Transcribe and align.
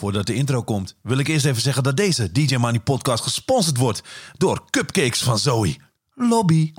Voordat 0.00 0.26
de 0.26 0.34
intro 0.34 0.62
komt, 0.62 0.96
wil 1.02 1.18
ik 1.18 1.28
eerst 1.28 1.44
even 1.44 1.62
zeggen 1.62 1.82
dat 1.82 1.96
deze 1.96 2.32
DJ 2.32 2.56
Money 2.56 2.80
podcast 2.80 3.22
gesponsord 3.22 3.76
wordt 3.76 4.02
door 4.36 4.64
Cupcakes 4.70 5.22
van 5.22 5.38
Zoe. 5.38 5.76
Lobby. 6.14 6.72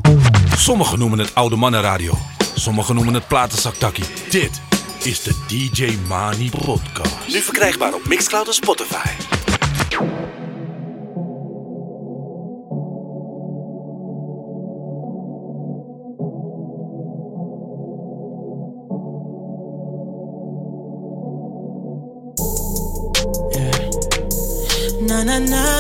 Sommigen 0.56 1.00
noemen 1.00 1.20
het 1.20 1.36
oude 1.36 1.56
mannenradio. 1.56 2.14
Sommigen 2.56 2.96
noemen 2.96 3.14
het 3.14 3.28
platenzaktakkie. 3.28 4.06
Dit 4.30 4.62
is 5.04 5.22
de 5.24 5.44
DJ 5.48 5.98
Money 6.08 6.50
podcast. 6.50 7.28
Nu 7.28 7.40
verkrijgbaar 7.40 7.94
op 7.94 8.08
Mixcloud 8.08 8.48
en 8.48 8.54
Spotify. 8.54 9.41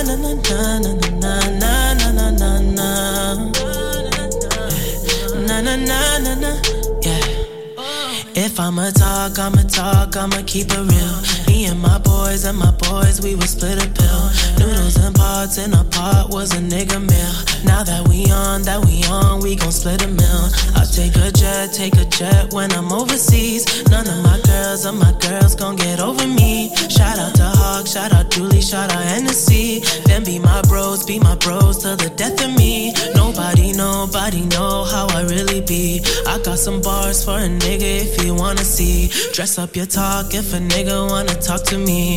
Na 0.04 0.16
na 0.16 0.34
na 0.34 0.80
na 0.82 1.34
na 1.62 1.94
na 1.94 2.32
na 2.32 2.32
na 2.32 2.90
na 5.48 5.62
na 5.62 5.76
na 5.76 6.18
na 6.20 6.34
na 6.36 6.52
yeah. 7.04 7.26
If 8.34 8.60
I'ma 8.60 8.90
talk, 8.92 9.38
I'ma 9.38 9.64
talk, 9.64 10.18
I'ma 10.18 10.42
keep 10.48 10.72
it 10.72 10.78
real. 10.78 11.18
Me 11.48 11.66
and 11.66 11.80
my 11.80 12.00
boys 12.22 12.46
and 12.46 12.58
my 12.58 12.72
boys, 12.90 13.20
we 13.22 13.36
would 13.36 13.50
split 13.50 13.78
a 13.84 13.88
pill. 13.90 14.24
Noodles 14.60 14.96
and 14.98 15.16
pots 15.16 15.58
in 15.58 15.74
a 15.74 15.84
pot 15.84 16.30
was 16.30 16.54
a 16.54 16.62
nigga 16.74 17.00
meal. 17.12 17.36
Now 17.66 17.84
that 17.84 18.08
we 18.08 18.20
on, 18.32 18.62
that 18.64 18.80
we 18.86 19.04
on, 19.10 19.42
we 19.42 19.56
gon' 19.56 19.72
split 19.72 20.04
a 20.04 20.08
meal. 20.08 20.44
I 20.76 20.84
take 20.86 21.16
a 21.16 21.32
jet, 21.32 21.74
take 21.74 21.96
a 21.96 22.06
jet 22.06 22.54
when 22.54 22.72
I'm 22.74 22.92
overseas. 22.92 23.64
None 23.90 24.08
of 24.08 24.20
my 24.24 24.40
girls 24.46 24.86
or 24.86 24.94
my 24.94 25.14
girls 25.26 25.56
gon' 25.56 25.76
get 25.76 26.00
over 26.00 26.28
me. 26.28 26.76
Shout 26.90 27.18
out 27.18 27.34
to 27.36 27.48
Hawk, 27.60 27.88
shout 27.88 28.14
out 28.14 28.30
Julie, 28.30 28.62
shout 28.62 28.92
out 28.92 29.04
Hennessy. 29.14 29.80
Them 30.06 30.24
be 30.24 30.38
my 30.38 30.62
bros, 30.70 31.06
be 31.06 31.20
my 31.20 31.36
bros 31.38 31.82
till 31.82 31.96
the 31.96 32.10
death 32.22 32.44
of 32.46 32.52
me. 32.56 32.94
Nobody, 33.16 33.74
nobody 33.74 34.42
know 34.54 34.84
how 34.84 35.08
I 35.18 35.22
really 35.24 35.62
be. 35.62 36.02
I 36.28 36.40
got 36.44 36.60
some 36.60 36.82
bars 36.82 37.24
for 37.26 37.38
a 37.38 37.50
nigga 37.64 37.90
if 38.06 38.24
you 38.24 38.36
wanna 38.36 38.66
see. 38.78 39.10
Dress 39.34 39.58
up 39.58 39.76
your 39.76 39.86
talk 39.88 40.34
if 40.34 40.54
a 40.54 40.60
nigga 40.74 41.10
wanna 41.10 41.36
talk 41.36 41.64
to 41.72 41.78
me. 41.78 42.11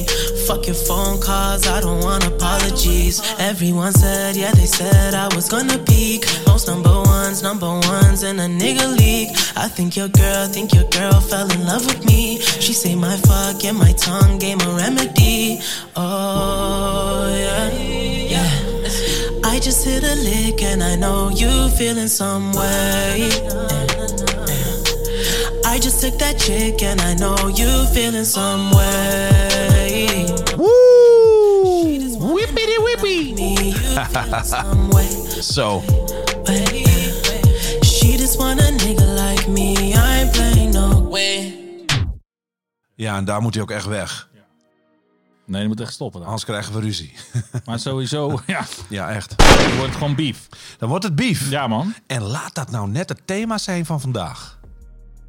Fuck 0.47 0.67
your 0.67 0.75
phone 0.75 1.20
calls, 1.20 1.67
I 1.67 1.81
don't 1.81 2.00
want 2.03 2.27
apologies. 2.27 3.23
Everyone 3.39 3.92
said, 3.92 4.37
yeah, 4.37 4.53
they 4.53 4.67
said 4.67 5.14
I 5.14 5.28
was 5.34 5.48
gonna 5.48 5.78
peak. 5.78 6.27
Most 6.47 6.67
number 6.67 6.91
ones, 6.91 7.42
number 7.42 7.69
ones 7.69 8.22
in 8.22 8.39
a 8.41 8.48
nigga 8.48 8.87
league. 8.98 9.31
I 9.56 9.69
think 9.69 9.97
your 9.97 10.09
girl, 10.09 10.47
think 10.48 10.75
your 10.75 10.89
girl 10.91 11.20
fell 11.20 11.50
in 11.50 11.65
love 11.65 11.87
with 11.87 12.05
me. 12.05 12.41
She 12.41 12.72
say 12.72 12.95
my 12.95 13.17
fuck 13.28 13.65
and 13.65 13.78
my 13.78 13.92
tongue 13.92 14.39
gave 14.39 14.61
a 14.67 14.70
remedy. 14.75 15.61
Oh, 15.97 17.33
yeah, 17.45 17.70
yeah. 18.34 18.50
I 19.45 19.61
just 19.61 19.84
hit 19.84 20.03
a 20.03 20.17
lick 20.17 20.62
and 20.62 20.83
I 20.83 20.97
know 20.97 21.31
you 21.31 21.69
feeling 21.78 22.09
some 22.09 22.53
way. 22.53 23.31
I 25.67 25.78
just 25.78 26.00
took 26.00 26.19
that 26.19 26.39
chick 26.39 26.83
and 26.83 27.00
I 27.00 27.15
know 27.15 27.37
you 27.48 27.87
feeling 27.95 28.25
some 28.25 28.70
way. 28.70 29.53
Woo! 30.56 32.34
Whippity 32.34 32.78
whippy. 32.83 33.34
Way. 34.95 35.09
She 37.83 38.17
just 38.17 38.37
want 38.39 38.61
a 38.61 38.65
nigga 38.65 39.06
like 39.17 39.48
me. 39.48 39.95
I 39.95 40.20
ain't 40.20 40.33
playing 40.33 40.72
no 40.72 41.09
way. 41.11 41.55
ja, 42.95 43.17
en 43.17 43.25
daar 43.25 43.41
moet 43.42 43.55
hij 43.55 43.62
ook 43.62 43.70
echt 43.70 43.87
weg. 43.87 44.28
Nee, 45.47 45.62
je 45.62 45.69
moet 45.69 45.81
echt 45.81 45.92
stoppen 45.92 46.19
dan. 46.19 46.28
Anders 46.28 46.45
krijgen 46.47 46.75
we 46.75 46.81
ruzie. 46.81 47.12
Maar 47.67 47.78
sowieso, 47.78 48.41
ja, 48.47 48.65
ja, 48.89 49.11
echt. 49.11 49.37
dan 49.39 49.47
wordt 49.77 49.89
het 49.89 49.95
gewoon 49.97 50.15
beef. 50.15 50.48
Dan 50.78 50.89
wordt 50.89 51.05
het 51.05 51.15
beef. 51.15 51.50
Ja, 51.50 51.67
man. 51.67 51.95
En 52.06 52.22
laat 52.22 52.55
dat 52.55 52.70
nou 52.70 52.89
net 52.89 53.09
het 53.09 53.21
thema 53.25 53.59
zijn 53.59 53.87
van 53.87 54.00
vandaag. 54.00 54.59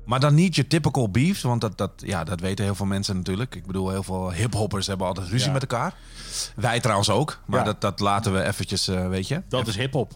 Maar 0.06 0.20
dan 0.20 0.34
niet 0.36 0.56
je 0.56 0.68
typical 0.68 1.10
beefs, 1.10 1.42
want 1.42 1.62
dat, 1.62 1.78
dat, 1.78 1.92
ja, 1.98 2.24
dat 2.24 2.40
weten 2.40 2.66
heel 2.66 2.76
veel 2.76 2.86
mensen 2.86 3.16
natuurlijk. 3.16 3.56
Ik 3.56 3.66
bedoel, 3.66 3.90
heel 3.90 4.04
veel 4.04 4.32
hiphoppers 4.32 4.88
hebben 4.88 5.08
altijd 5.08 5.28
ruzie 5.28 5.48
Ja. 5.48 5.54
met 5.54 5.62
elkaar. 5.62 5.94
Wij 6.56 6.80
trouwens 6.80 7.10
ook, 7.10 7.40
maar 7.46 7.60
Ja. 7.60 7.66
dat, 7.66 7.82
dat 7.82 8.00
laten 8.00 8.34
we 8.34 8.44
eventjes, 8.44 8.88
eh, 8.88 9.08
weet 9.08 9.28
je. 9.28 9.42
Dat 9.50 9.68
is 9.68 9.76
hip-hop. 9.76 10.12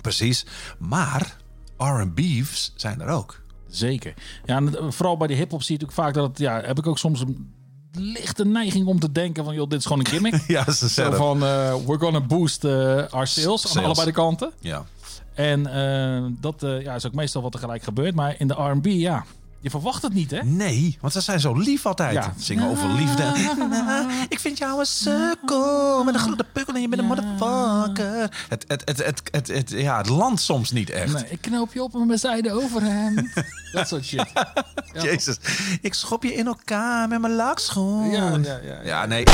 Precies. 0.00 0.46
Maar 0.78 1.36
R&B's 1.76 2.72
zijn 2.76 3.00
er 3.00 3.08
ook. 3.08 3.42
Zeker. 3.68 4.14
Ja, 4.44 4.56
en 4.56 4.92
vooral 4.92 5.16
bij 5.16 5.26
de 5.26 5.34
hip-hop 5.34 5.62
zie 5.62 5.76
je 5.78 5.82
natuurlijk 5.84 6.06
vaak 6.06 6.14
dat 6.22 6.28
het, 6.28 6.38
ja, 6.38 6.60
heb 6.60 6.78
ik 6.78 6.86
ook 6.86 6.98
soms 6.98 7.20
een 7.20 7.52
lichte 7.92 8.44
neiging 8.46 8.86
om 8.86 9.00
te 9.00 9.12
denken 9.12 9.44
van, 9.44 9.54
joh, 9.54 9.68
dit 9.68 9.78
is 9.78 9.84
gewoon 9.86 9.98
een 9.98 10.06
gimmick. 10.06 10.34
Ja, 10.56 10.72
ze 10.72 10.88
Zo 10.88 11.10
van, 11.10 11.42
eh, 11.44 11.74
we're 11.86 11.98
gonna 11.98 12.20
boost 12.20 12.64
eh, 12.64 12.70
our 13.10 13.26
sales, 13.26 13.64
aan 13.66 13.70
Sales. 13.72 13.84
allebei 13.84 14.06
de 14.06 14.12
kanten. 14.12 14.52
Ja. 14.60 14.84
En 15.34 15.66
eh, 15.66 16.24
dat 16.40 16.62
eh, 16.62 16.82
ja, 16.82 16.94
is 16.94 17.06
ook 17.06 17.14
meestal 17.14 17.42
wat 17.42 17.54
er 17.54 17.60
gelijk 17.60 17.82
gebeurt. 17.82 18.14
Maar 18.14 18.34
in 18.38 18.48
de 18.48 18.54
R&B, 18.54 18.86
ja, 18.86 19.24
je 19.64 19.70
verwacht 19.70 20.02
het 20.02 20.12
niet, 20.12 20.30
hè? 20.30 20.42
Nee, 20.42 20.98
want 21.00 21.12
ze 21.12 21.20
zijn 21.20 21.40
zo 21.40 21.52
lief 21.52 21.86
altijd. 21.86 22.12
Ja. 22.12 22.32
Zingen 22.36 22.68
over 22.68 22.88
liefde. 22.88 23.22
ik 24.34 24.40
vind 24.40 24.58
jou 24.58 24.78
een 24.78 24.86
sukkel 24.86 26.04
met 26.04 26.14
een 26.14 26.20
grote 26.20 26.44
pukkel 26.52 26.74
en 26.74 26.80
je 26.80 26.88
bent 26.88 27.02
een 27.02 27.08
motherfucker. 27.08 28.30
Het, 28.48 28.64
het, 28.68 28.82
het, 28.84 29.04
het, 29.04 29.22
het, 29.30 29.48
het, 29.48 29.70
ja, 29.70 29.96
het 29.96 30.08
landt 30.08 30.40
soms 30.40 30.70
niet 30.70 30.90
echt. 30.90 31.12
Nee, 31.12 31.24
ik 31.28 31.40
knoop 31.40 31.72
je 31.72 31.82
op 31.82 31.92
met 31.92 32.06
mijn 32.06 32.18
zijde 32.18 32.52
overhemd. 32.52 33.32
dat 33.72 33.88
soort 33.88 34.04
shit. 34.04 34.30
Ja. 34.34 35.02
Jezus, 35.02 35.38
ik 35.80 35.94
schop 35.94 36.22
je 36.22 36.34
in 36.34 36.46
elkaar 36.46 37.08
met 37.08 37.20
mijn 37.20 37.34
lakschoen. 37.34 38.10
Ja, 38.10 38.28
ja, 38.28 38.38
ja, 38.42 38.58
ja. 38.62 38.80
ja, 38.84 39.06
nee. 39.06 39.24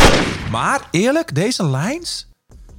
Maar 0.51 0.89
eerlijk, 0.91 1.35
deze 1.35 1.67
lines, 1.67 2.27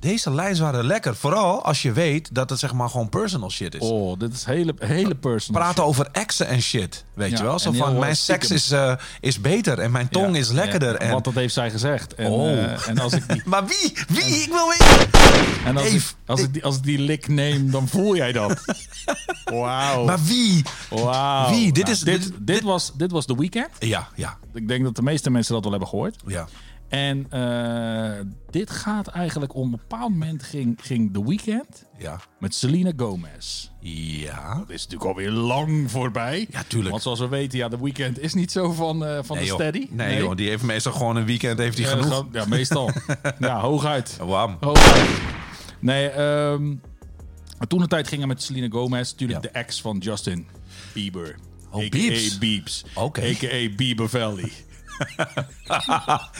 deze 0.01 0.31
lines 0.33 0.59
waren 0.59 0.85
lekker. 0.85 1.15
Vooral 1.15 1.63
als 1.63 1.81
je 1.81 1.91
weet 1.91 2.35
dat 2.35 2.49
het 2.49 2.59
zeg 2.59 2.73
maar 2.73 2.89
gewoon 2.89 3.09
personal 3.09 3.49
shit 3.51 3.75
is. 3.75 3.81
Oh, 3.81 4.19
dit 4.19 4.33
is 4.33 4.45
hele, 4.45 4.73
hele 4.79 5.15
personal. 5.15 5.61
Praten 5.61 5.83
over 5.85 6.07
exen 6.11 6.47
en 6.47 6.61
shit, 6.61 7.05
weet 7.13 7.31
Ja, 7.31 7.37
je 7.37 7.43
wel? 7.43 7.59
Zo 7.59 7.71
van, 7.71 7.99
mijn 7.99 8.15
stiekem. 8.15 8.47
seks 8.47 8.63
is, 8.63 8.71
eh, 8.71 8.93
is 9.19 9.41
beter 9.41 9.79
en 9.79 9.91
mijn 9.91 10.09
tong 10.09 10.33
Ja, 10.33 10.39
is 10.41 10.49
lekkerder. 10.51 10.91
ja, 10.93 10.97
en... 10.99 11.11
Want 11.11 11.23
dat 11.25 11.33
heeft 11.33 11.53
zij 11.53 11.71
gezegd. 11.71 12.15
En, 12.15 12.27
Oh. 12.31 12.51
eh, 12.51 12.87
en 12.87 12.99
als 12.99 13.13
ik 13.13 13.29
die, 13.29 13.41
Maar 13.51 13.65
wie? 13.65 13.93
Wie? 14.07 14.23
Ik 14.43 14.49
wil 14.51 14.67
weten. 14.69 15.09
en 15.65 15.77
als 15.77 15.87
ik, 15.93 16.13
als 16.25 16.41
ik 16.41 16.53
die, 16.53 16.63
als 16.65 16.75
ik 16.77 16.83
die 16.83 16.99
lik 16.99 17.27
neem, 17.27 17.71
dan 17.71 17.87
voel 17.87 18.15
jij 18.15 18.31
dat. 18.31 18.61
Wauw. 19.43 20.05
Maar 20.05 20.23
wie? 20.23 20.63
Wauw. 20.89 21.49
Wie? 21.49 21.71
Dit 21.71 21.83
Nou, 21.83 21.95
is- 21.95 22.01
dit, 22.01 22.21
dit- 22.23 22.33
dit, 22.39 22.61
was, 22.63 22.91
dit 22.95 23.11
was 23.11 23.25
The 23.25 23.37
Weeknd. 23.37 23.67
Ja, 23.79 24.07
ja, 24.15 24.37
Ik 24.53 24.67
denk 24.67 24.83
dat 24.83 24.95
de 24.95 25.01
meeste 25.01 25.29
mensen 25.31 25.53
dat 25.53 25.61
wel 25.63 25.71
hebben 25.71 25.89
gehoord. 25.89 26.15
ja. 26.27 26.47
En 26.91 27.25
eh, 27.29 28.25
dit 28.49 28.69
gaat 28.71 29.07
eigenlijk 29.07 29.55
om 29.55 29.63
een 29.63 29.71
bepaald 29.87 30.09
moment 30.11 30.43
ging, 30.43 30.79
ging 30.81 31.13
The 31.13 31.23
Weeknd 31.25 31.85
Ja. 31.97 32.19
met 32.39 32.55
Selena 32.55 32.91
Gomez. 32.97 33.69
Ja. 33.79 34.55
Dat 34.57 34.69
is 34.69 34.83
natuurlijk 34.87 35.09
alweer 35.09 35.29
lang 35.31 35.91
voorbij. 35.91 36.47
Ja, 36.49 36.63
tuurlijk. 36.67 36.89
Want 36.91 37.01
zoals 37.01 37.19
we 37.19 37.27
weten, 37.27 37.57
ja, 37.57 37.67
The 37.67 37.83
Weeknd 37.83 38.19
is 38.19 38.33
niet 38.33 38.51
zo 38.51 38.71
van, 38.71 39.05
eh, 39.05 39.19
van 39.23 39.37
Nee, 39.37 39.45
de 39.45 39.51
steady. 39.53 39.87
Nee, 39.89 40.17
joh, 40.17 40.35
die 40.35 40.49
heeft 40.49 40.63
meestal 40.63 40.91
gewoon 40.93 41.15
een 41.15 41.25
weekend 41.25 41.57
heeft 41.59 41.77
hij 41.77 41.85
Ja, 41.87 41.91
genoeg. 41.91 42.07
gewoon- 42.07 42.29
Ja, 42.31 42.45
meestal. 42.45 42.89
ja, 43.39 43.59
hooguit. 43.59 44.17
Wam. 44.21 44.57
hooguit. 44.59 45.09
Nee, 45.79 46.07
ehm 46.09 46.73
toen 47.67 47.79
de 47.79 47.87
tijd 47.87 48.07
ging 48.07 48.19
hij 48.19 48.27
met 48.29 48.41
Selena 48.43 48.67
Gomez, 48.69 49.11
natuurlijk 49.11 49.43
Ja. 49.45 49.51
de 49.51 49.57
ex 49.59 49.81
van 49.81 49.97
Justin 49.97 50.47
Bieber. 50.93 51.35
Oh. 51.71 51.89
Biebs. 52.39 52.83
Oké. 52.95 53.21
A.k.a. 53.21 53.75
Bieber 53.75 54.09
Valley. 54.09 54.51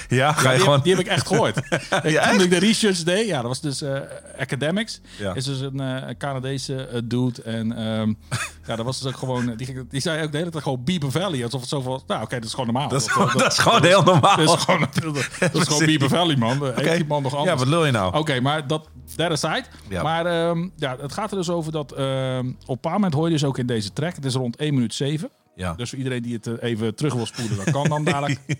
Ja, 0.07 0.33
ga 0.33 0.51
je 0.51 0.55
Die, 0.55 0.59
gewoon... 0.59 0.73
heb, 0.73 0.83
die 0.83 0.95
heb 0.95 1.05
ik 1.05 1.07
echt 1.11 1.27
gehoord. 1.27 1.59
Ja, 2.03 2.29
toen 2.29 2.41
ik 2.41 2.49
de 2.49 2.57
research 2.57 3.03
deed, 3.03 3.27
ja, 3.27 3.35
dat 3.35 3.45
was 3.47 3.61
dus 3.61 3.81
eh, 3.81 3.99
Academics. 4.39 5.01
Ja. 5.17 5.33
Is 5.33 5.45
dus 5.45 5.59
een 5.59 5.79
eh, 5.79 6.15
Canadese 6.17 6.85
eh, 6.87 7.01
dude. 7.03 7.41
En 7.41 7.77
ehm, 7.77 8.13
ja, 8.67 8.75
dat 8.75 8.85
was 8.85 9.01
dus 9.01 9.11
ook 9.13 9.17
gewoon... 9.19 9.55
Die, 9.55 9.87
die 9.87 10.01
zei 10.01 10.23
ook 10.23 10.31
de 10.31 10.37
hele 10.37 10.49
tijd 10.49 10.63
gewoon 10.63 10.83
Bieber 10.83 11.11
Valley. 11.11 11.43
Alsof 11.43 11.59
het 11.59 11.69
zo 11.69 11.81
van... 11.81 12.03
Nou, 12.07 12.21
oké, 12.21 12.35
dat 12.35 12.43
is 12.43 12.49
gewoon 12.53 12.65
normaal. 12.65 12.89
Dat 12.89 13.01
is, 13.01 13.07
gewoon, 13.07 13.31
dat 13.37 13.51
is 13.51 13.57
gewoon 13.59 13.83
heel 13.83 14.03
normaal. 14.03 14.37
dat 14.37 14.57
is 14.57 14.63
gewoon, 14.63 14.87
dat 15.39 15.55
is 15.55 15.63
gewoon. 15.67 15.85
Bieber 15.85 16.09
Valley, 16.09 16.35
man. 16.35 16.67
Oké. 16.67 16.95
die 16.95 17.05
man 17.05 17.23
nog 17.23 17.31
Ja, 17.31 17.37
anders? 17.37 17.59
wat 17.59 17.67
lul 17.67 17.85
je 17.85 17.91
nou? 17.91 18.17
Oké, 18.17 18.39
maar 18.39 18.67
dat 18.67 18.87
that 19.15 19.31
aside. 19.31 19.63
Ja. 19.89 20.03
Maar 20.03 20.25
ehm, 20.25 20.67
ja, 20.75 20.97
het 21.01 21.13
gaat 21.13 21.31
er 21.31 21.37
dus 21.37 21.49
over 21.49 21.71
dat... 21.71 21.91
ehm, 21.91 22.47
op 22.65 22.75
een 22.75 22.79
paar 22.79 22.91
moment 22.93 23.13
hoor 23.13 23.25
je 23.25 23.31
dus 23.31 23.43
ook 23.43 23.57
in 23.57 23.65
deze 23.65 23.93
track... 23.93 24.15
Het 24.15 24.25
is 24.25 24.33
rond 24.33 24.55
1 24.55 24.73
minuut 24.73 24.93
7. 24.93 25.29
Ja. 25.55 25.73
Dus 25.73 25.89
voor 25.89 25.97
iedereen 25.97 26.21
die 26.21 26.33
het 26.33 26.47
eh, 26.47 26.69
even 26.69 26.95
terug 26.95 27.13
wil 27.13 27.25
spoelen, 27.25 27.57
dat 27.57 27.71
kan 27.71 27.89
dan 27.89 28.03
dadelijk. 28.03 28.39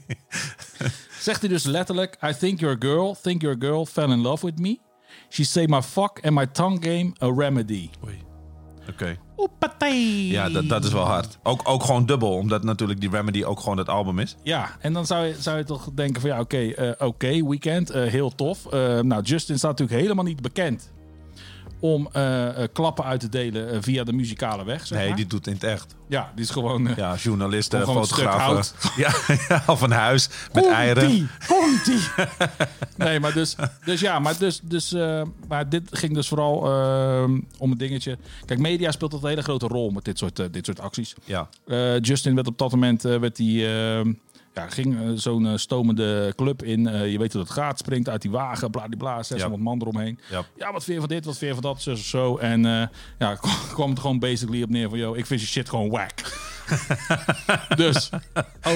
Zegt 1.20 1.40
hij 1.40 1.50
dus 1.50 1.64
letterlijk... 1.64 2.18
I 2.24 2.34
think 2.34 2.60
your 2.60 2.76
girl, 2.80 3.18
think 3.22 3.42
your 3.42 3.56
girl 3.60 3.86
fell 3.86 4.10
in 4.10 4.20
love 4.20 4.46
with 4.46 4.60
me. 4.60 4.80
She 5.30 5.44
say 5.44 5.66
my 5.66 5.82
fuck 5.82 6.20
and 6.24 6.34
my 6.34 6.48
tongue 6.48 6.84
game 6.84 7.14
a 7.22 7.34
remedy. 7.36 7.90
Oei. 8.06 8.18
Oké. 8.90 9.18
Oepatee. 9.38 10.28
Ja, 10.28 10.50
dat, 10.50 10.70
dat 10.70 10.84
is 10.84 10.92
wel 10.92 11.06
hard. 11.06 11.38
Ook, 11.44 11.62
ook 11.64 11.84
gewoon 11.84 12.06
dubbel, 12.06 12.32
omdat 12.32 12.64
natuurlijk 12.64 13.00
die 13.00 13.10
Remedy 13.10 13.44
ook 13.44 13.60
gewoon 13.60 13.78
het 13.78 13.90
album 13.90 14.20
is. 14.20 14.36
Ja, 14.44 14.78
en 14.80 14.94
dan 14.94 15.06
zou 15.06 15.26
je, 15.26 15.36
zou 15.40 15.58
je 15.58 15.64
toch 15.64 15.90
denken 15.94 16.22
van 16.22 16.30
ja, 16.30 16.40
oké, 16.40 16.58
eh, 16.58 17.08
oké, 17.08 17.48
weekend, 17.48 17.90
eh, 17.90 18.04
heel 18.04 18.36
tof. 18.36 18.72
Nou, 19.02 19.22
Justin 19.22 19.58
staat 19.58 19.72
natuurlijk 19.72 20.02
helemaal 20.02 20.26
niet 20.26 20.42
bekend 20.42 20.92
om 21.82 22.10
eh, 22.12 22.64
eh, 22.64 22.70
klappen 22.74 23.04
uit 23.06 23.20
te 23.20 23.30
delen 23.30 23.72
eh, 23.72 23.78
via 23.82 24.04
de 24.04 24.14
muzikale 24.14 24.64
weg. 24.64 24.88
Zeg 24.88 24.98
Nee, 24.98 25.08
maar. 25.08 25.18
die 25.18 25.28
doet 25.28 25.46
het 25.46 25.48
in 25.48 25.54
het 25.54 25.64
echt. 25.64 25.96
Ja, 26.08 26.32
die 26.36 26.44
is 26.44 26.50
gewoon... 26.50 26.94
Ja, 26.96 27.16
journalisten, 27.16 27.82
fotografen. 27.82 28.76
Ja, 29.04 29.12
ja, 29.48 29.64
of 29.68 29.82
een 29.82 29.92
huis 29.92 30.28
met 30.28 30.64
Komt 30.64 30.76
eieren. 30.76 31.10
ie, 31.10 31.28
komt 31.48 31.88
ie. 31.88 32.00
nee, 33.06 33.20
maar 33.20 33.34
dus, 33.34 33.56
dus 33.86 34.00
ja, 34.00 34.20
maar, 34.20 34.38
dus, 34.38 34.60
dus, 34.64 34.96
maar 35.48 35.70
dit 35.70 35.84
ging 35.92 36.14
dus 36.14 36.28
vooral 36.28 36.58
om 37.58 37.72
een 37.72 37.78
dingetje. 37.78 38.18
Kijk, 38.46 38.60
media 38.60 38.92
speelt 38.92 39.14
altijd 39.14 39.32
een 39.32 39.38
hele 39.38 39.58
grote 39.58 39.74
rol 39.74 39.90
met 39.90 40.06
dit 40.06 40.18
soort, 40.18 40.54
dit 40.54 40.66
soort 40.66 40.80
acties. 40.80 41.16
Ja, 41.24 41.50
Justin 42.02 42.36
werd 42.36 42.48
op 42.48 42.58
dat 42.58 42.72
moment 42.72 43.02
werd 43.02 43.36
die, 43.36 43.68
ja, 44.54 44.70
ging 44.70 45.02
eh, 45.02 45.10
zo'n 45.16 45.48
eh, 45.48 45.58
stomende 45.58 46.34
club 46.36 46.64
in. 46.64 46.88
Eh, 46.88 47.12
je 47.12 47.18
weet 47.18 47.34
hoe 47.34 47.44
dat 47.44 47.52
gaat. 47.52 47.78
Springt 47.78 48.10
uit 48.10 48.22
die 48.22 48.32
wagen, 48.32 48.72
bladibla, 48.72 49.24
600 49.24 49.64
man 49.64 49.82
eromheen. 49.82 50.20
Ja. 50.30 50.44
Ja, 50.58 50.72
wat 50.72 50.84
vind 50.84 51.02
je 51.02 51.08
van 51.08 51.16
dit, 51.16 51.26
wat 51.26 51.38
vind 51.38 51.56
je 51.56 51.62
van 51.62 51.72
dat, 51.72 51.82
zo 51.82 51.96
zo. 51.96 52.38
En 52.38 52.62
ja, 53.20 53.36
kwam 53.74 53.90
het 53.90 54.00
gewoon 54.00 54.20
basically 54.20 54.64
op 54.64 54.70
neer 54.70 54.90
van... 54.90 54.98
yo, 54.98 55.14
ik 55.14 55.26
vind 55.26 55.42
je 55.42 55.48
shit 55.48 55.70
gewoon 55.70 55.90
whack. 55.90 56.50
dus, 57.76 58.10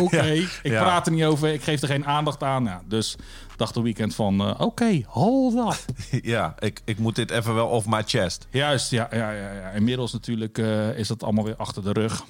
oké, 0.02 0.32
ik 0.32 0.60
ja. 0.64 0.84
praat 0.84 1.06
er 1.06 1.14
niet 1.14 1.24
over. 1.24 1.54
Ik 1.54 1.64
geef 1.64 1.82
er 1.82 1.88
geen 1.88 2.06
aandacht 2.06 2.44
aan. 2.44 2.64
Ja, 2.64 2.82
dus 2.88 3.16
dacht 3.56 3.74
de 3.74 3.82
weekend 3.82 4.16
van... 4.16 4.60
oké, 4.60 5.02
hold 5.06 5.56
up. 5.56 5.96
ja 6.34 6.56
ik, 6.60 6.82
ik 6.86 6.98
moet 6.98 7.16
dit 7.16 7.32
even 7.32 7.56
wel 7.56 7.68
off 7.68 7.88
my 7.88 8.04
chest. 8.06 8.48
Juist, 8.50 8.92
ja, 8.92 9.08
ja, 9.12 9.32
ja, 9.32 9.52
ja. 9.52 9.70
Inmiddels 9.70 10.14
natuurlijk 10.14 10.58
is 10.96 11.08
dat 11.08 11.24
allemaal 11.24 11.44
weer 11.44 11.56
achter 11.56 11.84
de 11.84 11.92
rug. 11.92 12.24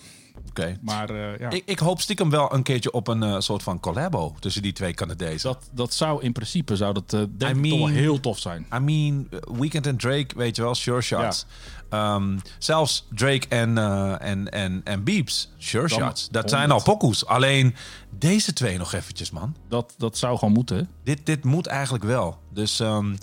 Oké. 0.60 0.78
Maar 0.82 1.10
eh, 1.10 1.40
ja... 1.40 1.50
Ik, 1.50 1.64
ik 1.66 1.80
hoop 1.80 2.02
stiekem 2.02 2.30
wel 2.30 2.54
een 2.54 2.64
keertje 2.64 2.92
op 2.92 3.08
een 3.08 3.24
eh, 3.24 3.40
soort 3.40 3.64
van 3.64 3.80
collabo 3.80 4.36
tussen 4.40 4.62
die 4.62 4.74
twee 4.74 4.94
Canadezen. 4.94 5.50
Dat, 5.52 5.70
dat 5.72 5.94
zou 5.94 6.24
in 6.24 6.32
principe 6.32 6.76
zou 6.76 6.94
dat, 6.94 7.14
eh, 7.14 7.20
denk 7.38 7.56
I 7.56 7.60
ik 7.60 7.70
toch 7.70 7.80
wel 7.80 7.88
heel 7.88 8.20
tof 8.20 8.40
zijn. 8.40 8.66
I 8.74 8.80
mean, 8.80 9.30
Weekend 9.60 9.88
en 9.88 9.98
Drake, 9.98 10.28
weet 10.36 10.56
je 10.56 10.62
wel, 10.62 10.76
sure 10.76 11.02
shots. 11.02 11.46
Ehm, 11.90 12.38
zelfs 12.60 13.08
Drake 13.16 13.48
en, 13.48 13.78
eh 13.78 14.22
en, 14.22 14.50
en, 14.52 14.82
en 14.84 15.04
Beeps, 15.04 15.52
sure 15.58 15.88
Dan 15.88 16.00
shots. 16.00 16.30
Dat 16.32 16.50
zijn 16.50 16.72
al 16.72 16.84
pokoes. 16.84 17.26
Alleen 17.26 17.76
deze 18.10 18.54
twee 18.54 18.78
nog 18.78 18.94
eventjes, 18.94 19.32
man. 19.32 19.56
Dat, 19.70 19.94
dat 19.98 20.18
zou 20.18 20.38
gewoon 20.38 20.54
moeten. 20.54 20.90
Dit, 21.04 21.26
dit 21.26 21.44
moet 21.44 21.68
eigenlijk 21.68 22.04
wel. 22.04 22.38
Dus 22.54 22.80
ehm, 22.80 23.14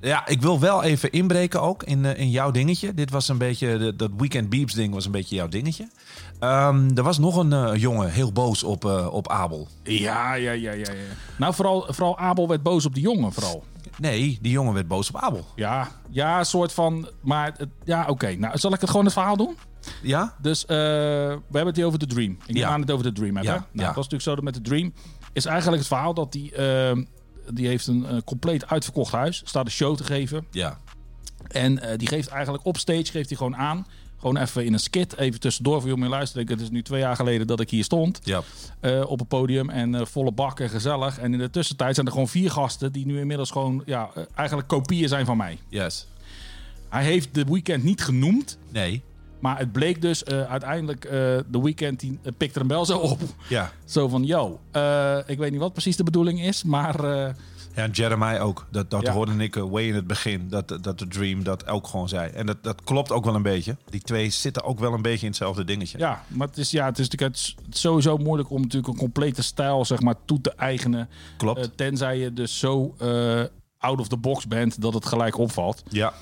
ja, 0.00 0.26
ik 0.26 0.42
wil 0.42 0.60
wel 0.60 0.82
even 0.82 1.10
inbreken 1.10 1.62
ook 1.62 1.82
in, 1.82 2.04
in 2.04 2.30
jouw 2.30 2.50
dingetje. 2.50 2.94
Dit 2.94 3.10
was 3.10 3.28
een 3.28 3.38
beetje, 3.38 3.78
de- 3.78 3.96
dat 3.96 4.10
Weekend 4.16 4.48
Beeps 4.50 4.74
ding 4.74 4.94
was 4.94 5.04
een 5.04 5.10
beetje 5.10 5.36
jouw 5.36 5.48
dingetje. 5.48 5.88
Ehm, 6.40 6.90
er 6.96 7.02
was 7.02 7.18
nog 7.18 7.36
een 7.36 7.52
eh, 7.52 7.74
jongen 7.74 8.10
heel 8.10 8.32
boos 8.32 8.62
op, 8.62 8.84
eh, 8.84 9.06
op 9.12 9.28
Abel. 9.28 9.68
Ja, 9.82 10.34
ja, 10.34 10.52
ja, 10.52 10.72
ja. 10.72 10.92
ja. 10.92 10.92
Nou, 11.38 11.54
vooral, 11.54 11.86
vooral 11.88 12.18
Abel 12.18 12.48
werd 12.48 12.62
boos 12.62 12.86
op 12.86 12.94
de 12.94 13.00
jongen, 13.00 13.32
vooral. 13.32 13.64
Nee, 13.98 14.38
die 14.42 14.52
jongen 14.52 14.74
werd 14.74 14.88
boos 14.88 15.08
op 15.08 15.16
Abel. 15.16 15.46
Ja, 15.56 15.88
ja, 16.10 16.44
soort 16.44 16.72
van. 16.72 17.08
Maar 17.20 17.56
ja, 17.84 18.06
oké. 18.08 18.34
Nou, 18.34 18.58
zal 18.58 18.72
ik 18.72 18.80
het 18.80 18.90
gewoon 18.90 19.04
het 19.04 19.14
verhaal 19.14 19.36
doen? 19.36 19.56
Ja? 20.02 20.34
Dus 20.42 20.62
eh, 20.66 20.76
we 20.76 21.38
hebben 21.52 21.66
het 21.66 21.76
hier 21.76 21.86
over 21.86 21.98
de 21.98 22.06
Dream. 22.06 22.38
Ik 22.46 22.56
Ja. 22.56 22.78
het 22.78 22.90
over 22.90 23.04
de 23.04 23.12
Dream 23.12 23.34
hebben. 23.36 23.52
Ja, 23.54 23.58
Nou, 23.58 23.68
ja. 23.72 23.86
Het 23.86 23.94
was 23.96 24.08
natuurlijk 24.08 24.22
zo 24.22 24.34
dat 24.34 24.44
met 24.44 24.54
de 24.54 24.60
Dream 24.60 24.92
is 25.32 25.44
eigenlijk 25.44 25.78
het 25.78 25.86
verhaal 25.86 26.14
dat 26.14 26.32
die, 26.32 26.54
eh, 26.54 26.96
die 27.52 27.66
heeft 27.66 27.86
een 27.86 28.22
compleet 28.24 28.68
uitverkocht 28.68 29.12
huis, 29.12 29.42
staat 29.44 29.64
een 29.64 29.70
show 29.70 29.96
te 29.96 30.04
geven 30.04 30.46
Ja. 30.50 30.78
en 31.48 31.80
die 31.96 32.08
geeft 32.08 32.28
eigenlijk 32.28 32.64
op 32.64 32.76
stage 32.78 33.04
geeft 33.04 33.28
hij 33.28 33.36
gewoon 33.38 33.56
aan, 33.56 33.86
gewoon 34.20 34.36
even 34.36 34.64
in 34.64 34.72
een 34.72 34.78
skit, 34.80 35.16
even 35.16 35.40
tussendoor 35.40 35.80
voor 35.80 35.90
je 35.98 36.08
luisteren. 36.08 36.48
Het 36.48 36.60
is 36.60 36.70
nu 36.70 36.82
twee 36.82 37.00
jaar 37.00 37.16
geleden 37.16 37.46
dat 37.46 37.60
ik 37.60 37.70
hier 37.70 37.84
stond 37.84 38.20
Ja. 38.22 38.42
eh, 38.80 39.10
op 39.10 39.18
het 39.18 39.28
podium 39.28 39.70
en 39.70 39.94
eh, 39.94 40.04
volle 40.04 40.32
bak 40.32 40.60
en 40.60 40.68
gezellig. 40.68 41.18
En 41.18 41.32
in 41.32 41.38
de 41.38 41.50
tussentijd 41.50 41.94
zijn 41.94 42.06
er 42.06 42.12
gewoon 42.12 42.28
vier 42.28 42.50
gasten 42.50 42.92
die 42.92 43.06
nu 43.06 43.18
inmiddels 43.18 43.50
gewoon 43.50 43.82
ja, 43.86 44.10
eh, 44.14 44.22
eigenlijk 44.34 44.68
kopieën 44.68 45.08
zijn 45.08 45.26
van 45.26 45.36
mij. 45.36 45.58
Yes. 45.68 46.06
Hij 46.88 47.04
heeft 47.04 47.34
de 47.34 47.44
weekend 47.44 47.84
niet 47.84 48.02
genoemd. 48.02 48.58
Nee. 48.72 49.02
Maar 49.40 49.58
het 49.58 49.72
bleek 49.72 50.02
dus 50.02 50.24
uiteindelijk, 50.24 51.02
de 51.50 51.60
weekend 51.62 52.00
die 52.00 52.18
uh, 52.22 52.32
pikte 52.36 52.58
hem 52.58 52.68
wel 52.68 52.84
zo 52.84 52.98
op. 52.98 53.20
Ja. 53.48 53.72
Zo 53.84 54.08
van, 54.08 54.24
yo, 54.24 54.60
ik 55.26 55.38
weet 55.38 55.50
niet 55.50 55.60
wat 55.60 55.72
precies 55.72 55.96
de 55.96 56.04
bedoeling 56.04 56.42
is, 56.42 56.62
maar 56.62 56.94
Ja, 57.74 57.82
en 57.82 57.90
Jeremiah 57.90 58.44
ook. 58.46 58.66
Dat, 58.70 58.90
dat 58.90 59.02
Ja. 59.02 59.12
hoorde 59.12 59.32
ik 59.36 59.56
uh, 59.56 59.64
way 59.70 59.86
in 59.86 59.94
het 59.94 60.06
begin. 60.06 60.48
Dat, 60.48 60.78
dat 60.80 60.98
de 60.98 61.08
Dream 61.08 61.42
dat 61.44 61.66
ook 61.66 61.86
gewoon 61.86 62.08
zei. 62.08 62.30
En 62.30 62.46
dat, 62.46 62.62
dat 62.62 62.82
klopt 62.84 63.12
ook 63.12 63.24
wel 63.24 63.34
een 63.34 63.42
beetje. 63.42 63.76
Die 63.90 64.00
twee 64.00 64.30
zitten 64.30 64.62
ook 64.64 64.78
wel 64.78 64.92
een 64.92 65.02
beetje 65.02 65.20
in 65.20 65.26
hetzelfde 65.26 65.64
dingetje. 65.64 65.98
ja, 65.98 66.24
maar 66.28 66.46
het 66.48 66.58
is, 66.58 66.70
ja, 66.70 66.84
het 66.84 66.98
is 66.98 67.08
natuurlijk 67.08 67.36
het 67.36 67.54
is 67.74 67.80
sowieso 67.80 68.16
moeilijk 68.16 68.50
om 68.50 68.60
natuurlijk 68.60 68.92
een 68.92 68.98
complete 68.98 69.42
stijl 69.42 69.84
zeg 69.84 70.00
maar, 70.00 70.14
toe 70.24 70.40
te 70.40 70.52
eigenen. 70.54 71.08
Klopt. 71.36 71.60
Eh, 71.60 71.66
tenzij 71.76 72.18
je 72.18 72.32
dus 72.32 72.58
zo 72.58 72.94
eh, 72.98 73.42
out 73.78 74.00
of 74.00 74.08
the 74.08 74.16
box 74.16 74.46
bent 74.46 74.80
dat 74.82 74.94
het 74.94 75.06
gelijk 75.06 75.38
opvalt. 75.38 75.82
ja. 75.88 76.12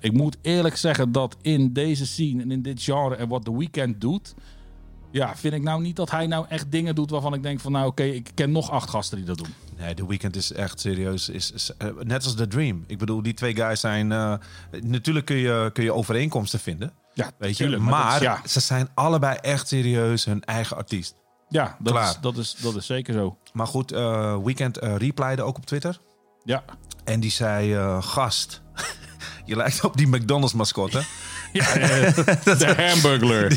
Ik 0.00 0.12
moet 0.12 0.36
eerlijk 0.42 0.76
zeggen 0.76 1.12
dat 1.12 1.36
in 1.42 1.72
deze 1.72 2.06
scene 2.06 2.42
en 2.42 2.50
in 2.50 2.62
dit 2.62 2.82
genre 2.82 3.14
en 3.16 3.28
wat 3.28 3.44
The 3.44 3.56
Weeknd 3.58 4.00
doet, 4.00 4.34
ja, 5.10 5.36
vind 5.36 5.54
ik 5.54 5.62
nou 5.62 5.82
niet 5.82 5.96
dat 5.96 6.10
hij 6.10 6.26
nou 6.26 6.46
echt 6.48 6.70
dingen 6.72 6.94
doet 6.94 7.10
waarvan 7.10 7.34
ik 7.34 7.42
denk 7.42 7.60
van 7.60 7.72
nou 7.72 7.86
oké, 7.86 8.02
ik 8.02 8.30
ken 8.34 8.52
nog 8.52 8.70
acht 8.70 8.90
gasten 8.90 9.16
die 9.16 9.26
dat 9.26 9.38
doen. 9.38 9.54
Nee, 9.78 9.94
The 9.94 10.06
Weeknd 10.06 10.36
is 10.36 10.52
echt 10.52 10.80
serieus. 10.80 11.28
Is, 11.28 11.50
is, 11.52 11.70
eh, 11.78 11.88
net 12.02 12.24
als 12.24 12.34
The 12.34 12.46
Dream. 12.46 12.84
Ik 12.86 12.98
bedoel, 12.98 13.22
die 13.22 13.34
twee 13.34 13.54
guys 13.56 13.80
zijn... 13.80 14.12
eh, 14.12 14.34
natuurlijk 14.80 15.26
kun 15.26 15.36
je, 15.36 15.70
kun 15.72 15.84
je 15.84 15.92
overeenkomsten 15.92 16.60
vinden. 16.60 16.92
Ja, 17.14 17.30
Weet 17.38 17.56
je? 17.56 17.76
maar 17.76 18.04
dat 18.12 18.14
is- 18.14 18.20
ja, 18.26 18.40
ze 18.46 18.60
zijn 18.60 18.88
allebei 18.94 19.36
echt 19.40 19.68
serieus 19.68 20.24
hun 20.24 20.44
eigen 20.44 20.76
artiest. 20.76 21.14
ja 21.48 21.76
dat, 21.80 21.92
Klaar. 21.92 22.08
is, 22.08 22.16
dat, 22.20 22.36
is, 22.36 22.54
dat 22.60 22.74
is 22.76 22.86
zeker 22.86 23.14
zo. 23.14 23.38
Maar 23.52 23.66
goed, 23.66 23.92
eh 23.92 24.36
Weekend 24.44 24.76
replyde 24.76 25.42
ook 25.42 25.56
op 25.56 25.66
Twitter. 25.66 26.00
Ja, 26.44 26.64
En 27.04 27.20
die 27.20 27.30
zei, 27.30 27.76
gast, 28.02 28.62
je 29.44 29.56
lijkt 29.56 29.84
op 29.84 29.96
die 29.96 30.06
McDonald's 30.06 30.54
mascotte. 30.54 31.02
ja 31.52 31.64
de 32.44 32.74
hamburglar. 32.76 33.48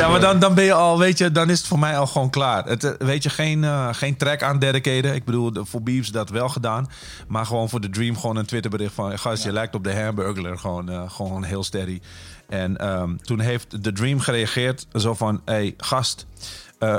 Ja, 0.00 0.08
maar 0.08 0.20
dan, 0.20 0.38
dan 0.38 0.54
ben 0.54 0.64
je 0.64 0.72
al, 0.72 0.98
weet 0.98 1.18
je, 1.18 1.32
dan 1.32 1.50
is 1.50 1.58
het 1.58 1.66
voor 1.66 1.78
mij 1.78 1.98
al 1.98 2.06
gewoon 2.06 2.30
klaar. 2.30 2.64
Het, 2.64 2.84
eh, 2.84 2.90
weet 2.98 3.22
je, 3.22 3.30
geen, 3.30 3.64
eh, 3.64 3.88
geen 3.92 4.16
track 4.16 4.42
aan 4.42 4.58
dedicaten. 4.58 5.14
Ik 5.14 5.24
bedoel, 5.24 5.52
voor 5.54 5.82
Beeps 5.82 6.08
dat 6.08 6.30
wel 6.30 6.48
gedaan. 6.48 6.90
Maar 7.28 7.46
gewoon 7.46 7.68
voor 7.68 7.80
de 7.80 7.90
Dream 7.90 8.16
gewoon 8.16 8.36
een 8.36 8.46
Twitterbericht 8.46 8.94
van... 8.94 9.18
Gast, 9.18 9.44
je 9.44 9.52
lijkt 9.52 9.74
op 9.74 9.84
de 9.84 9.94
Hamburglar. 9.94 10.58
Gewoon, 10.58 10.88
eh, 10.88 11.10
gewoon 11.10 11.44
heel 11.44 11.64
steady. 11.64 12.00
En 12.48 12.76
ehm, 12.76 13.16
toen 13.16 13.40
heeft 13.40 13.84
de 13.84 13.92
Dream 13.92 14.20
gereageerd. 14.20 14.86
Zo 14.92 15.14
van, 15.14 15.40
hey, 15.44 15.74
gast, 15.76 16.26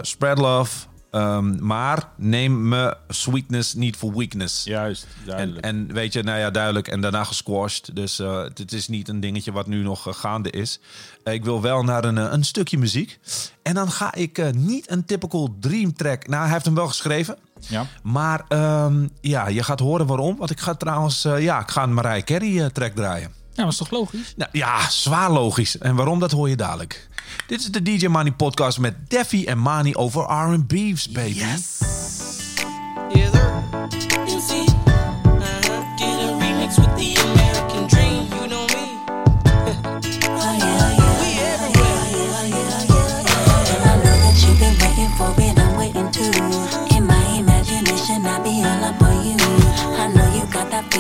spread 0.01 0.38
love. 0.38 0.89
Ehm, 1.12 1.66
maar 1.66 2.10
neem 2.18 2.68
me 2.68 2.98
sweetness 3.08 3.74
niet 3.74 3.96
voor 3.98 4.13
weakness. 4.18 4.63
Juist, 4.63 5.04
En, 5.19 5.25
duidelijk. 5.25 5.66
en 5.66 5.94
weet 5.94 6.13
je, 6.13 6.24
nou 6.24 6.40
ja, 6.40 6.50
duidelijk. 6.52 6.88
En 6.88 7.02
daarna 7.02 7.24
gesquashed. 7.24 7.90
Dus 7.96 8.19
eh, 8.19 8.42
het 8.44 8.72
is 8.74 8.88
niet 8.88 9.10
een 9.10 9.19
dingetje 9.19 9.52
wat 9.52 9.68
nu 9.68 9.84
nog 9.84 10.08
eh, 10.08 10.13
gaande 10.13 10.50
is. 10.50 10.80
Eh, 11.24 11.34
ik 11.34 11.44
wil 11.44 11.62
wel 11.62 11.84
naar 11.84 12.04
een, 12.06 12.34
een 12.34 12.44
stukje 12.44 12.78
muziek. 12.78 13.19
En 13.62 13.74
dan 13.74 13.92
ga 13.92 14.13
ik 14.13 14.38
eh, 14.38 14.50
niet 14.52 14.92
een 14.92 15.06
typical 15.06 15.56
dream 15.60 15.94
track. 15.94 16.28
Nou, 16.28 16.44
hij 16.44 16.52
heeft 16.52 16.66
hem 16.66 16.75
wel 16.75 16.88
geschreven. 16.88 17.38
ja. 17.68 17.86
Maar 18.04 18.44
ehm, 18.48 19.08
ja, 19.22 19.48
je 19.48 19.63
gaat 19.63 19.80
horen 19.80 20.06
waarom. 20.08 20.38
Want 20.38 20.51
ik 20.51 20.60
ga 20.60 20.74
trouwens, 20.75 21.25
eh, 21.25 21.41
ja, 21.44 21.60
ik 21.60 21.70
ga 21.72 21.84
een 21.84 21.94
Mariah 21.94 22.24
Carey 22.24 22.70
track 22.70 22.96
draaien. 22.96 23.32
ja, 23.53 23.63
dat 23.63 23.72
is 23.72 23.77
toch 23.77 23.89
logisch? 23.91 24.34
Nou, 24.36 24.50
ja, 24.53 24.89
zwaar 24.89 25.32
logisch. 25.32 25.77
En 25.77 25.96
waarom, 25.96 26.20
dat 26.20 26.32
hoor 26.32 26.50
je 26.50 26.56
dadelijk. 26.56 27.10
Dit 27.48 27.60
is 27.60 27.66
de 27.66 27.82
DJ 27.82 28.06
Money 28.06 28.32
podcast 28.32 28.80
met 28.80 28.96
Deffy 29.08 29.44
en 29.46 29.58
Mani 29.58 29.96
over 29.96 30.22
R&B's, 30.22 31.10
baby. 31.10 31.44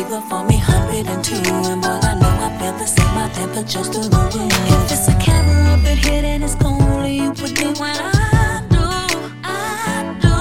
Fever 0.03 0.21
for 0.29 0.43
me, 0.45 0.57
102. 0.57 1.35
And 1.69 1.81
boy, 1.81 1.87
I 1.89 2.13
know 2.15 2.33
I 2.45 2.49
feel 2.57 2.73
the 2.73 2.85
same, 2.85 3.13
my 3.15 3.29
temperature's 3.29 3.87
through 3.89 4.09
the 4.09 4.21
roof. 4.33 4.51
If 4.73 4.91
it's 4.91 5.07
a 5.07 5.15
camera 5.19 5.73
up 5.73 5.85
in 5.85 5.97
here, 5.97 6.21
then 6.21 6.43
it's 6.43 6.55
only 6.63 7.17
you 7.17 7.29
with 7.29 7.57
me 7.59 7.67
when 7.79 7.95
I 7.95 8.63
do, 8.69 8.85
I 9.43 10.17
do. 10.23 10.35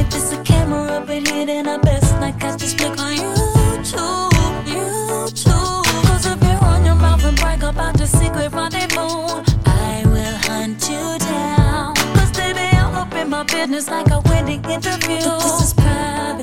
If 0.00 0.06
it's 0.14 0.32
a 0.32 0.42
camera 0.42 0.98
up 0.98 1.08
in 1.10 1.26
here, 1.26 1.46
then 1.46 1.68
I 1.68 1.78
best 1.78 2.14
not 2.20 2.38
catch 2.40 2.60
this 2.60 2.74
flick 2.74 2.98
on 2.98 3.14
YouTube, 3.16 4.30
YouTube. 4.76 5.84
Cause 6.06 6.26
if 6.26 6.42
you 6.42 6.56
run 6.66 6.84
your 6.84 6.94
mouth 6.94 7.24
and 7.24 7.36
brag 7.36 7.62
about 7.62 7.98
your 7.98 8.08
secret 8.08 8.52
rendezvous, 8.52 9.42
I 9.66 10.02
will 10.06 10.36
hunt 10.48 10.88
you 10.88 11.18
down. 11.18 11.94
Cause 12.16 12.32
baby, 12.32 12.66
I'm 12.76 12.94
up 12.94 13.14
in 13.14 13.28
my 13.28 13.42
business 13.44 13.88
like 13.88 14.10
a 14.10 14.20
wedding 14.28 14.64
interview. 14.64 15.24
This 15.44 15.62
is 15.66 15.74
private 15.74 16.41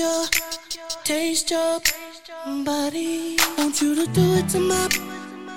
your, 0.00 0.24
taste 1.04 1.50
your 1.50 1.78
body. 2.64 3.36
Want 3.58 3.82
you 3.82 3.94
to 3.94 4.06
do 4.12 4.34
it 4.38 4.48
to 4.48 4.58
my, 4.58 4.88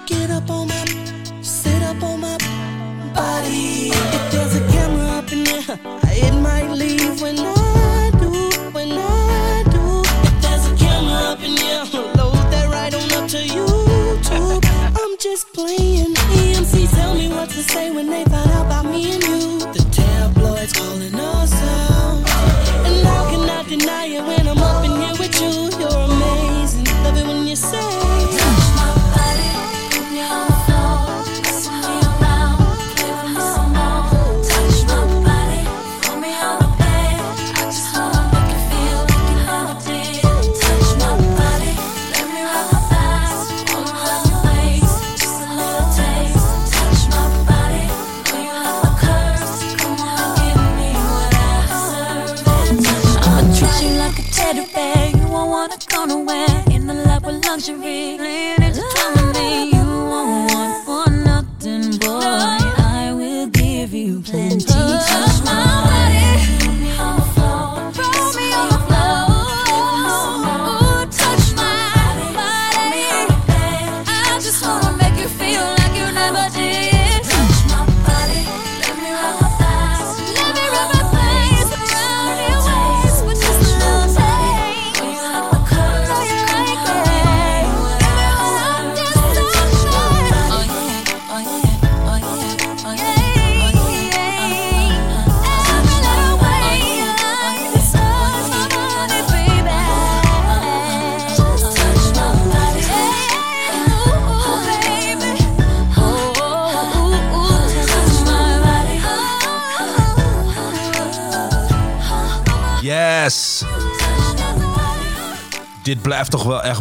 get 0.06 0.30
up 0.30 0.50
on 0.50 0.68
my, 0.68 0.86
sit 1.42 1.82
up 1.82 2.04
on 2.04 2.20
my 2.20 2.38
body. 3.16 3.92
If 4.18 4.32
there's 4.32 4.56
a 4.58 4.64
camera 4.74 5.08
up 5.20 5.32
in 5.32 5.44
there, 5.46 5.80
it 6.24 6.36
might 6.42 6.70
leave 6.72 7.22
when 7.22 7.40
I 7.40 8.12
do, 8.20 8.32
when 8.76 8.92
I 8.92 9.64
do. 9.76 9.84
If 10.28 10.36
there's 10.44 10.66
a 10.72 10.76
camera 10.84 11.20
up 11.32 11.42
in 11.42 11.56
there, 11.56 11.86
load 12.20 12.44
that 12.54 12.68
right 12.70 12.94
on 12.94 13.10
up 13.20 13.30
to 13.30 13.42
YouTube. 13.58 14.66
I'm 15.02 15.18
just 15.20 15.54
playing. 15.54 16.14
EMC 16.16 16.92
tell 16.92 17.16
me 17.16 17.30
what 17.30 17.50
to 17.50 17.64
say 17.64 17.92
when 17.92 18.08
they 18.10 18.26
find 18.26 18.52
out 18.52 18.66
about 18.66 18.86
me 18.92 19.14
and 19.14 19.24
you. 19.24 19.53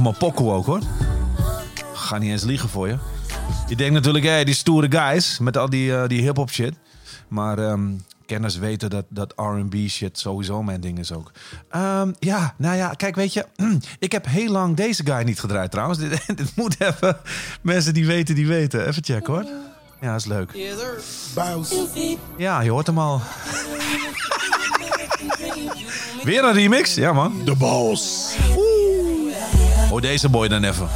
Mijn 0.03 0.17
pokoe 0.17 0.53
ook 0.53 0.67
hoor. 0.67 0.81
Ga 1.95 2.19
niet 2.19 2.31
eens 2.31 2.45
liegen 2.45 2.69
voor 2.69 2.89
je. 2.89 2.97
Je 3.69 3.77
denkt 3.77 3.95
natuurlijk, 3.95 4.25
hé, 4.25 4.45
die 4.45 4.55
stoere 4.55 4.91
guys 4.91 5.39
met 5.39 5.57
al 5.57 5.71
die, 5.71 5.97
eh, 5.97 6.09
die 6.09 6.23
hip-hop 6.23 6.51
shit. 6.51 6.75
Maar 7.29 7.59
ehm, 7.59 7.91
kenners 8.27 8.57
weten 8.57 8.91
dat, 8.91 9.05
dat 9.09 9.33
RB 9.37 9.75
shit 9.89 10.19
sowieso 10.19 10.63
mijn 10.63 10.81
ding 10.81 10.99
is 10.99 11.13
ook. 11.13 11.33
Ehm, 11.71 12.13
ja, 12.19 12.55
nou 12.57 12.77
ja, 12.77 12.89
kijk, 12.89 13.15
weet 13.15 13.33
je, 13.33 13.47
ik 13.99 14.13
heb 14.13 14.27
heel 14.27 14.51
lang 14.51 14.77
deze 14.77 15.07
guy 15.07 15.23
niet 15.23 15.41
gedraaid 15.41 15.71
trouwens. 15.71 15.99
Dit, 16.09 16.23
dit 16.27 16.57
moet 16.57 16.77
even, 16.81 17.17
mensen 17.61 17.95
die 17.95 18.07
weten, 18.07 18.35
die 18.35 18.47
weten. 18.47 18.87
Even 18.87 19.05
checken 19.05 19.33
hoor. 19.33 19.47
Ja, 20.01 20.15
is 20.15 20.25
leuk. 20.25 20.53
Ja, 22.37 22.61
je 22.61 22.71
hoort 22.71 22.87
hem 22.87 22.99
al. 22.99 23.21
Weer 26.25 26.45
een 26.45 26.53
remix? 26.53 26.95
Ja, 26.95 27.13
man. 27.13 27.45
The 27.45 27.57
boss. 27.57 28.37
Hoor 29.93 30.01
deze 30.01 30.29
boy 30.29 30.49
dan 30.49 30.65
even. 30.65 30.89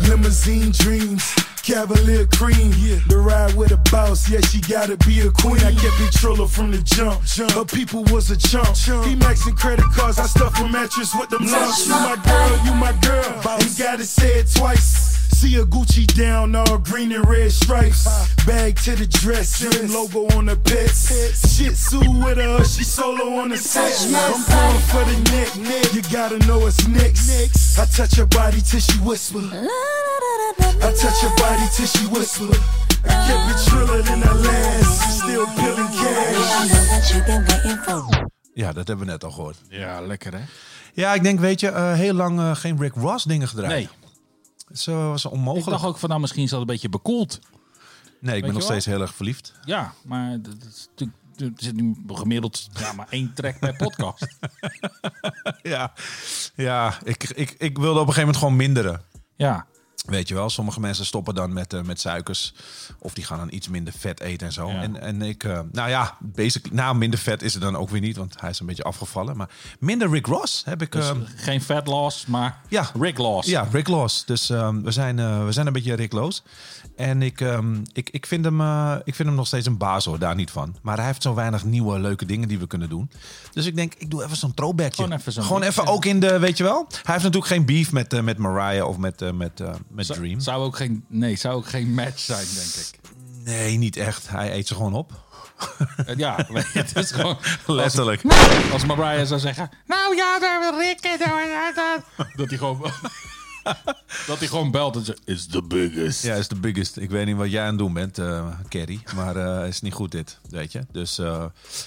Limousine 0.00 0.70
dreams. 0.70 1.34
Cavalier 1.62 2.26
cream, 2.28 2.72
yeah. 2.76 2.98
the 3.06 3.16
ride 3.16 3.54
with 3.54 3.70
a 3.70 3.80
boss, 3.90 4.28
yeah, 4.28 4.40
she 4.40 4.60
gotta 4.60 4.96
be 4.96 5.20
a 5.20 5.30
queen. 5.30 5.58
I 5.58 5.72
kept 5.72 6.00
it 6.00 6.10
triller 6.10 6.48
from 6.48 6.70
the 6.70 6.82
jump. 6.82 7.24
jump. 7.24 7.50
Her 7.50 7.64
people 7.64 8.02
was 8.12 8.30
a 8.30 8.36
chump. 8.36 8.76
He 9.06 9.14
maxing 9.14 9.54
credit 9.56 9.84
cards, 9.94 10.18
I 10.18 10.26
stuff 10.26 10.58
a 10.58 10.68
mattress 10.68 11.14
with 11.14 11.28
them 11.28 11.46
lumps. 11.46 11.86
You 11.86 11.94
my 11.94 12.16
girl, 12.24 12.64
you 12.64 12.74
my 12.74 12.92
girl. 13.00 13.58
Ain't 13.60 13.78
gotta 13.78 14.04
say 14.04 14.40
it 14.40 14.50
twice. 14.56 15.09
See 15.40 15.56
a 15.56 15.64
Gucci 15.64 16.04
down, 16.06 16.54
all 16.54 16.76
green 16.76 17.12
and 17.12 17.26
red 17.26 17.50
stripes. 17.50 18.04
Bag 18.44 18.76
to 18.84 18.94
the 18.94 19.06
dress, 19.06 19.48
same 19.48 19.88
logo 19.90 20.28
on 20.36 20.44
the 20.44 20.56
pets. 20.56 21.08
Shit 21.56 21.76
Sue 21.76 21.98
with 22.22 22.36
her, 22.36 22.62
she 22.62 22.84
solo 22.84 23.40
on 23.40 23.48
the 23.48 23.56
set. 23.56 23.88
I'm 24.12 24.44
going 24.44 24.82
for 24.92 25.02
the 25.08 25.16
neck, 25.32 25.94
you 25.94 26.02
gotta 26.12 26.38
know 26.46 26.66
it's 26.66 26.86
next. 26.86 27.30
I 27.78 27.86
touch 27.86 28.16
her 28.16 28.26
body 28.26 28.60
till 28.60 28.80
she 28.80 28.98
whisper. 29.00 29.40
I 29.40 30.92
touch 31.00 31.20
her 31.24 31.34
body 31.40 31.66
till 31.72 31.86
she 31.86 32.04
whisper. 32.12 32.52
I 33.08 33.16
kept 33.24 33.48
it 33.48 33.60
triller 33.64 34.02
than 34.02 34.22
I 34.22 34.32
last. 34.44 35.24
Still 35.24 35.46
peeling 35.56 35.88
cash. 35.96 36.60
Ja, 38.54 38.72
dat 38.72 38.88
hebben 38.88 39.06
we 39.06 39.12
net 39.12 39.24
al 39.24 39.30
gehoord. 39.30 39.56
Ja, 39.70 40.00
lekker 40.00 40.32
hè? 40.32 40.40
Ja, 40.92 41.14
ik 41.14 41.22
denk, 41.22 41.40
weet 41.40 41.60
je, 41.60 41.68
eh, 41.68 41.92
heel 41.92 42.14
lang 42.14 42.38
eh, 42.38 42.54
geen 42.54 42.76
Rick 42.80 42.94
Ross 42.94 43.24
dingen 43.24 43.48
gedraaid. 43.48 43.72
Nee. 43.72 43.88
Zo 44.72 45.08
was 45.08 45.24
Ik 45.24 45.30
onmogelijk. 45.30 45.70
dacht 45.70 45.84
ook 45.84 45.98
van 45.98 46.08
nou 46.08 46.20
misschien 46.20 46.42
is 46.42 46.50
dat 46.50 46.60
een 46.60 46.66
beetje 46.66 46.88
bekoeld. 46.88 47.38
nee, 48.20 48.36
ik 48.36 48.42
ben 48.44 48.52
nog 48.52 48.62
steeds 48.62 48.86
heel 48.86 49.00
erg 49.00 49.14
verliefd. 49.14 49.52
Ja, 49.64 49.92
maar 50.04 50.40
dat 50.42 50.54
is 50.70 50.86
natuurlijk- 50.90 51.18
er 51.36 51.50
zit 51.56 51.74
nu 51.74 51.96
gemiddeld 52.06 52.68
ja, 52.78 52.92
maar 52.92 53.06
één 53.10 53.32
track 53.34 53.58
per 53.58 53.76
podcast. 53.76 54.26
Ja, 55.62 55.92
ja 56.54 56.98
ik, 57.02 57.28
ik, 57.28 57.54
ik 57.58 57.78
wilde 57.78 58.00
op 58.00 58.06
een 58.06 58.12
gegeven 58.12 58.20
moment 58.20 58.36
gewoon 58.36 58.56
minderen. 58.56 59.02
Ja, 59.36 59.66
Weet 60.06 60.28
je 60.28 60.34
wel, 60.34 60.50
sommige 60.50 60.80
mensen 60.80 61.04
stoppen 61.06 61.34
dan 61.34 61.52
met, 61.52 61.72
eh, 61.72 61.82
met 61.82 62.00
suikers. 62.00 62.52
Of 62.98 63.14
die 63.14 63.24
gaan 63.24 63.38
dan 63.38 63.52
iets 63.52 63.68
minder 63.68 63.92
vet 63.98 64.20
eten 64.20 64.46
en 64.46 64.52
zo. 64.52 64.68
Ja. 64.68 64.82
En, 64.82 65.00
en 65.00 65.22
ik, 65.22 65.44
eh, 65.44 65.60
nou 65.72 65.88
ja, 65.88 66.16
basically, 66.20 66.76
nou 66.76 66.96
minder 66.96 67.18
vet 67.18 67.42
is 67.42 67.52
het 67.52 67.62
dan 67.62 67.76
ook 67.76 67.90
weer 67.90 68.00
niet. 68.00 68.16
Want 68.16 68.40
hij 68.40 68.50
is 68.50 68.60
een 68.60 68.66
beetje 68.66 68.82
afgevallen. 68.82 69.36
Maar 69.36 69.48
minder 69.78 70.10
Rick 70.10 70.26
Ross 70.26 70.62
heb 70.64 70.82
ik... 70.82 70.92
dus 70.92 71.08
ehm, 71.08 71.20
geen 71.36 71.62
fat 71.62 71.86
loss, 71.86 72.26
maar 72.26 72.60
Ja. 72.68 72.90
Rick 73.00 73.18
loss. 73.18 73.48
Ja, 73.48 73.68
Rick 73.72 73.88
Loss. 73.88 74.24
Dus 74.24 74.50
ehm, 74.50 74.82
we, 74.82 74.90
zijn, 74.90 75.18
eh, 75.18 75.44
we 75.44 75.52
zijn 75.52 75.66
een 75.66 75.72
beetje 75.72 75.94
Rick 75.94 76.12
Loos. 76.12 76.42
En 77.00 77.22
ik, 77.22 77.40
ehm, 77.40 77.74
ik, 77.92 78.10
ik, 78.10 78.26
vind 78.26 78.44
hem, 78.44 78.60
eh, 78.60 78.94
ik 79.04 79.14
vind 79.14 79.28
hem 79.28 79.36
nog 79.36 79.46
steeds 79.46 79.66
een 79.66 79.76
baas 79.76 80.04
hoor, 80.04 80.18
daar 80.18 80.34
niet 80.34 80.50
van. 80.50 80.76
Maar 80.82 80.96
hij 80.96 81.06
heeft 81.06 81.22
zo 81.22 81.34
weinig 81.34 81.64
nieuwe 81.64 81.98
leuke 81.98 82.26
dingen 82.26 82.48
die 82.48 82.58
we 82.58 82.66
kunnen 82.66 82.88
doen. 82.88 83.10
Dus 83.52 83.66
ik 83.66 83.76
denk, 83.76 83.94
ik 83.94 84.10
doe 84.10 84.24
even 84.24 84.36
zo'n 84.36 84.54
throwbackje. 84.54 85.02
Gewoon 85.02 85.18
even 85.18 85.32
zo'n 85.32 85.44
Gewoon 85.44 85.62
even 85.62 85.86
ook 85.86 86.04
in 86.04 86.20
de, 86.20 86.38
weet 86.38 86.56
je 86.56 86.62
wel. 86.64 86.86
Hij 86.88 87.00
heeft 87.12 87.24
natuurlijk 87.24 87.46
geen 87.52 87.66
beef 87.66 87.92
met, 87.92 88.12
eh, 88.12 88.20
met 88.20 88.38
Mariah 88.38 88.88
of 88.88 88.96
met, 88.96 89.22
eh, 89.22 89.30
met, 89.32 89.62
met 89.88 90.06
Zou- 90.06 90.18
Dream. 90.18 90.40
Zou 90.40 90.64
ook 90.64 90.76
geen, 90.76 91.04
nee, 91.08 91.36
zou 91.36 91.54
ook 91.54 91.68
geen 91.68 91.94
match 91.94 92.18
zijn, 92.18 92.46
denk 92.54 92.86
ik. 92.86 92.98
Nee, 93.44 93.76
niet 93.76 93.96
echt. 93.96 94.28
Hij 94.28 94.52
eet 94.54 94.66
ze 94.68 94.74
gewoon 94.74 94.94
op. 94.94 95.12
Ja, 96.16 96.46
het 96.72 96.96
is 96.96 97.10
gewoon... 97.10 97.36
Letterlijk. 97.66 98.22
Als, 98.24 98.70
als 98.72 98.84
Mariah 98.84 99.26
zou 99.26 99.40
zeggen... 99.40 99.70
Nou 99.86 100.16
ja, 100.16 100.38
daar 100.38 100.60
wil 100.60 100.80
Rick... 100.80 101.00
en 101.00 101.18
daar- 101.18 101.46
daar- 101.48 101.74
daar." 101.74 102.32
Dat 102.36 102.48
hij 102.48 102.58
gewoon... 102.58 102.82
dat 104.26 104.38
hij 104.38 104.48
gewoon 104.48 104.70
belt 104.70 104.96
en 104.96 105.04
zegt... 105.04 105.20
Is 105.24 105.46
the 105.46 105.62
biggest. 105.62 106.22
Ja, 106.22 106.34
is 106.34 106.48
de 106.48 106.60
biggest. 106.60 106.96
Ik 106.96 107.10
weet 107.10 107.26
niet 107.26 107.36
wat 107.36 107.50
jij 107.50 107.62
aan 107.62 107.68
het 107.68 107.78
doen 107.78 107.92
bent, 107.92 108.18
eh 108.18 108.46
Kerry. 108.68 109.00
Maar 109.14 109.36
eh 109.36 109.68
is 109.68 109.80
niet 109.80 109.92
goed 109.92 110.12
dit, 110.12 110.38
weet 110.50 110.72
je. 110.72 110.86
Dus 110.92 111.18
eh, 111.18 111.44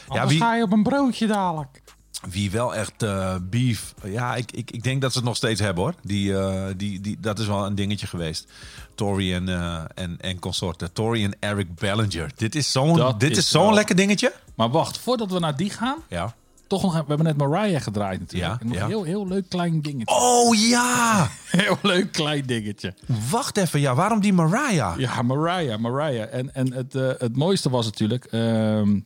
ja, 0.10 0.28
wie, 0.28 0.40
ga 0.40 0.56
je 0.56 0.64
op 0.64 0.72
een 0.72 0.84
broodje 0.84 1.28
dadelijk. 1.28 1.82
Wie 2.30 2.52
wel 2.52 2.76
echt 2.76 3.04
eh, 3.04 3.36
beef. 3.42 3.94
Ja, 4.04 4.36
ik, 4.36 4.52
ik, 4.52 4.72
ik 4.72 4.84
denk 4.84 5.02
dat 5.02 5.12
ze 5.12 5.18
het 5.18 5.28
nog 5.28 5.36
steeds 5.36 5.60
hebben 5.60 5.84
hoor. 5.84 5.94
Die, 6.02 6.38
eh, 6.38 6.66
die, 6.78 7.02
die, 7.02 7.18
dat 7.20 7.40
is 7.40 7.48
wel 7.48 7.66
een 7.66 7.76
dingetje 7.76 8.08
geweest. 8.08 8.48
Tory 8.96 9.34
en, 9.34 9.50
eh, 9.50 9.84
en, 9.96 10.18
en 10.20 10.40
consorten. 10.40 10.94
Tory 10.94 11.24
en 11.24 11.36
Eric 11.40 11.76
Bellinger. 11.76 12.32
Dit 12.36 12.56
is 12.56 12.72
zo'n 12.72 13.16
dit 13.18 13.32
is 13.32 13.38
is 13.38 13.50
zo'n 13.50 13.74
lekker 13.74 13.96
dingetje. 13.96 14.34
Maar 14.56 14.70
wacht, 14.70 14.98
voordat 14.98 15.32
we 15.32 15.40
naar 15.40 15.56
die 15.56 15.70
gaan... 15.70 15.98
Ja. 16.10 16.36
Toch 16.74 16.82
nog... 16.84 16.92
We 16.94 17.04
hebben 17.08 17.26
net 17.26 17.38
Mariah 17.38 17.82
gedraaid 17.82 18.20
natuurlijk. 18.20 18.52
Ja, 18.54 18.60
En 18.60 18.68
nog 18.68 18.76
ja. 18.78 18.88
heel, 18.88 19.04
heel 19.04 19.28
leuk 19.28 19.50
klein 19.50 19.82
dingetje. 19.82 20.16
Oh 20.16 20.56
ja! 20.56 21.30
Heel 21.52 21.78
leuk 21.82 22.12
klein 22.12 22.46
dingetje. 22.46 22.94
Wacht 23.30 23.58
even. 23.58 23.80
Ja, 23.80 23.96
waarom 23.96 24.22
die 24.22 24.34
Mariah? 24.34 24.98
Ja, 25.00 25.22
Mariah, 25.22 25.80
Mariah. 25.80 26.34
En, 26.34 26.54
en 26.56 26.74
het, 26.74 26.96
eh, 26.96 27.12
het 27.18 27.36
mooiste 27.38 27.70
was 27.70 27.86
natuurlijk... 27.86 28.26
ehm, 28.26 29.00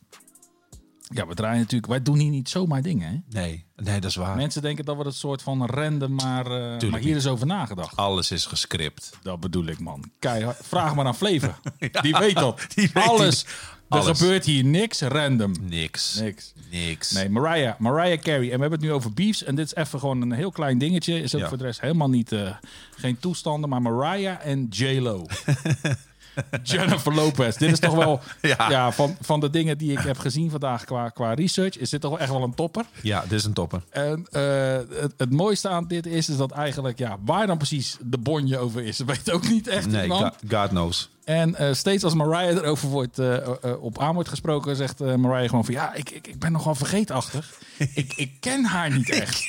Ja, 1.10 1.26
we 1.26 1.34
draaien 1.34 1.58
natuurlijk... 1.58 1.86
Wij 1.92 2.02
doen 2.02 2.18
hier 2.18 2.30
niet 2.30 2.48
zomaar 2.48 2.82
dingen, 2.82 3.08
hè? 3.10 3.40
Nee, 3.40 3.64
nee, 3.76 4.00
dat 4.00 4.10
is 4.10 4.16
waar. 4.16 4.36
Mensen 4.36 4.62
denken 4.62 4.84
dat 4.84 4.96
we 4.96 5.02
het 5.02 5.14
soort 5.14 5.42
van 5.42 5.66
random, 5.66 6.14
maar, 6.14 6.46
eh, 6.46 6.90
maar 6.90 7.00
hier 7.00 7.16
is 7.16 7.26
over 7.26 7.46
nagedacht. 7.46 7.96
Alles 7.96 8.30
is 8.30 8.46
gescript. 8.46 9.10
Dat 9.22 9.40
bedoel 9.40 9.66
ik, 9.66 9.78
man. 9.80 10.10
Keihard. 10.18 10.58
Vraag 10.62 10.94
maar 10.94 11.06
aan 11.06 11.14
Flevo. 11.16 11.54
Die 12.02 12.16
weet 12.18 12.36
dat. 12.36 12.60
die 12.74 12.90
weet 12.94 13.04
Alles. 13.08 13.44
die- 13.44 13.52
Er 13.88 13.98
alles. 13.98 14.18
gebeurt 14.18 14.44
hier 14.44 14.64
niks 14.64 15.00
random. 15.00 15.52
Niks. 15.60 16.20
Niks. 16.20 16.52
Niks. 16.70 17.10
Nee, 17.10 17.28
Mariah. 17.30 17.78
Mariah 17.78 18.18
Carey. 18.20 18.40
En 18.42 18.44
we 18.44 18.60
hebben 18.60 18.70
het 18.70 18.80
nu 18.80 18.92
over 18.92 19.12
beefs. 19.12 19.44
En 19.44 19.54
dit 19.54 19.66
is 19.66 19.74
even 19.74 19.98
gewoon 19.98 20.22
een 20.22 20.32
heel 20.32 20.50
klein 20.50 20.78
dingetje. 20.78 21.22
Is 21.22 21.34
ook 21.34 21.40
Ja. 21.40 21.48
voor 21.48 21.58
de 21.58 21.64
rest 21.64 21.80
helemaal 21.80 22.08
niet... 22.08 22.32
eh, 22.32 22.50
geen 22.96 23.18
toestanden. 23.18 23.68
Maar 23.70 23.82
Mariah 23.82 24.36
en 24.46 24.66
J-Lo. 24.70 25.26
Jennifer 26.62 27.14
Lopez. 27.14 27.56
Dit 27.56 27.72
is 27.72 27.78
toch 27.78 27.94
wel... 27.94 28.20
ja. 28.42 28.70
Ja. 28.70 28.92
van, 28.92 29.16
van 29.20 29.40
de 29.40 29.50
dingen 29.50 29.78
die 29.78 29.92
ik 29.92 29.98
heb 29.98 30.18
gezien 30.18 30.50
vandaag 30.50 30.84
qua, 30.84 31.08
qua 31.08 31.32
research... 31.34 31.78
is 31.78 31.90
dit 31.90 32.00
toch 32.00 32.10
wel 32.10 32.20
echt 32.20 32.30
wel 32.30 32.42
een 32.42 32.54
topper. 32.54 32.84
Ja, 33.02 33.20
dit 33.22 33.32
is 33.32 33.44
een 33.44 33.52
topper. 33.52 33.82
En 33.90 34.26
eh, 34.30 34.42
het, 35.00 35.12
het 35.16 35.30
mooiste 35.32 35.68
aan 35.68 35.86
dit 35.86 36.06
is, 36.06 36.28
is 36.28 36.36
dat 36.36 36.50
eigenlijk... 36.50 36.98
Ja, 36.98 37.16
waar 37.24 37.46
dan 37.46 37.56
precies 37.56 37.96
de 38.00 38.18
bonje 38.18 38.58
over 38.58 38.82
is... 38.82 38.98
weet 39.06 39.30
ook 39.30 39.48
niet 39.48 39.68
echt 39.68 39.86
Nee, 39.90 40.02
iemand. 40.02 40.22
God, 40.22 40.34
God 40.52 40.68
knows. 40.68 41.08
En 41.28 41.54
eh, 41.54 41.72
steeds 41.72 42.04
als 42.04 42.14
Mariah 42.14 42.56
erover 42.56 42.88
wordt, 42.88 43.18
eh, 43.18 43.36
eh, 43.36 43.52
op 43.80 43.98
aan 43.98 44.14
wordt 44.14 44.28
gesproken, 44.28 44.76
zegt 44.76 44.98
Mariah 44.98 45.48
gewoon 45.48 45.64
van 45.64 45.74
ja, 45.74 45.94
ik, 45.94 46.10
ik, 46.10 46.26
ik 46.26 46.38
ben 46.38 46.52
nogal 46.52 46.74
vergeetachtig. 46.74 47.50
ik, 47.94 48.12
ik 48.16 48.32
ken 48.40 48.64
haar 48.64 48.90
niet 48.90 49.10
echt. 49.10 49.46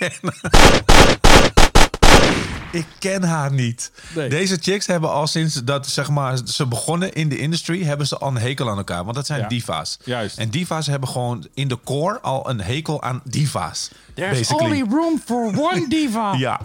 Ik 2.72 2.86
ken 3.00 3.24
haar 3.24 3.54
niet. 3.54 3.92
Nee. 4.16 4.30
Deze 4.30 4.58
chicks 4.62 4.88
hebben 4.88 5.12
al 5.12 5.28
sinds 5.28 5.64
dat 5.64 5.88
zeg 5.88 6.10
maar, 6.10 6.38
ze 6.46 6.66
begonnen 6.66 7.14
in 7.14 7.30
de 7.30 7.38
industry, 7.38 7.84
hebben 7.84 8.08
ze 8.08 8.18
al 8.18 8.28
een 8.28 8.38
hekel 8.38 8.70
aan 8.70 8.78
elkaar. 8.78 9.04
Want 9.04 9.16
dat 9.16 9.26
zijn 9.26 9.40
Ja. 9.40 9.48
diva's. 9.48 9.98
Juist. 10.04 10.38
En 10.38 10.50
diva's 10.50 10.88
hebben 10.88 11.10
gewoon 11.10 11.48
in 11.54 11.68
de 11.68 11.80
core 11.84 12.20
al 12.20 12.50
een 12.50 12.62
hekel 12.62 13.02
aan 13.02 13.22
diva's. 13.24 13.90
There's 14.14 14.38
basically. 14.38 14.82
only 14.82 14.96
room 14.96 15.22
for 15.26 15.46
one 15.72 15.86
diva. 15.88 16.34
Ja, 16.38 16.60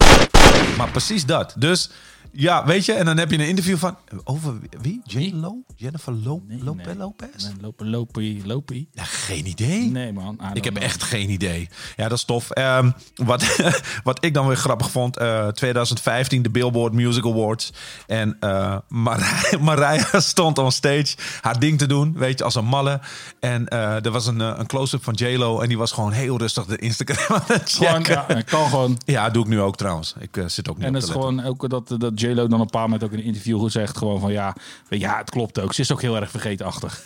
maar 0.77 0.89
precies 0.89 1.25
dat. 1.25 1.53
Dus 1.57 1.89
ja, 2.35 2.65
weet 2.65 2.85
je, 2.85 2.93
en 2.93 3.05
dan 3.05 3.17
heb 3.17 3.31
je 3.31 3.37
een 3.37 3.47
interview 3.47 3.77
van 3.77 3.97
over 4.23 4.53
wie? 4.81 5.01
J-Lo? 5.03 5.63
Jennifer 5.75 6.13
Lo 6.13 6.41
Lope- 6.47 6.83
nee. 6.85 6.95
Lopez? 6.95 7.47
Lopen, 7.61 7.89
lopie, 7.89 8.41
lopie. 8.45 8.89
Ja, 8.93 9.03
geen 9.03 9.45
idee. 9.47 9.89
Nee 9.91 10.13
man. 10.13 10.39
Ik 10.53 10.63
heb 10.63 10.73
know. 10.73 10.85
echt 10.85 11.03
geen 11.03 11.29
idee. 11.29 11.69
Ja, 11.95 12.07
dat 12.07 12.17
is 12.17 12.23
tof. 12.23 12.49
Ehm, 12.51 12.91
wat, 13.15 13.57
wat 14.03 14.25
ik 14.25 14.33
dan 14.33 14.47
weer 14.47 14.55
grappig 14.57 14.91
vond, 14.91 15.17
eh, 15.17 15.47
2015 15.47 16.41
de 16.41 16.49
Billboard 16.49 16.93
Music 16.93 17.25
Awards. 17.25 17.73
En 18.07 18.37
eh 18.39 18.77
Mariah, 18.87 19.59
Mariah 19.61 20.13
stond 20.33 20.57
on 20.57 20.71
stage 20.71 21.15
haar 21.41 21.59
ding 21.59 21.77
te 21.77 21.85
doen, 21.85 22.13
weet 22.17 22.37
je, 22.37 22.43
als 22.43 22.55
een 22.55 22.65
malle. 22.65 22.99
En 23.39 23.67
eh, 23.67 24.05
er 24.05 24.11
was 24.11 24.27
een, 24.27 24.41
eh, 24.41 24.53
een 24.57 24.65
close-up 24.67 25.03
van 25.03 25.13
J-Lo 25.13 25.59
en 25.59 25.67
die 25.67 25.77
was 25.77 25.91
gewoon 25.91 26.11
heel 26.11 26.37
rustig 26.37 26.65
de 26.65 26.77
Instagram 26.77 27.35
aan 27.35 27.43
het 27.47 27.71
Gewoon, 27.73 28.05
checken. 28.05 28.35
ja, 28.35 28.41
kan 28.41 28.69
gewoon. 28.69 28.97
Ja, 29.05 29.29
doe 29.29 29.43
ik 29.43 29.49
nu 29.49 29.61
ook 29.61 29.77
trouwens. 29.77 30.13
Ik 30.19 30.37
eh, 30.37 30.43
zit 30.47 30.69
ook 30.69 30.75
niet 30.75 30.83
En 30.85 30.89
op 30.89 30.95
het 30.95 31.03
is 31.03 31.09
gewoon 31.11 31.43
ook 31.43 31.69
dat, 31.69 31.95
dat 31.97 32.11
J-Lo 32.29 32.47
dan 32.47 32.59
een 32.59 32.65
paar 32.69 32.81
moment 32.81 33.03
ook 33.03 33.11
in 33.11 33.17
een 33.19 33.23
interview 33.23 33.69
zegt 33.69 33.97
gewoon 33.97 34.19
van 34.19 34.31
ja, 34.31 34.55
ja, 34.89 35.17
het 35.17 35.29
klopt 35.29 35.59
ook. 35.59 35.73
Ze 35.73 35.81
is 35.81 35.91
ook 35.91 36.01
heel 36.01 36.15
erg 36.15 36.31
vergeetachtig. 36.31 37.03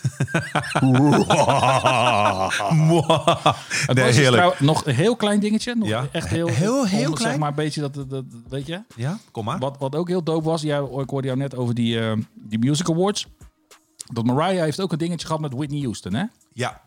Het 3.86 3.96
Nee, 3.96 4.04
was 4.04 4.14
dus 4.14 4.16
heerlijk. 4.16 4.60
nog 4.60 4.86
een 4.86 4.94
heel 4.94 5.16
klein 5.16 5.40
dingetje. 5.40 5.74
Nog 5.74 5.88
Ja. 5.88 6.06
Echt 6.12 6.28
heel, 6.28 6.46
Heel, 6.48 6.84
klein? 6.84 7.16
Zeg 7.16 7.38
maar 7.38 7.48
een 7.48 7.54
beetje 7.54 7.80
dat, 7.80 7.94
dat, 7.94 8.10
dat 8.10 8.24
weet 8.48 8.66
je. 8.66 8.82
Ja, 8.96 9.18
kom 9.30 9.44
maar. 9.44 9.58
Wat, 9.58 9.76
wat 9.78 9.94
ook 9.94 10.08
heel 10.08 10.22
dope 10.22 10.44
was, 10.44 10.62
jij, 10.62 10.78
ik 10.80 11.10
hoorde 11.10 11.26
jou 11.26 11.38
net 11.38 11.56
over 11.56 11.74
die, 11.74 12.00
eh, 12.00 12.12
die 12.34 12.58
Music 12.58 12.90
Awards. 12.90 13.26
Dat 14.12 14.24
Mariah 14.24 14.62
heeft 14.62 14.80
ook 14.80 14.92
een 14.92 14.98
dingetje 14.98 15.26
gehad 15.26 15.40
met 15.42 15.52
Whitney 15.54 15.80
Houston, 15.80 16.14
hè? 16.14 16.24
Ja. 16.52 16.80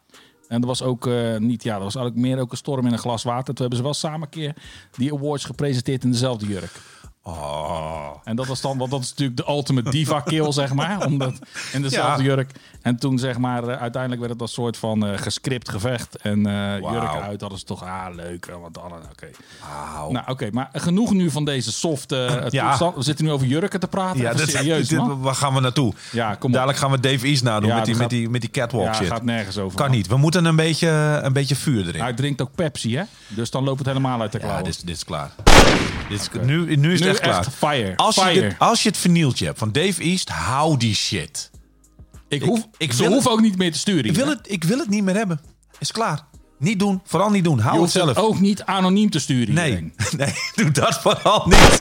En 0.48 0.60
dat 0.62 0.70
was 0.70 0.82
ook 0.82 1.08
eh, 1.08 1.38
niet, 1.38 1.63
ja, 1.63 1.74
dat 1.74 1.84
was 1.84 1.96
eigenlijk 1.96 2.25
meer 2.28 2.40
ook 2.40 2.52
een 2.52 2.58
storm 2.58 2.86
in 2.86 2.92
een 2.94 2.98
glas 3.00 3.24
water. 3.24 3.46
Toen 3.54 3.56
hebben 3.58 3.78
ze 3.78 3.84
wel 3.84 3.94
samen 3.94 4.22
een 4.22 4.30
keer 4.30 4.56
die 4.92 5.13
awards 5.13 5.46
gepresenteerd 5.46 6.04
in 6.04 6.12
dezelfde 6.12 6.46
jurk. 6.46 6.72
Oh. 7.23 8.09
En 8.23 8.36
dat 8.36 8.45
was 8.47 8.62
dan, 8.62 8.77
want 8.77 8.91
dat 8.91 9.01
is 9.01 9.09
natuurlijk 9.09 9.38
de 9.38 9.47
ultimate 9.47 9.89
diva 9.89 10.19
kill, 10.19 10.51
zeg 10.51 10.73
maar. 10.73 11.05
Omdat 11.05 11.33
in 11.73 11.81
dezelfde 11.81 12.23
Ja. 12.23 12.29
jurk. 12.29 12.51
En 12.81 12.95
toen, 12.97 13.19
zeg 13.19 13.38
maar, 13.38 13.67
eh, 13.67 13.81
uiteindelijk 13.81 14.21
werd 14.21 14.33
het 14.33 14.41
als 14.41 14.53
soort 14.53 14.77
van 14.77 15.05
eh 15.05 15.17
gescript 15.17 15.69
gevecht. 15.69 16.15
En 16.15 16.45
eh 16.45 16.79
jurken 16.91 17.21
uit 17.21 17.41
hadden 17.41 17.59
ze 17.59 17.65
toch, 17.65 17.83
ah, 17.83 18.05
leuk. 18.15 18.45
Want 18.62 18.73
dan, 18.73 18.83
oké. 19.12 19.27
Nou, 20.09 20.23
oké, 20.27 20.49
maar 20.51 20.69
genoeg 20.73 21.13
nu 21.13 21.29
van 21.31 21.45
deze 21.45 21.71
soft 21.71 22.12
eh, 22.12 22.27
Ja. 22.49 22.67
toestand. 22.67 22.95
We 22.95 23.03
zitten 23.03 23.25
nu 23.25 23.31
over 23.31 23.47
jurken 23.47 23.79
te 23.79 23.88
praten. 23.88 24.21
Ja, 24.21 24.33
dit, 24.33 24.49
serieus, 24.49 24.88
dit- 24.88 24.97
man. 24.99 25.21
waar 25.21 25.36
gaan 25.36 25.53
we 25.53 25.59
naartoe? 25.59 25.93
Ja, 26.12 26.36
kom 26.36 26.49
op. 26.49 26.53
Dadelijk 26.55 26.77
gaan 26.79 26.91
we 26.91 26.99
Dave 26.99 27.25
East 27.27 27.43
nadoen 27.43 27.69
Ja, 27.69 27.75
met, 27.75 27.86
die, 27.86 27.93
dat 27.93 28.01
met, 28.01 28.09
die, 28.12 28.29
met 28.29 28.41
die 28.41 28.49
catwalk 28.49 28.86
Ja, 28.86 28.93
shit. 28.93 29.07
gaat 29.07 29.23
nergens 29.23 29.57
over. 29.57 29.77
Kan 29.77 29.88
man. 29.88 29.95
niet. 29.97 30.07
We 30.07 30.17
moeten 30.17 30.45
een 30.45 30.55
beetje, 30.55 31.19
een 31.23 31.33
beetje 31.33 31.55
vuur 31.55 31.88
erin. 31.88 32.01
Hij 32.01 32.13
drinkt 32.13 32.41
ook 32.41 32.55
Pepsi, 32.55 32.97
hè? 32.97 33.03
Dus 33.27 33.49
dan 33.51 33.63
loopt 33.63 33.77
het 33.79 33.88
helemaal 33.88 34.21
uit 34.21 34.31
de 34.31 34.39
ja, 34.39 34.57
dit, 34.57 34.67
is- 34.67 34.77
dit 34.81 34.95
is 34.95 35.03
klaar. 35.05 35.31
Dit 36.09 36.19
is, 36.21 36.29
nu, 36.41 36.75
nu 36.75 36.93
is 36.93 36.99
het 36.99 37.07
Nu 37.09 37.12
echt 37.19 37.30
klaar. 37.30 37.39
echt 37.39 37.54
fire. 37.56 37.95
Als, 37.95 38.15
Fire. 38.15 38.34
Je 38.34 38.41
dit- 38.41 38.56
als 38.60 38.84
je 38.84 38.89
het 38.89 38.97
vernieltje 38.97 39.45
hebt 39.45 39.58
van 39.60 39.71
Dave 39.71 40.02
East, 40.04 40.30
hou 40.30 40.78
die 40.78 40.95
shit. 40.95 41.52
ik 42.28 42.41
hoef, 42.43 42.67
ik 42.78 42.93
ze 42.93 43.06
hoeven 43.08 43.32
ook 43.32 43.41
niet 43.41 43.58
meer 43.58 43.71
te 43.71 43.78
sturen. 43.78 44.06
Ik 44.06 44.15
wil, 44.15 44.28
het, 44.28 44.39
ik 44.43 44.63
wil 44.63 44.78
het 44.80 44.89
niet 44.89 45.04
meer 45.04 45.15
hebben. 45.15 45.39
Is 45.80 45.91
klaar. 45.91 46.19
Niet 46.60 46.80
doen. 46.80 47.02
Vooral 47.06 47.30
niet 47.30 47.43
doen. 47.43 47.60
Hou 47.60 47.76
Je 47.76 47.82
het 47.82 47.91
zelf. 47.91 48.17
ook 48.17 48.39
niet 48.39 48.63
anoniem 48.63 49.10
te 49.10 49.19
sturen. 49.19 49.54
nee. 49.54 49.93
nee, 50.17 50.34
doe 50.56 50.71
dat 50.71 50.99
vooral 51.02 51.43
niet. 51.47 51.80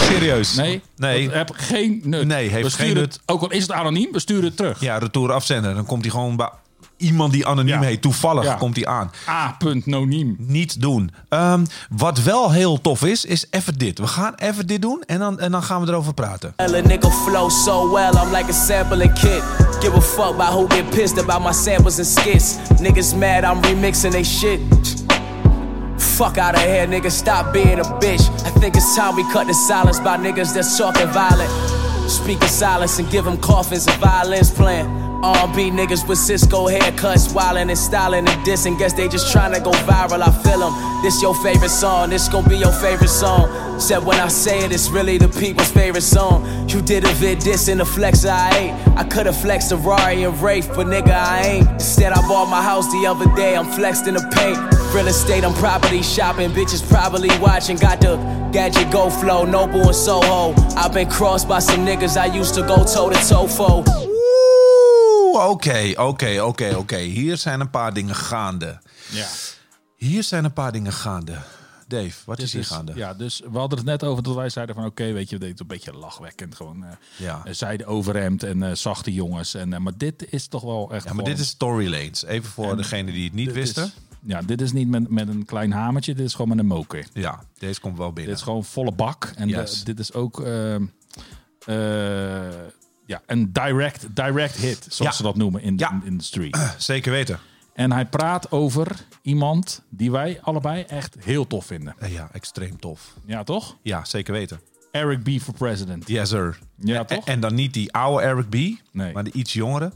Serieus. 0.00 0.54
Nee, 0.54 0.82
Nee. 0.96 1.30
heb 1.30 1.50
geen 1.54 2.00
nut. 2.04 2.26
Nee, 2.26 2.48
heeft 2.48 2.76
we 2.76 2.82
geen 2.84 2.94
nut. 2.94 3.12
Het, 3.14 3.22
ook 3.26 3.42
al 3.42 3.50
is 3.50 3.62
het 3.62 3.72
anoniem, 3.72 4.12
we 4.12 4.18
sturen 4.18 4.44
het 4.44 4.56
terug. 4.56 4.80
Ja, 4.80 4.98
retour 4.98 5.32
afzenden. 5.32 5.74
Dan 5.74 5.86
komt 5.86 6.02
hij 6.02 6.10
gewoon 6.10 6.36
bij 6.36 6.50
iemand 7.02 7.32
die 7.32 7.46
anoniem 7.46 7.80
Ja. 7.80 7.86
heet. 7.88 8.02
Toevallig 8.02 8.44
Ja. 8.44 8.54
komt 8.54 8.76
hij 8.76 8.86
aan. 8.86 9.10
A.noniem. 9.28 10.36
niet 10.38 10.80
doen. 10.80 11.10
Ehm, 11.28 11.64
wat 11.90 12.22
wel 12.22 12.50
heel 12.52 12.80
tof 12.80 13.02
is, 13.04 13.24
is 13.24 13.46
even 13.50 13.78
dit. 13.78 13.98
We 13.98 14.06
gaan 14.06 14.34
even 14.34 14.66
dit 14.66 14.82
doen 14.82 15.02
en 15.06 15.18
dan, 15.18 15.38
en 15.40 15.50
dan 15.50 15.62
gaan 15.62 15.80
we 15.84 15.88
erover 15.88 16.14
praten. 16.14 16.54
Flow 17.24 17.50
so 17.50 17.90
well, 17.92 18.10
I'm 18.12 18.30
like 18.32 18.50
a 18.50 18.52
sampling 18.52 19.12
kid. 19.14 19.42
Give 19.80 19.94
a 19.96 20.00
fuck 20.00 20.34
about 20.34 20.48
who 20.52 20.66
get 20.68 20.90
pissed 20.90 21.18
about 21.18 21.40
my 21.42 21.52
samples 21.52 21.98
and 21.98 22.06
skits. 22.06 22.56
Niggas 22.80 23.16
mad, 23.16 23.44
I'm 23.44 23.60
remixing 23.62 24.10
they 24.10 24.24
shit. 24.24 24.60
Fuck 25.96 26.36
out 26.38 26.54
of 26.54 26.60
here, 26.62 26.86
nigga, 26.88 27.10
stop 27.10 27.52
being 27.52 27.78
a 27.78 27.84
bitch. 27.98 28.28
I 28.46 28.60
think 28.60 28.74
it's 28.76 28.94
time 28.96 29.14
we 29.16 29.22
cut 29.32 29.46
the 29.46 29.54
silence 29.54 30.00
by 30.02 30.16
niggas 30.16 30.52
that's 30.52 30.76
talking 30.76 31.08
violent. 31.12 31.50
Speak 32.08 32.42
in 32.42 32.48
silence 32.48 32.98
and 33.02 33.10
give 33.10 33.24
them 33.24 33.38
coffins 33.38 33.86
and 33.86 33.96
violins 34.00 34.50
playing. 34.50 34.86
R&B 35.22 35.70
niggas 35.70 36.08
with 36.08 36.18
Cisco 36.18 36.66
haircuts, 36.68 37.32
wildin' 37.32 37.68
and 37.68 37.78
styling 37.78 38.26
and 38.26 38.46
dissing. 38.46 38.76
Guess 38.76 38.94
they 38.94 39.08
just 39.08 39.34
tryna 39.34 39.62
go 39.62 39.70
viral, 39.70 40.20
I 40.20 40.30
feel 40.42 40.58
them. 40.58 41.02
This 41.02 41.22
your 41.22 41.34
favorite 41.42 41.70
song, 41.70 42.10
this 42.10 42.28
gon' 42.28 42.48
be 42.48 42.56
your 42.56 42.72
favorite 42.72 43.08
song. 43.08 43.80
Said 43.80 44.04
when 44.04 44.18
I 44.18 44.26
say 44.28 44.64
it, 44.64 44.72
it's 44.72 44.88
really 44.90 45.18
the 45.18 45.28
people's 45.28 45.70
favorite 45.70 46.02
song. 46.02 46.68
You 46.68 46.82
did 46.82 47.04
a 47.04 47.12
vid 47.14 47.38
dissing 47.38 47.78
the 47.78 47.84
flex 47.84 48.24
I 48.24 48.50
ain't. 48.58 48.98
I 48.98 49.04
could've 49.04 49.36
flexed 49.36 49.70
a 49.70 49.76
Rari 49.76 50.24
and 50.24 50.40
Wraith, 50.40 50.68
but 50.74 50.88
nigga 50.88 51.12
I 51.12 51.42
ain't. 51.42 51.68
Instead 51.70 52.12
I 52.12 52.20
bought 52.26 52.50
my 52.50 52.62
house 52.62 52.90
the 52.90 53.06
other 53.06 53.32
day, 53.36 53.56
I'm 53.56 53.66
flexed 53.66 54.08
in 54.08 54.14
the 54.14 54.28
paint. 54.34 54.58
Real 54.92 55.06
estate, 55.06 55.44
I'm 55.44 55.54
property 55.54 56.02
shopping, 56.02 56.50
bitches 56.50 56.86
probably 56.88 57.30
watching. 57.38 57.76
Got 57.76 58.00
the 58.00 58.16
gadget 58.52 58.90
go 58.90 59.08
flow, 59.08 59.44
Noble 59.44 59.86
and 59.86 59.94
Soho. 59.94 60.52
I've 60.76 60.92
been 60.92 61.08
crossed 61.08 61.48
by 61.48 61.60
some 61.60 61.86
niggas 61.86 62.16
I 62.16 62.26
used 62.26 62.54
to 62.54 62.62
go 62.62 62.84
toe 62.84 63.08
to 63.08 63.28
toe 63.28 63.46
for. 63.46 64.11
Oeh, 65.32 65.48
oké, 65.48 65.92
oké, 65.96 66.40
oké, 66.42 66.74
oké. 66.76 66.96
Hier 66.96 67.36
zijn 67.36 67.60
een 67.60 67.70
paar 67.70 67.94
dingen 67.94 68.14
gaande. 68.14 68.78
Ja. 69.10 69.26
Hier 69.96 70.22
zijn 70.22 70.44
een 70.44 70.52
paar 70.52 70.72
dingen 70.72 70.92
gaande. 70.92 71.36
Dave, 71.88 72.12
wat 72.26 72.38
is 72.38 72.52
hier 72.52 72.60
Dus, 72.60 72.70
gaande? 72.70 72.92
ja, 72.94 73.14
dus 73.14 73.42
we 73.52 73.58
hadden 73.58 73.78
het 73.78 73.86
net 73.86 74.04
over 74.04 74.22
dat 74.22 74.34
wij 74.34 74.48
zeiden 74.48 74.74
van 74.74 74.84
oké, 74.84 75.12
weet 75.12 75.30
je, 75.30 75.38
dit 75.38 75.54
is 75.54 75.60
een 75.60 75.66
beetje 75.66 75.92
lachwekkend. 75.92 76.54
Gewoon 76.54 76.84
eh 76.84 76.90
Ja. 77.16 77.40
eh, 77.44 77.52
zijde 77.52 77.86
overhemd 77.86 78.42
en 78.42 78.62
eh, 78.62 78.74
zachte 78.74 79.12
jongens. 79.12 79.54
En, 79.54 79.72
eh, 79.72 79.78
maar 79.80 79.92
dit 79.96 80.26
is 80.32 80.46
toch 80.46 80.62
wel 80.62 80.90
echt 80.92 81.04
Ja, 81.04 81.12
maar 81.12 81.24
dit 81.24 81.38
is 81.38 81.48
Story 81.48 81.90
Lanes. 81.90 82.24
Even 82.24 82.50
voor 82.50 82.76
degenen 82.76 83.14
die 83.14 83.24
het 83.24 83.32
niet 83.34 83.52
wisten. 83.52 83.84
is- 83.84 83.92
ja, 84.26 84.42
dit 84.42 84.60
is 84.60 84.72
niet 84.72 84.88
met, 84.88 85.10
met 85.10 85.28
een 85.28 85.44
klein 85.44 85.72
hamertje, 85.72 86.14
dit 86.14 86.26
is 86.26 86.32
gewoon 86.32 86.48
met 86.48 86.58
een 86.58 86.66
moker. 86.66 87.06
Ja, 87.12 87.42
deze 87.58 87.80
komt 87.80 87.96
wel 87.98 88.12
binnen. 88.12 88.26
Dit 88.32 88.36
is 88.36 88.42
gewoon 88.44 88.64
volle 88.64 88.92
bak. 88.92 89.32
En 89.36 89.48
Yes. 89.48 89.78
de- 89.78 89.84
dit 89.84 89.98
is 90.00 90.12
ook 90.12 90.40
ehm, 90.40 90.84
eh, 91.66 92.48
ja, 93.06 93.22
een 93.26 93.52
direct, 93.52 94.06
direct 94.16 94.56
hit, 94.56 94.78
zoals 94.88 94.98
Ja. 94.98 95.12
ze 95.16 95.22
dat 95.22 95.36
noemen 95.36 95.62
in 95.62 95.76
de, 95.76 95.82
Ja. 95.84 96.00
in 96.04 96.16
de 96.18 96.24
street. 96.24 96.58
Zeker 96.78 97.12
weten. 97.12 97.38
En 97.74 97.92
hij 97.92 98.06
praat 98.06 98.50
over 98.50 99.04
iemand 99.22 99.82
die 99.88 100.10
wij 100.10 100.38
allebei 100.42 100.82
echt 100.82 101.16
heel 101.20 101.46
tof 101.46 101.66
vinden. 101.66 101.94
Eh, 101.98 102.12
Ja, 102.12 102.28
extreem 102.32 102.80
tof. 102.80 103.14
Ja, 103.24 103.44
toch? 103.44 103.76
Ja, 103.82 104.04
zeker 104.04 104.32
weten. 104.32 104.60
Eric 104.90 105.22
B. 105.22 105.40
for 105.42 105.54
president. 105.54 106.08
Yes, 106.08 106.28
sir. 106.28 106.58
Ja, 106.76 106.98
En- 106.98 107.06
toch? 107.06 107.26
En 107.26 107.40
dan 107.40 107.54
niet 107.54 107.74
die 107.74 107.92
oude 107.92 108.22
Eric 108.22 108.48
B, 108.48 108.54
Nee. 108.92 109.12
maar 109.12 109.24
de 109.24 109.32
iets 109.32 109.52
jongere. 109.52 109.92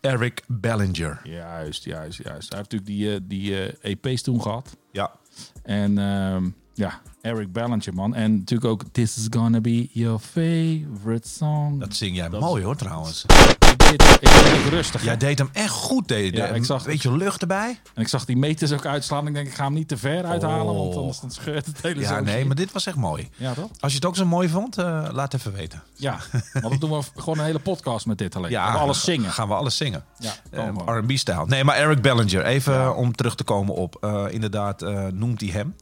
Eric 0.00 0.42
Bellinger. 0.46 1.20
Juist, 1.24 1.84
juist, 1.84 2.22
juist. 2.22 2.48
Hij 2.48 2.58
heeft 2.58 2.70
natuurlijk 2.72 2.86
die, 2.86 3.14
eh, 3.14 3.20
die 3.22 3.66
eh, 3.80 3.90
EP's 4.02 4.22
toen 4.22 4.42
gehad. 4.42 4.76
Ja. 4.92 5.10
En 5.62 5.98
ehm, 5.98 6.48
Ja, 6.74 7.00
Eric 7.26 7.52
Ballinger, 7.52 7.94
man. 7.94 8.14
En 8.14 8.36
natuurlijk 8.38 8.70
ook 8.70 8.82
This 8.92 9.16
is 9.16 9.26
Gonna 9.30 9.60
Be 9.60 9.88
Your 9.92 10.18
Favorite 10.18 11.28
Song. 11.28 11.78
Dat 11.78 11.94
zing 11.94 12.16
jij 12.16 12.28
Dat 12.28 12.40
mooi 12.40 12.64
hoor 12.64 12.76
trouwens. 12.76 13.24
Ik 13.24 13.78
deed, 13.78 14.02
ik 14.02 14.20
deed 14.20 14.68
rustig. 14.70 15.00
hè. 15.00 15.06
Jij 15.06 15.16
deed 15.16 15.38
hem 15.38 15.48
echt 15.52 15.70
goed. 15.70 16.08
Deed, 16.08 16.36
Ja, 16.36 16.46
ik 16.46 16.64
zag- 16.64 16.84
Een 16.84 16.90
beetje 16.90 17.16
lucht 17.16 17.40
erbij. 17.40 17.80
En 17.94 18.02
ik 18.02 18.08
zag 18.08 18.24
die 18.24 18.36
meters 18.36 18.72
ook 18.72 18.86
uitslaan. 18.86 19.26
Ik 19.26 19.34
denk, 19.34 19.46
ik 19.46 19.54
ga 19.54 19.64
hem 19.64 19.72
niet 19.72 19.88
te 19.88 19.96
ver 19.96 20.24
uithalen, 20.24 20.74
want 20.74 20.94
Oh. 20.94 21.00
anders 21.00 21.20
dan 21.20 21.30
scheurt 21.30 21.66
het 21.66 21.82
hele 21.82 22.00
Ja, 22.00 22.20
nee, 22.20 22.44
maar 22.44 22.56
dit 22.56 22.72
was 22.72 22.86
echt 22.86 22.96
mooi. 22.96 23.28
Ja, 23.36 23.52
toch? 23.54 23.70
Als 23.80 23.92
je 23.92 23.98
het 23.98 24.06
ook 24.06 24.16
zo 24.16 24.24
mooi 24.26 24.48
vond, 24.48 24.78
eh, 24.78 25.08
laat 25.12 25.34
even 25.34 25.52
weten. 25.52 25.82
Ja, 25.94 26.18
want 26.52 26.68
dan 26.68 26.78
doen 26.78 26.98
we 26.98 27.04
gewoon 27.16 27.38
een 27.38 27.44
hele 27.44 27.58
podcast 27.58 28.06
met 28.06 28.18
dit 28.18 28.36
alleen. 28.36 28.50
Ja, 28.50 28.64
Gaan 28.64 28.72
we 28.74 28.78
alles 28.80 29.04
zingen. 29.04 29.30
Gaan 29.32 29.48
we 29.48 29.54
alles 29.54 29.76
zingen. 29.76 30.04
Ja, 30.18 30.32
Eh, 30.50 30.64
gewoon. 30.64 30.98
R&B-stijl. 30.98 31.46
Nee, 31.46 31.64
maar 31.64 31.76
Eric 31.76 32.02
Bellinger. 32.02 32.44
Even 32.44 32.96
om 32.96 33.14
terug 33.14 33.34
te 33.34 33.44
komen 33.44 33.74
op. 33.74 33.96
eh, 34.00 34.24
inderdaad, 34.30 34.82
eh, 34.82 35.06
noemt 35.12 35.40
hij 35.40 35.50
hem. 35.50 35.74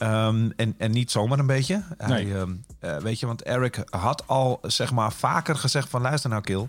Ehm, 0.00 0.50
en, 0.56 0.74
en 0.78 0.90
niet 0.90 1.10
zomaar 1.10 1.38
een 1.38 1.46
beetje. 1.46 1.82
Hij, 1.96 2.08
Nee. 2.24 2.34
ehm, 2.34 2.50
eh, 2.78 2.96
weet 2.96 3.20
je, 3.20 3.26
want 3.26 3.42
Eric 3.42 3.82
had 3.90 4.26
al 4.26 4.58
zeg 4.62 4.92
maar 4.92 5.12
vaker 5.12 5.56
gezegd 5.56 5.88
van... 5.88 6.00
luister 6.00 6.30
nou, 6.30 6.42
Kill. 6.42 6.68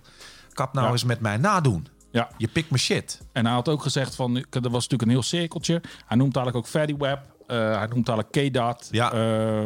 Kap 0.54 0.74
nou 0.74 0.86
Ja. 0.86 0.92
eens 0.92 1.04
met 1.04 1.20
mij 1.20 1.38
nadoen. 1.38 1.88
Ja, 2.12 2.30
Je 2.38 2.48
pikt 2.48 2.70
mijn 2.70 2.82
shit. 2.82 3.22
en 3.32 3.46
hij 3.46 3.54
had 3.54 3.70
ook 3.70 3.82
gezegd 3.82 4.16
van, 4.16 4.36
er 4.36 4.44
was 4.62 4.72
natuurlijk 4.72 5.02
een 5.02 5.10
heel 5.10 5.24
cirkeltje. 5.24 5.82
Hij 6.06 6.18
noemt 6.18 6.36
eigenlijk 6.36 6.66
ook 6.66 6.72
Fediweb. 6.72 7.20
Uh, 7.48 7.58
hij 7.78 7.88
noemt 7.88 8.10
eigenlijk 8.10 8.32
K-Dot. 8.54 8.88
Ja. 8.92 9.12
Eh, 9.14 9.64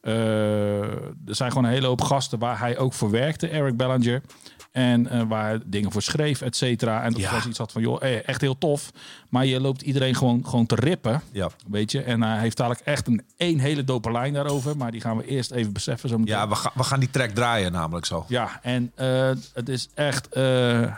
eh, 0.00 0.82
er 1.26 1.34
zijn 1.34 1.50
gewoon 1.50 1.64
een 1.64 1.70
hele 1.72 1.86
hoop 1.86 2.00
gasten 2.00 2.38
waar 2.38 2.58
hij 2.58 2.78
ook 2.78 2.92
voor 2.92 3.10
werkte, 3.10 3.48
Eric 3.48 3.76
Bellinger. 3.76 4.22
En 4.72 5.06
eh, 5.08 5.22
waar 5.28 5.58
dingen 5.66 5.92
voor 5.92 6.02
schreef, 6.02 6.40
et 6.40 6.56
cetera. 6.56 7.02
En 7.02 7.12
dat 7.12 7.20
Ja. 7.20 7.32
was 7.32 7.46
iets 7.46 7.58
had 7.58 7.72
van, 7.72 7.82
joh, 7.82 8.02
eh, 8.02 8.28
echt 8.28 8.40
heel 8.40 8.58
tof. 8.58 8.90
Maar 9.28 9.46
je 9.46 9.60
loopt 9.60 9.82
iedereen 9.82 10.14
gewoon, 10.14 10.46
gewoon 10.46 10.66
te 10.66 10.74
rippen. 10.74 11.20
Ja. 11.32 11.48
Weet 11.68 11.92
je, 11.92 12.02
en 12.02 12.22
hij 12.22 12.38
heeft 12.38 12.60
eigenlijk 12.60 12.90
echt 12.90 13.06
een 13.06 13.22
één 13.36 13.58
hele 13.58 13.84
dope 13.84 14.10
lijn 14.12 14.32
daarover. 14.32 14.76
Maar 14.76 14.90
die 14.90 15.00
gaan 15.00 15.16
we 15.16 15.26
eerst 15.26 15.50
even 15.50 15.72
beseffen. 15.72 16.08
Zo 16.08 16.18
meteen. 16.18 16.34
Ja, 16.34 16.48
we, 16.48 16.54
ga- 16.54 16.72
we 16.74 16.82
gaan 16.82 17.00
die 17.00 17.10
track 17.10 17.30
draaien 17.30 17.72
namelijk 17.72 18.06
zo. 18.06 18.24
Ja, 18.28 18.58
en 18.62 18.92
eh, 18.94 19.30
het 19.54 19.68
is 19.68 19.88
echt, 19.94 20.28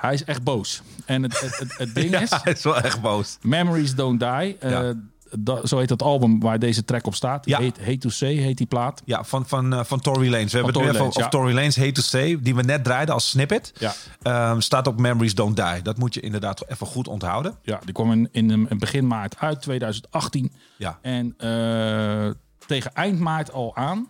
hij 0.00 0.12
is 0.14 0.24
echt 0.24 0.42
boos. 0.42 0.82
En 1.04 1.22
het, 1.22 1.40
het, 1.40 1.58
het, 1.58 1.78
het 1.78 1.94
ding 1.94 2.10
Ja, 2.14 2.20
is, 2.20 2.30
hij 2.30 2.52
is 2.52 2.62
wel 2.62 2.76
echt 2.80 3.00
boos. 3.00 3.38
Memories 3.42 3.94
Don't 3.94 4.20
Die. 4.20 4.56
Ja. 4.60 4.92
Da- 5.38 5.66
zo 5.66 5.78
heet 5.78 5.90
het 5.90 6.02
album 6.02 6.40
waar 6.40 6.58
deze 6.58 6.84
track 6.84 7.06
op 7.06 7.14
staat. 7.14 7.46
Ja. 7.46 7.58
heet 7.58 7.78
Hate 7.78 7.98
to 7.98 8.08
Say, 8.08 8.34
heet 8.34 8.56
die 8.56 8.66
plaat. 8.66 9.02
Ja, 9.04 9.24
van, 9.24 9.46
van, 9.46 9.72
eh, 9.72 9.84
van 9.84 10.00
Tory 10.00 10.30
Lanez. 10.30 10.52
We 10.52 10.56
hebben 10.58 10.74
het 10.74 10.92
Tory 10.92 11.06
over 11.06 11.20
ja. 11.22 11.28
Tory 11.28 11.54
Lanez 11.54 11.76
Hate 11.76 11.92
to 11.92 12.02
Say, 12.02 12.38
die 12.40 12.54
we 12.54 12.62
net 12.62 12.84
draaiden 12.84 13.14
als 13.14 13.28
snippet. 13.28 13.72
Ja. 13.78 13.94
Ehm, 14.22 14.60
staat 14.60 14.86
op 14.86 15.00
Memories 15.00 15.34
Don't 15.34 15.56
Die. 15.56 15.82
Dat 15.82 15.98
moet 15.98 16.14
je 16.14 16.20
inderdaad 16.20 16.70
even 16.70 16.86
goed 16.86 17.08
onthouden. 17.08 17.54
Ja, 17.62 17.80
die 17.84 17.94
kwam 17.94 18.12
in, 18.12 18.28
in, 18.32 18.68
begin 18.78 19.06
maart 19.06 19.38
uit, 19.38 19.62
2018. 19.62 20.52
Ja. 20.76 20.98
En 21.02 21.34
eh, 21.38 22.30
tegen 22.66 22.94
eind 22.94 23.18
maart 23.18 23.52
al 23.52 23.76
aan 23.76 24.08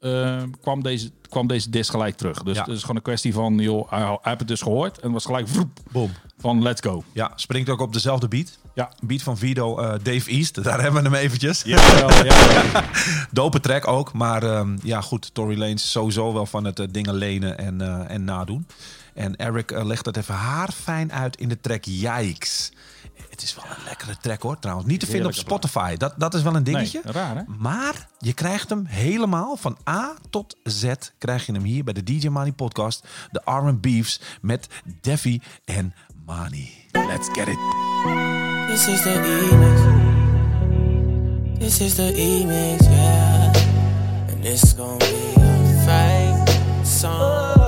eh, 0.00 0.42
kwam, 0.60 0.82
deze, 0.82 1.10
kwam 1.28 1.46
deze 1.46 1.70
disc 1.70 1.90
gelijk 1.90 2.16
terug. 2.16 2.42
Dus 2.42 2.56
Ja. 2.56 2.62
het 2.64 2.72
is 2.72 2.80
gewoon 2.80 2.96
een 2.96 3.02
kwestie 3.02 3.32
van, 3.32 3.58
joh, 3.58 3.90
hij, 3.90 4.00
hij 4.00 4.18
heeft 4.22 4.38
het 4.38 4.48
dus 4.48 4.60
gehoord. 4.60 4.98
En 4.98 5.12
was 5.12 5.24
gelijk 5.24 5.48
vroep, 5.48 5.78
Boom. 5.92 6.10
van 6.38 6.62
let's 6.62 6.80
go. 6.80 7.02
Ja, 7.12 7.32
springt 7.34 7.68
ook 7.68 7.80
op 7.80 7.92
dezelfde 7.92 8.28
beat. 8.28 8.58
Ja. 8.74 8.90
Beat 9.02 9.22
van 9.22 9.38
Vido, 9.38 9.78
eh, 9.78 9.92
Dave 10.02 10.30
East. 10.30 10.62
Daar 10.64 10.80
hebben 10.80 11.02
we 11.02 11.08
hem 11.08 11.18
eventjes. 11.18 11.62
Jawel, 11.62 12.24
ja. 12.24 12.84
Dope 13.30 13.60
track 13.60 13.86
ook. 13.86 14.12
Maar 14.12 14.42
ehm, 14.42 14.76
ja, 14.82 15.00
goed. 15.00 15.34
Tory 15.34 15.58
Lanez 15.58 15.82
sowieso 15.82 16.32
wel 16.32 16.46
van 16.46 16.64
het 16.64 16.78
eh, 16.78 16.86
dingen 16.90 17.14
lenen 17.14 17.58
en, 17.58 17.80
eh, 17.80 18.14
en 18.14 18.24
nadoen. 18.24 18.66
En 19.14 19.36
Eric 19.36 19.70
legt 19.70 20.06
het 20.06 20.16
even 20.16 20.34
haarfijn 20.34 21.12
uit 21.12 21.36
in 21.36 21.48
de 21.48 21.60
track 21.60 21.84
Yikes. 21.84 22.72
Het 23.30 23.42
is 23.42 23.54
wel 23.54 23.64
een 23.64 23.84
lekkere 23.84 24.16
track 24.20 24.42
hoor 24.42 24.58
trouwens. 24.58 24.88
Niet 24.88 25.00
te 25.00 25.06
vinden 25.06 25.26
op 25.26 25.34
Spotify. 25.34 25.96
Dat, 25.96 26.14
dat 26.16 26.34
is 26.34 26.42
wel 26.42 26.54
een 26.54 26.64
dingetje. 26.64 27.00
Nee, 27.04 27.12
raar 27.12 27.36
hè? 27.36 27.42
Maar 27.58 28.08
je 28.18 28.32
krijgt 28.32 28.68
hem 28.68 28.84
helemaal 28.86 29.56
van 29.56 29.76
A 29.88 30.14
tot 30.30 30.56
Z. 30.62 30.92
Krijg 31.18 31.46
je 31.46 31.52
hem 31.52 31.62
hier 31.62 31.84
bij 31.84 31.92
de 31.92 32.04
DJ 32.04 32.28
Money 32.28 32.52
podcast. 32.52 33.06
De 33.30 33.40
R&B's 33.44 34.20
met 34.40 34.68
Deffy 35.00 35.40
en 35.64 35.94
Mani. 36.26 36.70
Let's 36.92 37.28
get 37.32 37.48
it. 37.48 38.39
This 38.70 38.86
is 38.86 39.02
the 39.02 39.10
remix. 39.10 39.78
This 41.58 41.80
is 41.80 41.96
the 41.96 42.12
remix, 42.12 42.84
yeah. 42.84 43.52
And 44.28 44.46
it's 44.46 44.72
gonna 44.74 44.96
be 44.98 45.34
a 45.36 45.82
fight 45.84 46.46
song. 46.86 47.58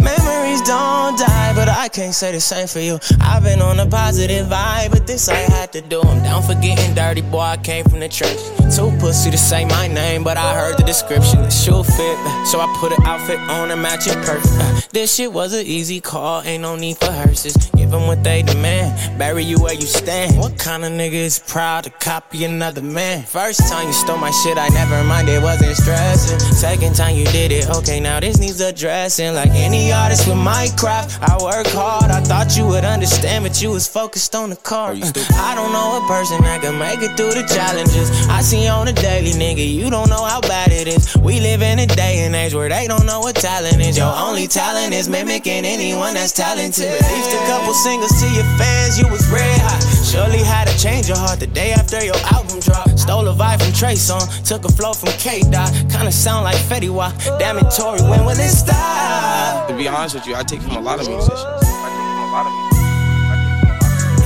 Memories 0.00 0.62
don't 0.62 1.18
die, 1.18 1.31
but 1.54 1.68
I 1.68 1.88
can't 1.88 2.14
say 2.14 2.32
the 2.32 2.40
same 2.40 2.66
for 2.66 2.80
you. 2.80 2.98
I've 3.20 3.42
been 3.42 3.60
on 3.60 3.78
a 3.80 3.86
positive 3.86 4.46
vibe, 4.46 4.90
but 4.90 5.06
this 5.06 5.28
I 5.28 5.36
had 5.36 5.72
to 5.72 5.80
do. 5.80 6.00
I'm 6.02 6.22
down 6.22 6.42
for 6.42 6.54
getting 6.54 6.94
dirty, 6.94 7.22
boy. 7.22 7.40
I 7.40 7.56
came 7.56 7.84
from 7.84 8.00
the 8.00 8.08
trench. 8.08 8.40
Too 8.74 8.90
pussy 8.98 9.30
to 9.30 9.38
say 9.38 9.64
my 9.66 9.86
name, 9.86 10.24
but 10.24 10.36
I 10.36 10.54
heard 10.54 10.78
the 10.78 10.84
description. 10.84 11.42
The 11.42 11.50
shoe 11.50 11.82
fit, 11.82 12.16
so 12.46 12.60
I 12.60 12.74
put 12.80 12.92
an 12.92 13.04
outfit 13.04 13.38
on 13.40 13.70
and 13.70 13.82
match 13.82 14.06
it 14.06 14.16
perfect. 14.24 14.46
Uh, 14.58 14.80
This 14.92 15.14
shit 15.14 15.32
was 15.32 15.52
an 15.52 15.66
easy 15.66 16.00
call, 16.00 16.42
ain't 16.42 16.62
no 16.62 16.76
need 16.76 16.96
for 16.98 17.10
hearses. 17.12 17.54
Give 17.76 17.90
them 17.90 18.06
what 18.06 18.22
they 18.24 18.42
demand, 18.42 19.18
bury 19.18 19.44
you 19.44 19.58
where 19.58 19.74
you 19.74 19.86
stand. 19.86 20.38
What 20.38 20.58
kind 20.58 20.84
of 20.84 20.92
nigga 20.92 21.12
is 21.14 21.38
proud 21.38 21.84
to 21.84 21.90
copy 21.90 22.44
another 22.44 22.82
man? 22.82 23.22
First 23.24 23.68
time 23.68 23.86
you 23.86 23.92
stole 23.92 24.16
my 24.18 24.30
shit, 24.30 24.56
I 24.56 24.68
never 24.68 25.02
mind, 25.04 25.28
it 25.28 25.42
wasn't 25.42 25.76
stressing. 25.76 26.38
Second 26.54 26.94
time 26.94 27.16
you 27.16 27.24
did 27.26 27.52
it, 27.52 27.68
okay, 27.76 28.00
now 28.00 28.20
this 28.20 28.38
needs 28.38 28.60
addressing. 28.60 29.34
Like 29.34 29.50
any 29.50 29.92
artist 29.92 30.26
with 30.28 30.38
my 30.38 30.68
craft, 30.78 31.20
I 31.22 31.36
work 31.42 31.66
hard. 31.74 32.10
I 32.10 32.20
thought 32.20 32.56
you 32.56 32.66
would 32.66 32.84
understand, 32.84 33.44
but 33.44 33.60
you 33.60 33.70
was 33.70 33.88
focused 33.88 34.34
on 34.34 34.50
the 34.50 34.56
car. 34.56 34.92
I 34.92 35.54
don't 35.54 35.72
know 35.72 36.00
a 36.02 36.06
person 36.06 36.40
that 36.42 36.62
can 36.62 36.78
make 36.78 37.02
it 37.02 37.16
through 37.16 37.34
the 37.34 37.46
challenges. 37.46 38.08
I 38.28 38.40
see 38.40 38.68
on 38.68 38.88
a 38.88 38.92
daily, 38.92 39.32
nigga, 39.32 39.66
you 39.66 39.90
don't 39.90 40.08
know 40.08 40.24
how 40.24 40.40
bad 40.40 40.70
it 40.70 40.86
is. 40.86 41.16
We 41.16 41.40
live 41.40 41.62
in 41.62 41.80
a 41.80 41.86
day 41.86 42.24
and 42.24 42.34
age 42.34 42.54
where 42.54 42.68
they 42.68 42.86
don't 42.86 43.06
know 43.06 43.20
what 43.20 43.36
talent 43.36 43.80
is. 43.80 43.98
Your 43.98 44.14
only 44.14 44.46
talent 44.46 44.94
is 44.94 45.08
mimicking 45.08 45.64
anyone 45.64 46.14
that's 46.14 46.32
talented. 46.32 46.86
Released 46.86 47.32
a 47.34 47.42
couple 47.50 47.74
singles 47.74 48.14
to 48.20 48.28
your 48.30 48.46
fans, 48.56 48.98
you 48.98 49.08
was 49.08 49.28
red 49.28 49.58
hot. 49.60 50.01
Surely 50.12 50.44
had 50.44 50.68
to 50.68 50.76
change 50.76 51.08
your 51.08 51.16
heart 51.16 51.40
the 51.40 51.46
day 51.46 51.72
after 51.72 52.04
your 52.04 52.20
album 52.34 52.60
dropped. 52.60 52.98
Stole 52.98 53.26
a 53.28 53.34
vibe 53.34 53.62
from 53.62 53.72
Trey 53.72 53.96
Song, 53.96 54.20
took 54.44 54.62
a 54.66 54.68
flow 54.70 54.92
from 54.92 55.08
K 55.12 55.40
Dot. 55.40 55.72
Kinda 55.88 56.12
sound 56.12 56.44
like 56.44 56.56
Fetty 56.68 56.90
Wap. 56.90 57.14
Damn 57.38 57.56
it, 57.56 57.70
Tory, 57.74 58.02
when 58.02 58.26
will 58.26 58.38
it 58.38 58.50
stop? 58.50 59.68
To 59.68 59.74
be 59.74 59.88
honest 59.88 60.14
with 60.16 60.26
you, 60.26 60.34
I 60.34 60.42
take 60.42 60.60
from 60.60 60.76
a 60.76 60.80
lot 60.82 61.00
of 61.00 61.08
musicians. 61.08 61.40
I 61.40 61.56
take 61.56 61.96
from 61.96 62.28
a 62.28 62.30
lot 62.30 62.44
of 62.44 62.52
musicians. 62.52 62.92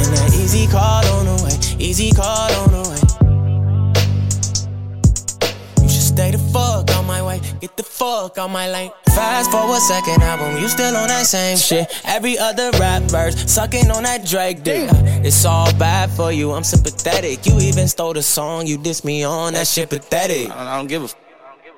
And 0.03 0.11
that 0.17 0.35
easy 0.35 0.67
call 0.67 1.07
on 1.07 1.25
the 1.31 1.37
way, 1.45 1.55
easy 1.79 2.11
call 2.11 2.51
on 2.51 2.71
the 2.75 2.83
way. 2.91 3.01
You 5.85 5.89
should 5.89 6.03
stay 6.03 6.33
the 6.33 6.39
fuck 6.53 6.76
get 7.61 7.77
the 7.77 7.83
fuck 7.83 8.39
on 8.39 8.51
my 8.53 8.71
lane. 8.71 8.91
Fast 9.15 9.51
forward 9.51 9.81
second 9.81 10.23
album, 10.23 10.61
you 10.61 10.69
still 10.69 10.97
on 10.97 11.09
that 11.09 11.27
same 11.27 11.57
shit. 11.57 11.89
Every 12.05 12.39
other 12.39 12.71
rap 12.79 13.03
verse, 13.05 13.51
sucking 13.51 13.91
on 13.91 14.03
that 14.03 14.27
Drake 14.27 14.63
dick. 14.63 14.91
It's 15.25 15.45
all 15.45 15.73
bad 15.75 16.11
for 16.11 16.33
you, 16.33 16.53
I'm 16.53 16.65
sympathetic. 16.65 17.47
You 17.47 17.59
even 17.61 17.89
stole 17.89 18.13
the 18.13 18.23
song 18.23 18.67
you 18.67 18.79
dissed 18.79 19.05
me 19.05 19.25
on, 19.25 19.55
that 19.55 19.67
shit 19.67 19.89
pathetic. 19.91 20.51
I 20.51 20.55
don't, 20.55 20.67
I 20.67 20.77
don't 20.77 20.87
give 20.87 21.03
a 21.03 21.07
f- 21.07 21.17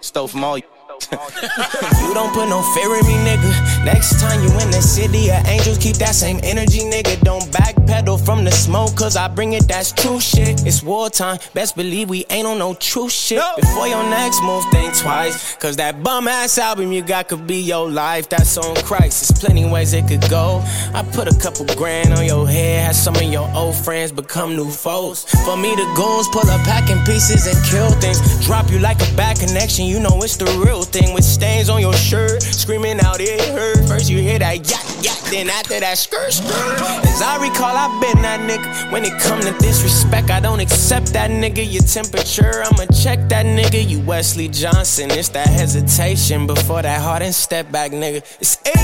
Stole 0.00 0.28
from 0.28 0.44
all 0.44 0.58
you. 0.58 0.64
You 1.10 2.14
don't 2.14 2.32
put 2.34 2.48
no 2.48 2.62
fear 2.74 2.94
in 2.96 3.06
me, 3.06 3.14
nigga. 3.24 3.84
Next 3.84 4.20
time 4.20 4.42
you 4.42 4.50
in 4.60 4.70
the 4.70 4.82
city 4.82 5.30
of 5.30 5.46
angels, 5.46 5.78
keep 5.78 5.96
that 5.96 6.14
same 6.14 6.40
energy, 6.42 6.80
nigga. 6.80 7.20
Don't 7.22 7.44
backpedal 7.52 8.24
from 8.24 8.44
the 8.44 8.50
smoke, 8.50 8.96
cause 8.96 9.16
I 9.16 9.28
bring 9.28 9.52
it, 9.52 9.68
that's 9.68 9.92
true 9.92 10.20
shit. 10.20 10.66
It's 10.66 10.82
wartime, 10.82 11.38
best 11.54 11.76
believe 11.76 12.10
we 12.10 12.26
ain't 12.30 12.46
on 12.46 12.58
no 12.58 12.74
true 12.74 13.08
shit. 13.08 13.40
Before 13.60 13.86
your 13.86 14.02
next 14.10 14.42
move, 14.42 14.64
think 14.72 14.96
twice. 14.96 15.54
Cause 15.56 15.76
that 15.76 16.02
bum 16.02 16.26
ass 16.26 16.58
album 16.58 16.92
you 16.92 17.02
got 17.02 17.28
could 17.28 17.46
be 17.46 17.60
your 17.60 17.88
life, 17.88 18.28
that's 18.28 18.58
on 18.58 18.74
Christ. 18.76 19.28
There's 19.28 19.40
plenty 19.40 19.68
ways 19.70 19.92
it 19.92 20.08
could 20.08 20.28
go. 20.28 20.62
I 20.94 21.08
put 21.12 21.28
a 21.28 21.38
couple 21.38 21.64
grand 21.76 22.12
on 22.14 22.24
your 22.24 22.48
head, 22.48 22.86
had 22.86 22.96
some 22.96 23.14
of 23.14 23.22
your 23.22 23.48
old 23.54 23.76
friends 23.76 24.10
become 24.12 24.56
new 24.56 24.70
foes. 24.70 25.24
For 25.44 25.56
me, 25.56 25.74
the 25.74 25.86
goons 25.96 26.28
pull 26.28 26.48
up 26.50 26.60
packing 26.64 26.98
pieces 27.04 27.46
and 27.46 27.56
kill 27.66 27.90
things. 28.00 28.18
Drop 28.46 28.70
you 28.70 28.78
like 28.80 29.00
a 29.00 29.16
bad 29.16 29.38
connection, 29.38 29.86
you 29.86 30.00
know 30.00 30.20
it's 30.22 30.36
the 30.36 30.46
real 30.66 30.82
thing. 30.88 31.14
With 31.14 31.24
stains 31.24 31.68
on 31.68 31.80
your 31.80 31.94
shirt, 31.94 32.42
screaming 32.42 33.00
out 33.00 33.20
it 33.20 33.40
hurt. 33.54 33.86
First 33.88 34.10
you 34.10 34.18
hear 34.18 34.38
that 34.38 34.68
yak 34.70 34.84
yak, 35.04 35.18
then 35.30 35.48
after 35.50 35.78
that 35.80 35.98
skirt 35.98 36.32
skirt. 36.32 36.80
As 37.06 37.22
I 37.22 37.36
recall, 37.40 37.74
I've 37.76 38.00
been 38.00 38.22
that 38.22 38.40
nigga. 38.40 38.92
When 38.92 39.04
it 39.04 39.20
come 39.20 39.40
to 39.40 39.52
disrespect, 39.58 40.30
I 40.30 40.40
don't 40.40 40.60
accept 40.60 41.12
that 41.12 41.30
nigga. 41.30 41.64
Your 41.70 41.82
temperature, 41.82 42.62
I'ma 42.64 42.86
check 42.86 43.28
that 43.28 43.46
nigga. 43.46 43.86
You 43.88 44.00
Wesley 44.00 44.48
Johnson, 44.48 45.10
it's 45.10 45.28
that 45.30 45.48
hesitation 45.48 46.46
before 46.46 46.82
that 46.82 47.00
hard 47.00 47.22
and 47.22 47.34
step 47.34 47.70
back, 47.70 47.92
nigga. 47.92 48.22
It's 48.40 48.56
that 48.56 48.78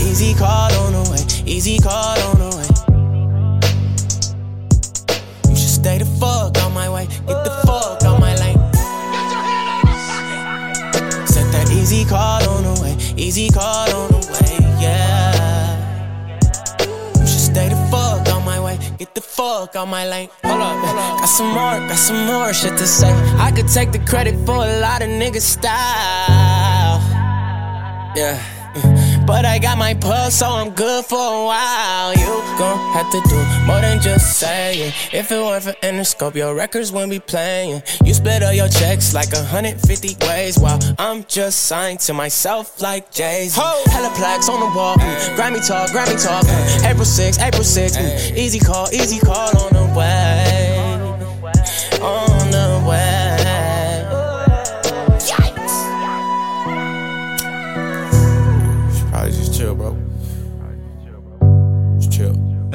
easy 0.00 0.34
call 0.34 0.72
on 0.72 0.92
the 0.92 1.10
way, 1.10 1.22
easy 1.46 1.78
call 1.78 2.18
on 2.18 2.38
the 2.38 2.56
way. 2.56 2.66
You 5.50 5.56
should 5.56 5.68
stay 5.68 5.98
the 5.98 6.06
fuck 6.06 6.56
on 6.64 6.72
my 6.72 6.88
way, 6.88 7.06
get 7.06 7.44
the 7.44 7.50
fuck 7.66 8.02
on 8.04 8.18
my 8.20 8.34
lane. 8.36 8.55
Easy 11.86 12.04
call 12.04 12.42
on 12.48 12.64
the 12.64 12.82
way, 12.82 12.96
easy 13.16 13.48
call 13.48 13.88
on 13.94 14.10
the 14.10 14.18
way, 14.32 14.58
yeah. 14.82 15.78
You 17.20 17.26
should 17.28 17.46
stay 17.52 17.68
the 17.68 17.76
fuck 17.92 18.28
on 18.34 18.44
my 18.44 18.58
way, 18.58 18.76
Get 18.98 19.14
the 19.14 19.20
fuck 19.20 19.76
out 19.76 19.86
my 19.86 20.04
lane. 20.04 20.28
Hold 20.42 20.62
up, 20.62 20.82
got 21.20 21.26
some 21.26 21.46
more, 21.46 21.78
got 21.88 21.94
some 21.94 22.26
more 22.26 22.52
shit 22.52 22.76
to 22.76 22.86
say. 22.88 23.12
I 23.38 23.52
could 23.52 23.68
take 23.68 23.92
the 23.92 24.00
credit 24.00 24.34
for 24.44 24.56
a 24.56 24.80
lot 24.80 25.00
of 25.00 25.08
niggas' 25.10 25.42
style. 25.42 26.98
Yeah. 28.16 28.42
Mm. 28.74 29.05
But 29.26 29.44
I 29.44 29.58
got 29.58 29.76
my 29.76 29.94
pulse, 29.94 30.36
so 30.36 30.46
I'm 30.46 30.70
good 30.70 31.04
for 31.04 31.18
a 31.18 31.44
while. 31.44 32.12
You 32.14 32.26
gon' 32.58 32.78
have 32.94 33.10
to 33.10 33.20
do 33.28 33.36
more 33.66 33.80
than 33.80 34.00
just 34.00 34.38
saying. 34.38 34.92
If 35.12 35.32
it 35.32 35.38
weren't 35.38 35.64
for 35.64 35.72
Interscope, 35.82 36.36
your 36.36 36.54
records 36.54 36.92
wouldn't 36.92 37.10
be 37.10 37.18
playing. 37.18 37.82
You 38.04 38.14
split 38.14 38.42
all 38.44 38.52
your 38.52 38.68
checks 38.68 39.14
like 39.14 39.32
150 39.32 40.16
ways, 40.26 40.58
while 40.58 40.78
I'm 40.98 41.24
just 41.24 41.64
signed 41.64 42.00
to 42.00 42.14
myself 42.14 42.80
like 42.80 43.10
Jay 43.10 43.48
Z. 43.48 43.60
Hella 43.86 44.10
plaques 44.14 44.48
on 44.48 44.60
the 44.60 44.66
wall, 44.76 44.96
mm. 44.96 45.36
Grammy 45.36 45.66
talk, 45.66 45.90
Grammy 45.90 46.22
talk. 46.22 46.44
mm. 46.44 46.84
April 46.90 47.04
6, 47.04 47.38
April 47.40 47.64
6, 47.64 47.96
mm. 47.96 48.36
easy 48.36 48.60
call, 48.60 48.88
easy 48.92 49.18
call 49.18 49.50
on 49.58 49.72
the 49.72 49.98
way, 49.98 50.55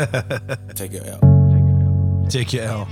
Take 0.73 0.95
it 0.97 1.09
out. 1.09 1.21
Take 2.31 2.55
je 2.55 2.61
L. 2.61 2.87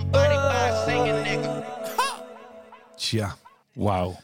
Tja, 2.96 3.36
Wauw. 3.74 4.16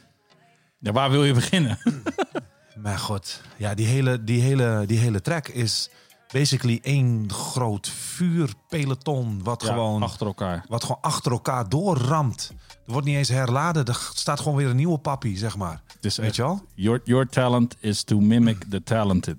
Ja, 0.78 0.92
waar 0.92 1.10
wil 1.10 1.24
je 1.24 1.32
beginnen? 1.32 1.78
mijn 2.76 2.98
god. 2.98 3.40
Ja, 3.56 3.74
die 3.74 3.86
hele, 3.86 4.24
die, 4.24 4.40
hele, 4.42 4.84
die 4.86 4.98
hele 4.98 5.20
track 5.20 5.48
is 5.48 5.90
basically 6.32 6.78
één 6.82 7.32
groot 7.32 7.88
vuurpeloton. 7.88 9.42
Wat, 9.42 9.62
Ja, 9.62 9.68
gewoon, 9.68 10.02
achter 10.02 10.26
elkaar. 10.26 10.64
wat 10.68 10.82
gewoon 10.84 11.00
achter 11.02 11.32
elkaar 11.32 11.68
doorramt. 11.68 12.52
Er 12.86 12.92
wordt 12.92 13.06
niet 13.06 13.16
eens 13.16 13.28
herladen. 13.28 13.84
Er 13.84 14.10
staat 14.14 14.40
gewoon 14.40 14.56
weer 14.56 14.68
een 14.68 14.76
nieuwe 14.76 14.98
papi, 14.98 15.36
zeg 15.36 15.56
maar. 15.56 15.82
Dus 16.00 16.16
Weet 16.16 16.36
je 16.36 16.42
wel? 16.42 16.60
Your, 16.74 17.00
your 17.04 17.28
talent 17.28 17.76
is 17.80 18.02
to 18.02 18.20
mimic 18.20 18.64
the 18.70 18.82
talented. 18.82 19.36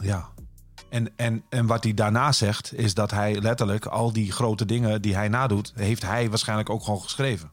Ja. 0.00 0.28
En, 0.94 1.08
en, 1.16 1.42
en 1.48 1.66
wat 1.66 1.84
hij 1.84 1.94
daarna 1.94 2.32
zegt, 2.32 2.74
is 2.74 2.94
dat 2.94 3.10
hij 3.10 3.40
letterlijk 3.40 3.86
al 3.86 4.12
die 4.12 4.32
grote 4.32 4.66
dingen 4.66 5.02
die 5.02 5.14
hij 5.14 5.28
nadoet, 5.28 5.72
heeft 5.74 6.02
hij 6.02 6.28
waarschijnlijk 6.30 6.70
ook 6.70 6.84
gewoon 6.84 7.00
geschreven. 7.00 7.50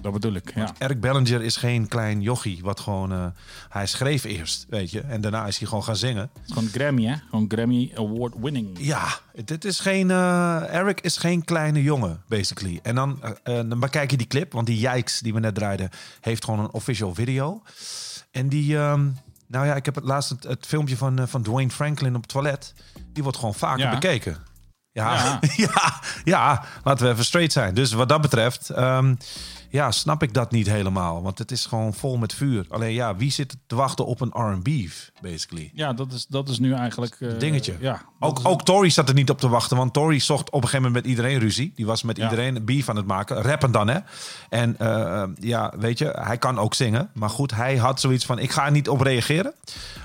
Dat 0.00 0.12
bedoel 0.12 0.34
ik, 0.34 0.54
ja. 0.54 0.74
Eric 0.78 1.00
Bellinger 1.00 1.42
is 1.42 1.56
geen 1.56 1.88
klein 1.88 2.20
jochie, 2.20 2.58
wat 2.62 2.80
gewoon, 2.80 3.12
eh, 3.12 3.26
hij 3.68 3.86
schreef 3.86 4.24
eerst, 4.24 4.66
weet 4.68 4.90
je. 4.90 5.00
En 5.00 5.20
daarna 5.20 5.46
is 5.46 5.58
hij 5.58 5.68
gewoon 5.68 5.84
gaan 5.84 5.96
zingen. 5.96 6.30
Gewoon 6.46 6.68
Grammy, 6.68 7.04
hè? 7.04 7.14
Gewoon 7.30 7.44
Grammy 7.48 7.92
Award 7.94 8.34
winning. 8.40 8.76
Ja, 8.80 9.18
dit 9.44 9.64
is 9.64 9.80
geen, 9.80 10.10
eh, 10.10 10.74
Eric 10.74 11.00
is 11.00 11.16
geen 11.16 11.44
kleine 11.44 11.82
jongen, 11.82 12.22
basically. 12.28 12.80
En 12.82 12.94
dan, 12.94 13.22
eh, 13.22 13.54
dan 13.54 13.80
bekijk 13.80 14.10
je 14.10 14.16
die 14.16 14.26
clip, 14.26 14.52
want 14.52 14.66
die 14.66 14.88
Yikes 14.88 15.20
die 15.20 15.34
we 15.34 15.40
net 15.40 15.54
draaiden, 15.54 15.90
heeft 16.20 16.44
gewoon 16.44 16.60
een 16.60 16.72
official 16.72 17.14
video. 17.14 17.62
En 18.30 18.48
die, 18.48 18.76
ehm, 18.76 19.08
nou 19.52 19.66
ja, 19.66 19.74
ik 19.74 19.84
heb 19.84 19.94
het 19.94 20.04
laatst 20.04 20.28
het, 20.30 20.42
het 20.42 20.66
filmpje 20.66 20.96
van, 20.96 21.18
eh, 21.18 21.26
van 21.26 21.42
Dwayne 21.42 21.70
Franklin 21.70 22.14
op 22.14 22.20
het 22.22 22.30
toilet. 22.30 22.74
Die 23.12 23.22
wordt 23.22 23.38
gewoon 23.38 23.54
vaker 23.54 23.84
Ja. 23.84 23.90
bekeken. 23.90 24.36
Ja, 24.92 25.14
Ja. 25.14 25.38
ja. 25.66 26.00
ja, 26.24 26.64
laten 26.84 27.06
we 27.06 27.12
even 27.12 27.24
straight 27.24 27.52
zijn. 27.52 27.74
Dus 27.74 27.92
wat 27.92 28.08
dat 28.08 28.20
betreft, 28.20 28.70
ehm, 28.70 29.14
ja, 29.72 29.90
snap 29.90 30.22
ik 30.22 30.34
dat 30.34 30.50
niet 30.50 30.66
helemaal. 30.66 31.22
Want 31.22 31.38
het 31.38 31.50
is 31.50 31.66
gewoon 31.66 31.94
vol 31.94 32.16
met 32.16 32.34
vuur. 32.34 32.66
Alleen 32.68 32.92
ja, 32.92 33.16
wie 33.16 33.30
zit 33.30 33.56
te 33.66 33.74
wachten 33.74 34.06
op 34.06 34.20
een 34.20 34.28
R&B, 34.34 34.68
basically? 35.22 35.70
Ja, 35.74 35.92
dat 35.92 36.12
is, 36.12 36.26
dat 36.26 36.48
is 36.48 36.58
nu 36.58 36.72
eigenlijk... 36.74 37.16
eh, 37.20 37.38
Dingetje. 37.38 37.76
Ja. 37.80 38.02
Ook, 38.18 38.38
is- 38.38 38.44
ook 38.44 38.62
Tory 38.64 38.90
zat 38.90 39.08
er 39.08 39.14
niet 39.14 39.30
op 39.30 39.38
te 39.40 39.48
wachten, 39.48 39.76
want 39.76 39.92
Tory 39.92 40.18
zocht 40.18 40.46
op 40.50 40.54
een 40.54 40.68
gegeven 40.68 40.82
moment 40.86 41.02
met 41.04 41.10
iedereen 41.16 41.38
ruzie. 41.38 41.72
Die 41.74 41.86
was 41.86 42.02
met 42.02 42.16
Ja. 42.16 42.22
iedereen 42.30 42.64
beef 42.64 42.88
aan 42.88 42.96
het 42.96 43.06
maken, 43.06 43.42
rappen 43.42 43.72
dan 43.72 43.88
hè. 43.88 43.98
En 44.48 44.78
eh, 44.78 45.22
ja, 45.34 45.72
weet 45.78 45.98
je, 45.98 46.16
hij 46.20 46.38
kan 46.38 46.58
ook 46.58 46.74
zingen. 46.74 47.10
Maar 47.14 47.30
goed, 47.30 47.54
hij 47.54 47.76
had 47.76 48.00
zoiets 48.00 48.24
van, 48.24 48.38
ik 48.38 48.50
ga 48.50 48.64
er 48.64 48.70
niet 48.72 48.88
op 48.88 49.00
reageren. 49.00 49.54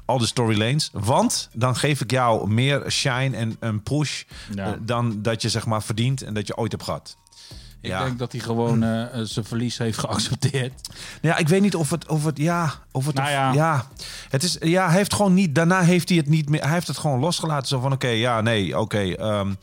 Al 0.06 0.18
de 0.18 0.26
storylanes. 0.26 0.90
Want 0.94 1.50
dan 1.54 1.76
geef 1.76 2.02
ik 2.02 2.12
jou 2.12 2.50
meer 2.50 2.92
shine 2.92 3.38
en 3.38 3.56
een 3.60 3.84
push 3.84 4.24
Ja. 4.54 4.66
eh, 4.66 4.72
dan 4.82 5.22
dat 5.22 5.42
je 5.42 5.50
zeg 5.50 5.66
maar 5.66 5.84
verdient 5.84 6.22
en 6.22 6.34
dat 6.34 6.48
je 6.48 6.58
ooit 6.58 6.72
hebt 6.72 6.84
gehad. 6.84 7.18
Ik 7.82 7.90
ja. 7.90 8.04
denk 8.04 8.20
dat 8.20 8.32
hij 8.32 8.42
gewoon 8.42 8.84
eh, 8.84 9.02
eh, 9.04 9.10
zijn 9.24 9.46
verlies 9.46 9.78
heeft 9.78 9.98
geaccepteerd. 9.98 10.74
Ja, 11.22 11.38
ik 11.38 11.48
weet 11.48 11.62
niet 11.62 11.76
of 11.76 11.90
het, 11.90 12.08
of 12.08 12.26
het 12.26 12.38
ja, 12.38 12.74
of 12.92 13.06
het, 13.06 13.16
Nou 13.16 13.50
of- 13.50 13.56
ja. 13.56 13.88
het 14.30 14.44
is, 14.44 14.58
ja, 14.60 14.88
hij 14.88 14.98
heeft 14.98 15.14
gewoon 15.14 15.34
niet, 15.34 15.56
daarna 15.56 15.82
heeft 15.82 16.10
hij 16.10 16.18
het 16.18 16.28
niet 16.30 16.50
meer, 16.50 16.62
hij 16.64 16.74
heeft 16.74 16.88
het 16.88 16.98
gewoon 16.98 17.20
losgelaten. 17.20 17.68
Zo 17.68 17.80
van, 17.80 17.92
oké, 17.92 18.08
ja, 18.08 18.42
nee, 18.42 18.80
oké, 18.80 19.00
ehm, 19.14 19.54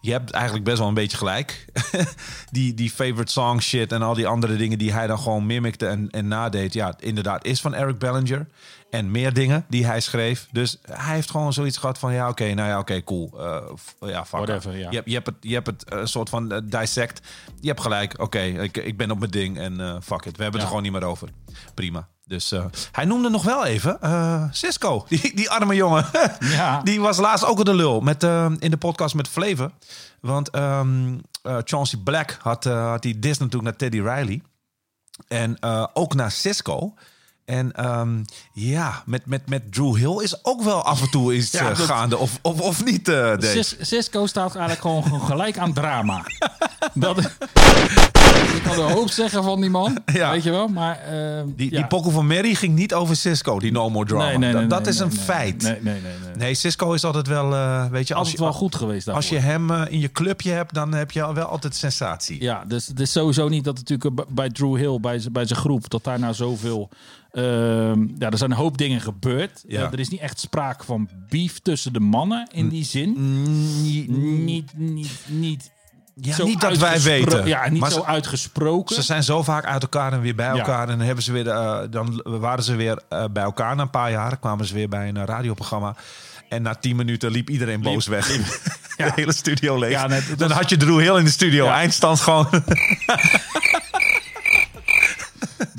je 0.00 0.12
hebt 0.12 0.30
eigenlijk 0.30 0.64
best 0.64 0.78
wel 0.78 0.88
een 0.88 0.94
beetje 0.94 1.16
gelijk. 1.16 1.64
die, 2.50 2.74
die 2.74 2.90
favorite 2.90 3.32
song 3.32 3.60
shit 3.60 3.92
en 3.92 4.02
al 4.02 4.14
die 4.14 4.26
andere 4.26 4.56
dingen 4.56 4.78
die 4.78 4.92
hij 4.92 5.06
dan 5.06 5.18
gewoon 5.18 5.46
mimikte 5.46 5.86
en, 5.86 6.10
en 6.10 6.28
nadeed. 6.28 6.72
Ja, 6.72 6.94
inderdaad, 6.98 7.44
is 7.44 7.60
van 7.60 7.74
Eric 7.74 7.98
Bellinger. 7.98 8.46
En 8.94 9.10
meer 9.10 9.32
dingen 9.32 9.64
die 9.68 9.86
hij 9.86 10.00
schreef. 10.00 10.48
Dus 10.52 10.78
hij 10.90 11.14
heeft 11.14 11.30
gewoon 11.30 11.52
zoiets 11.52 11.76
gehad 11.76 11.98
van, 11.98 12.12
ja, 12.12 12.28
oké, 12.28 12.54
nou 12.54 12.68
ja, 12.68 12.78
oké, 12.78 13.02
cool. 13.04 13.30
Eh, 13.38 14.08
ja, 14.10 14.24
fuck 14.24 14.40
Whatever, 14.40 14.76
ja. 14.76 14.90
Je, 14.90 14.96
hebt- 14.96 15.08
je 15.08 15.14
hebt 15.14 15.26
het, 15.26 15.36
je 15.40 15.54
hebt 15.54 15.66
het 15.66 15.84
een 15.92 16.08
soort 16.08 16.28
van 16.28 16.52
eh, 16.52 16.58
dissect. 16.64 17.26
Je 17.60 17.68
hebt 17.68 17.80
gelijk, 17.80 18.20
oké, 18.20 18.38
ik, 18.40 18.76
ik 18.76 18.96
ben 18.96 19.10
op 19.10 19.18
mijn 19.18 19.30
ding 19.30 19.58
en 19.58 20.02
fuck 20.02 20.24
it. 20.24 20.36
We 20.36 20.42
hebben 20.42 20.52
het 20.52 20.60
er 20.60 20.66
gewoon 20.66 20.82
niet 20.82 20.92
meer 20.92 21.04
over. 21.04 21.28
Prima. 21.74 22.08
Dus 22.26 22.52
hij 22.92 23.04
noemde 23.04 23.28
nog 23.30 23.42
wel 23.42 23.64
even 23.64 24.00
eh, 24.00 24.44
Cisco, 24.50 25.04
die, 25.08 25.34
die 25.34 25.50
arme 25.50 25.74
jongen. 25.74 26.06
Ja. 26.40 26.80
Die 26.82 27.00
was 27.00 27.16
laatst 27.18 27.44
ook 27.44 27.64
de 27.64 27.74
lul 27.74 28.00
met, 28.00 28.22
in 28.58 28.70
de 28.70 28.76
podcast 28.78 29.14
met 29.14 29.28
Flavor. 29.28 29.70
Want 30.20 30.50
Chauncey 31.64 31.98
Black 32.04 32.36
had, 32.40 32.64
had 32.64 33.02
die 33.02 33.18
dis 33.18 33.38
natuurlijk 33.38 33.64
naar 33.64 33.76
Teddy 33.76 34.00
Riley. 34.00 34.42
En 35.28 35.56
ook 35.92 36.14
naar 36.14 36.30
Cisco. 36.30 36.94
En 37.44 37.72
ehm, 37.72 38.22
ja, 38.52 39.02
met, 39.06 39.26
met, 39.26 39.48
met 39.48 39.72
Drew 39.72 39.96
Hill 39.96 40.22
is 40.22 40.44
ook 40.44 40.62
wel 40.62 40.82
af 40.84 41.00
en 41.00 41.10
toe 41.10 41.34
iets 41.34 41.50
Ja, 41.50 41.70
eh, 41.70 41.78
gaande. 41.78 42.16
Of, 42.18 42.38
of, 42.42 42.60
of 42.60 42.84
niet, 42.84 43.08
eh 43.08 43.14
Dave? 43.14 43.46
Cis- 43.46 43.76
Cisco 43.80 44.26
staat 44.26 44.50
eigenlijk 44.56 44.80
gewoon, 44.80 45.02
gewoon 45.02 45.26
gelijk 45.32 45.58
aan 45.58 45.72
drama. 45.72 46.22
dat, 46.94 47.16
ik 48.56 48.62
kan 48.62 48.78
een 48.84 48.90
hoop 48.92 49.10
zeggen 49.10 49.42
van 49.44 49.60
die 49.60 49.70
man, 49.70 49.98
Ja. 50.12 50.30
weet 50.30 50.42
je 50.42 50.50
wel. 50.50 50.68
Maar 50.68 50.98
eh, 50.98 51.42
Die, 51.56 51.70
ja. 51.70 51.76
die 51.76 51.86
pokoe 51.86 52.12
van 52.12 52.26
Mary 52.26 52.54
ging 52.54 52.74
niet 52.74 52.94
over 52.94 53.16
Cisco, 53.16 53.58
die 53.58 53.72
No 53.72 53.90
More 53.90 54.06
Drama. 54.06 54.24
Nee, 54.26 54.38
nee, 54.38 54.52
nee, 54.52 54.66
dat 54.66 54.86
is 54.86 54.98
een 54.98 55.12
feit. 55.12 55.62
Nee, 55.62 55.72
nee, 55.72 55.80
nee. 55.82 56.02
nee. 56.02 56.36
Nee, 56.36 56.54
Cisco 56.54 56.92
is 56.92 57.04
altijd 57.04 57.26
wel, 57.26 57.52
eh, 57.54 57.86
weet 57.90 58.08
je, 58.08 58.14
als 58.14 58.22
Altijd 58.22 58.38
je, 58.38 58.44
wel 58.44 58.52
goed 58.52 58.74
geweest 58.74 59.04
daarvoor. 59.06 59.22
als 59.22 59.32
je 59.32 59.38
hem 59.46 59.70
eh, 59.70 59.82
in 59.88 60.00
je 60.00 60.12
clubje 60.12 60.50
hebt, 60.50 60.74
dan 60.74 60.94
heb 60.94 61.10
je 61.10 61.32
wel 61.32 61.44
altijd 61.46 61.74
sensatie. 61.76 62.42
Ja, 62.42 62.64
dus 62.64 62.86
het 62.86 63.00
is 63.00 63.12
sowieso 63.12 63.48
niet 63.48 63.64
dat 63.64 63.74
natuurlijk 63.76 64.34
bij- 64.34 64.50
Drew 64.50 64.76
Hill, 64.76 65.00
bij, 65.00 65.20
bij 65.32 65.46
zijn 65.46 65.58
groep, 65.58 65.90
dat 65.90 66.04
daar 66.04 66.18
nou 66.18 66.34
zoveel... 66.34 66.88
ehm, 67.30 68.06
ja, 68.18 68.30
er 68.30 68.38
zijn 68.38 68.50
een 68.50 68.56
hoop 68.56 68.78
dingen 68.78 69.00
gebeurd. 69.00 69.64
Ja. 69.68 69.92
Er 69.92 69.98
is 70.00 70.08
niet 70.08 70.20
echt 70.20 70.40
sprake 70.40 70.84
van 70.84 71.08
beef 71.28 71.58
tussen 71.58 71.92
de 71.92 72.00
mannen 72.00 72.48
in 72.52 72.68
die 72.68 72.84
zin. 72.84 73.14
Niet, 73.82 74.76
niet, 74.76 75.10
niet, 75.28 75.70
Ja, 76.14 76.34
zo 76.34 76.44
niet 76.44 76.60
dat 76.60 76.78
wij 76.78 77.00
weten. 77.00 77.46
Ja, 77.46 77.68
niet 77.68 77.80
Maar 77.80 77.90
zo 77.90 77.98
ze- 78.00 78.06
uitgesproken. 78.06 78.94
Ze 78.94 79.02
zijn 79.02 79.22
zo 79.22 79.42
vaak 79.42 79.64
uit 79.64 79.82
elkaar 79.82 80.12
en 80.12 80.20
weer 80.20 80.34
bij 80.34 80.46
Ja. 80.46 80.52
elkaar. 80.58 80.88
En 80.88 80.98
dan, 80.98 81.06
hebben 81.06 81.24
ze 81.24 81.32
weer, 81.32 81.48
eh, 81.48 81.78
dan 81.90 82.20
waren 82.24 82.64
ze 82.64 82.74
weer 82.76 82.98
eh, 83.08 83.24
bij 83.32 83.42
elkaar 83.42 83.76
na 83.76 83.82
een 83.82 83.90
paar 83.90 84.10
jaar. 84.10 84.36
kwamen 84.36 84.66
ze 84.66 84.74
weer 84.74 84.88
bij 84.88 85.08
een 85.08 85.16
eh, 85.16 85.24
radioprogramma. 85.24 85.96
En 86.48 86.62
na 86.62 86.74
tien 86.74 86.96
minuten 86.96 87.30
liep 87.30 87.50
iedereen 87.50 87.80
boos 87.82 88.06
weg. 88.06 88.26
De 88.96 89.12
hele 89.14 89.32
studio 89.32 89.78
leeg. 89.78 89.90
Ja, 89.90 90.08
dan 90.08 90.20
was- 90.36 90.50
had 90.52 90.68
je 90.70 90.76
Drew 90.76 90.98
Hill 91.00 91.16
in 91.18 91.24
de 91.24 91.30
studio. 91.30 91.68
Eindstand 91.68 92.20
gewoon. 92.20 92.48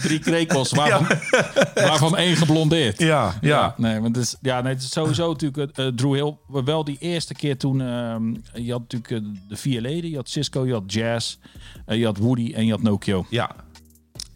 Drie 0.05 0.19
krekels, 0.19 0.71
waarvan, 0.79 1.07
waarvan 1.73 2.17
één 2.17 2.35
geblondeerd. 2.35 2.99
ja, 2.99 3.33
ja. 3.41 3.73
nee, 3.77 3.99
want 3.99 4.15
het 4.15 4.25
is, 4.25 4.35
ja, 4.41 4.61
nee, 4.61 4.73
het 4.73 4.81
is 4.81 4.89
sowieso 4.89 5.31
natuurlijk 5.31 5.77
eh, 5.77 5.87
Drew 5.87 6.13
Hill. 6.13 6.37
Wel 6.63 6.83
die 6.83 6.97
eerste 6.99 7.33
keer 7.33 7.57
toen 7.57 7.81
ehm, 7.81 8.33
je 8.53 8.71
had 8.71 8.81
natuurlijk 8.81 9.11
eh, 9.11 9.39
de 9.47 9.55
vier 9.55 9.81
leden. 9.81 10.09
Je 10.09 10.15
had 10.15 10.29
Cisco, 10.29 10.65
je 10.65 10.73
had 10.73 10.91
Jazz, 10.91 11.37
je 11.87 12.05
had 12.05 12.17
Woody 12.17 12.53
en 12.53 12.65
je 12.65 12.71
had 12.71 12.81
Nokio. 12.81 13.25
Ja, 13.29 13.51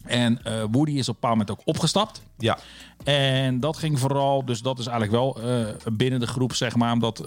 En 0.02 0.40
Woody 0.70 0.92
is 0.92 1.08
op 1.08 1.14
een 1.14 1.20
bepaald 1.20 1.38
moment 1.38 1.50
ook 1.50 1.66
opgestapt. 1.66 2.22
ja. 2.38 2.58
En 3.04 3.60
dat 3.60 3.76
ging 3.76 3.98
vooral, 3.98 4.44
dus 4.44 4.62
dat 4.62 4.78
is 4.78 4.86
eigenlijk 4.86 5.16
wel 5.16 5.38
binnen 5.92 6.20
de 6.20 6.26
groep, 6.26 6.54
zeg 6.54 6.76
maar, 6.76 6.92
omdat 6.92 7.24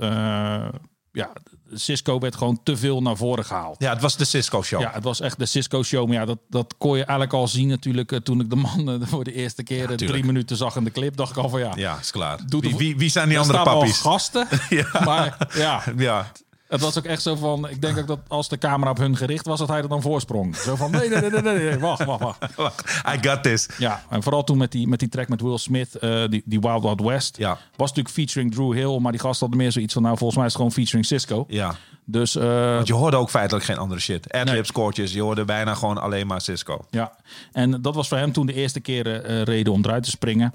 ja, 1.12 1.32
Cisco 1.76 2.20
werd 2.20 2.36
gewoon 2.36 2.60
te 2.64 2.78
veel 2.78 3.02
naar 3.02 3.18
voren 3.18 3.46
gehaald. 3.46 3.76
ja, 3.80 3.90
het 3.94 4.02
was 4.02 4.18
de 4.18 4.26
Cisco 4.26 4.62
show. 4.62 4.82
Ja, 4.82 4.92
het 4.94 5.04
was 5.04 5.20
echt 5.20 5.40
de 5.40 5.46
Cisco 5.46 5.84
show. 5.84 6.08
Maar 6.08 6.16
ja, 6.16 6.26
dat, 6.26 6.38
dat 6.50 6.76
kon 6.78 6.92
je 6.92 7.04
eigenlijk 7.04 7.34
al 7.34 7.48
zien 7.48 7.68
natuurlijk 7.68 8.12
eh, 8.12 8.20
toen 8.20 8.40
ik 8.40 8.50
de 8.50 8.56
man 8.56 8.90
eh, 8.90 9.08
voor 9.08 9.24
de 9.24 9.34
eerste 9.34 9.64
keer 9.64 9.90
eh, 9.90 9.96
drie 9.96 10.24
minuten 10.26 10.58
zag 10.58 10.76
in 10.76 10.84
de 10.84 10.92
clip. 10.92 11.16
Dacht 11.18 11.32
ik 11.32 11.38
al 11.38 11.50
van 11.50 11.60
ja, 11.60 11.72
Ja, 11.76 11.98
is 12.00 12.12
klaar. 12.12 12.40
Doe 12.48 12.62
Wie, 12.62 12.76
wie, 12.76 12.98
wie 12.98 13.10
zijn 13.10 13.28
die 13.28 13.38
er 13.38 13.44
andere 13.44 13.64
pappies? 13.64 13.98
gasten. 14.00 14.48
Ja. 14.70 14.88
Maar 15.06 15.48
ja, 15.56 15.84
Ja, 15.98 16.32
Het 16.74 16.82
was 16.82 16.98
ook 16.98 17.04
echt 17.04 17.22
zo 17.22 17.36
van, 17.36 17.70
ik 17.70 17.82
denk 17.82 17.98
ook 17.98 18.08
dat 18.08 18.20
als 18.28 18.50
de 18.50 18.58
camera 18.58 18.92
op 18.92 18.98
hun 18.98 19.18
gericht 19.18 19.46
was, 19.46 19.60
dat 19.60 19.68
hij 19.68 19.82
er 19.82 19.88
dan 19.90 20.02
voorsprong. 20.02 20.56
Zo 20.56 20.76
van, 20.76 20.92
nee, 20.92 21.10
nee, 21.10 21.30
nee, 21.30 21.42
nee, 21.42 21.80
wacht, 21.80 22.04
wacht, 22.06 22.22
wacht. 22.56 23.02
I 23.16 23.28
got 23.30 23.44
this. 23.44 23.68
Ja, 23.78 24.04
en 24.10 24.24
vooral 24.24 24.44
toen 24.44 24.58
met 24.58 24.72
die, 24.72 24.88
met 24.88 25.00
die 25.00 25.10
track 25.10 25.28
met 25.30 25.42
Will 25.42 25.58
Smith, 25.58 25.96
eh, 25.96 26.24
die, 26.30 26.42
die 26.46 26.60
Wild 26.60 26.82
Wild 26.84 27.02
West. 27.02 27.38
Ja. 27.38 27.58
Was 27.76 27.90
natuurlijk 27.90 28.16
featuring 28.16 28.54
Drew 28.54 28.74
Hill, 28.74 29.00
maar 29.00 29.12
die 29.12 29.22
gast 29.22 29.40
had 29.40 29.54
meer 29.54 29.72
zoiets 29.72 29.94
van, 29.94 30.02
nou, 30.02 30.18
volgens 30.18 30.38
mij 30.38 30.48
is 30.48 30.54
het 30.54 30.62
gewoon 30.62 30.76
featuring 30.76 31.06
Cisco. 31.06 31.46
Ja. 31.48 31.76
Dus, 32.06 32.36
eh, 32.36 32.74
Want 32.76 32.88
je 32.88 32.94
hoorde 32.94 33.18
ook 33.18 33.30
feitelijk 33.30 33.66
geen 33.66 33.78
andere 33.78 34.00
shit. 34.00 34.32
Adlibs, 34.32 34.52
Nee. 34.52 34.72
koortjes, 34.72 35.14
je 35.14 35.22
hoorde 35.22 35.46
bijna 35.46 35.74
gewoon 35.74 35.98
alleen 35.98 36.28
maar 36.28 36.42
Cisco. 36.42 36.86
ja. 36.90 37.12
En 37.52 37.82
dat 37.82 37.96
was 37.96 38.08
voor 38.08 38.18
hem 38.18 38.32
toen 38.32 38.46
de 38.46 38.54
eerste 38.54 38.80
keer 38.80 39.24
eh, 39.24 39.42
reden 39.42 39.74
om 39.74 39.86
eruit 39.86 40.04
te 40.04 40.10
springen. 40.10 40.54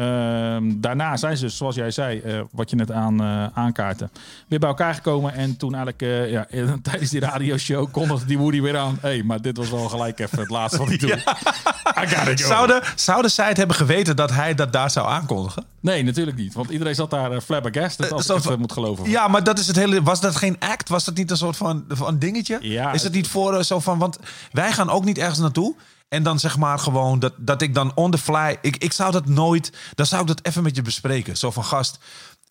Ehm, 0.00 0.72
daarna 0.76 1.16
zijn 1.16 1.36
ze, 1.36 1.48
zoals 1.48 1.74
jij 1.74 1.90
zei, 1.90 2.20
eh, 2.20 2.40
wat 2.50 2.70
je 2.70 2.76
net 2.76 2.92
aan, 2.92 3.22
aankaartte, 3.54 4.10
weer 4.48 4.58
bij 4.58 4.68
elkaar 4.68 4.94
gekomen. 4.94 5.34
En 5.34 5.56
toen 5.56 5.74
eigenlijk, 5.74 6.02
eh, 6.02 6.30
ja, 6.30 6.46
tijdens 6.82 7.10
die 7.10 7.20
radioshow 7.20 7.92
kondigde 7.92 8.26
die 8.26 8.38
Woody 8.38 8.60
weer 8.60 8.76
aan. 8.76 8.98
Hé, 9.00 9.08
hey, 9.08 9.22
maar 9.22 9.42
dit 9.42 9.56
was 9.56 9.70
wel 9.70 9.88
gelijk 9.88 10.18
even 10.18 10.38
het 10.38 10.50
laatste 10.50 10.78
wat 10.78 10.90
ik 10.90 11.00
doe. 11.00 11.10
I 12.02 12.06
gotta 12.06 12.24
go. 12.24 12.46
Zouden, 12.46 12.82
zouden 12.94 13.30
zij 13.30 13.48
het 13.48 13.56
hebben 13.56 13.76
geweten 13.76 14.16
dat 14.16 14.30
hij 14.30 14.54
dat 14.54 14.72
daar 14.72 14.90
zou 14.90 15.08
aankondigen? 15.08 15.64
Nee, 15.80 16.02
natuurlijk 16.02 16.36
niet. 16.36 16.54
Want 16.54 16.70
iedereen 16.70 16.94
zat 16.94 17.10
daar 17.10 17.32
uh, 17.32 17.40
flabbergasted, 17.40 18.12
als 18.12 18.28
ik 18.28 18.42
het 18.42 18.58
moet 18.58 18.72
geloven. 18.72 19.10
Ja, 19.10 19.28
maar 19.28 19.44
dat 19.44 19.58
is 19.58 19.66
het 19.66 19.76
hele. 19.76 20.02
Was 20.02 20.20
dat 20.20 20.36
geen 20.36 20.56
act? 20.58 20.88
Was 20.88 21.04
dat 21.04 21.14
niet 21.14 21.30
een 21.30 21.36
soort 21.36 21.56
van, 21.56 21.84
van 21.88 22.18
dingetje? 22.18 22.58
Ja, 22.60 22.92
is 22.92 23.02
het 23.02 23.12
niet 23.12 23.28
voor 23.28 23.64
zo 23.64 23.80
van. 23.80 23.98
Want 23.98 24.18
wij 24.52 24.72
gaan 24.72 24.90
ook 24.90 25.04
niet 25.04 25.18
ergens 25.18 25.38
naartoe. 25.38 25.74
En 26.10 26.22
dan 26.22 26.38
zeg 26.38 26.56
maar 26.56 26.78
gewoon 26.78 27.18
dat, 27.18 27.32
dat 27.36 27.62
ik 27.62 27.74
dan 27.74 27.92
on 27.94 28.10
the 28.10 28.18
fly. 28.18 28.58
Ik, 28.62 28.76
ik 28.76 28.92
zou 28.92 29.12
dat 29.12 29.26
nooit. 29.26 29.72
Dan 29.94 30.06
zou 30.06 30.20
ik 30.20 30.26
dat 30.26 30.40
even 30.46 30.62
met 30.62 30.76
je 30.76 30.82
bespreken. 30.82 31.36
Zo 31.36 31.50
van 31.50 31.64
gast. 31.64 31.98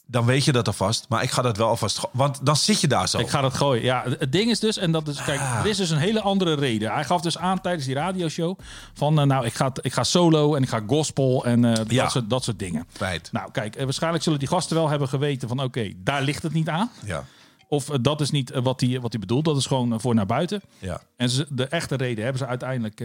Dan 0.06 0.26
weet 0.26 0.46
je 0.46 0.52
dat 0.52 0.68
alvast. 0.68 1.06
Maar 1.10 1.24
ik 1.24 1.32
ga 1.32 1.42
dat 1.42 1.58
wel 1.58 1.68
alvast. 1.68 2.00
Want 2.12 2.40
dan 2.46 2.56
zit 2.56 2.82
je 2.82 2.88
daar 2.88 3.10
zo. 3.10 3.18
Ik 3.20 3.30
ga 3.30 3.42
dat 3.42 3.54
gooien. 3.54 3.84
Ja, 3.84 4.04
het 4.20 4.32
ding 4.32 4.50
is 4.50 4.60
dus, 4.60 4.78
en 4.78 4.92
dat 4.92 5.08
is, 5.08 5.24
kijk, 5.24 5.40
Ah. 5.40 5.60
er 5.60 5.66
is 5.66 5.78
dus 5.78 5.90
een 5.90 5.98
hele 5.98 6.22
andere 6.22 6.54
reden. 6.56 6.92
Hij 6.94 7.04
gaf 7.06 7.22
dus 7.22 7.38
aan 7.38 7.62
tijdens 7.62 7.86
die 7.86 7.96
radioshow 7.96 8.60
van, 8.94 9.20
eh, 9.20 9.26
nou, 9.26 9.46
ik 9.46 9.54
ga, 9.54 9.72
ik 9.82 9.94
ga 9.94 10.04
solo 10.04 10.56
en 10.56 10.64
ik 10.64 10.70
ga 10.70 10.82
gospel 10.88 11.46
en 11.46 11.66
eh, 11.66 11.86
Ja. 11.88 12.02
dat, 12.04 12.12
soort, 12.12 12.30
dat 12.30 12.44
soort 12.44 12.60
dingen. 12.60 12.86
Feit. 12.94 13.30
Nou, 13.32 13.52
kijk, 13.52 13.76
eh, 13.76 13.84
waarschijnlijk 13.84 14.24
zullen 14.24 14.40
die 14.40 14.48
gasten 14.48 14.76
wel 14.76 14.90
hebben 14.90 15.08
geweten 15.08 15.48
van, 15.48 15.64
oké, 15.64 15.92
daar 15.98 16.22
ligt 16.22 16.44
het 16.44 16.54
niet 16.54 16.70
aan. 16.70 16.90
Ja. 17.06 17.24
Of 17.70 17.90
eh, 17.90 17.96
dat 18.02 18.22
is 18.22 18.32
niet 18.32 18.52
eh, 18.52 18.62
wat 18.64 18.82
hij 18.82 19.00
wat 19.02 19.20
bedoelt. 19.20 19.46
Dat 19.46 19.58
is 19.58 19.66
gewoon 19.66 19.94
eh, 19.94 20.00
voor 20.00 20.16
naar 20.16 20.26
buiten. 20.26 20.62
Ja. 20.80 21.02
En 21.18 21.30
ze, 21.30 21.46
de 21.50 21.66
echte 21.68 21.96
reden 21.96 22.24
hebben 22.24 22.42
ze 22.42 22.48
uiteindelijk 22.48 23.04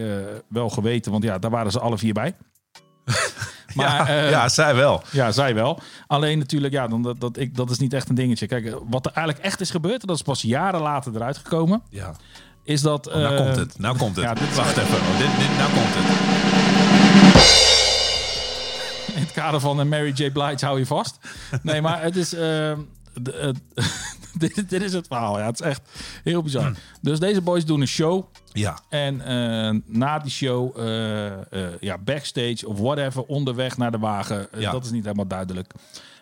wel 0.49 0.69
geweten, 0.69 1.11
want 1.11 1.23
ja, 1.23 1.39
daar 1.39 1.51
waren 1.51 1.71
ze 1.71 1.79
alle 1.79 1.97
vier 1.97 2.13
bij. 2.13 2.35
Maar, 3.75 4.11
ja, 4.13 4.29
ja, 4.29 4.49
zij 4.49 4.75
wel. 4.75 5.01
Ja, 5.11 5.31
zij 5.31 5.53
wel. 5.55 5.79
Alleen 6.07 6.37
natuurlijk, 6.37 6.73
ja, 6.73 6.87
dan, 6.87 7.01
dat, 7.01 7.19
dat, 7.19 7.37
ik, 7.37 7.55
dat 7.55 7.69
is 7.69 7.77
niet 7.79 7.93
echt 7.93 8.09
een 8.09 8.15
dingetje. 8.15 8.47
Kijk, 8.47 8.75
wat 8.89 9.05
er 9.05 9.11
eigenlijk 9.11 9.45
echt 9.45 9.61
is 9.61 9.69
gebeurd, 9.69 10.01
en 10.01 10.07
dat 10.07 10.15
is 10.15 10.21
pas 10.21 10.41
jaren 10.41 10.81
later 10.81 11.15
eruit 11.15 11.37
gekomen, 11.37 11.81
Ja. 11.89 12.15
is 12.63 12.81
dat... 12.81 13.05
Nou 13.05 13.35
eh, 13.35 13.43
komt 13.45 13.55
het. 13.55 13.79
Nou 13.79 13.97
komt 13.97 14.15
het. 14.15 14.25
ja, 14.25 14.33
dit 14.33 14.49
is- 14.49 14.55
Wacht 14.55 14.77
even. 14.77 14.97
Oh, 14.97 15.17
dit, 15.17 15.27
dit, 15.39 15.57
nou 15.57 15.69
komt 15.73 15.93
het. 15.95 16.05
In 19.15 19.21
het 19.21 19.31
kader 19.31 19.59
van 19.59 19.87
Mary 19.89 20.11
J. 20.15 20.31
Blige 20.31 20.65
hou 20.65 20.79
je 20.79 20.85
vast. 20.85 21.17
Nee, 21.61 21.81
maar 21.81 22.01
het 22.01 22.15
is... 22.15 22.33
ehm, 22.33 22.79
de- 23.21 23.53
dit, 24.37 24.69
dit 24.69 24.81
is 24.81 24.93
het 24.93 25.07
verhaal. 25.07 25.39
Ja, 25.39 25.45
het 25.45 25.59
is 25.59 25.65
echt 25.65 25.81
heel 26.23 26.41
bizar. 26.41 26.73
Dus 27.01 27.19
deze 27.19 27.41
boys 27.41 27.65
doen 27.65 27.81
een 27.81 27.87
show. 27.87 28.23
Ja. 28.51 28.79
En 28.89 29.21
eh, 29.21 29.79
na 29.85 30.19
die 30.19 30.31
show, 30.31 30.79
eh, 30.79 31.27
eh, 31.65 31.73
ja, 31.79 31.97
backstage 31.97 32.67
of 32.67 32.79
whatever, 32.79 33.23
onderweg 33.23 33.77
naar 33.77 33.91
de 33.91 33.97
wagen. 33.99 34.47
Ja. 34.57 34.71
Dat 34.71 34.85
is 34.85 34.91
niet 34.91 35.03
helemaal 35.03 35.27
duidelijk. 35.27 35.73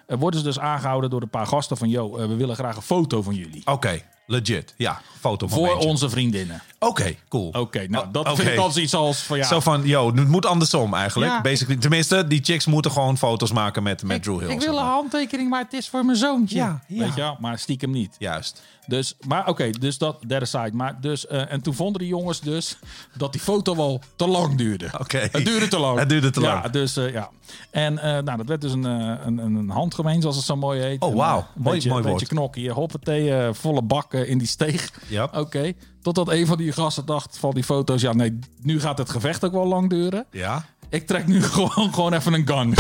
Worden 0.08 0.39
ze 0.39 0.45
dus 0.45 0.60
aangehouden 0.60 1.10
door 1.10 1.21
een 1.21 1.29
paar 1.29 1.47
gasten 1.47 1.77
van... 1.77 1.89
Yo, 1.89 2.17
eh, 2.17 2.27
we 2.27 2.36
willen 2.36 2.56
graag 2.56 2.75
een 2.75 2.82
foto 2.82 3.21
van 3.21 3.36
jullie. 3.36 3.62
Oké. 3.65 4.01
Legit. 4.34 4.74
Ja. 4.78 5.02
Foto 5.19 5.48
van 5.48 5.58
Voor 5.58 5.76
onze 5.78 6.10
vriendinnen. 6.10 6.62
Oké. 6.80 7.15
Cool. 7.30 7.50
Oké, 7.50 7.88
nou, 7.88 8.06
dat 8.12 8.36
vind 8.36 8.50
ik 8.50 8.58
als 8.58 8.78
iets 8.78 8.93
als 8.93 9.19
van 9.22 9.38
ja. 9.38 9.43
Zo 9.48 9.60
van, 9.60 9.82
yo, 9.88 10.15
het 10.15 10.28
moet 10.28 10.46
andersom 10.46 10.93
eigenlijk. 10.93 11.32
Ja. 11.32 11.41
Basically, 11.41 11.80
tenminste, 11.82 12.28
die 12.28 12.43
chicks 12.43 12.65
moeten 12.65 12.91
gewoon 12.91 13.17
foto's 13.17 13.52
maken 13.52 13.84
met, 13.84 14.04
met 14.04 14.24
Drew 14.24 14.39
Hill. 14.39 14.50
ik 14.50 14.60
wil 14.62 14.78
een 14.78 14.84
handtekening, 14.84 15.50
maar 15.50 15.62
het 15.63 15.74
is 15.74 15.89
voor 15.89 16.06
mijn 16.06 16.17
zoontje. 16.17 16.58
Ja, 16.58 16.82
ja. 16.88 17.00
Weet 17.00 17.15
je 17.15 17.22
wel, 17.22 17.38
maar 17.39 17.60
stiekem 17.60 17.91
niet. 17.91 18.15
Juist. 18.19 18.62
Dus, 18.88 19.15
maar 19.28 19.48
oké, 19.48 19.69
dus 19.69 19.98
dat 19.98 20.17
derde 20.28 20.46
side. 20.46 20.69
Maar 20.74 20.98
dus, 21.02 21.28
eh, 21.28 21.52
en 21.52 21.62
toen 21.62 21.74
vonden 21.74 22.00
die 22.02 22.08
jongens 22.10 22.39
dus 22.41 22.78
dat 23.17 23.32
die 23.32 23.41
foto 23.41 23.76
wel 23.76 24.02
te 24.15 24.28
lang 24.28 24.58
duurde. 24.58 24.89
Oké. 25.00 25.17
Het 25.32 25.46
duurde 25.46 25.67
te 25.67 25.80
lang. 25.80 26.00
Het 26.04 26.10
duurde 26.10 26.30
te 26.30 26.41
Ja, 26.41 26.54
lang. 26.54 26.69
dus 26.69 26.93
ja. 26.93 27.30
En 27.72 27.98
eh, 28.00 28.12
nou, 28.24 28.38
dat 28.38 28.46
werd 28.48 28.62
dus 28.62 28.72
een, 28.72 28.86
eh, 28.86 29.26
een, 29.26 29.38
een, 29.38 29.56
een 29.56 29.69
handgemeen, 29.69 30.22
zoals 30.22 30.36
het 30.36 30.46
zo 30.46 30.56
mooi 30.56 30.82
heet. 30.82 31.02
Oh, 31.02 31.15
wauw. 31.15 31.38
eh, 31.39 31.43
Een 31.56 31.62
Mooi- 31.62 31.76
beetje, 31.76 31.89
mooi 31.89 32.04
een 32.04 32.10
beetje 32.12 32.26
woord. 32.26 32.38
knokken 32.39 32.62
hier. 32.62 32.72
Hoppatee, 32.74 33.34
eh, 33.36 33.54
volle 33.54 33.82
bak 33.82 34.13
eh, 34.23 34.29
in 34.29 34.38
die 34.38 34.47
steeg. 34.47 34.89
Ja. 35.07 35.29
Oké. 35.33 35.73
Totdat 36.01 36.29
een 36.29 36.45
van 36.47 36.57
die 36.57 36.71
gasten 36.71 37.05
dacht 37.05 37.38
van 37.38 37.51
die 37.53 37.63
foto's... 37.63 38.01
Ja, 38.01 38.13
nee, 38.13 38.39
nu 38.62 38.79
gaat 38.79 38.97
het 38.97 39.09
gevecht 39.09 39.43
ook 39.43 39.51
wel 39.51 39.65
lang 39.67 39.89
duren. 39.89 40.25
Ja. 40.31 40.65
Ik 40.89 41.07
trek 41.07 41.27
nu 41.27 41.41
gewoon, 41.53 41.93
gewoon 41.93 42.13
even 42.13 42.33
een 42.33 42.47
gun. 42.47 42.73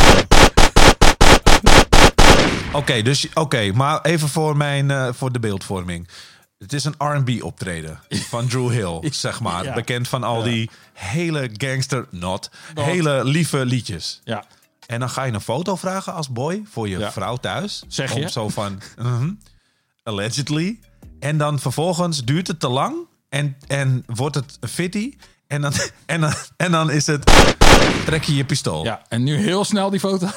Oké, 2.73 3.01
dus 3.01 3.27
oké, 3.33 3.71
maar 3.71 4.01
even 4.01 4.29
voor 4.29 4.57
mijn 4.57 4.91
eh, 4.91 5.07
voor 5.13 5.31
de 5.31 5.39
beeldvorming. 5.39 6.07
Het 6.57 6.73
is 6.73 6.83
een 6.85 6.95
R&B 6.97 7.43
optreden 7.43 7.99
van 8.09 8.47
Drew 8.47 8.69
Hill, 8.69 8.99
zeg 9.25 9.39
maar. 9.39 9.63
Ja. 9.63 9.73
Bekend 9.73 10.07
van 10.07 10.23
al 10.23 10.37
Ja. 10.37 10.43
die 10.51 10.69
hele 10.93 11.49
gangster, 11.57 12.05
not, 12.09 12.49
Not. 12.73 12.85
hele 12.85 13.23
lieve 13.23 13.65
liedjes. 13.65 14.21
Ja. 14.23 14.43
En 14.87 14.99
dan 14.99 15.09
ga 15.09 15.23
je 15.23 15.31
een 15.33 15.41
foto 15.41 15.75
vragen 15.75 16.13
als 16.13 16.29
boy 16.29 16.63
voor 16.71 16.89
je 16.89 16.97
Ja. 16.97 17.11
vrouw 17.11 17.35
thuis. 17.37 17.83
Zeg 17.87 18.13
Om 18.13 18.21
je? 18.21 18.29
Zo 18.29 18.49
van, 18.49 18.81
mhm, 18.97 19.31
allegedly. 20.03 20.79
En 21.23 21.37
dan 21.37 21.59
vervolgens 21.59 22.23
duurt 22.23 22.47
het 22.47 22.59
te 22.59 22.67
lang 22.69 22.95
en, 23.29 23.57
en 23.67 24.03
wordt 24.05 24.35
het 24.35 24.57
fitty. 24.61 25.13
En 25.47 25.61
dan, 25.61 25.73
en, 26.05 26.21
dan, 26.21 26.33
en 26.57 26.71
dan 26.71 26.91
is 26.91 27.07
het, 27.07 27.31
trek 28.05 28.23
je 28.23 28.35
je 28.35 28.45
pistool. 28.45 28.83
ja, 28.83 29.01
en 29.09 29.23
nu 29.23 29.35
heel 29.35 29.63
snel 29.65 29.89
die 29.89 29.99
foto. 29.99 30.27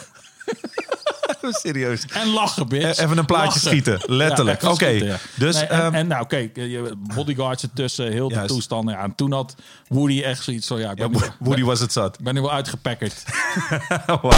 Serieus. 1.63 2.05
En 2.07 2.29
lachen, 2.33 2.69
bitch. 2.69 2.99
E- 2.99 3.03
Even 3.05 3.19
een 3.19 3.27
plaatje 3.27 3.45
Lachen. 3.47 3.61
schieten, 3.61 4.01
letterlijk. 4.07 4.63
Ja, 4.63 4.71
Oké, 4.71 4.87
ja. 4.89 5.17
dus, 5.35 5.55
Nee, 5.55 5.65
en, 5.65 5.81
ehm, 5.81 5.95
en 5.95 6.07
nou, 6.07 6.27
kijk, 6.27 6.57
je- 6.57 6.93
bodyguards 7.15 7.63
ertussen, 7.63 8.13
heel 8.13 8.29
de 8.29 8.35
Juist. 8.35 8.49
toestand. 8.53 8.91
Ja, 8.91 9.03
en 9.03 9.15
toen 9.15 9.33
had 9.33 9.55
Woody 9.89 10.23
echt 10.23 10.43
zoiets 10.45 10.67
van, 10.67 10.79
ja, 10.79 10.91
ik 10.91 10.99
Ja, 10.99 11.09
nu, 11.09 11.17
Woody 11.39 11.63
was 11.63 11.81
het 11.81 11.93
zat. 11.93 12.19
ik 12.19 12.25
ben 12.25 12.35
nu 12.35 12.41
wel 12.41 12.53
uitgepakkerd. 12.53 13.25
Wauw. 14.07 14.31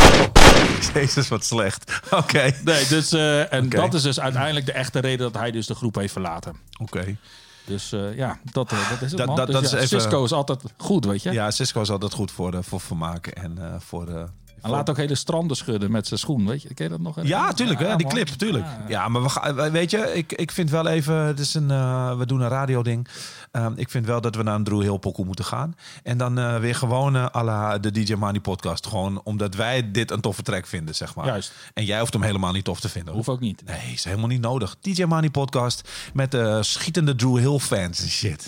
Jezus, 0.95 1.29
wat 1.29 1.45
slecht. 1.45 2.01
Oké. 2.11 2.51
Nee, 2.65 2.87
dus, 2.87 3.13
eh, 3.13 3.53
en 3.53 3.69
dat 3.69 3.95
is 3.95 4.03
dus 4.03 4.21
uiteindelijk 4.21 4.67
de 4.67 4.73
echte 4.73 4.99
reden 4.99 5.19
dat 5.33 5.41
hij 5.41 5.51
dus 5.51 5.67
de 5.67 5.75
groep 5.75 5.95
heeft 5.95 6.13
verlaten. 6.13 6.57
Oké. 6.81 7.17
Dus 7.65 7.93
eh, 7.93 8.17
ja, 8.17 8.39
dat, 8.53 8.73
eh, 8.73 8.91
dat 8.91 9.03
is 9.03 9.11
het, 9.13 9.27
Dat- 9.27 9.37
Dus 9.37 9.55
dat 9.55 9.63
is 9.65 9.73
even- 9.73 9.89
Cisco 9.89 10.25
is 10.25 10.33
altijd 10.33 10.63
goed, 10.77 11.05
weet 11.05 11.23
je. 11.23 11.33
Ja, 11.33 11.51
Cisco 11.51 11.81
is 11.81 11.91
altijd 11.91 12.13
goed 12.13 12.31
voor, 12.33 12.51
de, 12.51 12.63
voor 12.63 12.81
vermaken 12.81 13.33
en 13.33 13.59
voor 13.79 14.07
de... 14.07 14.27
Hij 14.61 14.71
laat 14.71 14.91
ook 14.91 14.97
hele 14.97 15.15
stranden 15.15 15.57
schudden 15.57 15.91
met 15.91 16.07
zijn 16.07 16.21
schoen, 16.21 16.47
weet 16.47 16.63
je. 16.63 16.75
Ken 16.75 16.85
je 16.85 16.91
dat 16.91 17.01
nog? 17.01 17.17
Ja, 17.23 17.53
tuurlijk, 17.53 17.81
hè, 17.81 17.97
die 17.97 18.07
clip, 18.07 18.29
tuurlijk. 18.29 18.65
Ja. 18.65 18.85
Ja, 18.89 19.09
maar 19.09 19.23
we 19.23 19.29
gaan, 19.29 19.71
weet 19.71 19.91
je, 19.91 20.15
ik, 20.15 20.33
ik 20.33 20.53
vind 20.53 20.71
wel 20.71 20.87
even, 20.87 21.15
het 21.15 21.39
is 21.39 21.55
een, 21.55 21.71
eh, 21.71 22.19
we 22.19 22.27
doen 22.27 22.41
een 22.41 22.49
radioding. 22.49 23.09
Ehm 23.51 23.73
ik 23.77 23.91
vind 23.91 24.07
wel 24.07 24.21
dat 24.21 24.35
we 24.35 24.43
naar 24.43 24.55
een 24.55 24.65
Drew 24.65 24.83
Hill 24.83 24.99
pokoe 24.99 25.25
moeten 25.25 25.45
gaan. 25.45 25.75
En 26.03 26.19
dan 26.19 26.39
eh, 26.39 26.59
weer 26.59 26.75
gewoon 26.75 27.17
eh 27.17 27.27
à 27.35 27.45
la 27.45 27.79
de 27.79 27.91
DJ 27.91 28.15
Money 28.15 28.41
podcast. 28.41 28.87
Gewoon 28.87 29.21
omdat 29.25 29.55
wij 29.55 29.91
dit 29.91 30.11
een 30.11 30.21
toffe 30.21 30.43
track 30.43 30.67
vinden, 30.67 30.95
zeg 30.95 31.15
maar. 31.15 31.27
Juist. 31.27 31.53
En 31.75 31.85
jij 31.85 32.01
hoeft 32.01 32.13
hem 32.13 32.23
helemaal 32.23 32.53
niet 32.53 32.65
tof 32.65 32.81
te 32.81 32.89
vinden. 32.89 33.15
Hoeft 33.15 33.29
ook 33.29 33.41
niet. 33.41 33.63
Nee, 33.65 33.93
is 33.93 34.05
helemaal 34.05 34.29
niet 34.29 34.41
nodig. 34.41 34.77
DJ 34.81 35.05
Money 35.05 35.31
podcast 35.31 35.89
met 36.13 36.35
eh, 36.35 36.59
schietende 36.61 37.15
Drew 37.15 37.39
Hill 37.39 37.59
fans 37.59 38.03
en 38.03 38.09
shit. 38.09 38.45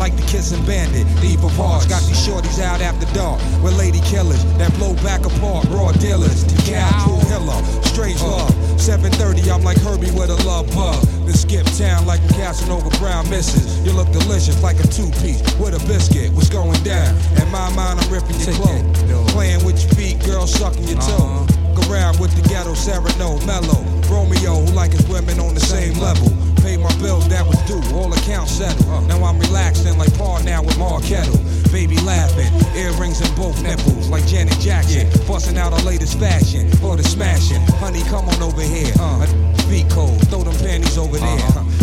Like 0.00 0.16
the 0.16 0.24
kissing 0.24 0.64
bandit. 0.64 1.04
Leave 1.20 1.44
parts, 1.54 1.84
got 1.84 2.00
these 2.08 2.16
shorties 2.16 2.58
out 2.58 2.80
after 2.80 3.04
dark. 3.12 3.38
With 3.62 3.76
lady 3.76 4.00
killers 4.00 4.42
that 4.56 4.72
blow 4.80 4.94
back 5.04 5.26
apart, 5.28 5.68
raw 5.68 5.92
dealers. 5.92 6.42
Cal, 6.64 6.88
true 7.04 7.20
hiller, 7.28 7.60
strange 7.84 8.22
love. 8.22 8.50
730, 8.80 9.50
I'm 9.52 9.62
like 9.62 9.76
Herbie 9.76 10.10
with 10.16 10.30
a 10.30 10.40
love 10.48 10.72
bug. 10.72 11.04
Then 11.28 11.36
skip 11.36 11.66
town 11.76 12.06
like 12.06 12.20
I'm 12.32 12.40
casting 12.40 12.72
over 12.72 12.88
brown 12.96 13.28
misses. 13.28 13.84
You 13.84 13.92
look 13.92 14.10
delicious 14.10 14.62
like 14.62 14.80
a 14.80 14.88
two 14.88 15.10
piece 15.20 15.44
with 15.60 15.76
a 15.76 15.82
biscuit. 15.86 16.32
What's 16.32 16.48
going 16.48 16.82
down? 16.82 17.14
In 17.36 17.46
my 17.52 17.68
mind, 17.76 18.00
I'm 18.00 18.10
ripping 18.10 18.40
your 18.40 18.56
clothes. 18.56 19.32
Playing 19.32 19.62
with 19.66 19.84
your 19.84 19.92
feet, 19.92 20.24
girl, 20.24 20.46
sucking 20.46 20.88
your 20.88 20.98
toe. 20.98 21.44
Uh-huh. 21.44 21.49
Around 21.88 22.20
with 22.20 22.34
the 22.34 22.48
ghetto 22.48 22.74
Sereno, 22.74 23.38
mellow. 23.46 23.82
Romeo, 24.10 24.58
who 24.62 24.72
like 24.72 24.92
his 24.92 25.06
women 25.08 25.38
on 25.38 25.54
the 25.54 25.60
same 25.60 25.98
level. 25.98 26.28
Pay 26.62 26.76
my 26.76 26.92
bills 27.00 27.28
that 27.28 27.46
was 27.46 27.56
due, 27.66 27.80
all 27.94 28.12
accounts 28.12 28.52
settled. 28.52 29.08
Now 29.08 29.22
I'm 29.24 29.38
relaxing 29.38 29.96
like 29.98 30.12
Paul 30.18 30.42
now 30.42 30.62
with 30.62 30.78
Mark 30.78 31.04
Kettle. 31.04 31.38
Baby 31.72 31.96
laughing, 32.02 32.50
earrings 32.76 33.20
in 33.20 33.34
both 33.34 33.62
nipples 33.62 34.08
like 34.08 34.26
Janet 34.26 34.58
Jackson. 34.58 35.08
Busting 35.26 35.56
out 35.56 35.72
her 35.72 35.84
latest 35.86 36.18
fashion 36.18 36.68
for 36.82 36.96
the 36.96 37.04
smashing. 37.04 37.62
Honey, 37.78 38.02
come 38.04 38.28
on 38.28 38.42
over 38.42 38.62
here. 38.62 38.92
Uh, 38.98 39.26
feet 39.70 39.88
cold, 39.90 40.20
throw 40.28 40.42
them 40.42 40.56
panties 40.58 40.98
over 40.98 41.16
there. 41.16 41.38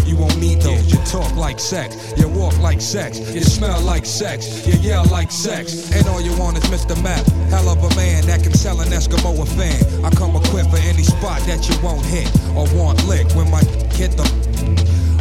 You 0.08 0.16
won't 0.16 0.40
need 0.40 0.62
those. 0.62 0.90
You 0.90 0.98
talk 1.00 1.36
like 1.36 1.60
sex, 1.60 2.14
you 2.18 2.30
walk 2.30 2.58
like 2.60 2.80
sex, 2.80 3.20
you 3.20 3.42
smell 3.42 3.82
like 3.82 4.06
sex, 4.06 4.66
you 4.66 4.74
yell 4.80 5.04
like 5.06 5.32
sex. 5.32 5.92
And 5.92 6.08
all 6.08 6.22
you 6.22 6.36
want 6.38 6.58
is 6.58 6.64
Mr. 6.66 6.96
Map. 7.04 7.26
Hell 7.50 7.68
of 7.68 7.84
a 7.84 7.96
man 7.96 8.26
that 8.28 8.42
can 8.42 8.54
sell 8.54 8.80
an 8.80 8.88
Eskimo 8.88 9.42
a 9.42 9.46
fan. 9.46 10.06
I 10.06 10.10
come 10.12 10.36
equipped 10.36 10.72
for 10.72 10.78
any 10.78 11.04
spot 11.04 11.42
that 11.42 11.68
you 11.68 11.76
won't 11.84 12.06
hit 12.06 12.32
or 12.56 12.66
want 12.74 13.06
lick 13.06 13.28
when 13.36 13.52
my 13.52 13.62
hit 14.00 14.12
the. 14.16 14.24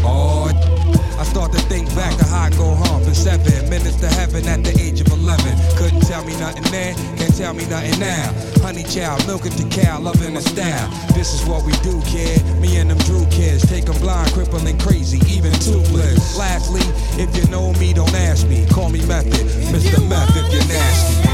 Oh, 0.04 0.75
I 1.18 1.24
start 1.24 1.52
to 1.52 1.58
think 1.62 1.88
back 1.94 2.16
to 2.18 2.24
how 2.24 2.44
I 2.44 2.50
go 2.50 2.74
home 2.74 3.02
for 3.02 3.14
seven 3.14 3.70
minutes 3.70 3.96
to 3.96 4.06
heaven 4.06 4.46
at 4.46 4.62
the 4.64 4.78
age 4.78 5.00
of 5.00 5.08
11. 5.08 5.56
Couldn't 5.76 6.02
tell 6.02 6.24
me 6.24 6.36
nothing 6.38 6.64
then, 6.64 6.94
can't 7.16 7.34
tell 7.34 7.54
me 7.54 7.64
nothing 7.66 7.98
now. 7.98 8.34
Honey 8.60 8.84
child, 8.84 9.26
milking 9.26 9.56
the 9.56 9.64
cow, 9.70 9.98
loving 9.98 10.34
the 10.34 10.42
style. 10.42 10.88
This 11.14 11.32
is 11.32 11.46
what 11.46 11.64
we 11.64 11.72
do, 11.80 12.02
kid. 12.04 12.44
Me 12.60 12.76
and 12.76 12.90
them 12.90 12.98
Drew 13.08 13.24
kids, 13.26 13.66
take 13.66 13.88
'em 13.88 13.98
blind, 14.00 14.30
crippling 14.32 14.78
crazy, 14.78 15.18
even 15.26 15.52
toothless. 15.52 16.36
Lastly, 16.36 16.84
if 17.16 17.34
you 17.36 17.44
know 17.50 17.72
me, 17.74 17.94
don't 17.94 18.14
ask 18.14 18.46
me. 18.46 18.66
Call 18.66 18.90
me 18.90 19.00
Method, 19.06 19.46
Mr. 19.72 19.98
Meth 20.08 20.36
if 20.36 20.52
you're 20.52 20.68
nasty. 20.68 21.25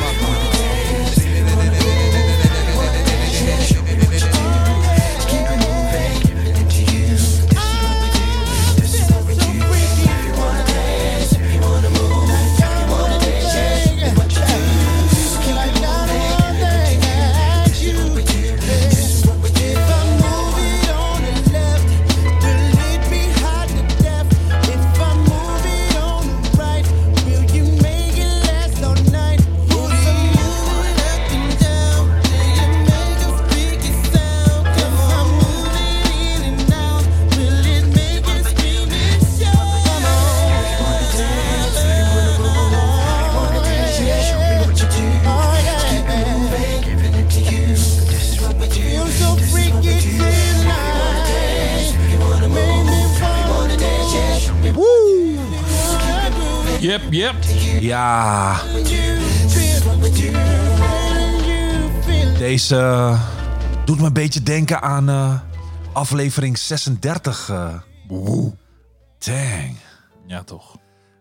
Yep, 56.92 57.12
yep. 57.12 57.34
Ja. 57.80 58.60
Deze 62.38 62.76
eh, 62.76 63.22
doet 63.84 64.00
me 64.00 64.06
een 64.06 64.12
beetje 64.12 64.42
denken 64.42 64.82
aan 64.82 65.08
eh, 65.08 65.40
aflevering 65.92 66.58
36. 66.58 67.48
eh. 67.48 67.74
Woe. 68.08 68.54
Dang. 69.18 69.76
Ja, 70.26 70.42
toch. 70.42 70.76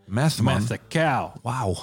Math, 0.07 0.41
man. 0.41 0.65
De 0.65 0.79
cow. 0.89 1.35
Wauw. 1.41 1.77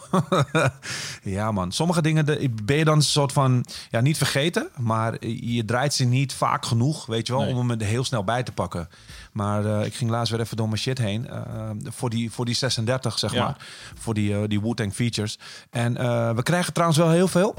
ja, 1.22 1.53
man. 1.53 1.72
Sommige 1.72 2.03
dingen 2.03 2.26
de, 2.26 2.51
ben 2.64 2.76
je 2.76 2.84
dan 2.84 2.97
een 2.97 3.03
soort 3.03 3.32
van... 3.32 3.64
Ja, 3.91 4.01
niet 4.01 4.16
vergeten, 4.16 4.68
maar 4.76 5.26
je 5.26 5.64
draait 5.64 5.95
ze 5.95 6.05
niet 6.05 6.32
vaak 6.32 6.66
genoeg, 6.66 7.07
weet 7.07 7.26
je 7.26 7.32
wel, 7.32 7.43
Nee. 7.43 7.55
om 7.55 7.68
hem 7.68 7.80
er 7.80 7.86
heel 7.86 8.05
snel 8.05 8.24
bij 8.24 8.43
te 8.43 8.53
pakken. 8.53 8.89
Maar 9.33 9.64
eh, 9.64 9.87
ik 9.87 9.95
ging 9.95 10.11
laatst 10.11 10.31
weer 10.33 10.41
even 10.41 10.57
door 10.57 10.66
mijn 10.68 10.79
shit 10.81 10.99
heen. 10.99 11.29
eh, 11.29 11.45
voor, 11.85 12.11
die, 12.11 12.31
voor 12.31 12.45
die 12.45 12.55
36, 12.55 13.18
zeg 13.18 13.33
Ja. 13.33 13.45
maar. 13.45 13.57
Voor 13.99 14.14
die, 14.14 14.35
eh, 14.35 14.41
die 14.47 14.61
Wu-Tang 14.61 14.95
features. 14.95 15.39
En 15.70 15.93
we 16.37 16.43
krijgen 16.43 16.72
trouwens 16.72 16.99
wel 17.01 17.11
heel 17.11 17.29
veel. 17.29 17.55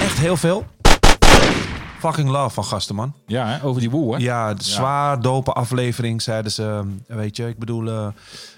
Echt 0.00 0.18
heel 0.18 0.36
veel. 0.36 0.66
Fucking 2.00 2.28
love 2.28 2.50
van 2.54 2.64
gasten, 2.64 2.94
man. 2.94 3.14
Ja, 3.26 3.46
hè, 3.46 3.64
over 3.64 3.80
die 3.80 3.90
woe, 3.90 4.14
hè? 4.14 4.20
Ja, 4.22 4.54
de 4.54 4.64
zwaar 4.64 5.20
dope 5.22 5.52
aflevering, 5.52 6.22
zeiden 6.22 6.52
ze. 6.52 6.82
Weet 7.06 7.36
je, 7.36 7.48
ik 7.48 7.58
bedoel, 7.58 7.88
eh, 7.88 8.06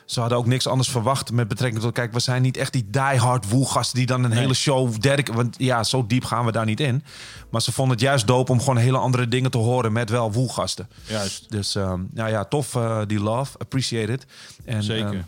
ze 0.07 0.21
hadden 0.21 0.39
ook 0.39 0.47
niks 0.47 0.67
anders 0.67 0.89
verwacht 0.89 1.33
met 1.33 1.49
betrekking 1.49 1.83
tot... 1.83 1.93
Kijk, 1.93 2.13
we 2.13 2.21
zijn 2.21 2.43
niet 2.43 2.57
echt 2.57 2.73
die 2.73 2.87
diehard 2.91 3.49
woelgasten 3.49 3.97
die 3.99 4.07
dan 4.07 4.25
een 4.25 4.31
Nee. 4.31 4.39
hele 4.39 4.55
show... 4.55 5.01
Derk, 5.01 5.33
want 5.33 5.55
ja, 5.59 5.85
zo 5.85 6.07
diep 6.07 6.25
gaan 6.25 6.45
we 6.45 6.53
daar 6.53 6.65
niet 6.65 6.81
in. 6.81 7.05
Maar 7.51 7.63
ze 7.63 7.73
vonden 7.73 7.95
het 7.97 8.05
juist 8.05 8.27
dope 8.27 8.53
om 8.53 8.59
gewoon 8.59 8.77
hele 8.77 8.99
andere 8.99 9.29
dingen 9.29 9.51
te 9.51 9.59
horen 9.59 9.93
met 9.93 10.11
wel 10.11 10.33
woelgasten. 10.33 10.89
Juist. 11.07 11.51
Dus 11.51 11.75
ehm, 11.75 12.01
nou 12.11 12.31
ja, 12.31 12.45
tof 12.45 12.75
eh, 12.75 12.99
die 13.07 13.21
love. 13.21 13.59
Appreciate 13.59 14.13
it. 14.13 14.27
En, 14.65 14.83
Zeker. 14.83 15.07
ehm, 15.07 15.21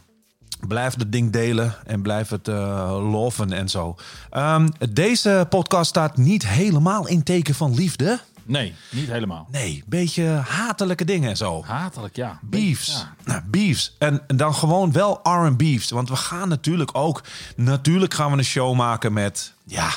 Blijf 0.69 0.95
het 0.99 1.13
ding 1.13 1.33
delen 1.33 1.75
en 1.87 2.03
blijf 2.03 2.29
het 2.29 2.49
eh 2.49 3.11
loven 3.11 3.53
en 3.53 3.69
zo. 3.69 3.97
Ehm, 4.31 4.69
deze 4.91 5.47
podcast 5.49 5.89
staat 5.89 6.17
niet 6.17 6.47
helemaal 6.49 7.09
in 7.09 7.23
teken 7.23 7.55
van 7.55 7.75
liefde. 7.75 8.21
Nee, 8.47 8.75
niet 8.91 9.09
helemaal. 9.09 9.49
Nee, 9.51 9.83
beetje 9.87 10.25
hatelijke 10.47 11.05
dingen 11.05 11.31
en 11.31 11.37
zo. 11.37 11.65
Hatelijk, 11.65 12.17
ja. 12.17 12.39
Beefs. 12.43 12.93
Ja. 12.93 13.15
Nou, 13.25 13.41
beefs. 13.47 13.95
En 13.99 14.23
en 14.27 14.37
dan 14.37 14.55
gewoon 14.55 14.93
wel 14.93 15.21
R&B's. 15.23 15.91
Want 15.91 16.09
we 16.09 16.17
gaan 16.17 16.49
natuurlijk 16.49 16.91
ook... 16.93 17.23
Natuurlijk 17.57 18.15
gaan 18.15 18.31
we 18.31 18.39
een 18.39 18.45
show 18.45 18.75
maken 18.77 19.13
met... 19.13 19.53
Ja, 19.65 19.89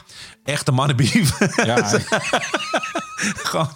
echte 0.43 0.71
mannenbeef. 0.71 1.55
Ja, 1.65 1.75
gewoon, 3.49 3.69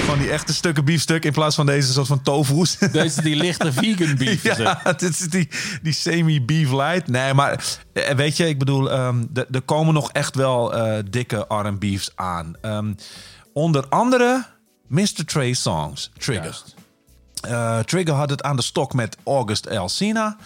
gewoon 0.00 0.18
die 0.18 0.30
echte 0.30 0.54
stukken 0.54 0.84
biefstuk... 0.84 1.24
in 1.24 1.32
plaats 1.32 1.54
van 1.54 1.66
deze 1.66 1.92
soort 1.92 2.06
van 2.06 2.22
tofu's. 2.22 2.78
deze 2.92 3.22
die 3.22 3.36
lichte 3.36 3.72
vegan 3.72 4.16
beef. 4.24 4.42
Ja, 4.42 4.80
het 4.82 5.02
is 5.02 5.18
die, 5.18 5.48
die 5.82 5.92
semi-beef 5.92 6.70
light. 6.70 7.08
Nee, 7.08 7.34
maar 7.34 7.64
eh, 7.92 8.14
weet 8.14 8.36
je, 8.36 8.48
ik 8.48 8.58
bedoel, 8.58 8.90
ehm, 8.90 9.24
er 9.50 9.62
komen 9.62 9.94
nog 9.94 10.12
echt 10.12 10.34
wel 10.34 10.74
eh, 10.74 11.02
dikke 11.10 11.44
R&B's 11.48 12.10
aan. 12.14 12.54
Ehm, 12.60 12.92
onder 13.52 13.88
andere 13.88 14.46
Mr. 14.86 15.24
Trey 15.24 15.52
Songs, 15.52 16.10
Trigger. 16.18 16.62
Eh, 17.40 17.78
Trigger 17.78 18.14
had 18.14 18.30
het 18.30 18.42
aan 18.42 18.56
de 18.56 18.62
stok 18.62 18.92
met 18.92 19.16
August 19.24 19.66
Elsina. 19.66 20.36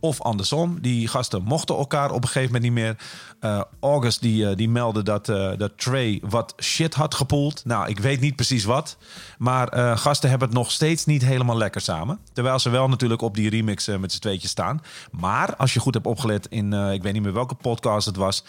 Of 0.00 0.20
andersom, 0.22 0.78
die 0.80 1.08
gasten 1.08 1.42
mochten 1.42 1.76
elkaar 1.76 2.10
op 2.10 2.22
een 2.22 2.28
gegeven 2.28 2.52
moment 2.52 2.62
niet 2.62 2.72
meer. 2.72 2.96
Eh, 3.40 3.60
August 3.80 4.20
die, 4.20 4.48
eh, 4.48 4.56
die 4.56 4.68
meldde 4.68 5.02
dat, 5.02 5.28
eh, 5.28 5.50
dat 5.56 5.72
Trey 5.76 6.20
wat 6.22 6.54
shit 6.62 6.94
had 6.94 7.14
gepoeld. 7.14 7.64
Nou, 7.64 7.88
ik 7.88 7.98
weet 7.98 8.20
niet 8.20 8.36
precies 8.36 8.64
wat. 8.64 8.96
Maar 9.38 9.98
gasten 9.98 10.30
hebben 10.30 10.48
het 10.48 10.56
nog 10.56 10.70
steeds 10.70 11.04
niet 11.04 11.24
helemaal 11.24 11.56
lekker 11.56 11.80
samen. 11.80 12.18
Terwijl 12.32 12.58
ze 12.58 12.70
wel 12.70 12.88
natuurlijk 12.88 13.22
op 13.22 13.34
die 13.34 13.50
remix 13.50 13.86
met 13.86 14.12
z'n 14.12 14.20
tweetjes 14.20 14.50
staan. 14.50 14.82
Maar 15.10 15.56
als 15.56 15.74
je 15.74 15.80
goed 15.80 15.94
hebt 15.94 16.06
opgelet 16.06 16.46
in, 16.46 16.72
ik 16.72 17.02
weet 17.02 17.12
niet 17.12 17.22
meer 17.22 17.32
welke 17.32 17.54
podcast 17.54 18.06
het 18.06 18.16
was... 18.16 18.44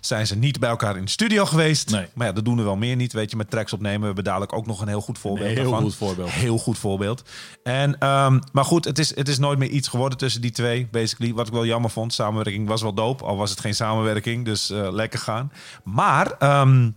zijn 0.00 0.26
ze 0.26 0.36
niet 0.36 0.60
bij 0.60 0.70
elkaar 0.70 0.96
in 0.96 1.04
de 1.04 1.10
studio 1.10 1.44
geweest. 1.44 1.90
Nee. 1.90 2.06
Maar 2.14 2.26
ja, 2.26 2.32
dat 2.32 2.44
doen 2.44 2.56
we 2.56 2.62
wel 2.62 2.76
meer 2.76 2.96
niet, 2.96 3.12
weet 3.12 3.30
je, 3.30 3.36
met 3.36 3.50
tracks 3.50 3.72
opnemen. 3.72 4.00
We 4.00 4.06
hebben 4.06 4.24
dadelijk 4.24 4.52
ook 4.52 4.66
nog 4.66 4.80
een 4.80 4.88
heel 4.88 5.00
goed 5.00 5.18
voorbeeld 5.18 5.48
Een 5.48 5.54
heel 5.54 5.62
daarvan. 5.62 5.82
goed 5.82 5.94
voorbeeld. 5.94 6.30
Heel 6.30 6.58
goed 6.58 6.78
voorbeeld. 6.78 7.22
En, 7.62 7.98
ehm, 7.98 8.40
maar 8.52 8.64
goed, 8.64 8.84
het 8.84 8.98
is, 8.98 9.16
het 9.16 9.28
is 9.28 9.38
nooit 9.38 9.58
meer 9.58 9.68
iets 9.68 9.88
geworden 9.88 10.18
tussen 10.18 10.40
die 10.40 10.50
twee, 10.50 10.88
basically. 10.96 11.34
Wat 11.34 11.46
ik 11.46 11.52
wel 11.52 11.66
jammer 11.66 11.90
vond. 11.90 12.12
Samenwerking 12.12 12.68
was 12.68 12.82
wel 12.82 12.94
dope, 12.94 13.24
al 13.24 13.36
was 13.36 13.50
het 13.50 13.60
geen 13.60 13.74
samenwerking. 13.74 14.44
Dus 14.44 14.70
eh, 14.70 14.92
lekker 14.92 15.18
gaan. 15.18 15.52
Maar 15.84 16.32
ehm, 16.38 16.90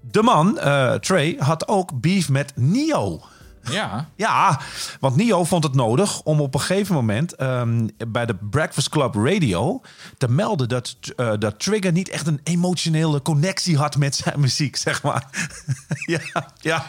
de 0.00 0.22
man, 0.22 0.58
eh, 0.58 0.94
Trey, 0.94 1.36
had 1.38 1.68
ook 1.68 2.00
beef 2.00 2.28
met 2.28 2.52
Nio. 2.56 3.20
Ja. 3.72 4.08
Ja, 4.16 4.60
want 5.00 5.16
Nio 5.16 5.44
vond 5.44 5.64
het 5.64 5.74
nodig 5.74 6.20
om 6.22 6.40
op 6.40 6.54
een 6.54 6.60
gegeven 6.60 6.94
moment 6.94 7.34
ehm, 7.34 7.88
bij 8.08 8.26
de 8.26 8.36
Breakfast 8.50 8.88
Club 8.88 9.14
Radio 9.14 9.80
te 10.18 10.28
melden 10.30 10.68
dat, 10.68 10.96
eh, 11.16 11.32
dat 11.38 11.58
Trigger 11.60 11.92
niet 11.92 12.08
echt 12.08 12.26
een 12.26 12.40
emotionele 12.44 13.22
connectie 13.22 13.76
had 13.76 13.96
met 13.96 14.14
zijn 14.16 14.40
muziek, 14.40 14.76
zeg 14.76 15.02
maar. 15.02 15.24
ja, 16.06 16.20
ja. 16.60 16.84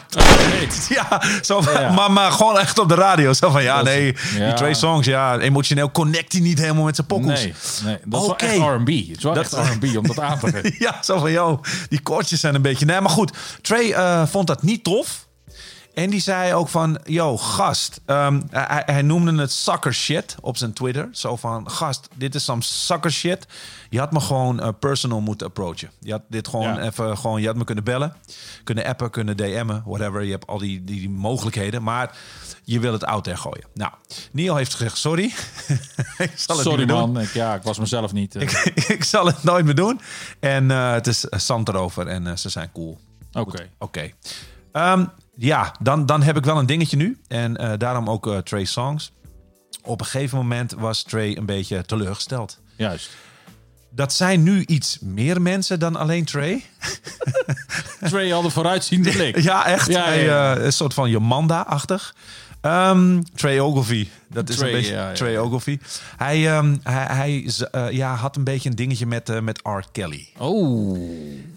ja, 0.88 1.22
zo 1.42 1.60
van- 1.60 1.80
Ja. 1.80 1.92
Maar, 1.92 2.12
maar 2.12 2.32
gewoon 2.32 2.58
echt 2.58 2.78
op 2.78 2.88
de 2.88 2.94
radio. 2.94 3.32
Zo 3.32 3.50
van, 3.50 3.62
ja, 3.62 3.76
Dat- 3.76 3.84
nee, 3.84 4.16
ja. 4.34 4.46
die 4.46 4.54
Trey 4.54 4.74
Songs, 4.74 5.06
ja, 5.06 5.38
emotioneel 5.38 5.90
connect 5.90 6.32
hij 6.32 6.40
niet 6.40 6.58
helemaal 6.58 6.84
met 6.84 6.94
zijn 6.94 7.06
pokkels. 7.06 7.40
Nee, 7.42 7.54
nee, 7.84 7.98
dat 8.04 8.22
is 8.22 8.28
Oké. 8.28 8.46
wel 8.46 8.70
echt 8.72 8.80
R&B. 8.80 8.88
Het 8.88 9.16
is 9.16 9.22
wel 9.22 9.34
Dat- 9.34 9.52
echt 9.52 9.68
R&B 9.72 9.96
om 9.96 10.06
dat 10.06 10.18
aan 10.20 10.38
te 10.38 10.46
geven. 10.52 10.74
Ja, 10.78 11.02
zo 11.02 11.18
van, 11.18 11.32
joh, 11.32 11.62
die 11.88 12.00
koortjes 12.00 12.40
zijn 12.40 12.54
een 12.54 12.62
beetje... 12.62 12.84
Nee, 12.86 13.00
maar 13.00 13.10
goed, 13.10 13.32
Trey 13.60 13.92
eh, 13.92 14.26
vond 14.26 14.46
dat 14.46 14.62
niet 14.62 14.84
tof. 14.84 15.26
En 15.94 16.10
die 16.10 16.20
zei 16.20 16.54
ook 16.54 16.68
van, 16.68 16.98
yo, 17.04 17.36
gast. 17.38 18.00
ehm, 18.06 18.40
hij, 18.50 18.82
hij 18.86 19.02
noemde 19.02 19.40
het 19.40 19.52
sucker 19.52 19.94
shit 19.94 20.34
op 20.40 20.56
zijn 20.56 20.72
Twitter. 20.72 21.08
Zo 21.12 21.36
van, 21.36 21.70
gast, 21.70 22.08
dit 22.14 22.34
is 22.34 22.44
some 22.44 22.62
sucker 22.62 23.12
shit. 23.12 23.46
Je 23.90 23.98
had 23.98 24.12
me 24.12 24.20
gewoon 24.20 24.60
eh, 24.60 24.68
personal 24.80 25.20
moeten 25.20 25.46
approachen. 25.46 25.90
Je 26.00 26.10
had 26.12 26.22
dit 26.28 26.48
gewoon 26.48 26.74
Ja. 26.74 26.80
even, 26.82 27.18
gewoon, 27.18 27.40
je 27.40 27.46
had 27.46 27.56
me 27.56 27.64
kunnen 27.64 27.84
bellen. 27.84 28.16
Kunnen 28.64 28.84
appen, 28.84 29.10
kunnen 29.10 29.36
DM'en, 29.36 29.82
whatever. 29.86 30.22
Je 30.22 30.30
hebt 30.30 30.46
al 30.46 30.58
die, 30.58 30.84
die, 30.84 30.98
die 31.00 31.10
mogelijkheden. 31.10 31.82
Maar 31.82 32.16
je 32.64 32.80
wil 32.80 32.92
het 32.92 33.04
out 33.04 33.24
there 33.24 33.36
gooien. 33.36 33.64
Nou, 33.74 33.92
Neil 34.32 34.56
heeft 34.56 34.72
gezegd, 34.74 34.98
sorry. 34.98 35.24
ik 36.18 36.32
zal 36.34 36.56
het 36.56 36.66
Sorry 36.66 36.84
man, 36.86 37.20
ik, 37.20 37.32
ja, 37.32 37.54
ik 37.54 37.62
was 37.62 37.78
mezelf 37.78 38.12
niet. 38.12 38.34
eh. 38.36 38.42
Ik, 38.64 38.74
ik 38.88 39.04
zal 39.04 39.26
het 39.26 39.42
nooit 39.42 39.64
meer 39.64 39.74
doen. 39.74 40.00
En 40.40 40.70
eh, 40.70 40.92
het 40.92 41.06
is 41.06 41.20
zand 41.20 41.68
erover 41.68 42.06
en 42.06 42.38
ze 42.38 42.48
zijn 42.48 42.70
cool. 42.72 42.98
Oké. 43.32 43.68
Oké. 43.78 44.10
Ehm, 44.72 45.04
ja, 45.36 45.74
dan, 45.80 46.06
dan 46.06 46.22
heb 46.22 46.36
ik 46.36 46.44
wel 46.44 46.58
een 46.58 46.66
dingetje 46.66 46.96
nu. 46.96 47.20
En 47.28 47.56
eh, 47.56 47.72
daarom 47.78 48.10
ook 48.10 48.26
eh 48.26 48.38
Trey 48.38 48.64
Songs. 48.64 49.12
Op 49.82 50.00
een 50.00 50.06
gegeven 50.06 50.38
moment 50.38 50.72
was 50.72 51.02
Trey 51.02 51.36
een 51.36 51.46
beetje 51.46 51.84
teleurgesteld. 51.84 52.58
Juist. 52.76 53.10
Dat 53.90 54.12
zijn 54.12 54.42
nu 54.42 54.64
iets 54.64 54.98
meer 55.00 55.42
mensen 55.42 55.78
dan 55.78 55.96
alleen 55.96 56.24
Trey. 56.24 56.64
Trey 58.10 58.28
had 58.30 58.44
een 58.44 58.50
vooruitziende 58.50 59.10
blik. 59.10 59.38
Ja, 59.40 59.66
echt. 59.66 59.88
Ja, 59.88 60.04
Hij, 60.04 60.24
ja, 60.24 60.50
ja. 60.52 60.56
eh, 60.56 60.64
een 60.64 60.72
soort 60.72 60.94
van 60.94 61.10
Jomanda-achtig. 61.10 62.14
Ehm, 62.60 63.22
Trey 63.34 63.60
Ogilvie. 63.60 64.10
Dat 64.28 64.48
is 64.48 64.56
Trey, 64.56 64.68
een 64.68 64.74
beetje 64.76 64.92
ja, 64.92 65.08
ja. 65.08 65.14
Trey 65.14 65.38
Ogilvie. 65.38 65.80
Hij, 66.16 66.48
ehm, 66.48 66.76
hij, 66.82 67.06
hij 67.16 67.50
eh, 67.70 67.90
ja, 67.90 68.14
had 68.14 68.36
een 68.36 68.44
beetje 68.44 68.68
een 68.68 68.76
dingetje 68.76 69.06
met, 69.06 69.42
met 69.42 69.60
R. 69.62 69.80
Kelly. 69.92 70.28
Oh. 70.38 70.98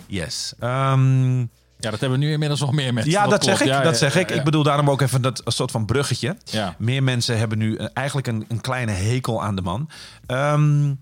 Yes. 0.07 0.53
Ehm, 0.59 1.45
Ja, 1.79 1.91
dat 1.91 1.99
hebben 1.99 2.19
nu 2.19 2.31
inmiddels 2.31 2.59
nog 2.59 2.71
meer 2.71 2.93
mensen. 2.93 3.11
Ja, 3.11 3.27
dat, 3.27 3.43
zeg 3.43 3.61
ik. 3.61 3.67
Ja, 3.67 3.81
dat 3.81 3.91
ja, 3.91 3.97
zeg 3.99 4.13
ja, 4.13 4.19
ik. 4.19 4.29
Ik 4.29 4.43
bedoel 4.43 4.63
daarom 4.63 4.89
ook 4.89 5.01
even 5.01 5.21
dat 5.21 5.41
een 5.45 5.51
soort 5.51 5.71
van 5.71 5.85
bruggetje. 5.85 6.37
Ja. 6.43 6.75
Meer 6.77 7.03
mensen 7.03 7.37
hebben 7.37 7.57
nu 7.57 7.75
eh, 7.75 7.87
eigenlijk 7.93 8.27
een, 8.27 8.45
een 8.47 8.61
kleine 8.61 8.91
hekel 8.91 9.43
aan 9.43 9.55
de 9.55 9.61
man. 9.61 9.89
Ehm, 10.25 10.93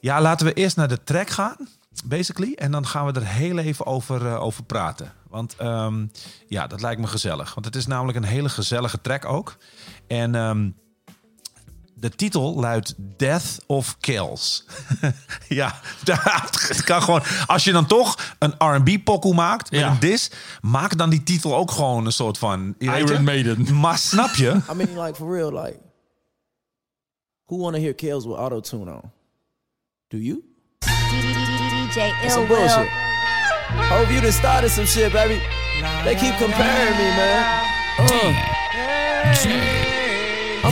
ja, 0.00 0.20
laten 0.20 0.46
we 0.46 0.52
eerst 0.52 0.76
naar 0.76 0.88
de 0.88 1.04
track 1.04 1.30
gaan, 1.30 1.56
basically. 2.04 2.52
En 2.54 2.70
dan 2.70 2.86
gaan 2.86 3.06
we 3.06 3.12
er 3.12 3.26
heel 3.26 3.58
even 3.58 3.86
over, 3.86 4.26
eh, 4.26 4.42
over 4.42 4.64
praten. 4.64 5.12
Want 5.28 5.56
ehm, 5.56 6.06
ja, 6.48 6.66
dat 6.66 6.80
lijkt 6.80 7.00
me 7.00 7.06
gezellig. 7.06 7.54
Want 7.54 7.66
het 7.66 7.76
is 7.76 7.86
namelijk 7.86 8.18
een 8.18 8.24
hele 8.24 8.48
gezellige 8.48 9.00
track 9.00 9.24
ook. 9.24 9.56
En 10.06 10.34
ehm, 10.34 10.68
de 12.02 12.10
titel 12.10 12.54
luidt 12.54 12.94
Death 13.16 13.58
of 13.66 13.96
Kills. 14.00 14.64
ja, 15.48 15.80
het 16.04 16.84
kan 16.84 17.02
gewoon. 17.02 17.22
Als 17.46 17.64
je 17.64 17.72
dan 17.72 17.86
toch 17.86 18.34
een 18.38 18.54
R&B 18.58 19.04
pokoe 19.04 19.34
maakt 19.34 19.70
met 19.70 19.80
Ja. 19.80 19.90
een 19.90 19.98
dis, 19.98 20.30
maak 20.60 20.96
dan 20.96 21.10
die 21.10 21.22
titel 21.22 21.56
ook 21.56 21.70
gewoon 21.70 22.06
een 22.06 22.12
soort 22.12 22.38
van? 22.38 22.74
Iron 22.78 23.24
Maiden. 23.24 23.78
Maar 23.80 23.98
snap 23.98 24.34
je? 24.34 24.50
I 24.70 24.74
mean, 24.74 25.00
like 25.00 25.14
for 25.14 25.32
real, 25.36 25.52
like, 25.62 25.78
who 27.46 27.58
want 27.58 27.74
to 27.74 27.80
hear 27.80 27.94
Kills 27.94 28.24
with 28.24 28.36
auto 28.36 28.60
tune 28.60 28.90
on? 28.92 29.10
Do 30.08 30.16
you? 30.18 30.42
DJ 30.80 31.96
Ill 31.98 32.34
Will. 32.36 32.46
bullshit. 32.46 32.88
Hope 33.88 34.10
you 34.12 34.20
done 34.20 34.32
started 34.32 34.70
some 34.70 34.86
shit, 34.86 35.12
baby. 35.12 35.40
They 36.04 36.14
keep 36.14 36.36
comparing 36.36 36.96
me, 36.96 37.08
man. 37.16 37.44
Uh. 37.98 39.91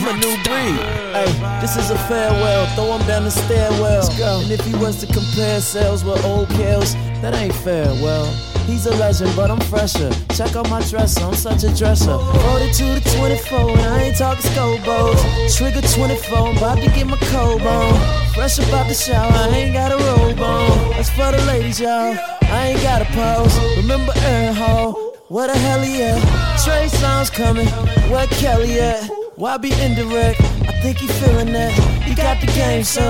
I'm 0.01 0.15
a 0.15 0.17
new 0.17 0.35
breed. 0.41 0.81
Hey, 1.13 1.29
this 1.61 1.77
is 1.77 1.91
a 1.91 1.97
farewell. 2.07 2.65
Throw 2.73 2.97
him 2.97 3.05
down 3.05 3.23
the 3.23 3.29
stairwell. 3.29 4.09
And 4.41 4.51
if 4.51 4.65
he 4.65 4.73
was 4.73 4.99
to 5.01 5.05
compare 5.05 5.61
sales 5.61 6.03
with 6.03 6.25
old 6.25 6.49
kills, 6.49 6.95
that 7.21 7.35
ain't 7.35 7.53
fair. 7.53 7.85
Well, 8.01 8.25
he's 8.65 8.87
a 8.87 8.95
legend, 8.95 9.35
but 9.35 9.51
I'm 9.51 9.59
fresher. 9.59 10.09
Check 10.33 10.55
out 10.55 10.67
my 10.71 10.81
dresser, 10.89 11.23
I'm 11.23 11.35
such 11.35 11.63
a 11.65 11.75
dresser. 11.75 12.17
42 12.17 12.99
to 12.99 13.15
24, 13.15 13.77
and 13.77 13.81
I 13.81 14.01
ain't 14.05 14.17
talking 14.17 14.41
scobos. 14.49 15.55
Trigger 15.55 15.85
24, 15.85 16.35
I'm 16.35 16.57
about 16.57 16.79
to 16.79 16.89
get 16.89 17.05
my 17.05 17.17
cold 17.29 17.61
on. 17.61 18.33
Fresh 18.33 18.57
about 18.57 18.87
the 18.87 18.95
shower, 18.95 19.31
I 19.31 19.49
ain't 19.49 19.73
got 19.75 19.91
a 19.91 19.97
robe 19.97 20.39
on. 20.39 20.89
That's 20.93 21.11
for 21.11 21.31
the 21.31 21.43
ladies, 21.45 21.79
y'all. 21.79 22.17
I 22.41 22.69
ain't 22.69 22.81
got 22.81 23.03
a 23.03 23.05
pose. 23.05 23.55
Remember 23.77 24.13
Hall? 24.57 24.93
What 25.27 25.53
the 25.53 25.59
hell 25.59 25.85
yeah? 25.85 26.17
Trey 26.65 26.87
Songz 26.87 27.31
coming. 27.31 27.67
Where 28.09 28.25
Kelly 28.27 28.81
at? 28.81 29.20
Why 29.35 29.55
be 29.55 29.71
indirect? 29.71 30.41
I 30.67 30.73
think 30.83 30.97
he 30.97 31.07
feeling 31.07 31.53
that. 31.53 31.71
He 32.03 32.13
got 32.13 32.41
the 32.41 32.47
game, 32.47 32.83
so 32.83 33.01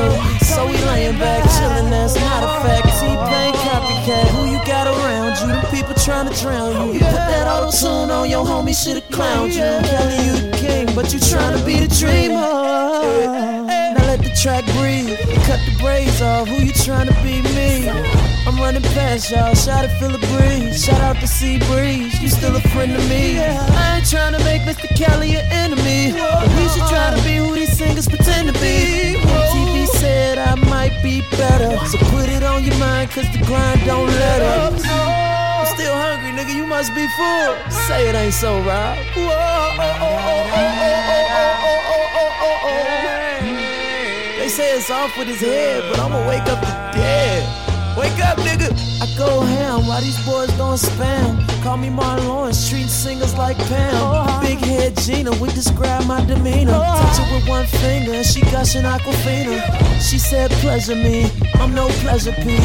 so 0.45 0.67
he 0.67 0.77
laying 0.85 1.17
back, 1.17 1.41
chilling. 1.57 1.89
That's 1.89 2.15
not 2.15 2.43
a 2.43 2.61
fact. 2.61 2.85
T-Pain 2.99 3.53
copycat. 3.65 4.27
Who 4.29 4.51
you 4.51 4.63
got 4.63 4.85
around 4.85 5.39
you? 5.41 5.47
The 5.61 5.67
people 5.75 5.95
trying 5.95 6.29
to 6.29 6.39
drown 6.39 6.87
you. 6.87 6.93
You 6.93 6.99
put 6.99 7.25
that 7.25 7.47
auto 7.47 7.71
tune 7.71 8.11
on 8.11 8.29
your 8.29 8.45
homie, 8.45 8.75
shoulda 8.75 9.01
clowned 9.09 9.53
you. 9.53 9.89
Kelly, 9.89 10.25
you 10.25 10.51
the 10.51 10.57
king, 10.57 10.95
but 10.95 11.11
you 11.11 11.19
trying 11.19 11.57
to 11.57 11.65
be 11.65 11.79
the 11.79 11.87
dreamer. 11.87 12.35
Now 12.37 14.05
let 14.05 14.19
the 14.21 14.29
track 14.39 14.63
breathe. 14.77 15.17
Cut 15.45 15.59
the 15.65 15.75
braids 15.79 16.21
off. 16.21 16.47
Who 16.47 16.63
you 16.63 16.71
trying 16.71 17.07
to 17.07 17.13
be? 17.23 17.41
Me. 17.41 18.30
I'm 18.51 18.59
running 18.59 18.81
past 18.81 19.31
y'all. 19.31 19.55
Shout 19.55 19.89
feel 19.97 20.11
the 20.11 20.19
breeze. 20.27 20.83
Shout 20.83 20.99
out 20.99 21.15
to 21.21 21.27
Sea 21.27 21.57
Breeze. 21.71 22.21
You 22.21 22.27
still 22.27 22.53
a 22.53 22.59
friend 22.59 22.91
to 22.91 22.99
me. 23.07 23.39
I 23.39 23.97
ain't 23.97 24.09
trying 24.09 24.33
to 24.33 24.43
make 24.43 24.63
Mr. 24.63 24.93
Kelly 24.93 25.35
an 25.37 25.47
enemy. 25.51 26.11
But 26.11 26.51
he 26.59 26.67
should 26.67 26.87
try 26.91 27.15
to 27.15 27.21
be 27.23 27.37
who 27.37 27.55
these 27.55 27.77
singers 27.77 28.09
pretend 28.09 28.53
to 28.53 28.53
be. 28.59 29.15
TV 29.55 29.87
said 29.87 30.37
I 30.37 30.55
might 30.67 30.91
be 31.01 31.21
better. 31.31 31.79
So 31.87 31.97
put 32.11 32.27
it 32.27 32.43
on 32.43 32.65
your 32.65 32.75
mind, 32.75 33.11
cause 33.11 33.31
the 33.31 33.39
grind 33.45 33.85
don't 33.85 34.07
let 34.07 34.41
up. 34.41 34.73
I'm 34.73 35.65
still 35.73 35.95
hungry, 35.95 36.31
nigga. 36.35 36.53
You 36.53 36.65
must 36.67 36.93
be 36.93 37.07
full. 37.15 37.55
Say 37.87 38.09
it 38.09 38.15
ain't 38.15 38.33
so, 38.33 38.59
Rob. 38.59 38.97
Whoa, 39.15 39.31
oh, 39.31 39.79
oh, 39.79 40.11
oh, 40.11 40.51
oh, 40.51 40.91
oh, 40.91 41.31
oh, 41.63 41.87
oh, 41.87 42.09
oh, 42.19 42.31
oh, 42.43 42.67
oh. 42.67 43.41
They 44.39 44.49
say 44.49 44.75
it's 44.75 44.91
off 44.91 45.17
with 45.17 45.29
his 45.29 45.39
head, 45.39 45.89
but 45.89 46.01
I'ma 46.01 46.27
wake 46.27 46.47
up 46.51 46.59
the 46.59 46.99
dead. 46.99 47.60
Wake 47.97 48.23
up, 48.23 48.37
nigga. 48.37 48.90
Go 49.17 49.41
ham 49.41 49.87
while 49.87 50.01
these 50.01 50.19
boys 50.25 50.51
going 50.53 50.77
spam. 50.77 51.63
Call 51.63 51.77
me 51.77 51.89
Marlon, 51.89 52.53
street 52.53 52.89
singers 52.89 53.35
like 53.35 53.57
Pam. 53.57 54.41
Big 54.41 54.59
head 54.59 54.97
Gina, 54.97 55.31
we 55.39 55.49
describe 55.49 56.05
my 56.07 56.23
demeanor. 56.25 56.71
Touch 56.71 57.17
her 57.17 57.35
with 57.35 57.47
one 57.47 57.65
finger, 57.65 58.13
and 58.13 58.25
she 58.25 58.41
gushing 58.41 58.83
Aquafina. 58.83 59.59
She 60.01 60.17
said, 60.17 60.49
pleasure 60.63 60.95
me, 60.95 61.29
I'm 61.55 61.73
no 61.73 61.87
pleasure 62.01 62.33
P. 62.43 62.57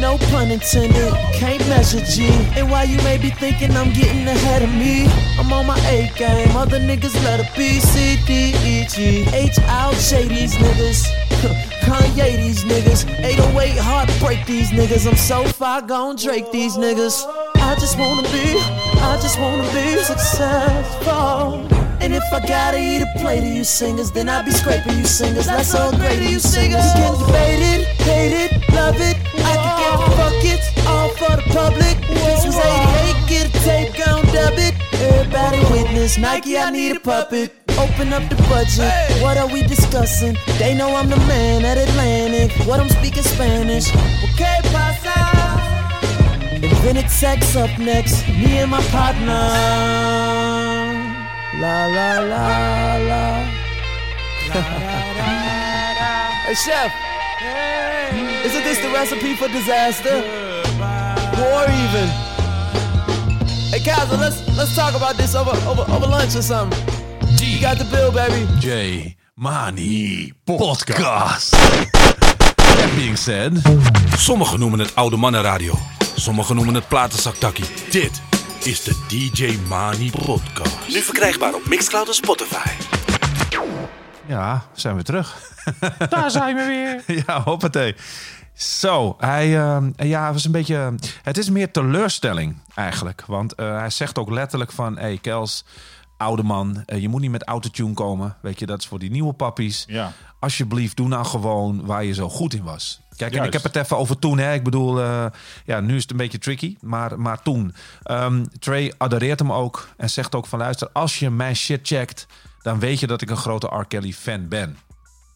No 0.00 0.18
pun 0.30 0.50
intended, 0.50 1.12
can't 1.32 1.66
measure 1.68 2.04
G. 2.04 2.28
And 2.56 2.70
while 2.70 2.86
you 2.86 2.98
may 2.98 3.18
be 3.18 3.30
thinking 3.30 3.72
I'm 3.76 3.92
getting 3.92 4.26
ahead 4.28 4.62
of 4.62 4.72
me, 4.74 5.06
I'm 5.38 5.52
on 5.52 5.66
my 5.66 5.78
A 5.88 6.10
game. 6.16 6.56
Other 6.56 6.78
niggas 6.78 7.14
let 7.24 7.40
it 7.40 7.48
be 7.56 7.80
C, 7.80 8.16
D, 8.26 8.54
E, 8.64 8.86
G. 8.86 9.26
H, 9.34 9.58
out, 9.66 9.94
J 9.94 10.28
these 10.28 10.54
niggas. 10.54 11.06
Kanye 11.84 12.36
these 12.36 12.64
niggas. 12.64 13.04
808 13.22 13.76
heartbreak 13.78 14.46
these 14.46 14.70
niggas. 14.70 15.06
I'm 15.06 15.16
so 15.16 15.44
far 15.44 15.82
gone 15.82 15.93
Drake 15.94 16.50
these 16.50 16.76
niggas. 16.76 17.24
I 17.54 17.76
just 17.78 17.96
wanna 18.00 18.22
be, 18.22 18.58
I 18.98 19.16
just 19.22 19.38
wanna 19.38 19.62
be 19.72 20.02
successful. 20.02 21.68
And 22.00 22.12
if 22.12 22.24
I 22.32 22.40
gotta 22.44 22.78
eat 22.78 23.02
a 23.02 23.06
plate 23.20 23.44
of 23.46 23.54
you 23.54 23.62
singers, 23.62 24.10
then 24.10 24.28
I 24.28 24.42
be 24.42 24.50
scraping 24.50 24.98
you 24.98 25.04
singers. 25.04 25.46
That's 25.46 25.70
so 25.70 25.92
great 25.92 26.18
of 26.18 26.24
you 26.24 26.40
singers. 26.40 26.84
You 26.84 26.94
can 26.94 27.18
debate 27.20 27.62
it, 27.62 27.86
hate 28.02 28.34
it, 28.44 28.74
love 28.74 28.96
it. 28.98 29.16
I 29.38 29.54
can 29.54 29.74
give 29.78 30.00
a 30.00 30.16
fuck 30.18 30.44
it, 30.44 30.62
all 30.88 31.10
for 31.10 31.36
the 31.36 31.46
public. 31.54 31.96
This 32.08 32.44
was 32.44 32.56
88, 32.56 33.28
get 33.28 33.46
a 33.46 33.52
tape, 33.62 33.94
gon' 33.94 34.24
dub 34.34 34.58
it. 34.58 34.74
Everybody 34.94 35.60
witness, 35.70 36.18
Nike, 36.18 36.58
I 36.58 36.70
need 36.70 36.96
a 36.96 37.00
puppet. 37.00 37.52
Open 37.78 38.12
up 38.12 38.28
the 38.28 38.36
budget. 38.50 39.22
What 39.22 39.36
are 39.36 39.46
we 39.46 39.62
discussing? 39.62 40.36
They 40.58 40.74
know 40.74 40.96
I'm 40.96 41.08
the 41.08 41.18
man 41.30 41.64
at 41.64 41.78
Atlantic. 41.78 42.50
What 42.66 42.80
I'm 42.80 42.88
speaking 42.88 43.22
Spanish. 43.22 43.94
Okay, 44.34 44.58
pasa. 44.72 45.33
Invented 46.84 47.10
sex 47.10 47.56
up 47.56 47.78
next. 47.78 48.28
Me 48.28 48.58
and 48.58 48.70
my 48.70 48.82
partner. 48.92 49.24
La 51.58 51.86
la 51.86 52.18
la 52.20 52.96
la. 53.08 53.44
hey 56.44 56.54
chef, 56.54 56.92
isn't 58.44 58.64
this 58.64 58.78
the 58.80 58.90
recipe 58.92 59.34
for 59.34 59.48
disaster? 59.48 60.20
War 61.40 61.64
even. 61.64 62.08
Hey, 63.72 63.80
Kaiser, 63.80 64.18
let's 64.18 64.46
let's 64.54 64.76
talk 64.76 64.94
about 64.94 65.16
this 65.16 65.34
over 65.34 65.56
over 65.66 65.90
over 65.90 66.06
lunch 66.06 66.36
or 66.36 66.42
something. 66.42 66.78
You 67.40 67.62
got 67.62 67.78
the 67.78 67.84
bill, 67.90 68.12
baby. 68.12 68.44
DJ 68.60 69.16
Money 69.36 70.34
Podcast. 70.46 71.50
That 71.52 72.92
being 72.94 73.16
said. 73.16 73.52
Sommigen 74.16 74.58
noemen 74.58 74.78
het 74.78 74.94
oude 74.94 75.16
mannenradio. 75.16 75.74
Sommigen 76.14 76.54
noemen 76.54 76.74
het 76.74 76.88
platenzaktakkie. 76.88 77.64
Dit 77.90 78.22
is 78.62 78.82
de 78.82 79.04
DJ 79.08 79.58
Money 79.68 80.10
Podcast. 80.10 80.88
Nu 80.88 81.00
verkrijgbaar 81.00 81.54
op 81.54 81.66
Mixcloud 81.68 82.08
en 82.08 82.14
Spotify. 82.14 82.68
Ja, 84.26 84.64
zijn 84.72 84.96
we 84.96 85.02
terug. 85.02 85.52
Daar 86.08 86.30
zijn 86.30 86.56
we 86.56 86.64
weer. 86.66 87.16
ja, 87.26 87.42
hoppatee. 87.42 87.94
Zo, 88.52 89.14
hij, 89.18 89.60
eh, 89.60 89.82
ja, 89.96 90.32
was 90.32 90.44
een 90.44 90.52
beetje. 90.52 90.94
Het 91.22 91.38
is 91.38 91.50
meer 91.50 91.70
teleurstelling 91.70 92.56
eigenlijk. 92.74 93.24
Want 93.26 93.54
eh, 93.54 93.78
hij 93.78 93.90
zegt 93.90 94.18
ook 94.18 94.30
letterlijk 94.30 94.72
van: 94.72 94.98
hey, 94.98 95.18
Kels, 95.18 95.64
oude 96.16 96.42
man, 96.42 96.82
eh, 96.86 97.00
je 97.00 97.08
moet 97.08 97.20
niet 97.20 97.30
met 97.30 97.44
autotune 97.44 97.94
komen. 97.94 98.36
Weet 98.42 98.58
je, 98.58 98.66
dat 98.66 98.78
is 98.78 98.86
voor 98.86 98.98
die 98.98 99.10
nieuwe 99.10 99.32
pappies. 99.32 99.84
Ja. 99.86 100.12
Alsjeblieft, 100.40 100.96
doe 100.96 101.08
nou 101.08 101.24
gewoon 101.24 101.86
waar 101.86 102.04
je 102.04 102.14
zo 102.14 102.28
goed 102.28 102.54
in 102.54 102.62
was. 102.62 103.00
Kijk, 103.16 103.34
en 103.34 103.44
ik 103.44 103.52
heb 103.52 103.62
het 103.62 103.76
even 103.76 103.96
over 103.96 104.18
toen. 104.18 104.38
Hè. 104.38 104.52
Ik 104.52 104.64
bedoel, 104.64 105.00
eh, 105.00 105.26
ja, 105.64 105.80
nu 105.80 105.96
is 105.96 106.02
het 106.02 106.10
een 106.10 106.16
beetje 106.16 106.38
tricky. 106.38 106.76
Maar, 106.80 107.20
maar 107.20 107.42
toen. 107.42 107.74
Ehm, 108.02 108.44
Trey 108.58 108.92
adoreert 108.98 109.38
hem 109.38 109.52
ook. 109.52 109.88
En 109.96 110.10
zegt 110.10 110.34
ook 110.34 110.46
van 110.46 110.58
luister, 110.58 110.88
als 110.92 111.18
je 111.18 111.30
mijn 111.30 111.56
shit 111.56 111.80
checkt... 111.82 112.26
dan 112.62 112.78
weet 112.78 113.00
je 113.00 113.06
dat 113.06 113.22
ik 113.22 113.30
een 113.30 113.36
grote 113.36 113.66
R. 113.66 113.86
Kelly 113.86 114.12
fan 114.12 114.48
ben. 114.48 114.78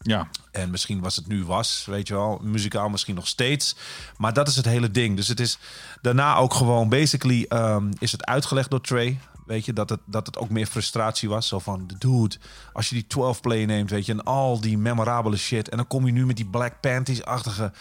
Ja. 0.01 0.27
En 0.51 0.69
misschien 0.69 0.99
was 0.99 1.15
het 1.15 1.27
nu 1.27 1.43
was, 1.43 1.83
weet 1.87 2.07
je 2.07 2.13
wel. 2.13 2.39
Muzikaal 2.43 2.89
misschien 2.89 3.15
nog 3.15 3.27
steeds. 3.27 3.75
Maar 4.17 4.33
dat 4.33 4.47
is 4.47 4.55
het 4.55 4.65
hele 4.65 4.91
ding. 4.91 5.15
Dus 5.15 5.27
het 5.27 5.39
is 5.39 5.59
daarna 6.01 6.35
ook 6.35 6.53
gewoon... 6.53 6.89
Basically 6.89 7.45
ehm, 7.49 7.91
is 7.99 8.11
het 8.11 8.25
uitgelegd 8.25 8.69
door 8.69 8.81
Trey. 8.81 9.19
Weet 9.49 9.65
je, 9.65 9.73
dat 9.73 9.89
het, 9.89 9.99
dat 10.05 10.25
het 10.25 10.37
ook 10.37 10.49
meer 10.49 10.65
frustratie 10.65 11.29
was. 11.29 11.47
Zo 11.47 11.59
van, 11.59 11.89
dude, 11.97 12.35
als 12.73 12.89
je 12.89 12.95
die 12.95 13.05
12-play 13.17 13.65
neemt, 13.65 13.89
weet 13.89 14.05
je... 14.05 14.11
en 14.11 14.23
al 14.23 14.59
die 14.61 14.77
memorabele 14.77 15.37
shit... 15.37 15.69
en 15.69 15.77
dan 15.77 15.87
kom 15.87 16.05
je 16.05 16.11
nu 16.11 16.25
met 16.25 16.35
die 16.35 16.45
Black 16.45 16.79
Panties-achtige... 16.81 17.71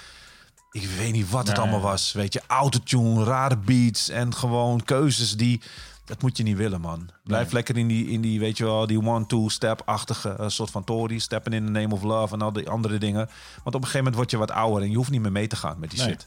Ik 0.70 0.88
weet 0.98 1.12
niet 1.12 1.30
wat 1.30 1.46
het 1.46 1.56
Nee. 1.56 1.64
allemaal 1.66 1.90
was. 1.90 2.12
Weet 2.12 2.32
je, 2.32 2.42
autotune, 2.46 3.24
rare 3.24 3.56
beats... 3.56 4.08
en 4.08 4.34
gewoon 4.34 4.84
keuzes 4.84 5.36
die... 5.36 5.60
Dat 6.04 6.22
moet 6.22 6.36
je 6.36 6.42
niet 6.42 6.56
willen, 6.56 6.80
man. 6.80 7.08
Blijf 7.24 7.44
Nee. 7.44 7.52
lekker 7.52 7.76
in 7.76 7.88
die, 7.88 8.06
in 8.08 8.20
die, 8.20 8.40
weet 8.40 8.56
je 8.58 8.64
wel, 8.64 8.86
die 8.86 9.00
one-two-step-achtige 9.06 10.28
eh, 10.30 10.48
soort 10.48 10.70
van 10.70 10.84
Tory. 10.84 11.18
Steppen 11.18 11.52
in 11.52 11.64
the 11.64 11.70
name 11.72 11.94
of 11.94 12.02
love 12.02 12.34
en 12.34 12.42
al 12.42 12.52
die 12.52 12.68
andere 12.68 12.98
dingen. 12.98 13.28
Want 13.64 13.66
op 13.66 13.74
een 13.74 13.80
gegeven 13.80 13.98
moment 13.98 14.14
word 14.14 14.30
je 14.30 14.36
wat 14.36 14.50
ouder 14.50 14.82
en 14.82 14.90
je 14.90 14.96
hoeft 14.96 15.10
niet 15.10 15.20
meer 15.20 15.32
mee 15.32 15.46
te 15.46 15.56
gaan 15.56 15.78
met 15.78 15.90
die 15.90 15.98
Nee. 16.00 16.08
shit. 16.08 16.26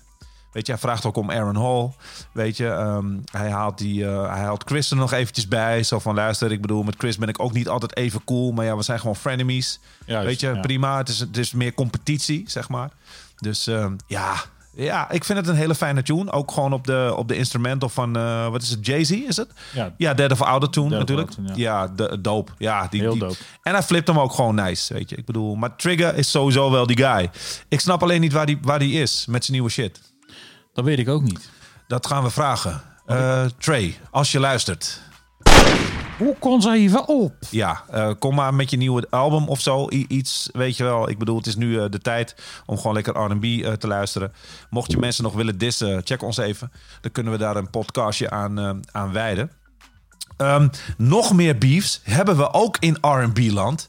Weet 0.52 0.66
je, 0.66 0.72
hij 0.72 0.82
vraagt 0.82 1.06
ook 1.06 1.18
om 1.18 1.32
Aaron 1.32 1.56
Hall. 1.56 1.92
Weet 2.32 2.58
je, 2.58 2.68
ehm, 2.68 3.06
hij, 3.32 3.50
haalt 3.52 3.78
die, 3.78 4.06
eh, 4.06 4.34
hij 4.34 4.42
haalt 4.44 4.64
Chris 4.66 4.92
er 4.92 4.98
nog 4.98 5.12
eventjes 5.12 5.48
bij. 5.48 5.84
Zo 5.84 6.00
van, 6.00 6.16
luister, 6.16 6.52
ik 6.52 6.62
bedoel, 6.62 6.84
met 6.84 6.96
Chris 6.98 7.18
ben 7.18 7.30
ik 7.30 7.40
ook 7.44 7.54
niet 7.54 7.68
altijd 7.70 7.96
even 7.96 8.24
cool. 8.24 8.52
Maar 8.52 8.66
ja, 8.66 8.76
we 8.78 8.84
zijn 8.84 9.00
gewoon 9.00 9.16
frenemies. 9.16 9.80
Juist, 10.06 10.26
Weet 10.26 10.40
je, 10.40 10.48
ja. 10.48 10.60
prima. 10.60 10.98
Het 10.98 11.10
is, 11.10 11.20
het 11.20 11.38
is 11.38 11.52
meer 11.52 11.74
competitie, 11.74 12.44
zeg 12.48 12.70
maar. 12.70 12.90
Dus 13.38 13.68
ehm, 13.68 13.94
ja, 14.08 14.34
ja, 14.76 15.10
ik 15.12 15.24
vind 15.24 15.38
het 15.40 15.48
een 15.48 15.56
hele 15.56 15.76
fijne 15.76 16.04
tune. 16.04 16.32
Ook 16.32 16.52
gewoon 16.52 16.74
op 16.74 16.86
de, 16.88 17.14
op 17.16 17.28
de 17.28 17.36
instrumental 17.36 17.90
van, 17.90 18.16
eh, 18.18 18.50
wat 18.50 18.62
is 18.62 18.70
het, 18.70 18.86
Jay-Z 18.86 19.10
is 19.12 19.38
het? 19.38 19.50
Ja. 19.74 19.94
Ja, 19.98 20.14
Dead 20.14 20.32
of 20.32 20.38
Dead 20.38 20.78
of 20.78 20.90
natuurlijk. 20.90 21.32
Ja, 21.56 21.88
de, 21.88 22.18
dope. 22.22 22.52
Ja, 22.58 22.88
die, 22.90 23.02
Heel 23.02 23.12
die- 23.12 23.20
dope. 23.20 23.36
En 23.64 23.74
hij 23.74 23.84
flipt 23.84 24.08
hem 24.08 24.20
ook 24.20 24.32
gewoon 24.34 24.56
nice, 24.56 24.94
weet 24.94 25.10
je. 25.10 25.16
Ik 25.16 25.26
bedoel, 25.26 25.56
maar 25.56 25.76
Trigger 25.76 26.16
is 26.16 26.32
sowieso 26.32 26.72
wel 26.72 26.88
die 26.88 26.98
guy. 26.98 27.30
Ik 27.68 27.80
snap 27.80 28.02
alleen 28.04 28.22
niet 28.22 28.34
waar 28.34 28.46
die, 28.46 28.58
waar 28.62 28.80
die 28.80 29.02
is 29.02 29.26
met 29.26 29.42
zijn 29.46 29.58
nieuwe 29.58 29.72
shit. 29.72 30.00
Dat 30.74 30.86
weet 30.86 31.00
ik 31.00 31.10
ook 31.10 31.22
niet. 31.22 31.50
Dat 31.88 32.08
gaan 32.08 32.24
we 32.24 32.30
vragen. 32.30 32.82
Eh, 33.06 33.46
Trey, 33.58 33.98
als 34.12 34.32
je 34.32 34.40
luistert. 34.40 35.02
Hoe 36.18 36.36
kon 36.40 36.62
ze 36.62 36.72
even 36.72 37.08
op? 37.08 37.34
Ja, 37.50 37.84
eh, 37.90 38.12
kom 38.20 38.36
maar 38.36 38.54
met 38.54 38.70
je 38.70 38.78
nieuwe 38.78 39.08
album 39.10 39.48
of 39.48 39.60
zo. 39.62 39.88
I- 39.92 40.06
iets, 40.08 40.50
weet 40.54 40.78
je 40.78 40.84
wel. 40.84 41.10
Ik 41.10 41.18
bedoel, 41.18 41.38
het 41.38 41.48
is 41.48 41.56
nu 41.56 41.80
eh, 41.80 41.86
de 41.90 42.00
tijd 42.00 42.36
om 42.66 42.78
gewoon 42.78 42.94
lekker 42.94 43.18
R&B 43.18 43.44
te 43.80 43.88
luisteren. 43.88 44.34
Mocht 44.70 44.92
je 44.92 44.98
mensen 44.98 45.24
nog 45.24 45.34
willen 45.34 45.58
dissen, 45.58 46.02
check 46.04 46.22
ons 46.24 46.38
even. 46.38 46.72
Dan 47.02 47.12
kunnen 47.12 47.32
we 47.34 47.40
daar 47.40 47.56
een 47.56 47.70
podcastje 47.70 48.30
aan, 48.30 48.82
aan 48.92 49.12
wijden. 49.12 49.52
Ehm, 50.38 50.68
nog 50.98 51.34
meer 51.34 51.58
beefs 51.58 52.00
hebben 52.04 52.38
we 52.38 52.54
ook 52.54 52.78
in 52.80 52.98
R&B-land. 53.02 53.88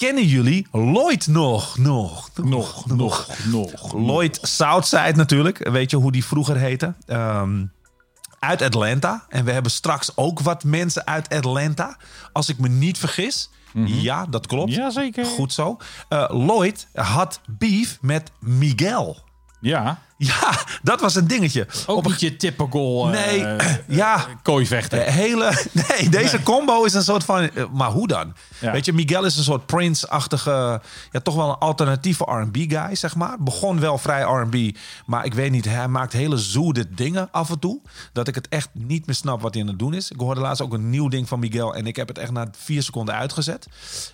Kennen 0.00 0.26
jullie 0.26 0.66
Lloyd 0.72 1.26
nog? 1.26 1.78
Nog, 1.78 2.30
nog, 2.34 2.86
nog, 2.86 3.26
nog. 3.44 3.92
Lloyd 3.94 4.38
Southside 4.42 5.12
natuurlijk. 5.14 5.68
Weet 5.68 5.90
je 5.90 5.96
hoe 5.96 6.12
die 6.12 6.24
vroeger 6.24 6.56
heette? 6.56 6.94
Ehm, 7.06 7.64
uit 8.38 8.62
Atlanta. 8.62 9.24
En 9.28 9.44
we 9.44 9.52
hebben 9.52 9.72
straks 9.72 10.16
ook 10.16 10.40
wat 10.40 10.64
mensen 10.64 11.06
uit 11.06 11.28
Atlanta. 11.28 11.96
Als 12.32 12.48
ik 12.48 12.58
me 12.58 12.68
niet 12.68 12.98
vergis. 12.98 13.50
Ja, 13.84 14.26
dat 14.26 14.46
klopt. 14.46 14.74
Jazeker. 14.74 15.24
Goed 15.24 15.52
zo. 15.52 15.76
Eh, 16.08 16.24
Lloyd 16.28 16.86
had 16.94 17.40
beef 17.46 17.98
met 18.00 18.30
Miguel. 18.38 19.18
Ja. 19.60 19.98
Ja, 20.22 20.58
dat 20.82 21.00
was 21.00 21.14
een 21.14 21.26
dingetje. 21.26 21.66
Ook 21.86 22.06
niet 22.06 22.20
je 22.20 22.36
typical 22.36 23.12
eh, 23.12 23.26
Nee, 23.26 23.56
ja. 24.00 24.26
kooivechter. 24.42 24.98
Eh, 24.98 25.14
hele, 25.14 25.64
nee, 25.88 26.08
deze 26.08 26.42
combo 26.42 26.84
is 26.84 26.94
een 26.94 27.02
soort 27.02 27.24
van. 27.24 27.50
eh, 27.50 27.64
Maar 27.72 27.90
hoe 27.90 28.06
dan? 28.08 28.34
Ja. 28.58 28.72
Weet 28.72 28.84
je, 28.84 28.92
Miguel 28.92 29.24
is 29.24 29.36
een 29.36 29.42
soort 29.44 29.66
Prince-achtige. 29.66 30.80
Ja, 31.10 31.20
toch 31.20 31.34
wel 31.34 31.48
een 31.48 31.58
alternatieve 31.58 32.24
RB-guy, 32.24 32.94
zeg 32.94 33.14
maar. 33.16 33.36
Begon 33.38 33.80
wel 33.80 33.98
vrij 33.98 34.22
RB. 34.22 34.76
Maar 35.06 35.24
ik 35.24 35.34
weet 35.34 35.50
niet, 35.50 35.64
hij 35.64 35.88
maakt 35.88 36.12
hele 36.12 36.36
zoede 36.38 36.94
dingen 36.94 37.28
af 37.30 37.50
en 37.50 37.58
toe. 37.58 37.80
Dat 38.12 38.28
ik 38.28 38.34
het 38.34 38.48
echt 38.48 38.68
niet 38.72 39.06
meer 39.06 39.16
snap 39.16 39.40
wat 39.40 39.52
hij 39.54 39.62
aan 39.62 39.68
het 39.68 39.78
doen 39.78 39.94
is. 39.94 40.10
Ik 40.10 40.20
hoorde 40.20 40.40
laatst 40.40 40.62
ook 40.62 40.72
een 40.72 40.90
nieuw 40.90 41.08
ding 41.08 41.28
van 41.28 41.38
Miguel. 41.38 41.74
En 41.74 41.86
ik 41.86 41.96
heb 41.96 42.08
het 42.08 42.18
echt 42.18 42.30
na 42.32 42.48
vier 42.58 42.82
seconden 42.82 43.14
uitgezet. 43.14 43.66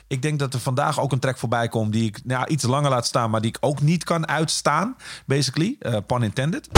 Ik 0.06 0.22
denk 0.22 0.38
dat 0.38 0.54
er 0.54 0.60
vandaag 0.60 1.00
ook 1.00 1.12
een 1.12 1.18
track 1.18 1.38
voorbij 1.38 1.68
komt. 1.68 1.92
Die 1.92 2.04
ik 2.04 2.20
nou, 2.24 2.46
iets 2.46 2.64
langer 2.64 2.90
laat 2.90 3.06
staan. 3.06 3.30
Maar 3.30 3.40
die 3.40 3.50
ik 3.50 3.58
ook 3.60 3.80
niet 3.80 4.04
kan 4.04 4.28
uitstaan. 4.28 4.96
Basically. 5.26 5.76
Eh 5.96 6.02
pun 6.06 6.22
intended. 6.22 6.68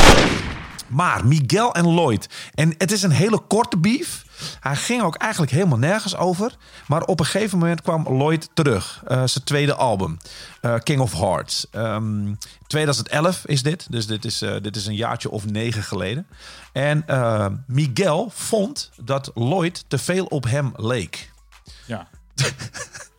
Maar 0.88 1.26
Miguel 1.26 1.74
en 1.74 1.94
Lloyd. 1.94 2.28
En 2.54 2.74
het 2.78 2.92
is 2.92 3.02
een 3.02 3.10
hele 3.10 3.38
korte 3.38 3.76
beef. 3.76 4.24
Hij 4.60 4.76
ging 4.76 5.02
ook 5.02 5.16
eigenlijk 5.16 5.52
helemaal 5.52 5.78
nergens 5.78 6.16
over. 6.16 6.56
Maar 6.86 7.02
op 7.02 7.20
een 7.20 7.26
gegeven 7.26 7.58
moment 7.58 7.82
kwam 7.82 8.02
Lloyd 8.08 8.48
terug. 8.54 9.02
Eh, 9.06 9.22
zijn 9.24 9.44
tweede 9.44 9.74
album. 9.74 10.18
eh, 10.60 10.74
King 10.82 11.00
of 11.00 11.12
Hearts. 11.12 11.66
Ehm, 11.70 12.34
2011 12.66 13.46
is 13.46 13.62
dit. 13.62 13.86
Dus 13.90 14.06
dit 14.06 14.24
is, 14.24 14.38
dit 14.38 14.76
is 14.76 14.86
een 14.86 14.94
jaartje 14.94 15.30
of 15.30 15.46
negen 15.46 15.82
geleden. 15.82 16.26
En 16.72 17.04
Miguel 17.66 18.30
vond 18.34 18.90
dat 19.02 19.30
Lloyd 19.34 19.84
te 19.88 19.98
veel 19.98 20.24
op 20.24 20.44
hem 20.44 20.72
leek. 20.76 21.30
Ja. 21.86 22.08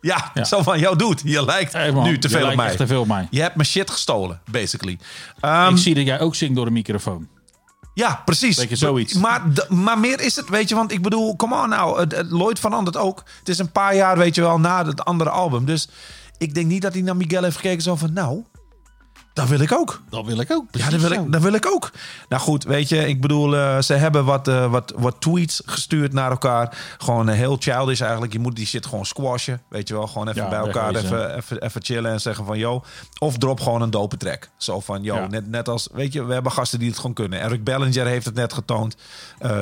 Ja, 0.00 0.30
Ja. 0.34 0.44
zo 0.44 0.62
van, 0.62 0.78
jou 0.78 0.96
doet. 0.96 1.20
Je 1.24 1.44
lijkt 1.44 1.72
Hey, 1.72 1.92
man, 1.92 2.04
nu 2.04 2.18
te 2.18 2.28
veel 2.28 2.48
op 2.48 2.54
mij. 2.54 2.66
echt 2.66 2.76
te 2.76 2.86
veel 2.86 3.00
op 3.00 3.06
mij. 3.06 3.26
Je 3.30 3.40
hebt 3.40 3.54
mijn 3.54 3.68
shit 3.68 3.90
gestolen, 3.90 4.40
basically. 4.50 4.98
Ehm, 5.40 5.70
ik 5.72 5.78
zie 5.78 5.94
dat 5.94 6.04
jij 6.04 6.20
ook 6.20 6.34
zingt 6.34 6.54
door 6.54 6.64
de 6.64 6.70
microfoon. 6.70 7.28
Ja, 7.94 8.22
precies. 8.24 8.56
Zoiets. 8.56 9.12
Maar, 9.14 9.42
maar 9.68 9.98
meer 9.98 10.20
is 10.20 10.36
het, 10.36 10.48
weet 10.48 10.68
je, 10.68 10.74
want 10.74 10.92
ik 10.92 11.02
bedoel, 11.02 11.36
come 11.36 11.62
on 11.62 11.68
nou, 11.68 12.06
Lloyd 12.28 12.58
verandert 12.58 12.96
ook. 12.96 13.22
Het 13.38 13.48
is 13.48 13.58
een 13.58 13.72
paar 13.72 13.94
jaar, 13.94 14.18
weet 14.18 14.34
je 14.34 14.40
wel, 14.40 14.58
na 14.60 14.84
het 14.86 15.04
andere 15.04 15.30
album. 15.30 15.64
Dus 15.64 15.88
ik 16.38 16.54
denk 16.54 16.66
niet 16.66 16.82
dat 16.82 16.92
hij 16.92 17.02
naar 17.02 17.16
Miguel 17.16 17.42
heeft 17.42 17.56
gekeken 17.56 17.82
zo 17.82 17.96
van, 17.96 18.12
nou, 18.12 18.42
dat 19.32 19.48
wil 19.48 19.60
ik 19.60 19.72
ook. 19.72 20.00
Dat 20.10 20.24
wil 20.26 20.40
ik 20.40 20.50
ook. 20.52 20.64
Ja, 20.70 20.90
dat 20.90 21.00
wil, 21.00 21.10
ik, 21.10 21.32
dat 21.32 21.42
wil 21.42 21.52
ik 21.52 21.66
ook. 21.66 21.90
Nou 22.28 22.42
goed, 22.42 22.64
weet 22.64 22.88
je, 22.88 23.06
ik 23.08 23.20
bedoel, 23.20 23.56
eh, 23.56 23.80
ze 23.80 23.94
hebben 23.94 24.24
wat, 24.24 24.48
eh, 24.48 24.70
wat, 24.70 24.92
wat 24.96 25.16
tweets 25.20 25.62
gestuurd 25.66 26.12
naar 26.12 26.30
elkaar. 26.30 26.78
Gewoon 26.98 27.28
eh, 27.28 27.36
heel 27.36 27.56
childish 27.60 28.00
eigenlijk. 28.00 28.32
Je 28.32 28.38
moet 28.38 28.56
die 28.56 28.66
shit 28.66 28.86
gewoon 28.86 29.06
squashen, 29.06 29.62
weet 29.68 29.88
je 29.88 29.94
wel. 29.94 30.06
Gewoon 30.06 30.28
even 30.28 30.42
Ja, 30.42 30.48
bij 30.48 30.58
elkaar 30.58 30.94
even, 30.94 31.36
even, 31.36 31.62
even 31.62 31.82
chillen 31.84 32.10
en 32.12 32.20
zeggen 32.20 32.44
van, 32.44 32.58
yo. 32.58 32.84
Of 33.18 33.38
drop 33.38 33.60
gewoon 33.60 33.82
een 33.82 33.90
dope 33.90 34.16
track. 34.16 34.48
Zo 34.56 34.80
van, 34.80 35.02
yo, 35.02 35.14
Ja. 35.14 35.26
net, 35.26 35.48
net 35.48 35.68
als, 35.68 35.88
weet 35.92 36.12
je, 36.12 36.24
we 36.24 36.32
hebben 36.32 36.52
gasten 36.52 36.78
die 36.78 36.88
het 36.88 36.96
gewoon 36.96 37.12
kunnen. 37.14 37.40
Eric 37.40 37.64
Bellinger 37.64 38.06
heeft 38.06 38.24
het 38.26 38.34
net 38.34 38.52
getoond. 38.52 38.96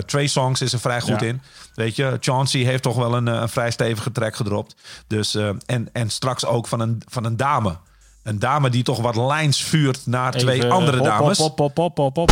Trey 0.07 0.27
Songs 0.27 0.61
is 0.63 0.73
er 0.73 0.81
vrij 0.81 1.01
goed 1.01 1.21
Ja. 1.21 1.27
in. 1.27 1.43
Weet 1.75 1.97
je, 1.97 2.17
Chauncey 2.21 2.61
heeft 2.61 2.83
toch 2.83 2.97
wel 2.97 3.15
een, 3.15 3.27
een 3.27 3.49
vrij 3.49 3.71
stevige 3.71 4.13
track 4.13 4.37
gedropt. 4.37 4.75
Dus, 5.07 5.35
en, 5.67 5.89
en 5.93 6.11
straks 6.11 6.45
ook 6.45 6.67
van 6.67 6.81
een, 6.81 7.03
van 7.09 7.25
een 7.25 7.37
dame. 7.37 7.77
Een 8.23 8.39
dame 8.39 8.71
die 8.71 8.83
toch 8.83 9.01
wat 9.01 9.17
lijns 9.17 9.63
vuurt 9.65 10.07
naar 10.07 10.33
twee 10.33 10.57
Even, 10.57 10.71
andere 10.71 10.97
hop, 10.97 11.07
dames. 11.07 11.39
Hop, 11.39 11.59
hop, 11.59 11.77
hop, 11.77 11.97
hop, 11.97 12.17
hop. 12.17 12.31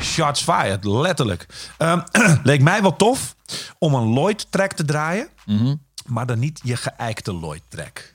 Shots 0.00 0.42
fired, 0.42 0.84
letterlijk. 0.84 1.46
Ehm, 1.78 2.00
leek 2.42 2.62
mij 2.62 2.82
wel 2.82 2.96
tof 2.96 3.34
om 3.78 3.94
een 3.94 4.12
Lloyd-track 4.12 4.72
te 4.72 4.84
draaien. 4.84 5.28
Mhm. 5.46 5.74
Maar 6.06 6.26
dan 6.26 6.38
niet 6.38 6.60
je 6.62 6.76
geëikte 6.76 7.34
Lloyd-track. 7.34 8.12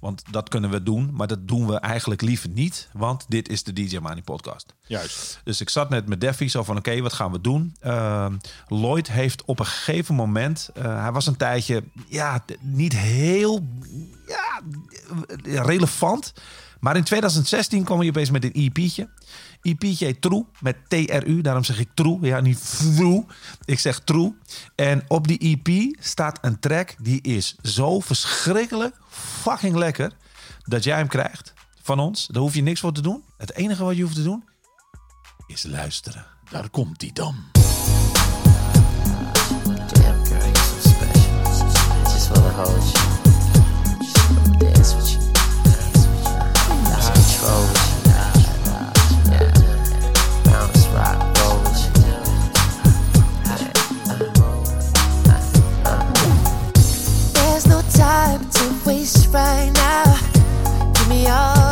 Want 0.00 0.22
dat 0.30 0.48
kunnen 0.48 0.70
we 0.70 0.82
doen, 0.82 1.10
maar 1.12 1.26
dat 1.26 1.48
doen 1.48 1.66
we 1.66 1.78
eigenlijk 1.78 2.20
liever 2.20 2.48
niet. 2.48 2.88
Want 2.92 3.24
dit 3.28 3.48
is 3.48 3.62
de 3.62 3.72
DJ 3.72 3.98
Money 3.98 4.22
podcast. 4.22 4.74
Juist. 4.86 5.40
Dus 5.44 5.60
ik 5.60 5.68
zat 5.70 5.90
net 5.90 6.08
met 6.08 6.20
Deffy 6.20 6.48
zo 6.48 6.62
van, 6.62 6.76
oké, 6.76 7.00
wat 7.00 7.12
gaan 7.12 7.32
we 7.32 7.40
doen? 7.40 7.76
Ehm, 7.80 8.36
Lloyd 8.68 9.10
heeft 9.10 9.44
op 9.44 9.58
een 9.58 9.66
gegeven 9.66 10.14
moment... 10.14 10.70
eh, 10.74 11.00
hij 11.00 11.12
was 11.12 11.26
een 11.26 11.36
tijdje, 11.36 11.84
ja, 12.08 12.44
niet 12.60 12.96
heel 12.96 13.66
ja, 14.26 14.43
relevant... 15.42 16.32
Maar 16.84 16.96
in 16.96 17.04
2016 17.04 17.84
kwam 17.84 17.98
hij 17.98 18.08
opeens 18.08 18.30
met 18.30 18.44
een 18.44 18.52
EP'tje. 18.52 19.08
EP'tje 19.62 20.04
heet 20.04 20.20
True, 20.20 20.44
met 20.60 20.76
T-R-U. 20.88 21.40
Daarom 21.40 21.64
zeg 21.64 21.78
ik 21.78 21.88
True, 21.94 22.18
ja, 22.20 22.40
niet 22.40 22.76
True. 22.96 23.24
Ik 23.64 23.78
zeg 23.78 24.00
True. 24.00 24.34
En 24.74 25.04
op 25.08 25.28
die 25.28 25.38
EP 25.38 25.96
staat 25.98 26.38
een 26.42 26.58
track 26.58 26.94
die 26.98 27.20
is 27.20 27.56
zo 27.62 28.00
verschrikkelijk 28.00 28.96
fucking 29.08 29.76
lekker... 29.76 30.12
dat 30.64 30.84
jij 30.84 30.96
hem 30.96 31.08
krijgt 31.08 31.52
van 31.82 31.98
ons. 31.98 32.26
Daar 32.26 32.42
hoef 32.42 32.54
je 32.54 32.62
niks 32.62 32.80
voor 32.80 32.92
te 32.92 33.02
doen. 33.02 33.22
Het 33.36 33.54
enige 33.54 33.84
wat 33.84 33.96
je 33.96 34.02
hoeft 34.02 34.14
te 34.14 34.22
doen 34.22 34.44
is 35.46 35.62
luisteren. 35.62 36.26
Daar 36.50 36.68
komt 36.70 37.00
hij 37.00 37.10
dan. 37.12 37.36
Damn 39.92 40.26
girl, 40.26 40.40
you're 40.40 40.56
so 40.56 40.88
special. 40.88 42.12
Just 42.12 42.28
wanna 42.28 42.50
hold 42.50 42.92
you. 42.92 43.13
There's 57.34 57.66
no 57.66 57.82
time 57.92 58.48
to 58.48 58.74
waste 58.86 59.28
right 59.32 59.70
now. 59.74 60.18
Give 60.92 61.08
me 61.08 61.26
all 61.26 61.63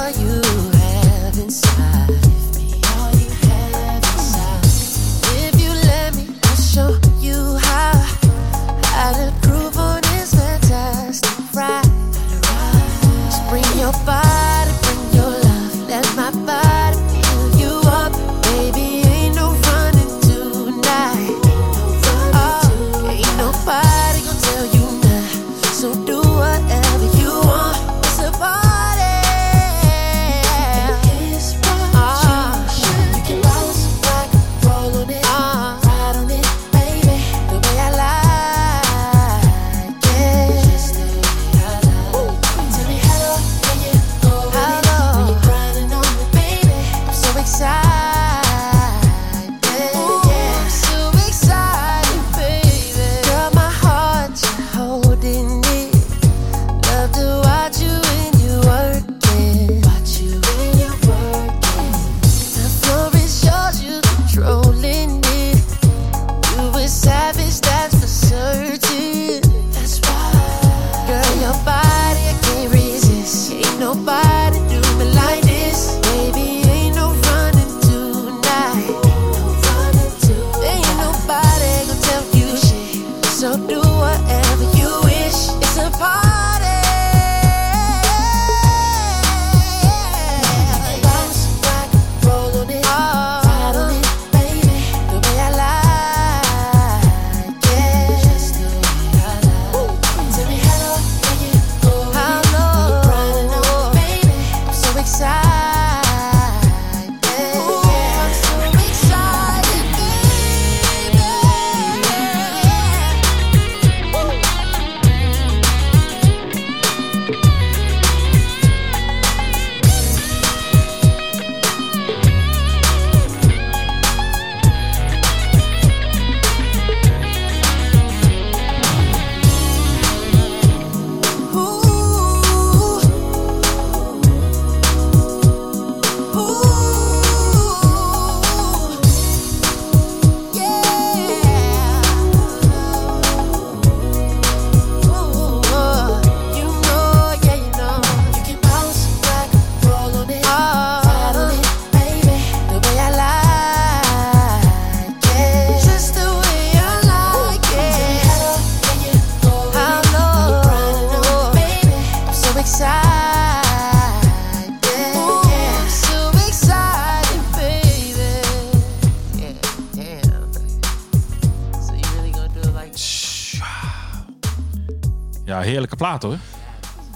heerlijke 175.73 175.97
plaat 175.97 176.23
hoor. 176.23 176.39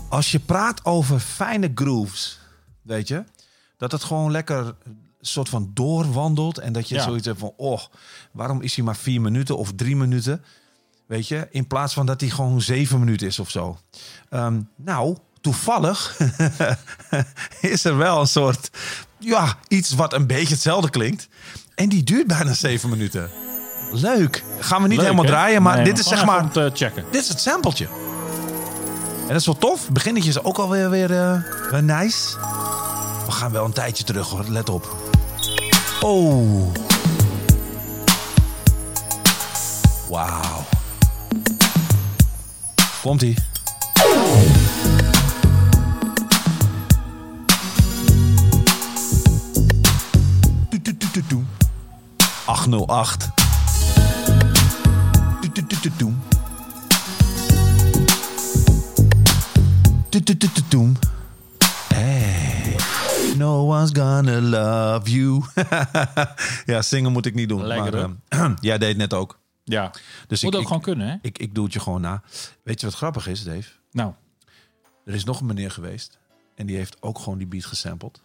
Als 0.08 0.30
je 0.30 0.38
praat 0.38 0.84
over 0.84 1.20
fijne 1.20 1.70
grooves, 1.74 2.38
weet 2.82 3.08
je, 3.08 3.24
dat 3.76 3.92
het 3.92 4.04
gewoon 4.04 4.30
lekker 4.30 4.74
soort 5.20 5.48
van 5.48 5.70
doorwandelt 5.74 6.58
en 6.58 6.72
dat 6.72 6.88
je 6.88 6.94
Ja. 6.94 7.02
zoiets 7.02 7.26
hebt 7.26 7.38
van, 7.38 7.52
oh, 7.56 7.80
waarom 8.32 8.60
is 8.62 8.74
hij 8.76 8.84
maar 8.84 8.96
vier 8.96 9.20
minuten 9.20 9.56
of 9.58 9.72
drie 9.76 9.96
minuten, 9.96 10.44
weet 11.06 11.28
je, 11.28 11.48
in 11.50 11.66
plaats 11.66 11.94
van 11.94 12.06
dat 12.06 12.20
hij 12.20 12.30
gewoon 12.30 12.60
zeven 12.60 12.98
minuten 12.98 13.26
is 13.26 13.38
of 13.38 13.50
zo. 13.50 13.78
Ehm, 14.30 14.60
nou, 14.76 15.16
toevallig 15.40 16.18
is 17.60 17.84
er 17.84 17.96
wel 17.96 18.20
een 18.20 18.26
soort, 18.26 18.70
ja, 19.18 19.56
iets 19.68 19.90
wat 19.94 20.12
een 20.12 20.26
beetje 20.26 20.54
hetzelfde 20.54 20.90
klinkt 20.90 21.28
en 21.74 21.88
die 21.88 22.02
duurt 22.02 22.26
bijna 22.26 22.52
zeven 22.54 22.88
minuten. 22.90 23.30
Leuk. 23.92 24.44
Gaan 24.60 24.82
we 24.82 24.88
niet 24.88 24.96
Leuk, 24.96 25.06
helemaal 25.06 25.30
draaien, 25.30 25.62
maar 25.62 25.76
Nee, 25.76 25.84
dit 25.84 25.98
is 25.98 26.06
zeg 26.08 26.24
maar. 26.24 26.50
te 26.50 26.70
checken. 26.74 27.04
Dit 27.10 27.22
is 27.22 27.28
het 27.28 27.40
sampletje. 27.40 27.88
En 29.26 29.32
dat 29.32 29.40
is 29.40 29.46
wel 29.46 29.58
tof. 29.58 29.84
Het 29.84 29.92
beginnetje 29.92 30.28
is 30.28 30.42
ook 30.42 30.58
alweer 30.58 30.90
weer, 30.90 31.10
eh, 31.10 31.40
weer 31.70 31.82
nice. 31.82 32.36
We 33.26 33.32
gaan 33.32 33.52
wel 33.52 33.64
een 33.64 33.72
tijdje 33.72 34.04
terug 34.04 34.28
hoor, 34.28 34.44
let 34.48 34.68
op. 34.68 34.96
Oh. 36.00 36.74
Wauw. 40.08 40.64
Komt-ie. 43.02 43.34
Toet, 50.70 51.00
toet, 51.12 51.28
toet. 51.28 51.44
808. 52.44 53.28
Hey. 61.94 62.76
No 63.36 63.66
one's 63.74 63.90
gonna 63.92 64.40
love 64.40 65.10
you. 65.10 65.42
ja, 66.72 66.82
zingen 66.82 67.12
moet 67.12 67.26
ik 67.26 67.34
niet 67.34 67.48
doen. 67.48 67.64
Lekker, 67.66 67.92
maar, 68.08 68.16
ehm, 68.28 68.54
jij 68.60 68.78
deed 68.78 68.96
net 68.96 69.14
ook. 69.14 69.38
Ja. 69.64 69.90
Dus 70.26 70.42
Moet 70.42 70.50
ik, 70.52 70.56
ook 70.56 70.62
ik- 70.62 70.68
gewoon 70.68 70.82
kunnen, 70.82 71.08
hè? 71.08 71.16
Ik, 71.22 71.38
ik 71.38 71.54
doe 71.54 71.64
het 71.64 71.72
je 71.72 71.80
gewoon 71.80 72.00
na. 72.00 72.22
Weet 72.62 72.80
je 72.80 72.86
wat 72.86 72.94
grappig 72.94 73.26
is, 73.28 73.44
Dave? 73.44 73.68
Nou. 73.92 74.12
Er 75.04 75.14
is 75.14 75.24
nog 75.24 75.40
een 75.40 75.46
meneer 75.46 75.70
geweest. 75.70 76.18
En 76.54 76.66
die 76.66 76.76
heeft 76.76 76.96
ook 77.02 77.18
gewoon 77.18 77.38
die 77.38 77.46
beat 77.46 77.64
gesampled. 77.64 78.20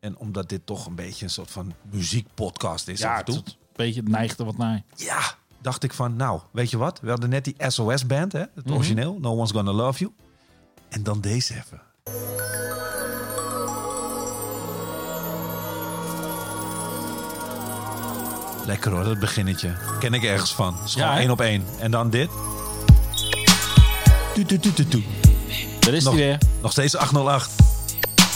En 0.00 0.16
omdat 0.16 0.48
dit 0.48 0.66
toch 0.66 0.86
een 0.86 0.94
beetje 0.94 1.24
een 1.24 1.30
soort 1.30 1.50
van 1.50 1.72
muziekpodcast 1.90 2.88
is 2.88 2.98
Ja, 3.00 3.22
een 3.26 3.42
beetje 3.72 4.00
het 4.00 4.08
neigt 4.08 4.38
er 4.38 4.44
wat 4.44 4.56
naar. 4.56 4.82
Ja, 4.96 5.20
dacht 5.60 5.82
ik 5.82 5.92
van, 5.92 6.16
nou, 6.16 6.40
weet 6.52 6.70
je 6.70 6.76
wat? 6.76 7.00
We 7.00 7.08
hadden 7.10 7.28
net 7.30 7.44
die 7.44 7.54
SOS-band, 7.58 8.32
hè? 8.32 8.38
Het 8.54 8.64
Mhm. 8.64 8.74
origineel. 8.74 9.18
No 9.20 9.30
One's 9.36 9.50
Gonna 9.50 9.72
Love 9.72 9.98
You. 9.98 10.12
En 10.88 11.02
dan 11.02 11.20
deze 11.20 11.54
even. 11.54 11.80
Lekker 18.66 18.90
hoor, 18.92 19.04
dat 19.04 19.18
beginnetje. 19.18 19.72
Ken 19.98 20.14
ik 20.14 20.24
ergens 20.24 20.54
van. 20.54 20.74
Het 20.74 20.84
is 20.84 20.94
gewoon 20.94 21.16
één 21.16 21.30
op 21.30 21.40
één. 21.40 21.64
En 21.78 21.90
dan 21.90 22.10
dit. 22.10 22.28
Toet, 24.34 24.48
toet, 24.48 24.62
toet, 24.62 24.76
toet, 24.76 24.90
toet. 24.90 25.04
Daar 25.80 25.94
is 25.94 26.04
nog, 26.04 26.14
hij 26.14 26.22
weer. 26.22 26.38
Nog 26.62 26.72
steeds 26.72 26.96
808. 26.96 27.50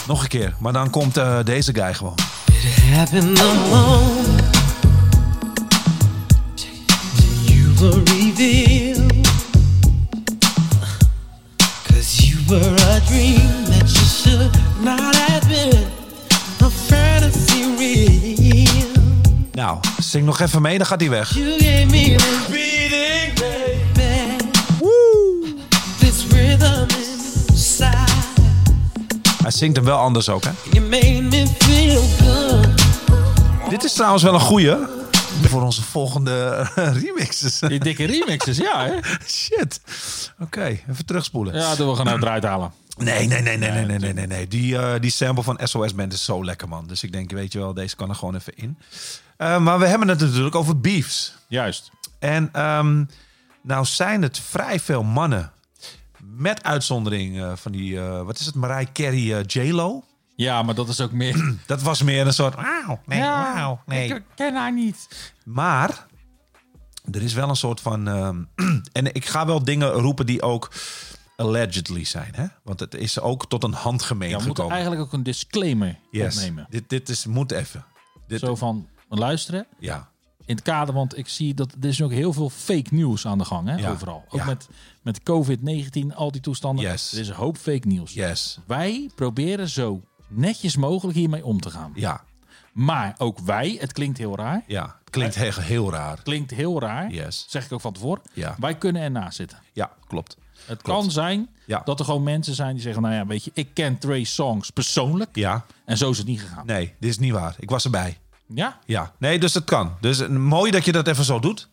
Nog 0.07 0.21
een 0.21 0.27
keer. 0.27 0.55
Maar 0.59 0.73
dan 0.73 0.89
komt 0.89 1.17
eh, 1.17 1.39
deze 1.43 1.73
guy 1.73 1.93
gewoon. 1.93 2.15
Nou, 19.51 19.77
zing 19.99 20.25
nog 20.25 20.39
even 20.39 20.61
mee, 20.61 20.77
dan 20.77 20.87
gaat 20.87 20.99
hij 20.99 21.09
weg. 21.09 21.33
Hij 29.41 29.51
zingt 29.51 29.75
hem 29.75 29.85
wel 29.85 29.97
anders 29.97 30.29
ook, 30.29 30.43
hè? 30.43 30.51
Dit 33.69 33.83
is 33.83 33.93
trouwens 33.93 34.23
wel 34.23 34.33
een 34.33 34.39
goeie 34.39 34.75
voor 35.53 35.61
onze 35.61 35.83
volgende 35.83 36.67
remixes. 37.03 37.59
Die 37.59 37.79
dikke 37.79 38.05
remixes, 38.05 38.57
ja. 38.57 38.85
Hè? 38.85 38.99
Shit. 39.27 39.81
Oké, 40.39 40.65
even 40.65 41.05
terugspoelen. 41.05 41.55
Ja, 41.55 41.75
doen 41.75 41.89
we 41.89 41.95
gaan 41.95 42.09
uitdraaien 42.09 42.41
nou 42.41 42.53
eruit 42.53 42.71
halen. 42.71 42.71
Nee, 42.97 43.27
nee, 43.27 43.41
nee, 43.41 43.57
nee, 43.57 43.71
nee, 43.71 43.85
nee, 43.85 43.97
nee, 43.97 44.13
nee. 44.13 44.27
nee. 44.27 44.47
Die, 44.47 44.73
uh, 44.73 44.93
die 44.99 45.11
sample 45.11 45.43
van 45.43 45.59
SOS 45.63 45.95
Band 45.95 46.13
is 46.13 46.23
zo 46.23 46.45
lekker, 46.45 46.67
man. 46.67 46.87
Dus 46.87 47.03
ik 47.03 47.11
denk, 47.11 47.31
weet 47.31 47.53
je 47.53 47.59
wel, 47.59 47.73
deze 47.73 47.95
kan 47.95 48.09
er 48.09 48.15
gewoon 48.15 48.35
even 48.35 48.55
in. 48.55 48.77
Eh, 49.37 49.59
maar 49.59 49.79
we 49.79 49.85
hebben 49.85 50.07
het 50.07 50.19
natuurlijk 50.19 50.55
over 50.55 50.79
beefs. 50.79 51.35
Juist. 51.47 51.91
En 52.19 52.61
um, 52.61 53.09
nou 53.61 53.85
zijn 53.85 54.21
het 54.21 54.39
vrij 54.39 54.79
veel 54.79 55.03
mannen. 55.03 55.51
Met 56.17 56.63
uitzondering 56.63 57.41
eh, 57.41 57.51
van 57.55 57.71
die, 57.71 57.99
wat 57.99 58.39
is 58.39 58.45
het, 58.45 58.55
Mariah 58.55 58.91
Carey, 58.93 59.43
J-Lo. 59.47 60.03
Ja, 60.35 60.61
maar 60.63 60.75
dat 60.75 60.89
is 60.89 61.01
ook 61.01 61.11
meer... 61.11 61.55
Dat 61.67 61.81
was 61.81 62.01
meer 62.01 62.27
een 62.27 62.33
soort, 62.33 62.55
wauw, 62.55 62.99
nee, 63.05 63.21
wauw, 63.21 63.81
nee. 63.85 64.13
ik 64.13 64.23
ken 64.35 64.55
haar 64.55 64.73
niet. 64.73 65.07
Maar 65.45 66.05
er 67.11 67.21
is 67.21 67.33
wel 67.33 67.49
een 67.49 67.55
soort 67.55 67.79
van. 67.81 68.07
ehm, 68.07 68.43
en 68.91 69.13
ik 69.13 69.25
ga 69.25 69.45
wel 69.45 69.63
dingen 69.63 69.89
roepen 69.91 70.25
die 70.25 70.41
ook 70.41 70.71
allegedly 71.35 72.03
zijn. 72.03 72.31
Hè? 72.35 72.45
Want 72.63 72.79
het 72.79 72.95
is 72.95 73.19
ook 73.19 73.49
tot 73.49 73.63
een 73.63 73.73
handgemeen 73.73 74.29
Ja, 74.29 74.39
gekomen. 74.39 74.71
eigenlijk 74.71 75.01
ook 75.01 75.13
een 75.13 75.23
disclaimer 75.23 75.99
Yes. 76.11 76.35
opnemen. 76.35 76.67
Dit, 76.69 76.89
dit 76.89 77.09
is, 77.09 77.25
moet 77.25 77.51
even. 77.51 77.85
Dit, 78.27 78.39
Zo 78.39 78.55
van, 78.55 78.87
luisteren. 79.09 79.67
Ja. 79.79 80.11
In 80.45 80.55
het 80.55 80.63
kader, 80.63 80.93
want 80.93 81.17
ik 81.17 81.27
zie 81.27 81.53
dat 81.53 81.75
er 81.81 81.87
is 81.89 82.01
ook 82.01 82.11
heel 82.11 82.33
veel 82.33 82.49
fake 82.49 82.87
nieuws 82.91 83.25
aan 83.27 83.37
de 83.37 83.45
gang, 83.45 83.67
hè, 83.67 83.75
Ja. 83.75 83.91
overal. 83.91 84.23
Ook 84.29 84.39
Ja. 84.39 84.45
met, 84.45 84.67
met 85.01 85.19
COVID-19, 85.23 86.13
al 86.15 86.31
die 86.31 86.41
toestanden. 86.41 86.85
Yes. 86.85 87.13
Er 87.13 87.19
is 87.19 87.27
een 87.27 87.35
hoop 87.35 87.57
fake 87.57 87.87
nieuws. 87.87 88.13
Yes. 88.13 88.59
Wij 88.67 89.09
proberen 89.15 89.69
zo 89.69 90.01
netjes 90.35 90.75
mogelijk 90.75 91.17
hiermee 91.17 91.45
om 91.45 91.59
te 91.61 91.69
gaan. 91.69 91.91
Ja. 91.95 92.21
Maar 92.71 93.15
ook 93.17 93.39
wij, 93.39 93.77
het 93.79 93.93
klinkt 93.93 94.17
heel 94.17 94.35
raar. 94.35 94.63
Ja, 94.67 94.83
het 94.83 95.09
klinkt 95.09 95.35
heel, 95.35 95.51
heel 95.59 95.91
raar. 95.91 96.19
Klinkt 96.23 96.51
heel 96.51 96.79
raar. 96.79 97.11
Yes. 97.11 97.45
Zeg 97.49 97.65
ik 97.65 97.71
ook 97.71 97.81
van 97.81 97.93
tevoren. 97.93 98.21
Ja. 98.33 98.55
Wij 98.59 98.75
kunnen 98.77 99.01
ernaast 99.01 99.35
zitten. 99.35 99.57
Ja, 99.73 99.91
klopt. 100.07 100.37
Het 100.65 100.81
Klopt. 100.81 100.99
kan 101.01 101.11
zijn 101.11 101.49
Ja. 101.65 101.81
dat 101.85 101.99
er 101.99 102.05
gewoon 102.05 102.23
mensen 102.23 102.55
zijn 102.55 102.73
die 102.73 102.81
zeggen... 102.81 103.01
nou 103.01 103.13
ja, 103.13 103.25
weet 103.25 103.43
je, 103.43 103.51
ik 103.53 103.69
ken 103.73 103.97
Trey 103.97 104.23
Songs 104.23 104.69
persoonlijk. 104.69 105.29
Ja. 105.35 105.65
En 105.85 105.97
zo 105.97 106.09
is 106.09 106.17
het 106.17 106.27
niet 106.27 106.41
gegaan. 106.41 106.65
Nee, 106.65 106.93
dit 106.99 107.09
is 107.09 107.19
niet 107.19 107.31
waar. 107.31 107.55
Ik 107.59 107.69
was 107.69 107.83
erbij. 107.83 108.17
Ja? 108.47 108.79
Ja. 108.85 109.11
Nee, 109.17 109.39
dus 109.39 109.53
het 109.53 109.63
kan. 109.63 109.93
Dus 110.01 110.19
eh, 110.19 110.27
mooi 110.29 110.71
dat 110.71 110.85
je 110.85 110.91
dat 110.91 111.07
even 111.07 111.23
zo 111.23 111.39
doet. 111.39 111.67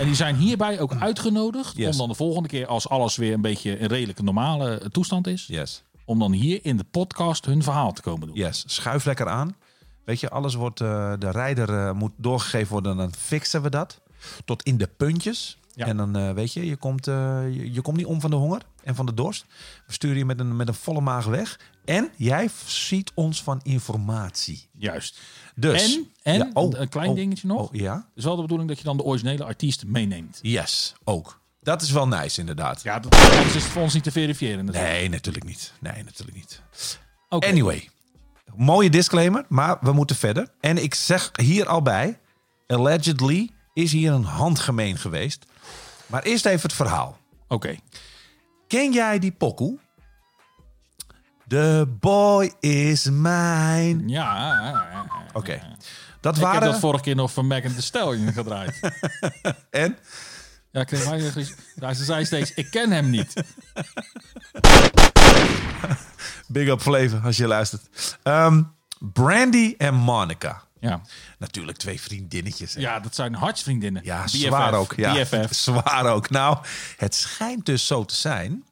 En 0.00 0.06
die 0.06 0.14
zijn 0.14 0.36
hierbij 0.36 0.80
ook 0.80 0.94
uitgenodigd... 0.98 1.76
Yes. 1.76 1.92
om 1.92 1.98
dan 1.98 2.08
de 2.08 2.14
volgende 2.14 2.48
keer, 2.48 2.66
als 2.66 2.88
alles 2.88 3.16
weer 3.16 3.32
een 3.32 3.40
beetje 3.40 3.80
een 3.80 3.86
redelijke 3.88 4.22
normale 4.22 4.82
toestand 4.92 5.26
is... 5.26 5.44
Yes. 5.46 5.82
Om 6.06 6.18
dan 6.18 6.32
hier 6.32 6.58
in 6.62 6.76
de 6.76 6.84
podcast 6.84 7.44
hun 7.44 7.62
verhaal 7.62 7.92
te 7.92 8.02
komen 8.02 8.26
doen. 8.26 8.36
Yes. 8.36 8.64
Schuif 8.66 9.04
lekker 9.04 9.28
aan. 9.28 9.56
Weet 10.04 10.20
je, 10.20 10.30
alles 10.30 10.54
wordt, 10.54 10.80
eh, 10.80 11.12
de 11.18 11.30
rijder 11.30 11.86
eh, 11.86 11.92
moet 11.92 12.12
doorgegeven 12.16 12.72
worden. 12.72 12.96
Dan 12.96 13.14
fixen 13.14 13.62
we 13.62 13.70
dat. 13.70 14.00
Tot 14.44 14.62
in 14.62 14.76
de 14.76 14.86
puntjes. 14.86 15.58
Ja. 15.74 15.86
En 15.86 15.96
dan 15.96 16.16
eh, 16.16 16.32
weet 16.32 16.52
je, 16.52 16.66
je 16.66 16.76
komt, 16.76 17.04
je, 17.04 17.68
je 17.72 17.80
komt 17.80 17.96
niet 17.96 18.06
om 18.06 18.20
van 18.20 18.30
de 18.30 18.36
honger 18.36 18.62
en 18.82 18.94
van 18.94 19.06
de 19.06 19.14
dorst. 19.14 19.44
We 19.86 19.92
sturen 19.92 20.18
je 20.18 20.24
met 20.24 20.40
een, 20.40 20.56
met 20.56 20.68
een 20.68 20.74
volle 20.74 21.00
maag 21.00 21.24
weg. 21.24 21.60
En 21.84 22.10
jij 22.16 22.50
ziet 22.66 23.12
ons 23.14 23.42
van 23.42 23.60
informatie. 23.62 24.68
Juist. 24.78 25.20
Dus. 25.54 25.94
En, 25.94 26.10
en 26.22 26.38
Ja, 26.38 26.50
oh, 26.52 26.72
een 26.78 26.88
klein 26.88 27.10
oh, 27.10 27.14
dingetje 27.16 27.46
nog. 27.46 27.68
oh, 27.68 27.74
ja? 27.74 27.94
Het 27.94 28.04
is 28.14 28.24
wel 28.24 28.36
de 28.36 28.42
bedoeling 28.42 28.68
dat 28.68 28.78
je 28.78 28.84
dan 28.84 28.96
de 28.96 29.02
originele 29.02 29.44
artiest 29.44 29.86
meeneemt. 29.86 30.38
Yes, 30.42 30.94
ook. 31.04 31.40
Dat 31.66 31.82
is 31.82 31.90
wel 31.90 32.08
nice, 32.08 32.40
inderdaad. 32.40 32.82
Ja, 32.82 32.98
dat 32.98 33.14
anders 33.14 33.54
is 33.54 33.62
het 33.62 33.72
voor 33.72 33.82
ons 33.82 33.94
niet 33.94 34.02
te 34.02 34.10
verifiëren. 34.10 34.64
natuurlijk. 34.64 34.92
Nee, 34.94 35.08
natuurlijk 35.08 35.44
niet. 35.44 35.72
Nee, 35.80 36.04
natuurlijk 36.04 36.36
niet. 36.36 36.62
Anyway, 37.28 37.88
mooie 38.56 38.90
disclaimer, 38.90 39.44
maar 39.48 39.76
we 39.80 39.92
moeten 39.92 40.16
verder. 40.16 40.48
En 40.60 40.82
ik 40.82 40.94
zeg 40.94 41.30
hier 41.36 41.66
al 41.68 41.82
bij, 41.82 42.18
allegedly 42.66 43.50
is 43.72 43.92
hier 43.92 44.12
een 44.12 44.24
handgemeen 44.24 44.98
geweest. 44.98 45.44
Maar 46.06 46.22
eerst 46.22 46.46
even 46.46 46.62
het 46.62 46.72
verhaal. 46.72 47.18
Oké. 47.48 47.76
Ken 48.68 48.92
jij 48.92 49.18
die 49.18 49.32
pokoe? 49.32 49.78
The 51.48 51.96
boy 52.00 52.52
is 52.60 53.04
mine. 53.04 54.02
Ja. 54.06 55.16
Oké. 55.32 55.76
Dat 56.20 56.36
Ik 56.36 56.42
waren... 56.42 56.62
heb 56.62 56.70
dat 56.70 56.80
vorige 56.80 57.02
keer 57.02 57.14
nog 57.14 57.32
van 57.32 57.46
Megan 57.46 57.72
Thee 57.72 57.82
Stallion 57.82 58.32
gedraaid. 58.32 58.80
En? 59.70 59.98
Ja, 60.76 60.82
ik 60.82 61.30
kreeg. 61.32 61.54
Ja, 61.74 61.94
ze 61.94 62.04
zei 62.04 62.24
steeds, 62.24 62.54
ik 62.54 62.70
ken 62.70 62.90
hem 62.90 63.10
niet. 63.10 63.32
Big 66.48 66.68
up 66.68 66.80
Flavor, 66.80 67.20
als 67.24 67.36
je 67.36 67.46
luistert. 67.46 68.18
Ehm, 68.22 68.62
Brandy 68.98 69.74
en 69.78 69.94
Monica. 69.94 70.62
Ja. 70.80 71.00
Natuurlijk 71.38 71.78
twee 71.78 72.00
vriendinnetjes. 72.00 72.74
hè? 72.74 72.80
Ja, 72.80 73.00
dat 73.00 73.14
zijn 73.14 73.34
hartsvriendinnen. 73.34 74.04
Ja, 74.04 74.22
BFF, 74.24 74.30
zwaar 74.36 74.74
ook. 74.74 74.94
Ja, 74.96 75.12
BFF. 75.12 75.54
zwaar 75.64 76.06
ook. 76.06 76.30
Nou, 76.30 76.58
het 76.96 77.14
schijnt 77.14 77.66
dus 77.66 77.86
zo 77.86 78.04
te 78.04 78.14
zijn 78.14 78.64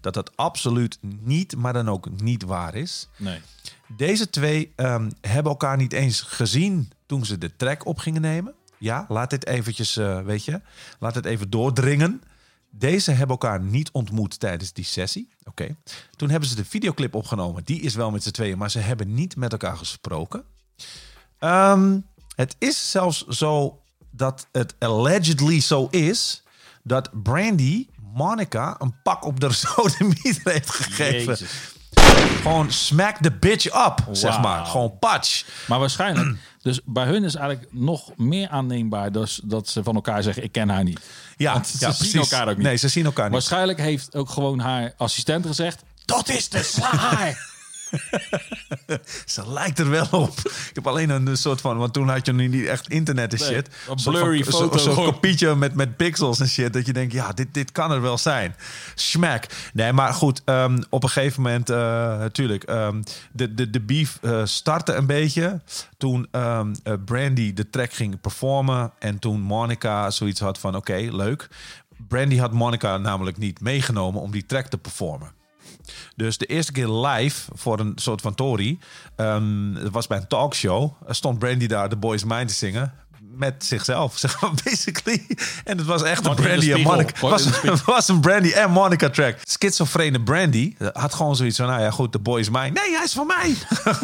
dat 0.00 0.14
dat 0.14 0.36
absoluut 0.36 0.98
niet, 1.00 1.56
maar 1.56 1.72
dan 1.72 1.88
ook 1.88 2.10
niet 2.20 2.42
waar 2.42 2.74
is. 2.74 3.08
Nee. 3.16 3.40
Deze 3.86 4.30
twee 4.30 4.72
ehm, 4.76 5.10
hebben 5.20 5.52
elkaar 5.52 5.76
niet 5.76 5.92
eens 5.92 6.20
gezien 6.20 6.92
toen 7.06 7.24
ze 7.24 7.38
de 7.38 7.56
track 7.56 7.86
op 7.86 7.98
gingen 7.98 8.20
nemen. 8.20 8.54
Ja, 8.80 9.04
laat 9.08 9.30
dit 9.30 9.46
eventjes, 9.46 9.96
eh, 9.96 10.20
weet 10.20 10.44
je, 10.44 10.60
laat 10.98 11.14
het 11.14 11.24
even 11.24 11.50
doordringen. 11.50 12.22
Deze 12.70 13.10
hebben 13.10 13.28
elkaar 13.28 13.60
niet 13.60 13.90
ontmoet 13.90 14.40
tijdens 14.40 14.72
die 14.72 14.84
sessie. 14.84 15.28
Oké. 15.44 15.76
Toen 16.16 16.30
hebben 16.30 16.48
ze 16.48 16.54
de 16.54 16.64
videoclip 16.64 17.14
opgenomen. 17.14 17.64
Die 17.64 17.80
is 17.80 17.94
wel 17.94 18.10
met 18.10 18.22
z'n 18.22 18.30
tweeën, 18.30 18.58
maar 18.58 18.70
ze 18.70 18.78
hebben 18.78 19.14
niet 19.14 19.36
met 19.36 19.52
elkaar 19.52 19.76
gesproken. 19.76 20.44
Ehm, 21.38 21.98
het 22.34 22.56
is 22.58 22.90
zelfs 22.90 23.26
zo 23.26 23.82
dat 24.10 24.46
het 24.52 24.74
allegedly 24.78 25.60
zo 25.60 25.88
is 25.90 26.42
dat 26.82 27.22
Brandy 27.22 27.86
Monica 28.14 28.76
een 28.78 28.94
pak 29.02 29.24
op 29.24 29.40
de 29.40 29.52
sodemieter 29.64 30.52
heeft 30.52 30.70
gegeven. 30.70 31.46
Gewoon 32.42 32.72
smack 32.72 33.16
the 33.16 33.30
bitch 33.32 33.86
up, 33.86 34.04
zeg 34.12 34.40
maar. 34.40 34.66
Gewoon 34.66 34.98
patch. 34.98 35.44
Maar 35.66 35.78
waarschijnlijk, 35.78 36.36
dus 36.62 36.80
bij 36.84 37.04
hun 37.04 37.24
is 37.24 37.34
eigenlijk 37.34 37.68
nog 37.72 38.10
meer 38.16 38.48
aanneembaar 38.48 39.12
dus 39.12 39.40
dat 39.44 39.68
ze 39.68 39.82
van 39.82 39.94
elkaar 39.94 40.22
zeggen: 40.22 40.42
Ik 40.42 40.52
ken 40.52 40.68
haar 40.68 40.84
niet. 40.84 41.00
Ja, 41.36 41.52
Want 41.52 41.66
ze 41.66 41.76
ja, 41.80 41.92
zien 41.92 42.10
precies. 42.10 42.30
elkaar 42.30 42.48
ook 42.48 42.56
niet. 42.56 42.66
Nee, 42.66 42.76
ze 42.76 42.88
zien 42.88 43.04
elkaar 43.04 43.24
niet. 43.24 43.32
Waarschijnlijk 43.32 43.78
heeft 43.80 44.14
ook 44.14 44.30
gewoon 44.30 44.58
haar 44.58 44.92
assistent 44.96 45.46
gezegd: 45.46 45.82
Dat 46.04 46.28
is 46.28 46.48
de 46.48 46.62
slager. 46.74 47.48
Ze 49.26 49.52
lijkt 49.52 49.78
er 49.78 49.90
wel 49.90 50.06
op. 50.10 50.38
Ik 50.38 50.70
heb 50.74 50.86
alleen 50.86 51.10
een 51.10 51.36
soort 51.36 51.60
van... 51.60 51.76
Want 51.76 51.92
toen 51.92 52.08
had 52.08 52.26
je 52.26 52.32
nu 52.32 52.48
niet 52.48 52.66
echt 52.66 52.88
internet 52.88 53.32
en 53.32 53.38
Nee, 53.38 53.48
shit. 53.48 53.68
een 53.88 53.96
blurry 54.12 54.44
zo- 54.44 54.70
Zo'n 54.76 54.94
kopietje 54.94 55.54
met, 55.54 55.74
met 55.74 55.96
pixels 55.96 56.40
en 56.40 56.48
shit. 56.48 56.72
Dat 56.72 56.86
je 56.86 56.92
denkt, 56.92 57.12
ja, 57.12 57.32
dit, 57.32 57.54
dit 57.54 57.72
kan 57.72 57.90
er 57.92 58.00
wel 58.00 58.18
zijn. 58.18 58.54
Smack. 58.94 59.44
Nee, 59.72 59.92
maar 59.92 60.12
goed. 60.14 60.42
ehm, 60.44 60.82
op 60.90 61.02
een 61.02 61.08
gegeven 61.10 61.42
moment, 61.42 61.70
eh, 61.70 61.76
natuurlijk... 62.18 62.62
ehm, 62.64 63.02
de, 63.32 63.54
de, 63.54 63.70
de 63.70 63.80
beef 63.80 64.18
eh, 64.22 64.40
startte 64.44 64.92
een 64.94 65.06
beetje. 65.06 65.60
Toen 65.98 66.26
ehm, 66.30 66.74
eh, 66.82 66.94
Brandy 67.04 67.52
de 67.54 67.70
track 67.70 67.92
ging 67.92 68.20
performen. 68.20 68.92
En 68.98 69.18
toen 69.18 69.40
Monica 69.40 70.10
zoiets 70.10 70.40
had 70.40 70.58
van, 70.58 70.76
oké, 70.76 70.96
leuk. 71.10 71.48
Brandy 72.08 72.36
had 72.38 72.52
Monica 72.52 72.96
namelijk 72.98 73.38
niet 73.38 73.60
meegenomen 73.60 74.20
om 74.20 74.30
die 74.30 74.46
track 74.46 74.66
te 74.66 74.78
performen. 74.78 75.32
Dus 76.16 76.38
de 76.38 76.46
eerste 76.46 76.72
keer 76.72 76.88
live 76.88 77.50
voor 77.54 77.80
een 77.80 77.92
soort 77.94 78.20
van 78.20 78.34
Tory. 78.34 78.78
ehm, 79.16 79.90
was 79.90 80.06
bij 80.06 80.18
een 80.18 80.26
talkshow. 80.26 80.92
Er 81.08 81.14
stond 81.14 81.38
Brandy 81.38 81.66
daar 81.66 81.88
de 81.88 81.96
Boys 81.96 82.24
Mind 82.24 82.48
te 82.48 82.54
zingen. 82.54 82.92
Met 83.34 83.64
zichzelf, 83.64 84.18
zeg 84.18 84.40
maar, 84.40 84.50
basically. 84.64 85.26
En 85.64 85.78
het 85.78 85.86
was 85.86 86.02
echt 86.02 86.26
een 86.26 86.34
Brandy 86.34 86.72
en. 86.72 86.80
Monica. 86.80 87.20
Was, 87.20 87.48
was 87.84 88.08
een 88.08 88.20
Brandy 88.20 88.50
en 88.50 88.70
Monica 88.70 89.10
track. 89.10 89.36
Schizofrene 89.42 90.22
Brandy 90.22 90.74
had 90.92 91.14
gewoon 91.14 91.36
zoiets 91.36 91.56
van... 91.56 91.66
Nou 91.66 91.80
ja, 91.80 91.90
goed, 91.90 92.12
de 92.12 92.18
Boys 92.18 92.50
Mind. 92.50 92.74
Nee, 92.74 92.94
hij 92.94 93.04
is 93.04 93.12
van 93.12 93.26
mij. 93.26 93.54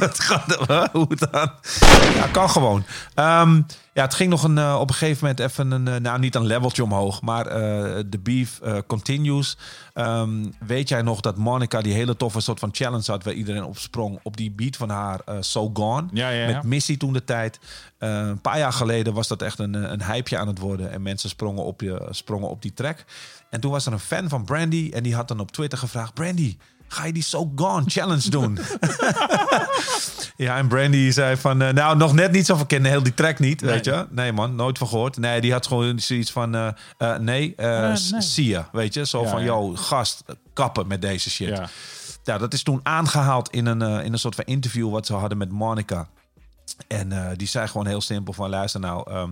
Hoe 0.92 1.16
dan? 1.16 1.50
Ja, 2.14 2.26
kan 2.32 2.50
gewoon. 2.50 2.84
Ehm, 3.14 3.60
ja, 3.96 4.02
het 4.02 4.14
ging 4.14 4.30
nog 4.30 4.42
een, 4.42 4.58
eh, 4.58 4.78
op 4.80 4.88
een 4.88 4.94
gegeven 4.94 5.18
moment 5.20 5.40
even 5.40 5.70
een... 5.70 5.88
eh, 5.88 6.00
nou, 6.00 6.18
niet 6.18 6.34
een 6.34 6.46
leveltje 6.46 6.82
omhoog, 6.82 7.22
maar 7.22 7.46
eh, 7.46 8.02
de 8.06 8.18
beef 8.18 8.60
continues. 8.86 9.56
Ehm, 9.94 10.44
weet 10.66 10.88
jij 10.88 11.02
nog 11.02 11.20
dat 11.20 11.36
Monica 11.36 11.80
die 11.80 11.92
hele 11.92 12.16
toffe 12.16 12.40
soort 12.40 12.58
van 12.58 12.68
challenge 12.72 13.10
had... 13.10 13.24
waar 13.24 13.34
iedereen 13.34 13.64
op 13.64 13.78
sprong 13.78 14.18
op 14.22 14.36
die 14.36 14.50
beat 14.50 14.76
van 14.76 14.88
haar 14.88 15.20
So 15.40 15.70
Gone. 15.74 16.08
Ja, 16.12 16.28
ja, 16.28 16.48
ja. 16.48 16.54
Met 16.54 16.62
Missy 16.62 16.96
toen 16.96 17.12
de 17.12 17.24
tijd. 17.24 17.58
Eh, 17.98 18.10
een 18.10 18.40
paar 18.40 18.58
jaar 18.58 18.72
geleden 18.72 19.14
was 19.14 19.28
dat 19.28 19.42
echt 19.42 19.58
een, 19.58 19.74
een 19.74 20.04
hypeje 20.04 20.38
aan 20.38 20.46
het 20.46 20.58
worden. 20.58 20.90
En 20.90 21.02
mensen 21.02 21.28
sprongen 21.28 21.64
op, 21.64 21.80
je, 21.80 22.06
sprongen 22.10 22.48
op 22.48 22.62
die 22.62 22.74
track. 22.74 23.04
En 23.50 23.60
toen 23.60 23.70
was 23.70 23.86
er 23.86 23.92
een 23.92 23.98
fan 23.98 24.28
van 24.28 24.44
Brandy. 24.44 24.90
En 24.94 25.02
die 25.02 25.14
had 25.14 25.28
dan 25.28 25.40
op 25.40 25.52
Twitter 25.52 25.78
gevraagd... 25.78 26.14
Brandy, 26.14 26.56
ga 26.88 27.04
je 27.04 27.12
die 27.12 27.22
So 27.22 27.52
Gone 27.56 27.84
challenge 27.86 28.30
doen? 28.30 28.58
ja, 30.36 30.56
en 30.56 30.68
Brandy 30.68 31.10
zei 31.10 31.36
van... 31.36 31.62
eh, 31.62 31.72
nou, 31.72 31.96
nog 31.96 32.12
net 32.14 32.32
niet 32.32 32.46
zo 32.46 32.56
van 32.56 32.66
kennen. 32.66 32.90
Heel 32.90 33.02
die 33.02 33.14
track 33.14 33.38
niet, 33.38 33.60
weet 33.60 33.84
je. 33.84 34.06
Nee 34.10 34.32
man, 34.32 34.54
nooit 34.54 34.78
van 34.78 34.88
gehoord. 34.88 35.16
Nee, 35.16 35.40
die 35.40 35.52
had 35.52 35.66
gewoon 35.66 35.98
zoiets 36.00 36.30
van... 36.32 36.54
eh, 36.54 36.68
eh, 36.98 37.18
nee, 37.18 37.54
nee. 37.56 37.96
zie 38.18 38.46
je, 38.48 38.62
weet 38.72 38.94
je. 38.94 39.06
Zo 39.06 39.22
Ja, 39.22 39.28
van, 39.28 39.38
ja. 39.40 39.46
yo, 39.46 39.74
gast, 39.74 40.24
kappen 40.52 40.86
met 40.86 41.02
deze 41.02 41.30
shit. 41.30 41.48
Ja. 41.48 41.68
Ja, 42.24 42.38
dat 42.38 42.52
is 42.52 42.62
toen 42.62 42.80
aangehaald 42.82 43.50
in 43.50 43.66
een, 43.66 43.82
in 44.04 44.12
een 44.12 44.18
soort 44.18 44.34
van 44.34 44.44
interview 44.44 44.90
wat 44.90 45.06
ze 45.06 45.14
hadden 45.14 45.38
met 45.38 45.50
Monica. 45.50 46.08
En 46.86 47.34
die 47.36 47.48
zei 47.48 47.66
gewoon 47.68 47.86
heel 47.86 48.00
simpel 48.00 48.32
van 48.32 48.48
luister 48.50 48.80
nou, 48.80 49.10
ehm, 49.10 49.30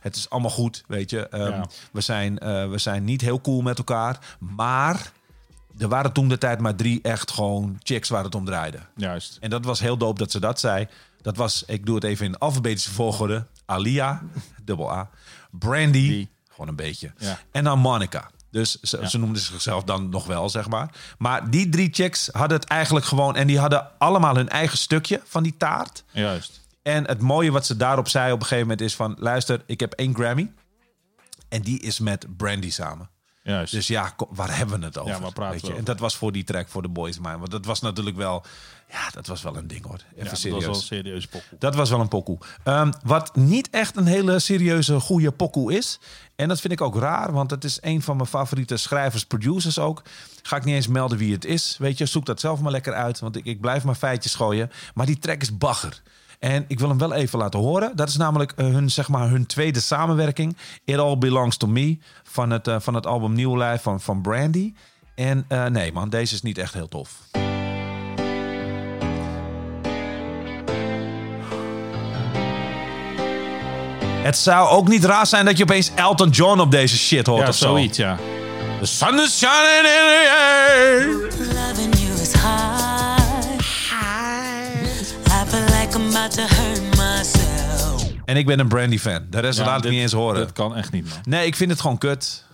het 0.00 0.16
is 0.16 0.30
allemaal 0.30 0.50
goed, 0.50 0.84
weet 0.86 1.10
je. 1.10 1.28
Ehm, 1.28 1.50
Ja. 1.50 1.66
we, 1.92 2.00
zijn, 2.00 2.34
we 2.70 2.74
zijn 2.78 3.04
niet 3.04 3.20
heel 3.20 3.40
cool 3.40 3.60
met 3.60 3.78
elkaar, 3.78 4.18
maar 4.38 5.12
er 5.78 5.88
waren 5.88 6.12
toen 6.12 6.28
de 6.28 6.38
tijd 6.38 6.60
maar 6.60 6.74
drie 6.74 7.02
echt 7.02 7.30
gewoon 7.30 7.78
chicks 7.82 8.08
waar 8.08 8.24
het 8.24 8.34
om 8.34 8.44
draaide. 8.44 8.78
Juist. 8.96 9.36
En 9.40 9.50
dat 9.50 9.64
was 9.64 9.80
heel 9.80 9.96
dope 9.96 10.18
dat 10.18 10.30
ze 10.30 10.40
dat 10.40 10.60
zei. 10.60 10.88
Dat 11.20 11.36
was, 11.36 11.64
ik 11.66 11.86
doe 11.86 11.94
het 11.94 12.04
even 12.04 12.26
in 12.26 12.38
alfabetische 12.38 12.90
volgorde. 12.90 13.46
Alia, 13.66 14.22
dubbel 14.64 14.92
A. 14.92 15.10
Brandy, 15.50 16.28
gewoon 16.50 16.68
een 16.68 16.76
beetje. 16.76 17.12
Ja. 17.18 17.38
En 17.52 17.64
dan 17.64 17.78
Monica. 17.78 18.30
Dus 18.50 18.80
ze, 18.80 19.00
Ja. 19.00 19.06
ze 19.08 19.18
noemden 19.18 19.42
zichzelf 19.42 19.84
dan 19.84 20.08
nog 20.08 20.26
wel, 20.26 20.48
zeg 20.48 20.68
maar. 20.68 20.94
Maar 21.18 21.50
die 21.50 21.68
drie 21.68 21.88
chicks 21.92 22.28
hadden 22.32 22.58
het 22.60 22.68
eigenlijk 22.68 23.06
gewoon... 23.06 23.36
en 23.36 23.46
die 23.46 23.58
hadden 23.58 23.88
allemaal 23.98 24.34
hun 24.36 24.48
eigen 24.48 24.78
stukje 24.78 25.20
van 25.24 25.42
die 25.42 25.56
taart. 25.56 26.04
Juist. 26.10 26.60
En 26.82 27.06
het 27.06 27.20
mooie 27.20 27.50
wat 27.50 27.66
ze 27.66 27.76
daarop 27.76 28.08
zei 28.08 28.32
op 28.32 28.38
een 28.40 28.46
gegeven 28.46 28.62
moment 28.68 28.80
is 28.80 28.94
van... 28.96 29.16
luister, 29.18 29.62
ik 29.66 29.80
heb 29.80 29.92
één 29.92 30.14
Grammy. 30.14 30.50
En 31.48 31.62
die 31.62 31.80
is 31.80 31.98
met 31.98 32.36
Brandy 32.36 32.70
samen. 32.70 33.10
Juist. 33.42 33.72
Dus 33.72 33.86
ja, 33.86 34.14
waar 34.30 34.56
hebben 34.56 34.78
we 34.78 34.84
het 34.84 34.98
over? 34.98 35.12
Ja, 35.12 35.20
waar 35.20 35.32
praten 35.32 35.52
weet 35.52 35.62
we 35.62 35.72
je? 35.72 35.78
En 35.78 35.84
dat 35.84 35.98
was 35.98 36.16
voor 36.16 36.32
die 36.32 36.44
track, 36.44 36.68
voor 36.68 36.82
de 36.82 36.88
Boys 36.88 37.18
Mind. 37.18 37.38
Want 37.38 37.50
dat 37.50 37.64
was 37.64 37.80
natuurlijk 37.80 38.16
wel... 38.16 38.44
Ja, 38.90 39.10
dat 39.10 39.26
was 39.26 39.42
wel 39.42 39.56
een 39.56 39.66
ding 39.66 39.84
hoor. 39.84 39.94
Even 39.94 40.24
Ja, 40.24 40.24
dat 40.30 40.38
serieus. 40.38 40.54
was 40.54 40.64
wel 40.64 40.74
een 40.74 40.80
serieuze 41.04 41.28
pokoe. 41.28 41.58
Dat 41.58 41.74
was 41.74 41.90
wel 41.90 42.00
een 42.00 42.08
pokoe. 42.08 42.38
Ehm, 42.64 42.92
wat 43.04 43.36
niet 43.36 43.70
echt 43.70 43.96
een 43.96 44.06
hele 44.06 44.38
serieuze, 44.38 45.00
goede 45.00 45.30
pokoe 45.30 45.72
is. 45.76 45.98
En 46.36 46.48
dat 46.48 46.60
vind 46.60 46.72
ik 46.72 46.80
ook 46.80 46.96
raar, 46.96 47.32
want 47.32 47.50
het 47.50 47.64
is 47.64 47.78
een 47.80 48.02
van 48.02 48.16
mijn 48.16 48.28
favoriete 48.28 48.76
schrijvers, 48.76 49.24
producers 49.24 49.78
ook. 49.78 50.02
Ga 50.42 50.56
ik 50.56 50.64
niet 50.64 50.74
eens 50.74 50.88
melden 50.88 51.18
wie 51.18 51.32
het 51.32 51.44
is. 51.44 51.76
Weet 51.78 51.98
je, 51.98 52.06
zoek 52.06 52.26
dat 52.26 52.40
zelf 52.40 52.60
maar 52.60 52.72
lekker 52.72 52.92
uit, 52.94 53.18
want 53.18 53.36
ik, 53.36 53.44
ik 53.44 53.60
blijf 53.60 53.84
maar 53.84 53.94
feitjes 53.94 54.34
gooien. 54.34 54.70
Maar 54.94 55.06
die 55.06 55.18
track 55.18 55.40
is 55.40 55.58
bagger. 55.58 56.02
En 56.42 56.64
ik 56.68 56.78
wil 56.78 56.88
hem 56.88 56.98
wel 56.98 57.12
even 57.12 57.38
laten 57.38 57.60
horen. 57.60 57.92
Dat 57.94 58.08
is 58.08 58.16
namelijk 58.16 58.52
eh, 58.56 58.66
hun, 58.66 58.90
zeg 58.90 59.08
maar, 59.08 59.28
hun 59.28 59.46
tweede 59.46 59.80
samenwerking. 59.80 60.56
It 60.84 60.98
All 60.98 61.18
Belongs 61.18 61.56
to 61.56 61.66
Me. 61.66 61.98
Van 62.22 62.50
het, 62.50 62.68
eh, 62.68 62.76
van 62.80 62.94
het 62.94 63.06
album 63.06 63.32
Nieuw 63.32 63.56
Life 63.56 63.82
van, 63.82 64.00
van 64.00 64.20
Brandy. 64.22 64.74
En 65.14 65.44
eh, 65.48 65.64
nee 65.66 65.92
man, 65.92 66.08
deze 66.08 66.34
is 66.34 66.42
niet 66.42 66.58
echt 66.58 66.74
heel 66.74 66.88
tof. 66.88 67.10
Het 74.22 74.36
zou 74.36 74.68
ook 74.68 74.88
niet 74.88 75.04
raar 75.04 75.26
zijn 75.26 75.44
dat 75.44 75.56
je 75.56 75.62
opeens 75.62 75.90
Elton 75.94 76.28
John 76.30 76.60
op 76.60 76.70
deze 76.70 76.96
shit 76.98 77.26
hoort 77.26 77.42
Ja, 77.42 77.48
of 77.48 77.54
zo. 77.54 77.66
zoiets, 77.66 77.96
ja. 77.96 78.16
The 78.80 78.86
sun 78.86 79.20
is 79.20 79.38
shining 79.38 79.86
in 79.86 80.06
the 80.08 80.30
air. 80.30 81.06
Loving 81.54 81.94
you 81.98 82.20
is 82.20 82.32
hard. 82.32 82.71
About 86.16 86.30
to 86.30 86.42
hurt 86.56 86.80
myself. 86.96 88.04
En 88.24 88.36
ik 88.36 88.46
ben 88.46 88.58
een 88.58 88.68
Brandy 88.68 88.98
fan. 88.98 89.26
De 89.30 89.38
rest 89.40 89.58
Ja, 89.58 89.64
laat 89.64 89.76
ik 89.76 89.82
dit- 89.82 89.92
niet 89.92 90.00
eens 90.00 90.12
horen. 90.12 90.38
Dat 90.40 90.52
kan 90.52 90.76
echt 90.76 90.92
niet, 90.92 91.04
man. 91.08 91.18
Nee, 91.24 91.46
ik 91.46 91.56
vind 91.56 91.70
het 91.70 91.80
gewoon 91.80 91.98
kut. 91.98 92.44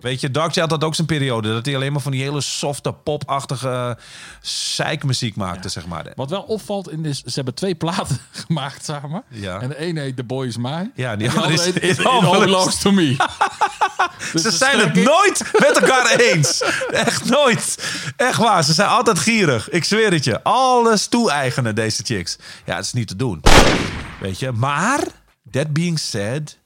Weet 0.00 0.20
je, 0.20 0.30
Darkseid 0.30 0.70
had 0.70 0.84
ook 0.84 0.94
zijn 0.94 1.06
periode. 1.06 1.48
Dat 1.52 1.64
hij 1.66 1.74
alleen 1.74 1.92
maar 1.92 2.00
van 2.00 2.12
die 2.12 2.22
hele 2.22 2.40
softe, 2.40 2.92
popachtige 2.92 3.98
zeikmuziek 4.40 5.36
maakte, 5.36 5.68
zeg 5.68 5.86
maar. 5.86 6.06
Wat 6.14 6.30
wel 6.30 6.42
opvalt, 6.42 6.90
in 6.90 7.04
is, 7.04 7.18
ze 7.22 7.30
hebben 7.34 7.54
twee 7.54 7.74
platen 7.74 8.18
gemaakt 8.46 8.84
samen. 8.84 9.22
Ja. 9.28 9.60
En 9.60 9.68
de 9.68 9.76
ene 9.78 10.00
heet 10.00 10.16
The 10.16 10.24
Boy 10.24 10.46
Is 10.46 10.56
Mine. 10.56 10.90
Ja, 10.94 11.16
die 11.16 11.30
andere 11.30 11.52
is 11.52 11.64
heet 11.64 11.76
It 11.76 11.82
It 11.98 12.04
All 12.06 12.38
Belongs- 12.38 12.80
To 12.80 12.90
Me. 12.92 13.16
Dus 14.32 14.42
Ze 14.42 14.50
zijn 14.50 14.78
het 14.78 14.94
nooit 14.94 15.44
met 15.58 15.78
elkaar 15.80 16.16
eens. 16.18 16.62
Echt 16.90 17.24
nooit. 17.24 17.92
Echt 18.16 18.38
waar. 18.38 18.64
Ze 18.64 18.72
zijn 18.72 18.88
altijd 18.88 19.18
gierig. 19.18 19.68
Ik 19.70 19.84
zweer 19.84 20.12
het 20.12 20.24
je. 20.24 20.42
Alles 20.42 21.06
toe-eigenen, 21.06 21.74
deze 21.74 22.02
chicks. 22.04 22.38
Ja, 22.66 22.76
het 22.76 22.84
is 22.84 22.92
niet 22.92 23.08
te 23.08 23.16
doen. 23.16 23.40
Weet 24.20 24.38
je. 24.38 24.52
Maar, 24.52 25.00
that 25.50 25.72
being 25.72 25.98
said, 25.98 26.58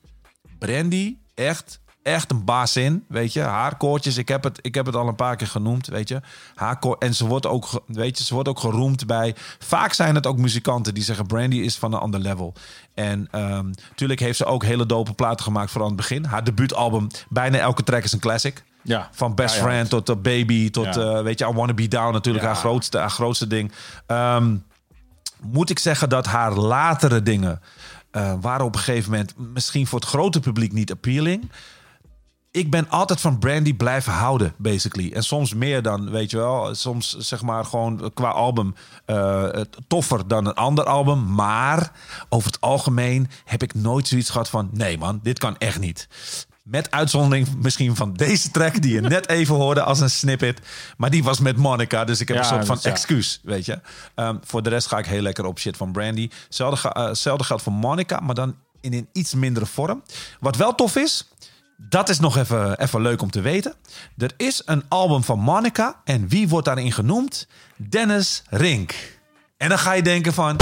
Brandy, 0.58 1.16
echt, 1.34 1.80
echt 2.04 2.30
een 2.30 2.44
baas 2.44 2.76
in. 2.76 3.04
Weet 3.08 3.32
je, 3.32 3.40
haarkoortjes. 3.40 4.16
Ik 4.16 4.28
heb 4.28 4.44
het, 4.44 4.58
ik 4.62 4.74
heb 4.74 4.86
het 4.86 4.96
al 4.96 5.08
een 5.08 5.14
paar 5.14 5.36
keer 5.36 5.46
genoemd. 5.46 5.86
Weet 5.86 6.08
je, 6.08 6.20
haarkoor. 6.54 6.96
En 6.98 7.14
ze 7.14 7.26
wordt 7.26 7.46
ook, 7.46 7.82
weet 7.86 8.18
je, 8.18 8.24
ze 8.24 8.34
wordt 8.34 8.48
ook 8.48 8.58
geroemd 8.60 9.06
bij. 9.06 9.34
Vaak 9.58 9.92
zijn 9.92 10.14
het 10.14 10.26
ook 10.26 10.38
muzikanten 10.38 10.94
die 10.94 11.02
zeggen 11.02 11.26
Brandy 11.26 11.56
is 11.56 11.76
van 11.76 11.92
een 11.92 12.00
ander 12.00 12.20
level. 12.20 12.54
En 12.94 13.28
ehm 13.30 13.66
natuurlijk 13.88 14.20
heeft 14.20 14.36
ze 14.36 14.44
ook 14.44 14.64
hele 14.64 14.86
dope 14.86 15.12
platen 15.12 15.44
gemaakt 15.44 15.70
voor 15.70 15.80
aan 15.80 15.86
het 15.86 15.96
begin. 15.96 16.24
Haar 16.24 16.44
debuutalbum, 16.44 17.06
bijna 17.28 17.58
elke 17.58 17.82
track 17.82 18.04
is 18.04 18.12
een 18.12 18.18
classic. 18.20 18.64
Ja. 18.82 19.08
Van 19.12 19.34
Best 19.34 19.54
Ja, 19.54 19.60
ja. 19.60 19.66
Friend 19.66 19.88
tot 19.90 20.08
uh, 20.10 20.16
Baby 20.16 20.70
tot, 20.70 20.84
Ja. 20.94 21.16
eh, 21.16 21.22
weet 21.22 21.38
je, 21.38 21.46
I 21.48 21.52
Wanna 21.52 21.74
Be 21.74 21.88
Down 21.88 22.12
natuurlijk. 22.12 22.44
Haar, 22.44 22.56
grootste, 22.56 22.98
haar 22.98 23.10
grootste 23.10 23.46
ding. 23.46 23.72
Ehm, 24.06 24.56
moet 25.42 25.70
ik 25.70 25.78
zeggen 25.78 26.08
dat 26.08 26.26
haar 26.26 26.52
latere 26.54 27.22
dingen 27.22 27.60
eh, 28.10 28.32
waren 28.40 28.66
op 28.66 28.74
een 28.74 28.80
gegeven 28.80 29.10
moment 29.10 29.34
misschien 29.36 29.86
voor 29.86 29.98
het 30.00 30.08
grote 30.08 30.40
publiek 30.40 30.72
niet 30.72 30.90
appealing. 30.90 31.50
Ik 32.54 32.70
ben 32.70 32.88
altijd 32.90 33.20
van 33.20 33.38
Brandy 33.38 33.74
blijven 33.74 34.12
houden, 34.12 34.54
basically. 34.56 35.12
En 35.12 35.22
soms 35.24 35.54
meer 35.54 35.82
dan, 35.82 36.10
weet 36.10 36.30
je 36.30 36.36
wel, 36.36 36.74
soms 36.74 37.16
zeg 37.18 37.42
maar 37.42 37.64
gewoon 37.64 38.10
qua 38.14 38.28
album 38.28 38.74
eh, 39.06 39.48
toffer 39.88 40.28
dan 40.28 40.46
een 40.46 40.54
ander 40.54 40.84
album. 40.84 41.34
Maar 41.34 41.92
over 42.28 42.50
het 42.50 42.60
algemeen 42.60 43.28
heb 43.44 43.62
ik 43.62 43.74
nooit 43.74 44.08
zoiets 44.08 44.30
gehad 44.30 44.48
van, 44.48 44.68
nee 44.72 44.98
man, 44.98 45.20
dit 45.22 45.38
kan 45.38 45.58
echt 45.58 45.78
niet. 45.78 46.08
Met 46.62 46.90
uitzondering 46.90 47.48
misschien 47.62 47.96
van 47.96 48.12
deze 48.12 48.50
track 48.50 48.82
die 48.82 48.92
je 48.94 49.00
net 49.16 49.28
even 49.28 49.54
hoorde 49.54 49.82
als 49.82 50.00
een 50.00 50.10
snippet. 50.10 50.60
Maar 50.96 51.10
die 51.10 51.24
was 51.24 51.38
met 51.40 51.56
Monica, 51.56 52.04
dus 52.04 52.20
ik 52.20 52.28
heb 52.28 52.36
Ja, 52.36 52.42
een 52.42 52.48
soort 52.48 52.66
van 52.66 52.78
ja. 52.82 52.90
excuus, 52.90 53.40
weet 53.42 53.64
je. 53.64 53.80
Ehm, 54.14 54.36
voor 54.44 54.62
de 54.62 54.70
rest 54.70 54.86
ga 54.86 54.98
ik 54.98 55.06
heel 55.06 55.22
lekker 55.22 55.44
op 55.44 55.58
shit 55.58 55.76
van 55.76 55.92
Brandy. 55.92 56.28
Hetzelfde, 56.44 56.76
ga- 56.76 56.92
eh, 56.94 57.04
hetzelfde 57.06 57.44
geldt 57.44 57.62
voor 57.62 57.72
Monica, 57.72 58.20
maar 58.20 58.34
dan 58.34 58.54
in 58.80 58.92
een 58.92 59.08
iets 59.12 59.34
mindere 59.34 59.66
vorm. 59.66 60.02
Wat 60.40 60.56
wel 60.56 60.74
tof 60.74 60.96
is, 60.96 61.28
dat 61.76 62.08
is 62.08 62.20
nog 62.20 62.36
even, 62.36 62.80
even 62.80 63.00
leuk 63.00 63.22
om 63.22 63.30
te 63.30 63.40
weten. 63.40 63.74
Er 64.16 64.32
is 64.36 64.62
een 64.64 64.84
album 64.88 65.24
van 65.24 65.38
Monica 65.38 66.00
en 66.04 66.28
wie 66.28 66.48
wordt 66.48 66.66
daarin 66.66 66.92
genoemd? 66.92 67.46
Dennis 67.76 68.42
Rink. 68.50 68.94
En 69.56 69.68
dan 69.68 69.78
ga 69.78 69.92
je 69.92 70.02
denken 70.02 70.34
van... 70.34 70.56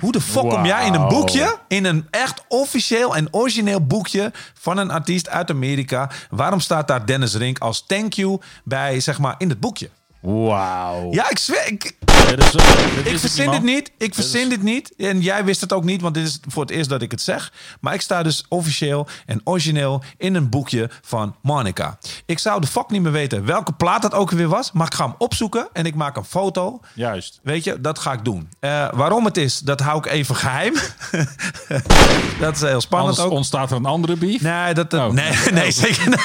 Hoe 0.00 0.12
de 0.12 0.20
fuck 0.20 0.48
kom 0.48 0.66
jij 0.66 0.86
in 0.86 0.94
een 0.94 1.08
boekje, 1.08 1.58
in 1.68 1.84
een 1.84 2.06
echt 2.10 2.44
officieel 2.48 3.16
en 3.16 3.28
origineel 3.30 3.86
boekje 3.86 4.32
van 4.54 4.78
een 4.78 4.90
artiest 4.90 5.28
uit 5.28 5.50
Amerika? 5.50 6.10
Waarom 6.30 6.60
staat 6.60 6.88
daar 6.88 7.06
Dennis 7.06 7.34
Rink 7.34 7.58
als 7.58 7.86
thank 7.86 8.12
you 8.12 8.40
bij, 8.64 9.00
zeg 9.00 9.18
maar, 9.18 9.34
in 9.38 9.48
het 9.48 9.60
boekje? 9.60 9.90
Wauw. 10.20 11.12
Ja, 11.12 11.30
ik 11.30 11.38
zweer, 11.38 11.66
ik, 11.66 11.96
Dit 12.28 12.42
is, 12.44 12.50
dit 12.50 13.06
ik 13.06 13.12
is 13.12 13.20
verzin 13.20 13.50
dit 13.50 13.62
niet. 13.62 13.90
Ik 13.98 14.14
verzin 14.14 14.48
dit 14.48 14.62
niet. 14.62 14.92
En 14.96 15.20
jij 15.20 15.44
wist 15.44 15.60
het 15.60 15.72
ook 15.72 15.84
niet, 15.84 16.00
want 16.00 16.14
dit 16.14 16.26
is 16.26 16.40
voor 16.48 16.62
het 16.62 16.70
eerst 16.70 16.88
dat 16.90 17.02
ik 17.02 17.10
het 17.10 17.20
zeg. 17.20 17.52
Maar 17.80 17.94
ik 17.94 18.00
sta 18.00 18.22
dus 18.22 18.44
officieel 18.48 19.06
en 19.26 19.40
origineel 19.44 20.02
in 20.16 20.34
een 20.34 20.48
boekje 20.48 20.90
van 21.02 21.36
Monica. 21.42 21.98
Ik 22.26 22.38
zou 22.38 22.60
de 22.60 22.66
fuck 22.66 22.90
niet 22.90 23.02
meer 23.02 23.12
weten 23.12 23.44
welke 23.44 23.72
plaat 23.72 24.02
dat 24.02 24.12
ook 24.14 24.30
weer 24.30 24.48
was. 24.48 24.72
Maar 24.72 24.86
ik 24.86 24.94
ga 24.94 25.04
hem 25.04 25.14
opzoeken 25.18 25.68
en 25.72 25.86
ik 25.86 25.94
maak 25.94 26.16
een 26.16 26.24
foto. 26.24 26.80
Juist. 26.94 27.40
Weet 27.42 27.64
je, 27.64 27.80
dat 27.80 27.98
ga 27.98 28.12
ik 28.12 28.24
doen. 28.24 28.48
Eh, 28.60 28.88
waarom 28.92 29.24
het 29.24 29.36
is, 29.36 29.58
dat 29.58 29.80
hou 29.80 29.98
ik 29.98 30.06
even 30.06 30.36
geheim. 30.36 30.74
dat 32.40 32.54
is 32.54 32.60
heel 32.60 32.80
spannend 32.80 33.10
Anders 33.18 33.18
ook. 33.20 33.30
ontstaat 33.36 33.70
er 33.70 33.76
een 33.76 33.84
andere 33.86 34.16
beef. 34.16 34.40
Nee, 34.40 34.74
dat, 34.74 34.94
Oh. 34.94 35.10
nee, 35.10 35.32
nee, 35.52 35.70
zeker. 35.70 36.08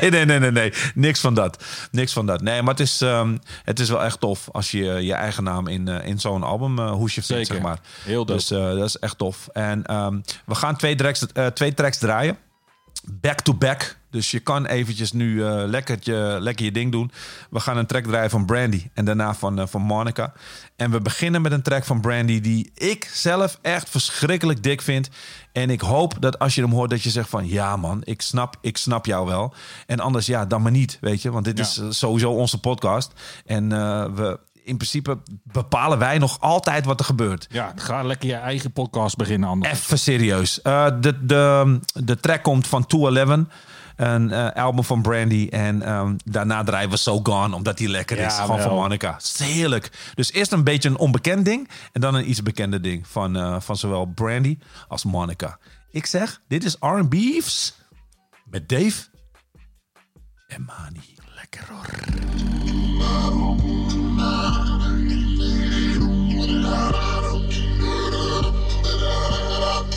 nee, 0.00 0.10
nee, 0.10 0.24
nee, 0.24 0.38
nee, 0.38 0.50
nee. 0.50 0.72
Niks 0.94 1.20
van 1.20 1.34
dat. 1.34 1.64
Niks 1.90 2.12
van 2.12 2.26
dat. 2.26 2.40
Nee, 2.40 2.62
maar 2.62 2.70
het 2.74 2.80
is, 2.82 3.00
ehm, 3.08 3.36
het 3.64 3.80
is 3.80 3.88
wel 3.88 4.04
echt 4.04 4.20
tof 4.20 4.48
als 4.52 4.70
je 4.70 4.84
je 4.84 5.14
eigen 5.14 5.44
naam 5.44 5.66
in, 5.66 5.88
eh, 5.88 6.06
in 6.06 6.20
zo'n 6.20 6.42
album 6.42 6.78
eh, 6.78 6.90
hoesje 6.90 7.22
vindt, 7.22 7.46
zeg 7.46 7.60
maar. 7.60 7.78
Heel 8.04 8.24
dope. 8.24 8.32
Dus 8.32 8.50
eh, 8.50 8.68
dat 8.68 8.84
is 8.84 8.96
echt 8.96 9.18
tof. 9.18 9.48
En 9.52 9.84
ehm, 9.86 10.20
we 10.46 10.54
gaan 10.54 10.76
twee 10.76 10.94
tracks, 10.94 11.26
twee 11.54 11.74
tracks 11.74 11.98
draaien. 11.98 12.38
Back 13.04 13.40
to 13.40 13.54
back. 13.54 13.97
Dus 14.10 14.30
je 14.30 14.40
kan 14.40 14.66
eventjes 14.66 15.12
nu 15.12 15.44
eh, 15.44 15.62
lekker, 15.66 15.96
je, 16.00 16.36
lekker 16.40 16.64
je 16.64 16.72
ding 16.72 16.92
doen. 16.92 17.10
We 17.50 17.60
gaan 17.60 17.76
een 17.76 17.86
track 17.86 18.04
draaien 18.04 18.30
van 18.30 18.44
Brandy 18.46 18.88
en 18.94 19.04
daarna 19.04 19.34
van, 19.34 19.58
eh, 19.58 19.66
van 19.66 19.82
Monica. 19.82 20.32
En 20.76 20.90
we 20.90 21.00
beginnen 21.00 21.42
met 21.42 21.52
een 21.52 21.62
track 21.62 21.84
van 21.84 22.00
Brandy 22.00 22.40
die 22.40 22.70
ik 22.74 23.10
zelf 23.12 23.58
echt 23.62 23.90
verschrikkelijk 23.90 24.62
dik 24.62 24.82
vind. 24.82 25.08
En 25.52 25.70
ik 25.70 25.80
hoop 25.80 26.14
dat 26.20 26.38
als 26.38 26.54
je 26.54 26.62
hem 26.62 26.72
hoort 26.72 26.90
dat 26.90 27.02
je 27.02 27.10
zegt 27.10 27.28
van... 27.28 27.48
ja 27.48 27.76
man, 27.76 28.00
ik 28.04 28.22
snap, 28.22 28.56
ik 28.60 28.76
snap 28.76 29.06
jou 29.06 29.26
wel. 29.26 29.54
En 29.86 30.00
anders 30.00 30.26
ja, 30.26 30.46
dan 30.46 30.62
maar 30.62 30.72
niet, 30.72 30.98
weet 31.00 31.22
je. 31.22 31.30
Want 31.30 31.44
dit 31.44 31.58
Ja. 31.58 31.64
is 31.64 31.78
eh, 31.78 31.86
sowieso 31.90 32.30
onze 32.30 32.60
podcast. 32.60 33.12
En 33.46 33.68
we, 34.14 34.38
in 34.64 34.76
principe 34.76 35.18
bepalen 35.42 35.98
wij 35.98 36.18
nog 36.18 36.40
altijd 36.40 36.84
wat 36.84 36.98
er 36.98 37.04
gebeurt. 37.06 37.46
Ja, 37.50 37.72
ga 37.76 38.02
lekker 38.02 38.28
je 38.28 38.34
eigen 38.34 38.72
podcast 38.72 39.16
beginnen 39.16 39.48
anders. 39.48 39.72
Even 39.72 39.98
serieus. 39.98 40.60
De, 40.62 41.18
de, 41.22 41.78
de 42.04 42.20
track 42.20 42.42
komt 42.42 42.66
van 42.66 42.86
211. 42.86 43.46
Een 43.98 44.32
eh, 44.32 44.62
album 44.62 44.84
van 44.84 45.02
Brandy. 45.02 45.48
En 45.50 45.82
ehm, 45.82 46.14
daarna 46.24 46.64
draaien 46.64 46.90
we 46.90 46.96
So 46.96 47.20
Gone, 47.22 47.54
omdat 47.54 47.76
die 47.76 47.88
lekker 47.88 48.18
is. 48.18 48.36
Ja, 48.36 48.42
Gewoon 48.42 48.60
van. 48.60 48.74
Monica. 48.74 49.12
Het 49.12 49.22
is 49.22 49.38
heerlijk. 49.38 50.12
Dus 50.14 50.32
eerst 50.32 50.52
een 50.52 50.64
beetje 50.64 50.88
een 50.88 50.98
onbekend 50.98 51.44
ding. 51.44 51.68
En 51.92 52.00
dan 52.00 52.14
een 52.14 52.30
iets 52.30 52.42
bekender 52.42 52.82
ding. 52.82 53.06
Van, 53.06 53.36
eh, 53.36 53.60
van 53.60 53.76
zowel 53.76 54.06
Brandy 54.06 54.58
als 54.88 55.04
Monica. 55.04 55.58
Ik 55.90 56.06
zeg, 56.06 56.40
dit 56.48 56.64
is 56.64 56.76
R&B's 56.80 57.74
met 58.44 58.68
Dave 58.68 59.02
en 60.46 60.64
Mani. 60.64 61.16
Lekker 61.34 61.68
hoor. 61.70 61.86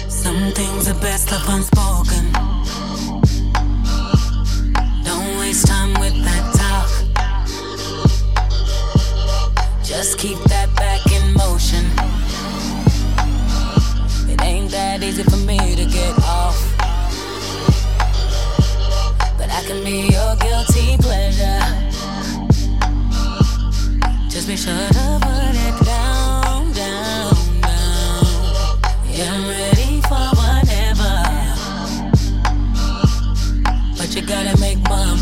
Some 0.08 0.52
things 0.52 0.88
are 0.88 1.00
best 1.00 1.32
left 1.32 1.50
unspoken. 1.50 2.51
Waste 5.52 5.68
time 5.68 5.94
with 6.00 6.16
that 6.24 6.44
talk. 6.60 6.90
Just 9.84 10.18
keep 10.18 10.40
that 10.54 10.70
back 10.78 11.02
in 11.12 11.34
motion. 11.34 11.84
It 14.32 14.42
ain't 14.42 14.72
that 14.72 15.04
easy 15.04 15.24
for 15.24 15.42
me 15.50 15.58
to 15.76 15.86
get 15.86 16.14
off. 16.40 16.58
But 19.38 19.50
I 19.50 19.62
can 19.68 19.84
be 19.84 20.08
your 20.16 20.36
guilty 20.38 20.96
pleasure. 21.06 21.64
Just 24.30 24.48
be 24.48 24.56
sure 24.56 24.88
to 24.98 25.20
put 25.28 25.56
it 25.68 25.76
down, 25.84 26.72
down, 26.72 27.36
down. 27.68 28.24
Yeah, 29.16 29.34
I'm 29.36 29.44
ready 29.50 30.00
for 30.10 30.26
whatever. 30.40 31.14
But 33.98 34.16
you 34.16 34.22
gotta 34.22 34.58
make 34.62 34.80
mama 34.88 35.21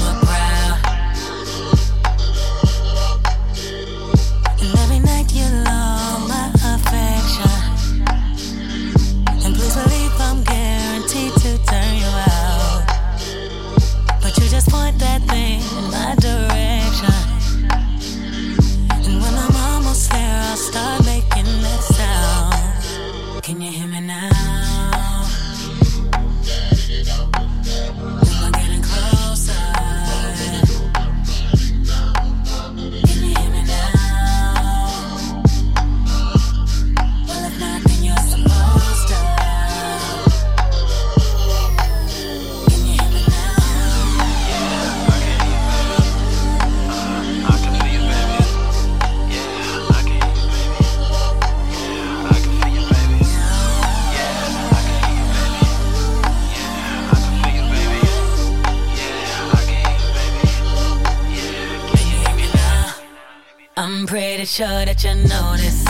I'm 64.00 64.08
pretty 64.08 64.46
sure 64.46 64.86
that 64.86 65.04
you 65.04 65.14
notice 65.14 65.84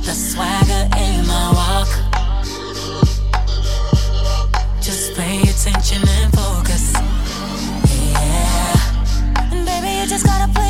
the 0.00 0.14
swagger 0.14 0.88
in 0.96 1.26
my 1.26 1.52
walk. 1.52 1.90
Just 4.80 5.14
pay 5.14 5.42
attention 5.42 6.00
and 6.08 6.32
focus. 6.32 6.94
Yeah. 7.92 9.52
And 9.52 9.66
baby, 9.66 10.00
you 10.00 10.06
just 10.08 10.24
gotta 10.24 10.50
play 10.50 10.63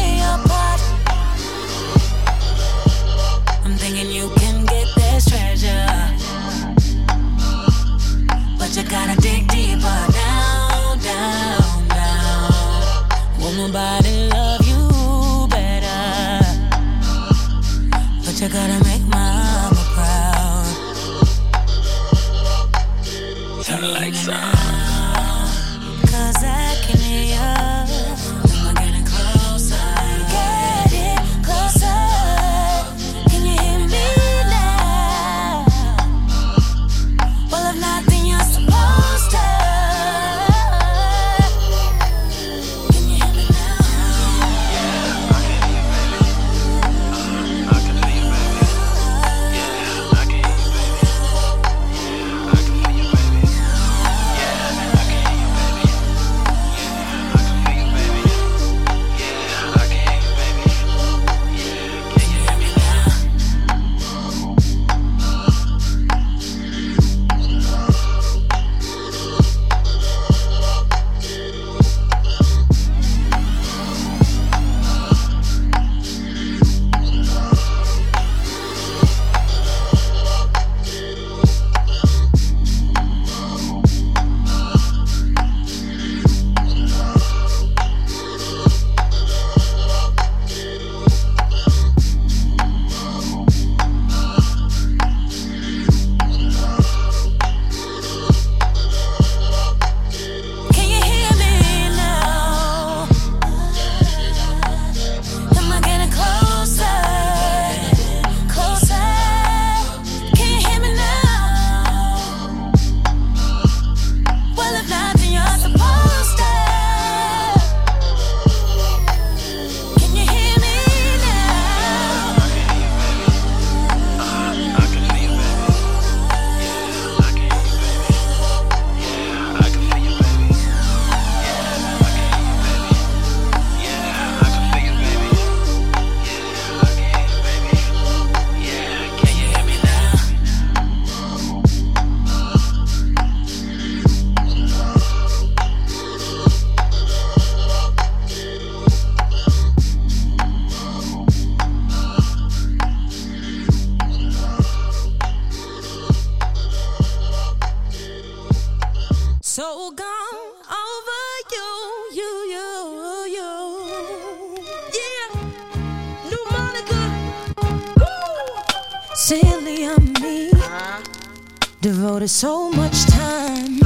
Devoted 172.25 172.37
so 172.41 172.71
much 172.71 173.05
time 173.05 173.79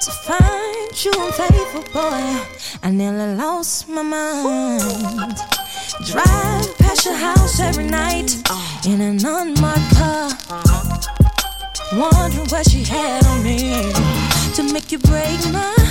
to 0.00 0.10
find 0.24 1.04
you 1.04 1.12
unfaithful, 1.16 1.84
oh 1.84 1.92
boy. 1.92 2.78
I 2.82 2.90
nearly 2.90 3.36
lost 3.36 3.88
my 3.90 4.00
mind. 4.00 5.36
Drive 6.06 6.78
past 6.78 7.04
your 7.04 7.14
house 7.14 7.60
every 7.60 7.84
night 7.84 8.36
in 8.86 9.02
an 9.02 9.22
unmarked 9.22 9.96
car. 9.96 10.30
Wondering 11.92 12.48
what 12.48 12.70
she 12.70 12.84
had 12.84 13.26
on 13.26 13.42
me 13.42 13.92
to 14.54 14.62
make 14.72 14.90
you 14.90 14.98
break 14.98 15.38
my 15.52 15.85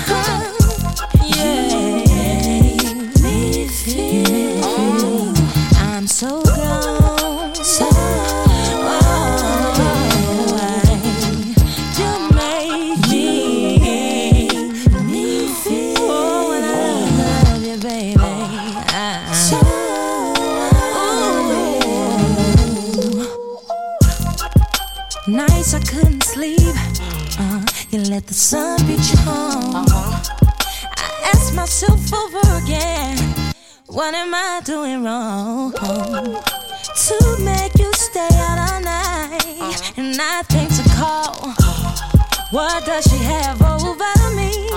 What 42.55 42.85
does 42.85 43.03
she 43.03 43.17
have 43.17 43.61
over 43.61 44.33
me 44.33 44.69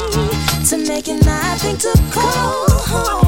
to 0.69 0.79
make 0.89 1.07
it 1.07 1.25
not 1.25 1.61
think 1.61 1.79
to 1.79 1.95
call? 2.11 3.19
You 3.23 3.28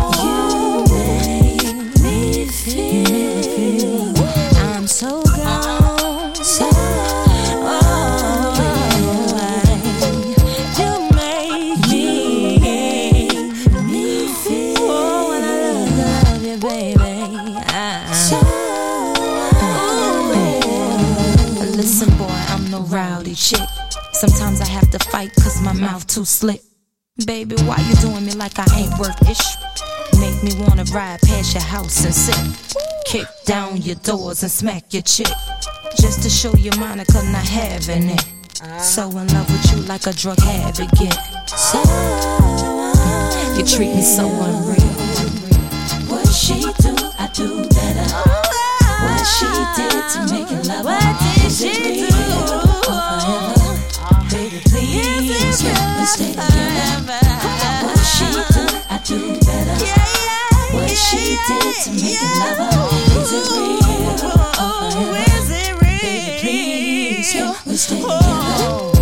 mouth 25.81 26.07
too 26.07 26.25
slick. 26.25 26.61
Baby, 27.27 27.57
why 27.65 27.77
you 27.89 27.95
doing 27.97 28.25
me 28.25 28.33
like 28.33 28.59
I 28.59 28.67
ain't 28.77 28.99
worth 28.99 29.21
ish? 29.29 29.41
Make 30.21 30.43
me 30.43 30.53
wanna 30.65 30.85
ride 30.93 31.21
past 31.23 31.55
your 31.55 31.63
house 31.63 32.05
and 32.05 32.15
sit. 32.15 32.39
Kick 33.07 33.27
down 33.47 33.79
your 33.83 33.97
doors 33.97 34.43
and 34.43 34.53
smack 34.53 34.93
your 34.93 35.03
chick. 35.03 35.33
Just 35.97 36.23
to 36.23 36.31
show 36.31 36.55
you 36.57 36.71
Monica 36.79 37.23
not 37.33 37.47
having 37.47 38.11
it. 38.11 38.25
So 38.83 39.09
in 39.09 39.27
love 39.29 39.51
with 39.51 39.73
you 39.73 39.83
like 39.89 40.07
a 40.07 40.13
drug 40.13 40.39
habit 40.41 40.91
get. 40.99 41.15
So 41.49 41.81
you 43.57 43.65
treat 43.65 43.95
me 43.95 44.03
so 44.03 44.29
unreal. 44.29 44.81
What 46.09 46.27
she 46.29 46.61
do, 46.61 46.95
I 47.19 47.29
do 47.33 47.65
better. 47.69 48.09
What 49.05 49.25
she 49.25 49.47
did 49.77 50.05
to 50.13 50.35
make 50.35 50.51
it 50.51 50.67
love 50.67 50.85
What 50.85 51.21
did 51.21 51.53
she 51.53 52.07
do? 52.09 52.70
Forever. 54.91 55.21
Baby, 55.21 55.29
please, 55.29 55.63
can 55.63 56.01
we 56.01 56.07
stay 56.07 56.33
together? 56.33 57.21
What 57.87 58.05
she 58.05 58.27
do, 58.55 58.65
I 58.91 58.99
do 59.05 59.19
better. 59.41 59.77
What 60.75 60.91
she 60.91 61.37
did 61.47 61.75
to 61.85 61.91
make 61.93 62.19
it 62.19 62.39
love 62.41 62.93
Is 63.17 63.33
it 63.33 63.45
real 63.53 64.11
or 64.11 64.91
forever? 64.91 65.85
Baby, 66.03 66.41
please, 66.41 67.33
can 67.33 67.55
we 67.67 67.77
stay 67.77 67.97
together? 67.97 68.19
Oh, 68.19 69.00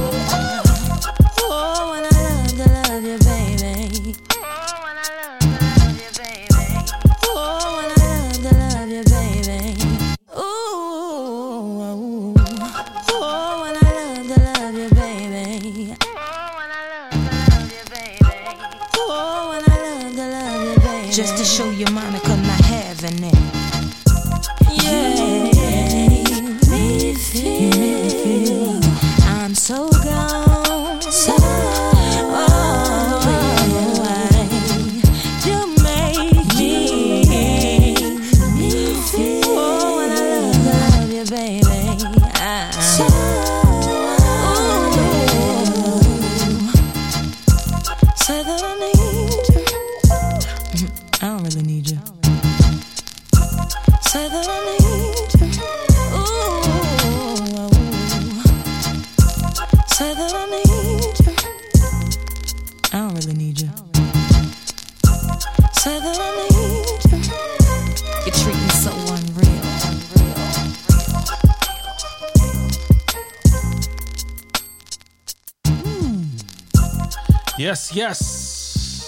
Yes. 77.99 79.03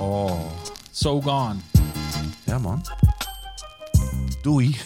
Oh. 0.00 0.50
So 0.90 1.20
gone. 1.20 1.56
Ja, 2.44 2.58
man. 2.58 2.82
Doei. 4.42 4.68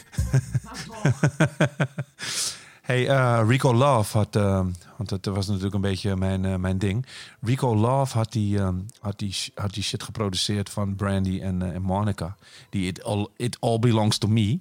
hey, 2.82 3.09
eh, 3.09 3.43
Rico 3.47 3.74
Love 3.74 4.18
had, 4.18 4.36
eh, 4.36 4.66
want 4.97 5.09
dat 5.09 5.24
was 5.24 5.47
natuurlijk 5.47 5.74
een 5.74 5.81
beetje 5.81 6.16
mijn, 6.16 6.44
eh, 6.44 6.56
mijn 6.56 6.78
ding. 6.78 7.06
Rico 7.40 7.77
Love 7.77 8.16
had 8.16 8.32
die, 8.32 8.60
had, 9.01 9.18
die, 9.18 9.35
had 9.55 9.74
die 9.74 9.82
shit 9.82 10.02
geproduceerd 10.02 10.70
van 10.70 10.97
Brandy 10.97 11.40
en, 11.40 11.72
en 11.72 11.82
Monica. 11.82 12.36
Die 12.70 12.86
It 12.86 13.02
All, 13.02 13.28
It 13.36 13.56
All 13.60 13.78
Belongs 13.78 14.18
to 14.18 14.28
Me. 14.28 14.59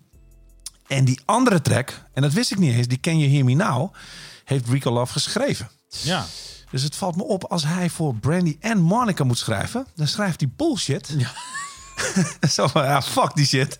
En 0.88 1.06
die 1.06 1.20
andere 1.26 1.62
track, 1.62 2.04
en 2.14 2.22
dat 2.22 2.34
wist 2.34 2.52
ik 2.52 2.58
niet 2.58 2.74
eens, 2.74 2.88
die 2.88 3.00
Can 3.00 3.20
You 3.20 3.32
Hear 3.32 3.46
Me 3.46 3.54
Now, 3.54 3.94
heeft 4.44 4.68
Rico 4.68 4.92
Love 4.92 5.12
geschreven. 5.12 5.70
Ja. 5.90 6.26
Dus 6.70 6.84
het 6.84 6.96
valt 6.96 7.16
me 7.16 7.24
op, 7.24 7.44
als 7.44 7.66
hij 7.66 7.90
voor 7.90 8.16
Brandy 8.16 8.58
en 8.60 8.82
Monica 8.82 9.24
moet 9.24 9.38
schrijven, 9.38 9.88
dan 9.96 10.08
schrijft 10.08 10.40
hij 10.40 10.50
bullshit. 10.56 11.14
Ja. 11.18 11.32
Zo 12.50 12.68
van, 12.68 12.84
ja, 12.84 13.02
fuck 13.02 13.32
die 13.36 13.46
shit. 13.46 13.80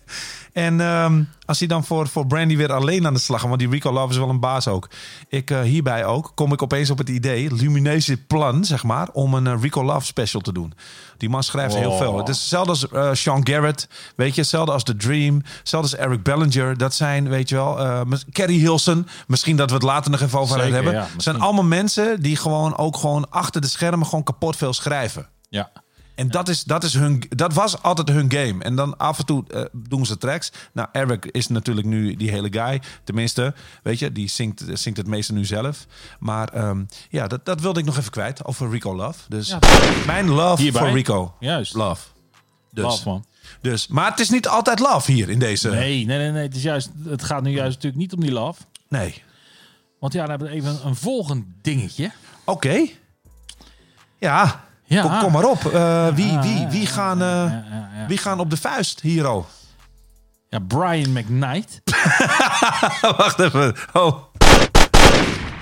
En 0.52 0.80
ehm, 0.80 1.22
als 1.44 1.58
hij 1.58 1.68
dan 1.68 1.84
voor, 1.84 2.08
voor 2.08 2.26
Brandy 2.26 2.56
weer 2.56 2.72
alleen 2.72 3.06
aan 3.06 3.14
de 3.14 3.20
slag 3.20 3.40
gaat, 3.40 3.48
want 3.48 3.60
die 3.60 3.70
Rico 3.70 3.92
Love 3.92 4.10
is 4.10 4.16
wel 4.18 4.28
een 4.28 4.40
baas 4.40 4.68
ook. 4.68 4.88
Ik 5.28 5.50
eh, 5.50 5.60
hierbij 5.60 6.04
ook, 6.04 6.32
kom 6.34 6.52
ik 6.52 6.62
opeens 6.62 6.90
op 6.90 6.98
het 6.98 7.08
idee, 7.08 7.54
lumineuze 7.54 8.16
plan, 8.16 8.64
zeg 8.64 8.82
maar, 8.84 9.08
om 9.12 9.34
een 9.34 9.46
eh, 9.46 9.60
Rico 9.60 9.84
Love 9.84 10.06
special 10.06 10.40
te 10.40 10.52
doen. 10.52 10.72
Die 11.16 11.28
man 11.28 11.42
schrijft 11.42 11.74
heel 11.74 11.90
Oh. 11.90 11.98
veel. 11.98 12.18
Het 12.18 12.28
is 12.28 12.38
hetzelfde 12.38 12.70
als 12.70 12.88
eh, 12.88 13.10
Sean 13.12 13.46
Garrett, 13.46 13.88
weet 14.16 14.34
je, 14.34 14.40
hetzelfde 14.40 14.72
als 14.72 14.84
The 14.84 14.96
Dream, 14.96 15.42
hetzelfde 15.58 15.96
als 15.96 16.06
Eric 16.06 16.22
Bellinger. 16.22 16.76
Dat 16.78 16.94
zijn, 16.94 17.28
weet 17.28 17.48
je 17.48 17.54
wel, 17.54 18.04
Carrie 18.32 18.60
Hilson. 18.60 19.06
Misschien 19.26 19.56
dat 19.56 19.68
we 19.68 19.74
het 19.74 19.84
later 19.84 20.10
nog 20.10 20.20
even 20.20 20.38
over 20.38 20.58
Zeker, 20.60 20.74
hebben. 20.74 20.92
ja, 20.92 21.08
Het 21.12 21.22
zijn 21.22 21.40
allemaal 21.40 21.64
mensen 21.64 22.22
die 22.22 22.36
gewoon 22.36 22.76
ook 22.76 22.96
gewoon 22.96 23.30
achter 23.30 23.60
de 23.60 23.66
schermen 23.66 24.06
gewoon 24.06 24.24
kapot 24.24 24.56
veel 24.56 24.72
schrijven. 24.72 25.28
Ja. 25.48 25.70
En 26.20 26.28
dat, 26.28 26.48
is, 26.48 26.64
dat, 26.64 26.84
is 26.84 26.94
hun, 26.94 27.22
dat 27.28 27.52
was 27.52 27.82
altijd 27.82 28.08
hun 28.08 28.32
game. 28.32 28.64
En 28.64 28.76
dan 28.76 28.96
af 28.98 29.18
en 29.18 29.26
toe 29.26 29.44
eh, 29.48 29.64
doen 29.72 30.06
ze 30.06 30.18
tracks. 30.18 30.52
Nou, 30.72 30.88
Eric 30.92 31.24
is 31.24 31.48
natuurlijk 31.48 31.86
nu 31.86 32.14
die 32.14 32.30
hele 32.30 32.48
guy. 32.52 32.82
Tenminste, 33.04 33.54
weet 33.82 33.98
je, 33.98 34.12
die 34.12 34.28
zingt, 34.28 34.64
zingt 34.72 34.98
het 34.98 35.06
meeste 35.06 35.32
nu 35.32 35.44
zelf. 35.44 35.86
Maar 36.18 36.48
ehm, 36.48 36.84
ja, 37.10 37.26
dat, 37.26 37.44
dat 37.44 37.60
wilde 37.60 37.80
ik 37.80 37.86
nog 37.86 37.98
even 37.98 38.10
kwijt 38.10 38.44
over 38.44 38.70
Rico 38.70 38.94
Love. 38.96 39.18
Dus 39.28 39.48
Ja. 39.48 39.58
mijn 40.06 40.28
love 40.30 40.62
Hierbij. 40.62 40.82
voor 40.82 40.90
Rico. 40.90 41.34
Juist. 41.38 41.74
Love. 41.74 42.06
Dus. 42.72 42.84
Love, 42.84 43.08
man. 43.08 43.24
Dus, 43.60 43.86
maar 43.88 44.10
het 44.10 44.20
is 44.20 44.30
niet 44.30 44.48
altijd 44.48 44.78
love 44.78 45.12
hier 45.12 45.28
in 45.28 45.38
deze. 45.38 45.70
Nee, 45.70 46.06
nee, 46.06 46.18
nee, 46.18 46.30
nee. 46.30 46.42
Het, 46.42 46.56
is 46.56 46.62
juist, 46.62 46.90
het 47.04 47.22
gaat 47.22 47.42
nu 47.42 47.50
juist 47.50 47.74
natuurlijk 47.74 48.02
niet 48.02 48.12
om 48.12 48.20
die 48.20 48.32
love. 48.32 48.62
Nee. 48.88 49.22
Want 50.00 50.12
ja, 50.12 50.20
dan 50.20 50.30
hebben 50.30 50.48
we 50.48 50.54
even 50.54 50.70
een, 50.70 50.86
een 50.86 50.96
volgend 50.96 51.44
dingetje. 51.62 52.10
Oké. 52.44 52.86
Ja. 54.18 54.68
Ja. 54.90 55.02
Kom, 55.02 55.18
kom 55.18 55.32
maar 55.32 55.44
op. 55.44 55.62
Wie, 56.14 56.38
wie, 56.38 56.66
wie, 56.68 56.86
gaan, 56.86 57.18
wie 58.08 58.18
gaan 58.18 58.40
op 58.40 58.50
de 58.50 58.56
vuist, 58.56 59.00
Hero? 59.00 59.46
Ja, 60.48 60.58
Brian 60.58 61.12
McKnight. 61.12 61.80
Wacht 63.16 63.38
even. 63.38 63.76
Oh. 63.92 64.22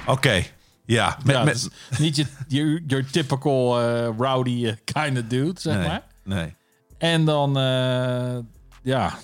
Oké. 0.07 0.45
Ja. 0.85 1.17
Met, 1.25 1.35
ja, 1.35 1.45
met- 1.45 1.69
niet 1.99 2.17
je, 2.17 2.27
je 2.47 2.83
your 2.87 3.11
typical 3.11 3.81
eh, 3.81 4.09
rowdy 4.19 4.67
eh, 4.67 4.73
kind 5.05 5.19
of 5.19 5.25
dude, 5.29 5.61
zeg 5.61 5.77
nee, 5.77 5.89
maar. 5.89 6.03
Nee. 6.25 6.55
En 6.99 7.25
dan, 7.25 7.59
eh, 7.59 8.39
ja, 8.83 9.15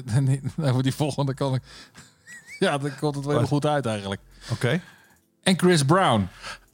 over 0.70 0.82
die 0.82 0.94
volgende 0.94 1.34
kan 1.34 1.54
ik... 1.54 1.62
Ja, 2.58 2.78
dan 2.78 2.90
komt 3.00 3.14
het 3.14 3.24
wel 3.24 3.38
heel 3.38 3.46
goed 3.46 3.66
uit 3.66 3.86
eigenlijk. 3.86 4.20
Oké. 4.50 4.80
En 5.42 5.58
Chris 5.58 5.84
Brown. 5.84 6.28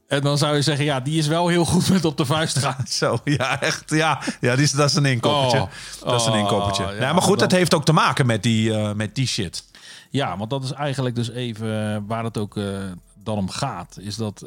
En 0.08 0.20
dan 0.20 0.38
zou 0.38 0.54
je 0.56 0.62
zeggen, 0.62 0.84
ja, 0.84 1.00
die 1.00 1.18
is 1.18 1.26
wel 1.26 1.48
heel 1.48 1.64
goed 1.64 1.88
met 1.88 2.04
op 2.04 2.16
de 2.16 2.24
vuist 2.24 2.58
gaan. 2.58 2.84
Zo, 3.02 3.18
ja, 3.24 3.60
echt. 3.60 3.90
Ja, 3.90 4.22
ja 4.40 4.54
die 4.54 4.64
is, 4.64 4.70
dat 4.70 4.88
is 4.90 4.94
een 4.96 5.04
inkoppertje. 5.04 5.58
Oh. 5.60 5.68
dat 6.10 6.20
is 6.20 6.26
een 6.26 6.32
Oh, 6.32 6.38
inkoppertje. 6.38 6.82
ja, 6.84 6.92
Ja, 6.92 7.12
maar 7.12 7.22
goed, 7.22 7.38
dan- 7.38 7.48
dat 7.48 7.58
heeft 7.58 7.74
ook 7.74 7.84
te 7.84 7.92
maken 7.92 8.26
met 8.26 8.42
die, 8.42 8.74
eh, 8.74 8.92
met 8.92 9.14
die 9.14 9.26
shit. 9.26 9.64
Ja, 10.10 10.36
want 10.36 10.50
dat 10.50 10.64
is 10.64 10.72
eigenlijk 10.72 11.14
dus 11.14 11.30
even 11.30 11.92
eh, 11.94 11.98
waar 12.06 12.24
het 12.24 12.38
ook 12.38 12.56
eh, 12.56 12.64
dan 13.24 13.36
om 13.38 13.48
gaat. 13.50 13.96
Is 14.00 14.16
dat, 14.16 14.44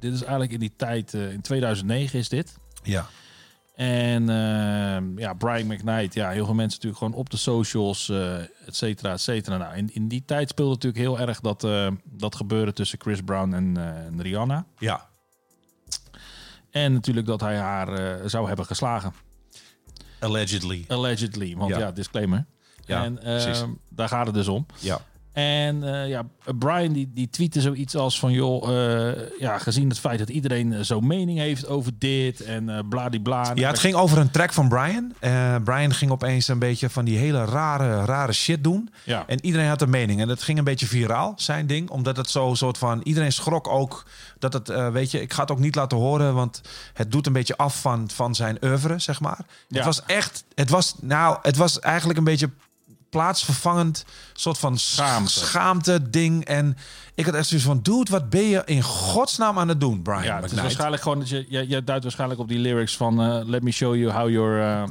dit 0.00 0.12
is 0.12 0.20
eigenlijk 0.22 0.52
in 0.52 0.60
die 0.60 0.72
tijd, 0.76 1.12
in 1.12 1.40
2009 1.42 2.18
is 2.18 2.28
dit. 2.28 2.54
Ja. 2.82 3.06
En 3.72 4.28
eh, 4.28 5.16
ja, 5.16 5.32
Brian 5.38 5.66
McKnight, 5.66 6.14
ja, 6.14 6.30
heel 6.30 6.44
veel 6.44 6.54
mensen 6.54 6.78
natuurlijk 6.78 7.02
gewoon 7.02 7.14
op 7.20 7.30
de 7.30 7.36
socials, 7.36 8.08
eh 8.08 8.38
et 8.40 8.76
cetera, 8.76 9.12
et 9.12 9.20
cetera. 9.20 9.56
Nou, 9.56 9.76
in, 9.76 9.94
in 9.94 10.08
die 10.08 10.24
tijd 10.24 10.48
speelde 10.48 10.72
natuurlijk 10.72 11.02
heel 11.02 11.18
erg 11.20 11.40
dat, 11.40 11.64
eh, 11.64 11.90
dat 12.04 12.34
gebeuren 12.36 12.74
tussen 12.74 13.00
Chris 13.00 13.20
Brown 13.20 13.52
en, 13.52 13.76
eh, 13.76 14.06
en 14.06 14.22
Rihanna. 14.22 14.66
Ja. 14.78 15.08
En 16.70 16.92
natuurlijk 16.92 17.26
dat 17.26 17.40
hij 17.40 17.56
haar 17.56 17.88
eh, 17.88 18.26
zou 18.28 18.46
hebben 18.46 18.66
geslagen. 18.66 19.12
Allegedly. 20.20 20.84
Allegedly, 20.88 21.56
want 21.56 21.70
Ja. 21.70 21.78
ja, 21.78 21.92
disclaimer. 21.92 22.46
Ja, 22.84 23.04
en 23.04 23.14
precies. 23.14 23.60
eh, 23.60 23.68
daar 23.88 24.08
gaat 24.08 24.26
het 24.26 24.34
dus 24.34 24.48
om. 24.48 24.66
Ja. 24.78 25.00
En 25.32 25.82
eh, 25.82 26.08
ja, 26.08 26.24
Brian 26.58 26.92
die, 26.92 27.10
die 27.14 27.30
tweette 27.30 27.60
zoiets 27.60 27.96
als 27.96 28.18
van... 28.18 28.32
joh, 28.32 28.68
eh, 28.68 29.38
ja, 29.38 29.58
gezien 29.58 29.88
het 29.88 29.98
feit 29.98 30.18
dat 30.18 30.28
iedereen 30.28 30.72
eh, 30.72 30.80
zo'n 30.80 31.06
mening 31.06 31.38
heeft 31.38 31.66
over 31.66 31.92
dit 31.98 32.40
en 32.40 32.68
eh 32.68 32.78
bladibla. 32.88 33.52
Ja, 33.54 33.68
het 33.68 33.78
ging 33.78 33.94
over 33.94 34.18
een 34.18 34.30
track 34.30 34.52
van 34.52 34.68
Brian. 34.68 35.12
Brian 35.64 35.94
ging 35.94 36.10
opeens 36.10 36.48
een 36.48 36.58
beetje 36.58 36.90
van 36.90 37.04
die 37.04 37.18
hele 37.18 37.44
rare, 37.44 38.04
rare 38.04 38.32
shit 38.32 38.64
doen. 38.64 38.90
Ja. 39.04 39.24
En 39.26 39.44
iedereen 39.44 39.68
had 39.68 39.82
een 39.82 39.90
mening. 39.90 40.20
En 40.20 40.28
dat 40.28 40.42
ging 40.42 40.58
een 40.58 40.64
beetje 40.64 40.86
viraal, 40.86 41.32
zijn 41.36 41.66
ding. 41.66 41.90
Omdat 41.90 42.16
het 42.16 42.30
zo 42.30 42.54
soort 42.54 42.78
van... 42.78 43.00
Iedereen 43.02 43.32
schrok 43.32 43.68
ook 43.68 44.06
dat 44.38 44.52
het... 44.52 44.68
weet 44.92 45.10
je, 45.10 45.20
ik 45.20 45.32
ga 45.32 45.40
het 45.40 45.50
ook 45.50 45.58
niet 45.58 45.74
laten 45.74 45.98
horen. 45.98 46.34
Want 46.34 46.60
het 46.94 47.12
doet 47.12 47.26
een 47.26 47.32
beetje 47.32 47.56
af 47.56 47.80
van, 47.80 48.10
van 48.10 48.34
zijn 48.34 48.58
oeuvre, 48.64 48.98
zeg 48.98 49.20
maar. 49.20 49.40
Ja. 49.68 49.76
Het 49.76 49.84
was 49.84 50.02
echt... 50.06 50.44
Het 50.54 50.70
was, 50.70 50.94
nou, 51.00 51.38
het 51.42 51.56
was 51.56 51.80
eigenlijk 51.80 52.18
een 52.18 52.24
beetje 52.24 52.50
plaatsvervangend 53.12 54.04
soort 54.32 54.58
van 54.58 54.78
schaamte. 54.78 55.30
schaamte 55.30 56.10
ding. 56.10 56.44
En 56.44 56.76
ik 57.22 57.28
had 57.30 57.34
echt 57.40 57.48
zoiets 57.48 57.66
van... 57.66 57.80
Dude, 57.82 58.10
wat 58.10 58.30
ben 58.30 58.48
je 58.48 58.62
in 58.64 58.82
godsnaam 58.82 59.58
aan 59.58 59.68
het 59.68 59.80
doen, 59.80 60.02
Brian 60.02 60.22
Ja, 60.22 60.26
het 60.34 60.34
is 60.34 60.40
McKnight? 60.42 60.62
waarschijnlijk 60.62 61.02
gewoon 61.02 61.18
dat 61.18 61.28
je, 61.28 61.46
je, 61.48 61.68
je 61.68 61.84
duidt 61.84 62.02
waarschijnlijk 62.02 62.40
op 62.40 62.48
die 62.48 62.58
lyrics 62.58 62.96
van 62.96 63.20
eh, 63.22 63.40
Let 63.44 63.62
me 63.62 63.70
show 63.70 63.96
you 63.96 64.12
how 64.12 64.30
your... 64.30 64.60
eh, 64.60 64.82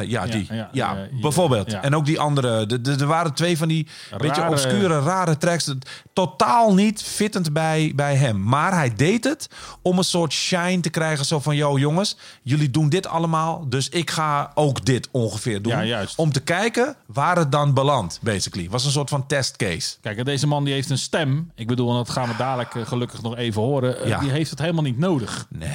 Eh, 0.00 0.08
ja, 0.08 0.26
die. 0.26 0.46
ja, 0.50 0.68
Ja, 0.72 1.06
bijvoorbeeld. 1.20 1.70
ja. 1.70 1.82
En 1.82 1.94
ook 1.96 2.04
die 2.06 2.20
andere. 2.20 2.66
De- 2.66 2.80
de- 2.80 2.96
Er 2.96 3.06
waren 3.06 3.34
twee 3.34 3.58
van 3.58 3.68
die 3.68 3.86
beetje 4.18 4.40
Rare- 4.40 4.50
obscure, 4.50 5.00
rare 5.00 5.36
tracks. 5.36 5.64
Dat- 5.64 5.88
Totaal 6.12 6.74
niet 6.74 7.02
fittend 7.02 7.52
bij, 7.52 7.92
bij 7.94 8.14
hem. 8.16 8.42
Maar 8.42 8.72
hij 8.74 8.94
deed 8.94 9.24
het 9.24 9.48
om 9.82 9.98
een 9.98 10.04
soort 10.04 10.32
shine 10.32 10.80
te 10.80 10.90
krijgen. 10.90 11.24
Zo 11.24 11.40
van, 11.40 11.56
yo 11.56 11.78
jongens, 11.78 12.16
jullie 12.42 12.70
doen 12.70 12.88
dit 12.88 13.06
allemaal. 13.06 13.64
Dus 13.68 13.88
ik 13.88 14.10
ga 14.10 14.50
ook 14.54 14.84
dit 14.84 15.08
ongeveer 15.10 15.62
doen. 15.62 15.72
Ja, 15.72 15.84
juist. 15.84 16.16
Om 16.18 16.32
te 16.32 16.40
kijken 16.40 16.96
waar 17.06 17.36
het 17.36 17.52
dan 17.52 17.74
belandt, 17.74 18.18
basically. 18.22 18.68
Was 18.70 18.84
een 18.84 18.90
soort 18.90 19.08
van 19.08 19.26
testcase. 19.26 19.96
Kijk, 20.00 20.18
en 20.18 20.24
deze 20.24 20.46
man 20.46 20.64
die 20.64 20.72
heeft 20.74 20.90
een 20.90 20.98
stem. 20.98 21.50
Ik 21.56 21.66
bedoel, 21.66 21.90
en 21.90 21.96
dat 21.96 22.10
gaan 22.10 22.28
we 22.28 22.36
dadelijk 22.38 22.74
eh, 22.74 22.86
gelukkig 22.86 23.22
nog 23.22 23.36
even 23.36 23.62
horen. 23.62 24.00
Eh, 24.02 24.08
Ja. 24.08 24.18
Die 24.20 24.30
heeft 24.30 24.50
het 24.50 24.58
helemaal 24.58 24.82
niet 24.82 24.98
nodig. 24.98 25.46
Nee, 25.50 25.70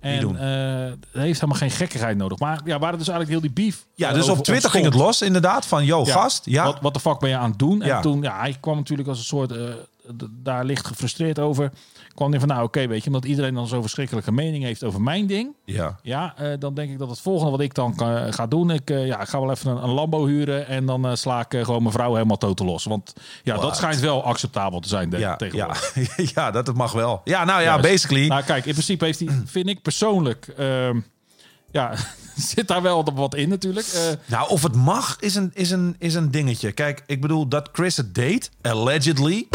En 0.00 0.34
hij 0.36 0.96
heeft 1.12 1.40
helemaal 1.40 1.60
geen 1.60 1.70
gekkigheid 1.70 2.16
nodig. 2.16 2.38
Maar 2.38 2.60
ja, 2.64 2.78
waren 2.78 2.98
dus 2.98 3.08
eigenlijk 3.08 3.40
heel 3.40 3.52
die 3.52 3.64
beef. 3.64 3.86
Ja, 3.94 4.12
dus 4.12 4.28
op 4.28 4.44
Twitter 4.44 4.70
ging 4.70 4.84
het 4.84 4.94
los 4.94 5.22
inderdaad. 5.22 5.66
Van, 5.66 5.84
yo 5.84 6.04
Ja. 6.04 6.12
gast, 6.12 6.44
ja. 6.46 6.64
Wat, 6.64 6.78
wat 6.80 6.94
de 6.94 7.00
fuck 7.00 7.18
ben 7.18 7.30
je 7.30 7.36
aan 7.36 7.50
het 7.50 7.58
doen? 7.58 7.82
En 7.82 7.88
Ja. 7.88 8.00
toen, 8.00 8.22
ja, 8.22 8.38
hij 8.38 8.56
kwam 8.60 8.76
natuurlijk 8.76 9.08
als 9.08 9.18
een 9.18 9.24
soort, 9.24 9.52
daar 10.30 10.64
licht 10.64 10.86
gefrustreerd 10.86 11.38
over. 11.38 11.70
Kwam 12.14 12.30
hij 12.30 12.38
van, 12.38 12.48
nou 12.48 12.62
oké, 12.62 12.86
weet 12.86 13.00
je, 13.00 13.06
omdat 13.06 13.24
iedereen 13.24 13.54
dan 13.54 13.66
zo'n 13.66 13.80
verschrikkelijke 13.80 14.32
mening 14.32 14.64
heeft 14.64 14.84
over 14.84 15.02
mijn 15.02 15.26
ding. 15.26 15.54
Ja. 15.64 15.98
Ja, 16.02 16.34
eh, 16.36 16.52
dan 16.58 16.74
denk 16.74 16.90
ik 16.90 16.98
dat 16.98 17.10
het 17.10 17.20
volgende 17.20 17.50
wat 17.50 17.60
ik 17.60 17.74
dan 17.74 17.94
kan, 17.94 18.32
ga 18.32 18.46
doen, 18.46 18.70
ik, 18.70 18.90
eh, 18.90 19.06
ja, 19.06 19.20
ik 19.20 19.28
ga 19.28 19.40
wel 19.40 19.50
even 19.50 19.70
een, 19.70 19.82
een 19.82 19.90
Lambo 19.90 20.26
huren 20.26 20.66
en 20.66 20.86
dan 20.86 21.06
eh, 21.06 21.14
sla 21.14 21.40
ik 21.48 21.64
gewoon 21.64 21.82
mijn 21.82 21.94
vrouw 21.94 22.12
helemaal 22.12 22.36
totaal 22.38 22.66
los. 22.66 22.84
Want 22.84 23.12
ja, 23.42 23.52
What? 23.52 23.62
dat 23.66 23.76
schijnt 23.76 24.00
wel 24.00 24.24
acceptabel 24.24 24.80
te 24.80 24.88
zijn 24.88 25.10
de, 25.10 25.18
Ja, 25.18 25.36
tegenwoordig. 25.36 25.94
ja. 25.94 26.24
ja, 26.34 26.50
dat 26.50 26.66
het 26.66 26.76
mag 26.76 26.92
wel. 26.92 27.20
Ja, 27.24 27.44
nou 27.44 27.62
ja, 27.62 27.80
basically. 27.80 28.26
Nou 28.26 28.42
kijk, 28.42 28.64
in 28.66 28.72
principe 28.72 29.04
heeft 29.04 29.18
hij, 29.20 29.28
vind 29.46 29.68
ik 29.68 29.82
persoonlijk, 29.82 30.46
ehm, 30.56 31.00
ja, 31.70 31.94
zit 32.54 32.68
daar 32.68 32.82
wel 32.82 33.14
wat 33.14 33.34
in 33.34 33.48
natuurlijk. 33.48 34.18
Nou, 34.26 34.48
of 34.48 34.62
het 34.62 34.74
mag, 34.74 35.16
is 35.20 35.34
een, 35.34 35.50
is, 35.54 35.70
een, 35.70 35.96
is 35.98 36.14
een 36.14 36.30
dingetje. 36.30 36.72
Kijk, 36.72 37.02
ik 37.06 37.20
bedoel, 37.20 37.48
dat 37.48 37.68
Chris 37.72 37.96
het 37.96 38.14
deed, 38.14 38.50
allegedly. 38.62 39.48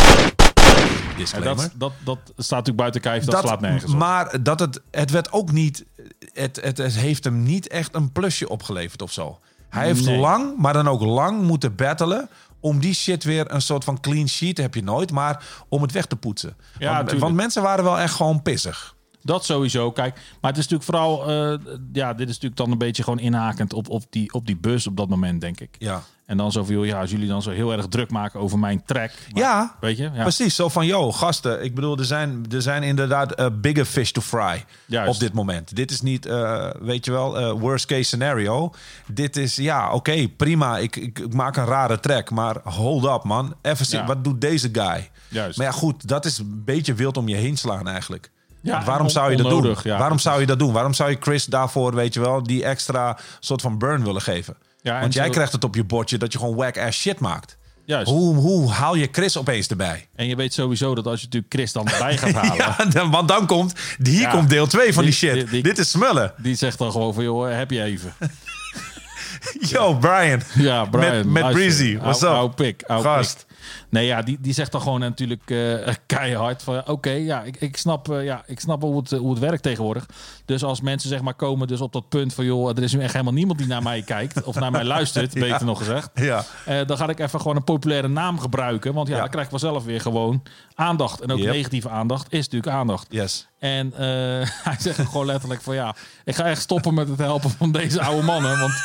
En 1.34 1.44
dat, 1.44 1.72
dat, 1.78 1.92
dat 2.04 2.18
staat 2.26 2.50
natuurlijk 2.50 2.78
buiten 2.78 3.02
kijf, 3.02 3.24
dat, 3.24 3.34
Dat- 3.34 3.44
slaat 3.44 3.62
nergens 3.62 3.92
op. 3.92 3.98
Maar 3.98 4.44
dat 4.44 4.60
het, 4.60 4.82
het 4.92 5.12
werd 5.12 5.32
ook 5.32 5.52
niet. 5.52 5.86
Het, 6.34 6.60
het, 6.62 6.78
het 6.78 6.94
heeft 6.96 7.24
hem 7.24 7.44
niet 7.44 7.68
echt 7.68 7.96
een 7.96 8.12
plusje 8.12 8.50
opgeleverd 8.50 9.02
of 9.02 9.12
zo. 9.12 9.40
Hij 9.70 9.86
heeft 9.86 10.06
Nee. 10.06 10.18
lang, 10.18 10.58
maar 10.58 10.74
dan 10.74 10.88
ook 10.88 11.02
lang 11.02 11.42
moeten 11.42 11.76
battelen. 11.76 12.30
Om 12.60 12.80
die 12.80 12.94
shit 12.94 13.24
weer 13.24 13.52
een 13.54 13.62
soort 13.62 13.84
van 13.84 14.00
clean 14.00 14.28
sheet 14.28 14.58
heb 14.58 14.76
je 14.76 14.84
nooit, 14.84 15.12
maar 15.12 15.44
om 15.70 15.82
het 15.82 15.92
weg 15.92 16.06
te 16.06 16.16
poetsen. 16.16 16.56
Ja, 16.80 17.04
want, 17.04 17.20
want 17.20 17.36
mensen 17.36 17.62
waren 17.64 17.84
wel 17.84 18.00
echt 18.00 18.14
gewoon 18.14 18.42
pissig. 18.42 18.96
Dat 19.24 19.46
sowieso. 19.46 19.92
Kijk, 19.92 20.16
maar 20.42 20.52
het 20.52 20.60
is 20.60 20.68
natuurlijk 20.68 20.84
vooral, 20.84 21.30
eh, 21.30 21.60
ja, 21.94 22.14
dit 22.14 22.28
is 22.30 22.34
natuurlijk 22.34 22.56
dan 22.62 22.72
een 22.72 22.78
beetje 22.78 23.04
gewoon 23.04 23.20
inhakend 23.20 23.74
op, 23.74 23.90
op, 23.90 24.04
die, 24.10 24.34
op 24.34 24.46
die 24.48 24.58
bus 24.58 24.88
op 24.88 24.98
dat 24.98 25.10
moment, 25.10 25.42
denk 25.42 25.60
ik. 25.60 25.76
Ja. 25.78 26.04
En 26.26 26.38
dan 26.38 26.52
zo 26.52 26.64
van, 26.64 26.76
ja, 26.80 27.00
als 27.00 27.12
jullie 27.12 27.28
dan 27.28 27.42
zo 27.42 27.50
heel 27.50 27.72
erg 27.72 27.88
druk 27.88 28.12
maken 28.12 28.40
over 28.40 28.60
mijn 28.60 28.84
track. 28.86 29.12
maar- 29.32 29.42
Ja, 29.44 29.76
Weet 29.80 29.98
je? 29.98 30.10
Ja. 30.14 30.22
Precies, 30.22 30.56
zo 30.56 30.70
van, 30.70 30.86
yo, 30.86 31.12
gasten. 31.12 31.64
Ik 31.64 31.76
bedoel, 31.76 31.98
er 31.98 32.06
zijn, 32.06 32.46
er 32.52 32.62
zijn 32.62 32.84
inderdaad 32.84 33.32
eh, 33.32 33.46
bigger 33.62 33.86
fish 33.86 34.12
to 34.12 34.22
fry 34.22 34.66
Juist. 34.86 35.14
op 35.14 35.20
dit 35.20 35.34
moment. 35.34 35.76
Dit 35.76 35.92
is 35.92 36.02
niet, 36.02 36.26
eh, 36.26 36.70
weet 36.80 37.06
je 37.06 37.12
wel, 37.12 37.60
worst 37.60 37.86
case 37.86 38.04
scenario. 38.04 38.72
Dit 39.08 39.38
is, 39.38 39.56
ja, 39.56 39.92
oké, 39.94 40.28
prima. 40.28 40.78
Ik, 40.78 40.96
ik, 40.96 41.20
ik 41.20 41.34
maak 41.34 41.56
een 41.58 41.66
rare 41.66 42.00
track, 42.00 42.30
maar 42.30 42.58
hold 42.64 43.06
up, 43.06 43.24
man. 43.24 43.56
Even 43.62 43.86
zien, 43.86 44.00
Ja. 44.00 44.06
wat 44.06 44.24
doet 44.24 44.42
deze 44.42 44.70
guy? 44.72 45.10
Juist. 45.28 45.58
Maar 45.58 45.66
ja, 45.68 45.72
goed, 45.74 46.08
dat 46.08 46.26
is 46.26 46.38
een 46.38 46.62
beetje 46.66 46.94
wild 46.94 47.18
om 47.18 47.28
je 47.28 47.36
heen 47.36 47.58
slaan 47.58 47.88
eigenlijk. 47.88 48.32
Ja, 48.62 48.84
waarom 48.84 49.10
zou 49.10 49.32
je 49.32 49.38
dat 49.38 49.46
onnodig, 49.46 49.82
doen? 49.82 49.92
ja. 49.92 49.98
waarom 50.00 50.20
zou 50.20 50.40
je 50.40 50.46
dat 50.46 50.60
doen? 50.60 50.72
Waarom 50.74 50.94
zou 50.94 51.10
je 51.10 51.18
Chris 51.20 51.46
daarvoor, 51.46 51.96
weet 51.96 52.14
je 52.14 52.20
wel, 52.20 52.44
die 52.44 52.64
extra 52.64 53.18
soort 53.40 53.62
van 53.62 53.78
burn 53.78 54.04
willen 54.04 54.22
geven? 54.22 54.56
Ja, 54.82 55.00
Want 55.00 55.14
jij 55.14 55.26
zo- 55.26 55.32
krijgt 55.32 55.52
het 55.52 55.64
op 55.64 55.76
je 55.76 55.84
bordje 55.84 56.18
dat 56.18 56.32
je 56.34 56.40
gewoon 56.40 56.56
whack 56.56 56.78
ass 56.78 57.00
shit 57.00 57.20
maakt. 57.20 57.58
Juist. 57.86 58.10
Hoe, 58.12 58.36
hoe 58.36 58.72
haal 58.72 58.96
je 58.96 59.08
Chris 59.12 59.38
opeens 59.38 59.68
erbij? 59.68 60.08
En 60.16 60.28
je 60.28 60.36
weet 60.36 60.54
sowieso 60.54 60.96
dat 60.96 61.06
als 61.08 61.20
je 61.20 61.26
natuurlijk 61.26 61.54
Chris 61.54 61.72
dan 61.72 61.88
erbij 61.88 62.18
gaat 62.18 62.32
halen. 62.44 62.56
Ja, 62.56 62.86
dan- 62.86 63.12
want 63.12 63.28
dan 63.28 63.46
komt, 63.48 63.74
hier 64.04 64.20
Ja. 64.20 64.30
komt 64.32 64.50
deel 64.50 64.68
2 64.68 64.94
van 64.94 65.04
die, 65.04 65.12
Die- 65.20 65.30
shit. 65.30 65.34
die- 65.34 65.46
die- 65.50 65.64
Dit 65.64 65.78
is 65.78 65.90
smullen. 65.90 66.34
Die 66.38 66.56
zegt 66.56 66.78
dan 66.78 66.92
gewoon 66.92 67.14
van, 67.14 67.24
joh, 67.24 67.58
heb 67.58 67.72
je 67.72 67.84
even. 67.84 68.14
Yo, 69.70 69.94
Brian. 69.94 70.42
Ja, 70.54 70.86
Brian. 70.86 71.32
Met. 71.32 71.52
Breezy. 71.52 71.98
What's 71.98 72.22
up? 72.22 72.28
hou 72.30 72.50
pik, 72.50 72.84
Gast. 72.88 73.46
Nee, 73.90 74.06
ja, 74.06 74.22
die, 74.22 74.38
die 74.42 74.54
zegt 74.54 74.72
dan 74.72 74.82
gewoon 74.82 75.00
natuurlijk 75.00 75.50
eh, 75.50 75.94
keihard 76.06 76.64
van... 76.64 76.88
Oké, 76.88 77.10
ja, 77.12 77.42
ik, 77.44 77.56
ik, 77.62 77.78
snap, 77.78 78.10
eh, 78.12 78.24
ja, 78.24 78.44
ik 78.46 78.60
snap 78.60 78.82
hoe 78.82 78.98
het, 78.98 79.12
eh, 79.12 79.20
hoe 79.20 79.30
het 79.30 79.40
werkt 79.40 79.64
tegenwoordig. 79.64 80.06
Dus 80.46 80.64
als 80.64 80.82
mensen 80.82 81.10
zeg 81.10 81.22
maar 81.22 81.34
komen 81.34 81.68
dus 81.68 81.82
op 81.82 81.94
dat 81.94 82.10
punt 82.10 82.34
van... 82.34 82.46
joh, 82.46 82.70
er 82.70 82.84
is 82.84 82.94
nu 82.94 83.02
echt 83.02 83.12
helemaal 83.14 83.34
niemand 83.34 83.58
die 83.60 83.68
naar 83.68 83.84
mij 83.84 84.02
kijkt... 84.16 84.44
of 84.44 84.56
naar 84.60 84.72
mij 84.72 84.84
luistert, 84.84 85.34
beter 85.44 85.48
Ja. 85.48 85.64
nog 85.64 85.78
gezegd. 85.78 86.10
Ja. 86.14 86.44
Dan 86.84 86.98
ga 86.98 87.08
ik 87.10 87.20
even 87.20 87.40
gewoon 87.42 87.56
een 87.56 87.64
populaire 87.64 88.08
naam 88.08 88.40
gebruiken. 88.40 88.94
Want 88.94 89.08
ja, 89.08 89.14
Ja. 89.16 89.20
dan 89.22 89.30
krijg 89.30 89.46
ik 89.46 89.52
vanzelf 89.52 89.84
weer 89.84 90.02
gewoon 90.02 90.44
aandacht. 90.76 91.22
En 91.22 91.32
ook 91.32 91.38
Yep. 91.40 91.54
negatieve 91.54 91.90
aandacht 91.90 92.26
is 92.34 92.44
natuurlijk 92.50 92.74
aandacht. 92.74 93.08
Yes. 93.10 93.48
En 93.62 93.94
eh, 93.94 94.48
hij 94.68 94.76
zegt 94.80 95.00
gewoon 95.00 95.26
letterlijk 95.26 95.62
van 95.62 95.76
ja, 95.76 95.96
ik 96.26 96.36
ga 96.36 96.44
echt 96.44 96.62
stoppen 96.62 96.94
met 96.94 97.08
het 97.08 97.20
helpen 97.20 97.50
van 97.58 97.72
deze 97.72 98.02
oude 98.02 98.24
mannen. 98.24 98.60
Want 98.60 98.74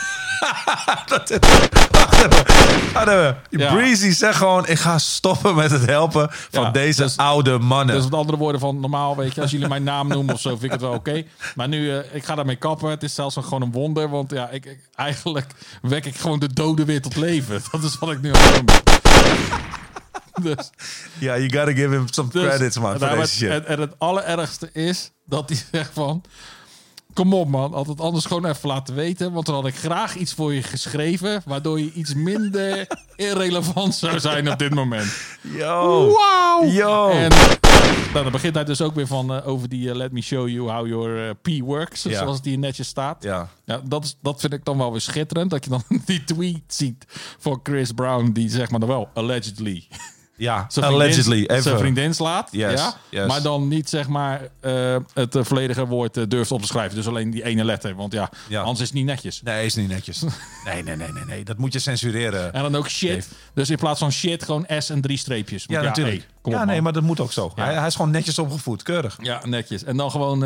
hadden 2.95 3.37
we. 3.51 3.59
Ja. 3.59 3.73
Breezy 3.75 4.11
zegt 4.11 4.37
gewoon, 4.37 4.67
ik 4.67 4.79
ga 4.79 4.99
stoppen 4.99 5.55
met 5.55 5.71
het 5.71 5.87
helpen 5.87 6.29
van 6.51 6.63
Ja, 6.63 6.71
deze 6.71 7.03
dus- 7.03 7.17
oude 7.17 7.59
mannen. 7.59 7.95
Dus 7.95 8.05
met 8.05 8.15
andere 8.15 8.39
woorden 8.39 8.61
van 8.61 8.81
normaal, 8.81 9.17
weet 9.17 9.35
je, 9.35 9.41
als 9.41 9.51
jullie 9.51 9.69
mijn 9.69 9.83
naam 9.83 10.09
noemen 10.09 10.35
of 10.35 10.41
zo, 10.41 10.51
vind 10.51 10.63
ik 10.63 10.71
het 10.71 10.81
wel 10.81 10.93
oké. 10.93 11.25
Maar 11.55 11.69
nu, 11.69 11.91
eh, 11.97 12.15
ik 12.15 12.25
ga 12.25 12.35
daarmee 12.35 12.57
kappen. 12.57 12.91
Het 12.91 13.03
is 13.03 13.15
zelfs 13.15 13.37
een, 13.37 13.45
gewoon 13.45 13.63
een 13.63 13.73
wonder, 13.73 14.09
want 14.09 14.31
ja, 14.31 14.49
ik, 14.49 14.65
ik- 14.67 14.89
eigenlijk 14.95 15.47
wek 15.83 16.05
ik 16.05 16.17
gewoon 16.17 16.39
de 16.39 16.53
doden 16.53 16.87
weer 16.87 17.03
tot 17.03 17.17
leven. 17.17 17.63
Dat 17.73 17.83
is 17.83 17.99
wat 17.99 18.11
ik 18.11 18.21
nu 18.21 18.35
aan 18.35 18.43
het 18.43 18.55
doen 18.55 18.65
ben. 18.65 18.83
Dus, 20.43 20.71
Ja, 21.19 21.39
you 21.39 21.53
gotta 21.53 21.73
give 21.73 21.95
him 21.95 22.07
some 22.11 22.29
dus- 22.29 22.43
credits, 22.43 22.79
man, 22.79 22.99
voor 22.99 23.09
deze 23.09 23.35
shit. 23.35 23.51
En, 23.51 23.67
en 23.67 23.81
het 23.81 23.95
allerergste 23.99 24.71
is 24.73 25.11
dat 25.25 25.49
hij 25.49 25.59
zegt 25.73 25.91
van... 25.93 26.23
Kom 27.15 27.35
op 27.35 27.49
man, 27.49 27.75
had 27.75 27.87
het 27.87 28.01
anders 28.01 28.25
gewoon 28.25 28.47
even 28.47 28.69
laten 28.69 28.95
weten. 28.95 29.33
Want 29.33 29.47
dan 29.47 29.55
had 29.55 29.67
ik 29.67 29.75
graag 29.75 30.17
iets 30.17 30.33
voor 30.33 30.55
je 30.55 30.63
geschreven... 30.63 31.43
waardoor 31.45 31.81
je 31.81 31.93
iets 31.93 32.15
minder 32.15 32.87
irrelevant 33.17 33.95
zou 33.95 34.21
zijn 34.21 34.51
op 34.51 34.59
dit 34.59 34.75
moment. 34.75 35.17
Yo. 35.41 36.13
Yo. 36.65 37.11
En 37.11 37.31
nou, 38.13 38.23
dan 38.23 38.33
begint 38.33 38.55
hij 38.55 38.65
dus 38.65 38.81
ook 38.81 38.95
weer 38.95 39.07
van 39.07 39.35
eh, 39.35 39.49
over 39.49 39.69
die 39.69 39.91
eh, 39.91 39.97
let 39.97 40.13
me 40.13 40.21
show 40.21 40.49
you 40.49 40.71
how 40.71 40.87
your 40.87 41.29
eh, 41.29 41.35
P 41.43 41.65
works. 41.65 42.03
Ja. 42.03 42.19
Zoals 42.19 42.43
die 42.43 42.59
netjes 42.59 42.89
staat. 42.89 43.23
Ja. 43.23 43.49
Ja, 43.65 43.81
dat, 43.85 44.05
is, 44.05 44.17
dat 44.23 44.41
vind 44.41 44.53
ik 44.53 44.65
dan 44.65 44.79
wel 44.79 44.91
weer 44.91 45.01
schitterend. 45.01 45.51
Dat 45.51 45.65
je 45.65 45.71
dan 45.71 45.83
die 46.07 46.25
tweet 46.25 46.63
ziet 46.67 47.05
van 47.39 47.61
Chris 47.63 47.93
Brown. 47.93 48.31
Die 48.33 48.51
zeg 48.51 48.71
maar 48.71 48.81
dan 48.81 48.89
wel 48.89 49.09
allegedly. 49.15 49.89
Ja, 50.39 50.67
zijn 50.69 50.85
vriendin- 50.87 51.07
allegedly. 51.07 51.45
Zijn 51.47 51.59
Even. 51.59 51.79
vriendin 51.79 52.15
slaat. 52.15 52.49
Yes, 52.53 52.81
ja? 52.81 52.95
yes. 53.09 53.27
Maar 53.27 53.43
dan 53.43 53.69
niet 53.69 53.89
zeg 53.89 54.09
maar 54.09 54.41
eh, 54.61 54.97
het 55.15 55.35
eh, 55.35 55.45
volledige 55.45 55.87
woord 55.87 56.17
eh, 56.17 56.25
durft 56.29 56.51
op 56.51 56.61
te 56.61 56.67
schrijven. 56.67 56.97
Dus 56.97 57.07
alleen 57.07 57.31
die 57.31 57.45
ene 57.45 57.65
letter. 57.65 57.95
Want 57.95 58.13
ja, 58.13 58.31
Ja. 58.49 58.61
anders 58.61 58.81
is 58.81 58.87
het 58.87 58.97
niet 58.97 59.07
netjes. 59.07 59.43
Nee, 59.43 59.65
is 59.65 59.75
niet 59.75 59.89
netjes. 59.89 60.23
Nee, 60.65 60.83
nee, 60.83 60.97
nee, 60.97 61.13
nee, 61.13 61.25
nee. 61.25 61.45
Dat 61.45 61.59
moet 61.59 61.73
je 61.73 61.79
censureren. 61.79 62.53
En 62.53 62.63
dan 62.63 62.77
ook 62.77 62.89
shit. 62.89 63.29
Dus 63.55 63.71
in 63.71 63.77
plaats 63.77 63.99
van 64.01 64.13
shit 64.13 64.45
gewoon 64.45 64.67
S 64.79 64.91
en 64.91 65.01
drie 65.01 65.17
streepjes. 65.19 65.65
Ja, 65.67 65.75
Want 65.75 65.87
natuurlijk. 65.87 66.17
hey, 66.17 66.27
kom 66.43 66.53
ja, 66.53 66.61
op, 66.61 66.67
nee, 66.67 66.83
maar 66.83 66.93
dat 66.93 67.03
moet 67.03 67.21
ook 67.21 67.33
zo. 67.33 67.53
Ja. 67.55 67.65
Hij, 67.65 67.75
hij 67.75 67.87
is 67.87 67.95
gewoon 67.95 68.11
netjes 68.11 68.39
opgevoed, 68.39 68.83
keurig. 68.83 69.19
Ja, 69.23 69.41
netjes. 69.47 69.85
En 69.85 69.97
dan 69.97 70.11
gewoon, 70.11 70.39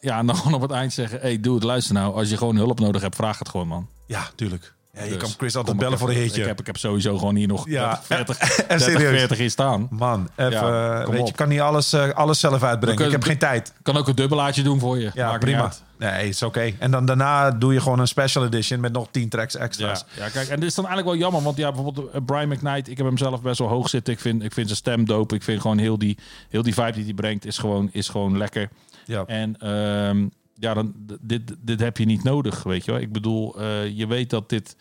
ja, 0.00 0.18
en 0.18 0.26
dan 0.26 0.36
gewoon 0.40 0.54
op 0.54 0.60
het 0.62 0.70
eind 0.70 0.92
zeggen: 0.92 1.20
hey, 1.20 1.40
doe 1.40 1.54
het, 1.54 1.64
luister 1.64 1.94
nou. 1.94 2.14
Als 2.14 2.28
je 2.30 2.36
gewoon 2.36 2.56
hulp 2.56 2.80
nodig 2.80 3.02
hebt, 3.02 3.16
vraag 3.16 3.38
het 3.38 3.48
gewoon, 3.48 3.68
man. 3.68 3.88
Ja, 4.06 4.30
tuurlijk. 4.34 4.74
Ja, 4.92 5.02
je 5.04 5.08
Dus, 5.08 5.18
kan 5.18 5.30
Chris 5.36 5.56
altijd 5.56 5.76
bellen 5.76 5.98
voor 5.98 6.08
een 6.08 6.16
hitje. 6.16 6.40
Ik 6.40 6.46
heb, 6.46 6.60
ik 6.60 6.66
heb 6.66 6.76
sowieso 6.76 7.18
gewoon 7.18 7.34
hier 7.34 7.46
nog 7.48 7.68
Ja, 7.68 8.00
30, 8.08 8.36
40, 8.36 8.58
en 8.58 8.78
30, 8.78 8.86
serieus. 8.86 9.18
40 9.18 9.38
in 9.38 9.50
staan. 9.50 9.86
Man, 9.90 10.28
even, 10.36 10.52
Ja, 10.52 11.00
eh, 11.00 11.08
weet 11.08 11.28
je, 11.28 11.34
kan 11.34 11.48
niet 11.48 11.60
alles, 11.60 11.92
eh, 11.92 12.08
alles 12.10 12.40
zelf 12.40 12.62
uitbrengen. 12.62 13.04
Ik 13.04 13.10
heb 13.10 13.22
geen 13.22 13.38
tijd. 13.38 13.72
Kan 13.82 13.96
ook 13.96 14.08
een 14.08 14.14
dubbelaatje 14.14 14.62
doen 14.62 14.78
voor 14.80 14.98
je. 14.98 15.10
Ja, 15.14 15.26
Maakt 15.28 15.40
prima. 15.40 15.72
Nee, 15.98 16.28
is 16.28 16.42
oké. 16.42 16.72
En 16.78 16.90
dan 16.90 17.04
daarna 17.04 17.50
doe 17.50 17.72
je 17.72 17.80
gewoon 17.80 17.98
een 17.98 18.08
special 18.08 18.44
edition 18.44 18.80
met 18.80 18.92
nog 18.92 19.08
10 19.10 19.28
tracks 19.28 19.54
Ja, 19.54 19.60
extra's. 19.60 20.04
ja, 20.16 20.28
kijk, 20.28 20.48
en 20.48 20.60
dit 20.60 20.68
is 20.68 20.74
dan 20.74 20.86
eigenlijk 20.86 21.16
wel 21.16 21.24
jammer, 21.26 21.42
want 21.42 21.56
ja, 21.56 21.72
bijvoorbeeld 21.72 22.10
eh, 22.10 22.20
Brian 22.26 22.48
McKnight, 22.48 22.88
ik 22.88 22.96
heb 22.96 23.06
hem 23.06 23.18
zelf 23.18 23.42
best 23.42 23.58
wel 23.58 23.68
hoog 23.68 23.88
zitten. 23.88 24.12
Ik 24.12 24.20
vind, 24.20 24.42
ik 24.42 24.52
vind 24.52 24.66
zijn 24.66 24.78
stem 24.78 25.04
dope. 25.04 25.34
Ik 25.34 25.42
vind 25.42 25.60
gewoon 25.60 25.78
heel 25.78 25.98
die, 25.98 26.18
heel 26.48 26.62
die 26.62 26.74
vibe 26.74 26.92
die 26.92 27.04
hij 27.04 27.14
brengt 27.14 27.44
is 27.46 27.58
gewoon, 27.58 27.88
is 27.92 28.08
gewoon 28.08 28.38
lekker. 28.38 28.68
Ja. 29.04 29.24
En 29.26 29.56
ehm, 29.60 30.26
ja, 30.60 30.74
dan, 30.74 30.94
dit, 31.20 31.56
dit 31.60 31.80
heb 31.80 31.96
je 31.96 32.04
niet 32.04 32.22
nodig, 32.24 32.62
weet 32.62 32.84
je 32.84 32.90
wel. 32.90 33.00
Ik 33.00 33.12
bedoel, 33.12 33.60
eh, 33.60 33.88
je 33.88 34.06
weet 34.06 34.30
dat 34.30 34.48
dit 34.48 34.76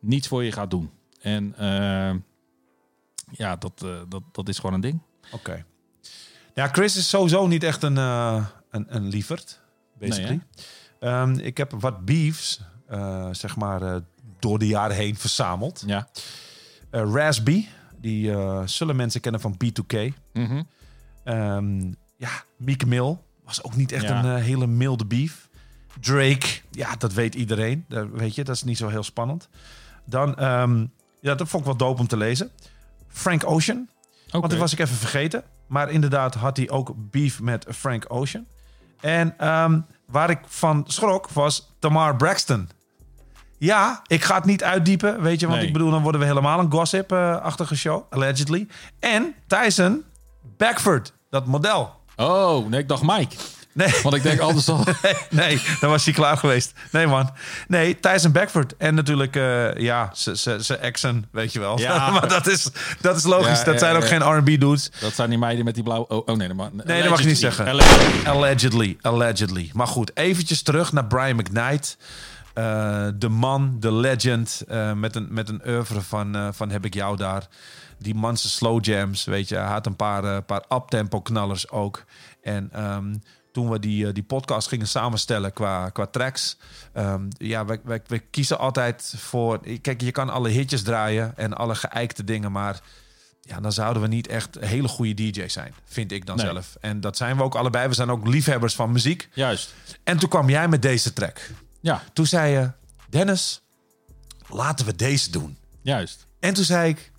niets 0.00 0.28
voor 0.28 0.44
je 0.44 0.52
gaat 0.52 0.70
doen. 0.70 0.90
En 1.20 1.54
ehm, 1.58 2.18
ja, 3.30 3.56
dat, 3.56 3.82
eh, 3.84 4.00
dat, 4.08 4.22
dat 4.32 4.48
is 4.48 4.56
gewoon 4.58 4.74
een 4.74 4.80
ding. 4.80 5.00
Oké. 5.32 5.64
Ja, 6.54 6.68
Chris 6.68 6.96
is 6.96 7.08
sowieso 7.08 7.46
niet 7.46 7.62
echt 7.62 7.82
een, 7.82 7.98
eh, 7.98 8.46
een, 8.70 8.86
een 8.88 9.08
lieverd, 9.08 9.60
basically. 9.98 10.40
Ehm, 11.00 11.32
ik 11.38 11.56
heb 11.56 11.72
wat 11.72 12.04
beefs, 12.04 12.60
eh, 12.86 13.28
zeg 13.32 13.56
maar, 13.56 13.82
eh, 13.82 13.96
door 14.38 14.58
de 14.58 14.66
jaren 14.66 14.96
heen 14.96 15.16
verzameld. 15.16 15.82
Ja. 15.86 16.08
Eh 16.90 17.10
Raspy, 17.12 17.66
die 18.00 18.30
eh, 18.32 18.62
zullen 18.64 18.96
mensen 18.96 19.20
kennen 19.20 19.40
van 19.40 19.56
B2K. 19.56 20.12
Mhm. 20.32 20.62
Ehm, 21.24 21.92
ja, 22.16 22.30
Meek 22.56 22.86
Mill 22.86 23.18
was 23.44 23.62
ook 23.64 23.76
niet 23.76 23.92
echt 23.92 24.02
Ja. 24.02 24.24
een 24.24 24.36
eh, 24.36 24.42
hele 24.42 24.66
milde 24.66 25.06
beef. 25.06 25.48
Drake, 26.00 26.46
ja, 26.70 26.96
dat 26.96 27.12
weet 27.12 27.34
iedereen. 27.34 27.84
Dat 27.88 28.06
weet 28.12 28.34
je, 28.34 28.44
dat 28.44 28.54
is 28.54 28.62
niet 28.62 28.76
zo 28.76 28.88
heel 28.88 29.02
spannend. 29.02 29.48
Dan, 30.04 30.36
ehm, 30.36 30.86
ja, 31.20 31.34
dat 31.34 31.48
vond 31.48 31.62
ik 31.62 31.68
wel 31.68 31.76
dope 31.76 32.00
om 32.00 32.06
te 32.06 32.16
lezen. 32.16 32.50
Frank 33.08 33.46
Ocean, 33.50 33.88
want 34.30 34.50
dat 34.50 34.58
was 34.58 34.72
ik 34.72 34.78
even 34.78 34.96
vergeten. 34.96 35.42
Maar 35.66 35.90
inderdaad 35.90 36.34
had 36.34 36.56
hij 36.56 36.70
ook 36.70 36.92
beef 36.96 37.40
met 37.40 37.66
Frank 37.70 38.04
Ocean. 38.08 38.46
En 39.00 39.38
ehm, 39.38 39.80
waar 40.06 40.30
ik 40.30 40.38
van 40.46 40.84
schrok 40.86 41.28
was 41.30 41.74
Tamar 41.78 42.16
Braxton. 42.16 42.68
Ja, 43.58 44.02
ik 44.06 44.22
ga 44.24 44.34
het 44.34 44.44
niet 44.44 44.64
uitdiepen, 44.64 45.22
weet 45.22 45.40
je. 45.40 45.46
Want 45.46 45.58
Nee. 45.58 45.66
ik 45.66 45.72
bedoel, 45.72 45.90
dan 45.90 46.02
worden 46.02 46.20
we 46.20 46.26
helemaal 46.26 46.58
een 46.58 46.72
gossip-achtige 46.72 47.76
show, 47.76 48.04
allegedly. 48.10 48.68
En 48.98 49.34
Tyson 49.46 50.04
Beckford, 50.56 51.12
dat 51.30 51.46
model. 51.46 52.00
Oh, 52.16 52.68
nee, 52.68 52.80
ik 52.80 52.88
dacht 52.88 53.02
Mike. 53.02 53.36
Nee. 53.74 53.94
Want 54.02 54.14
ik 54.14 54.22
denk 54.22 54.40
altijd 54.40 54.68
al... 54.78 54.84
nee, 55.02 55.14
nee, 55.30 55.62
dan 55.80 55.90
was 55.90 56.04
hij 56.04 56.14
klaar 56.14 56.36
geweest. 56.36 56.72
Nee, 56.90 57.06
man. 57.06 57.30
Nee, 57.68 58.00
Tyson 58.00 58.32
Beckford. 58.32 58.76
En 58.76 58.94
natuurlijk, 58.94 59.36
eh, 59.36 59.74
ja, 59.76 60.10
zijn 60.12 60.80
exen, 60.80 61.26
weet 61.30 61.52
je 61.52 61.60
wel. 61.60 61.78
Ja. 61.78 62.10
maar 62.10 62.28
dat 62.28 62.46
is, 62.46 62.68
dat 63.00 63.16
is 63.16 63.24
logisch. 63.24 63.58
Ja, 63.58 63.64
dat 63.64 63.74
ja, 63.74 63.80
zijn 63.80 63.96
ook 63.96 64.06
geen 64.06 64.22
R&B 64.22 64.46
dudes. 64.60 64.90
Dat 65.00 65.14
zijn 65.14 65.28
die 65.30 65.38
meiden 65.38 65.64
met 65.64 65.74
die 65.74 65.82
blauwe... 65.82 66.08
Oh, 66.08 66.22
oh 66.26 66.36
nee, 66.36 66.48
dat 66.48 66.56
mag, 66.56 66.68
Nee, 66.72 67.00
dat 67.00 67.10
mag 67.10 67.20
je 67.20 67.26
niet 67.26 67.38
zeggen. 67.38 67.66
Allegedly. 67.68 68.26
Allegedly. 68.28 68.96
Allegedly. 69.00 69.70
Maar 69.72 69.86
goed, 69.86 70.10
eventjes 70.14 70.62
terug 70.62 70.92
naar 70.92 71.04
Brian 71.06 71.36
McKnight. 71.36 71.96
Eh, 72.54 73.06
de 73.14 73.28
man, 73.28 73.76
de 73.80 73.92
legend. 73.92 74.62
eh, 74.68 74.92
met, 74.92 75.16
een, 75.16 75.26
met 75.30 75.48
een 75.48 75.62
oeuvre 75.66 76.00
van, 76.00 76.50
van 76.54 76.70
Heb 76.70 76.84
ik 76.84 76.94
jou 76.94 77.16
daar. 77.16 77.48
Die 78.02 78.14
man 78.14 78.36
zijn 78.36 78.52
slow 78.52 78.84
jams, 78.84 79.24
weet 79.24 79.48
je. 79.48 79.56
Hij 79.56 79.64
had 79.72 79.86
een 79.86 79.96
paar, 79.96 80.24
eh, 80.24 80.38
paar 80.46 80.64
uptempo 80.68 81.20
knallers 81.20 81.70
ook. 81.70 82.04
En 82.42 82.68
ehm, 82.72 83.14
toen 83.52 83.70
we 83.70 83.78
die, 83.78 84.06
eh, 84.06 84.12
die 84.12 84.22
podcast 84.22 84.68
gingen 84.68 84.88
samenstellen 84.88 85.52
qua, 85.52 85.88
qua 85.88 86.06
tracks. 86.06 86.56
ehm, 86.92 87.24
ja, 87.38 87.64
wij, 87.64 87.80
wij, 87.84 88.02
wij 88.06 88.20
kiezen 88.30 88.58
altijd 88.58 89.14
voor... 89.16 89.60
Kijk, 89.80 90.00
je 90.00 90.10
kan 90.10 90.30
alle 90.30 90.48
hitjes 90.48 90.82
draaien 90.82 91.32
en 91.36 91.52
alle 91.54 91.74
geëikte 91.74 92.24
dingen, 92.24 92.52
maar... 92.52 92.80
Ja, 93.44 93.60
dan 93.60 93.72
zouden 93.72 94.02
we 94.02 94.08
niet 94.08 94.26
echt 94.26 94.56
hele 94.60 94.88
goede 94.88 95.14
DJ's 95.14 95.52
zijn, 95.52 95.74
vind 95.84 96.12
ik 96.12 96.26
dan 96.26 96.36
Nee. 96.36 96.46
zelf. 96.46 96.76
En 96.80 97.00
dat 97.00 97.16
zijn 97.16 97.36
we 97.36 97.42
ook 97.42 97.54
allebei. 97.54 97.88
We 97.88 97.94
zijn 97.94 98.10
ook 98.10 98.26
liefhebbers 98.26 98.74
van 98.74 98.92
muziek. 98.92 99.28
Juist. 99.34 99.74
En 100.04 100.18
toen 100.18 100.28
kwam 100.28 100.48
jij 100.50 100.68
met 100.68 100.82
deze 100.82 101.12
track. 101.12 101.50
Ja. 101.80 102.02
Toen 102.12 102.26
zei 102.26 102.52
je, 102.52 102.70
Dennis, 103.08 103.62
laten 104.48 104.86
we 104.86 104.96
deze 104.96 105.30
doen. 105.30 105.58
Juist. 105.82 106.26
En 106.40 106.54
toen 106.54 106.64
zei 106.64 106.88
ik, 106.90 107.11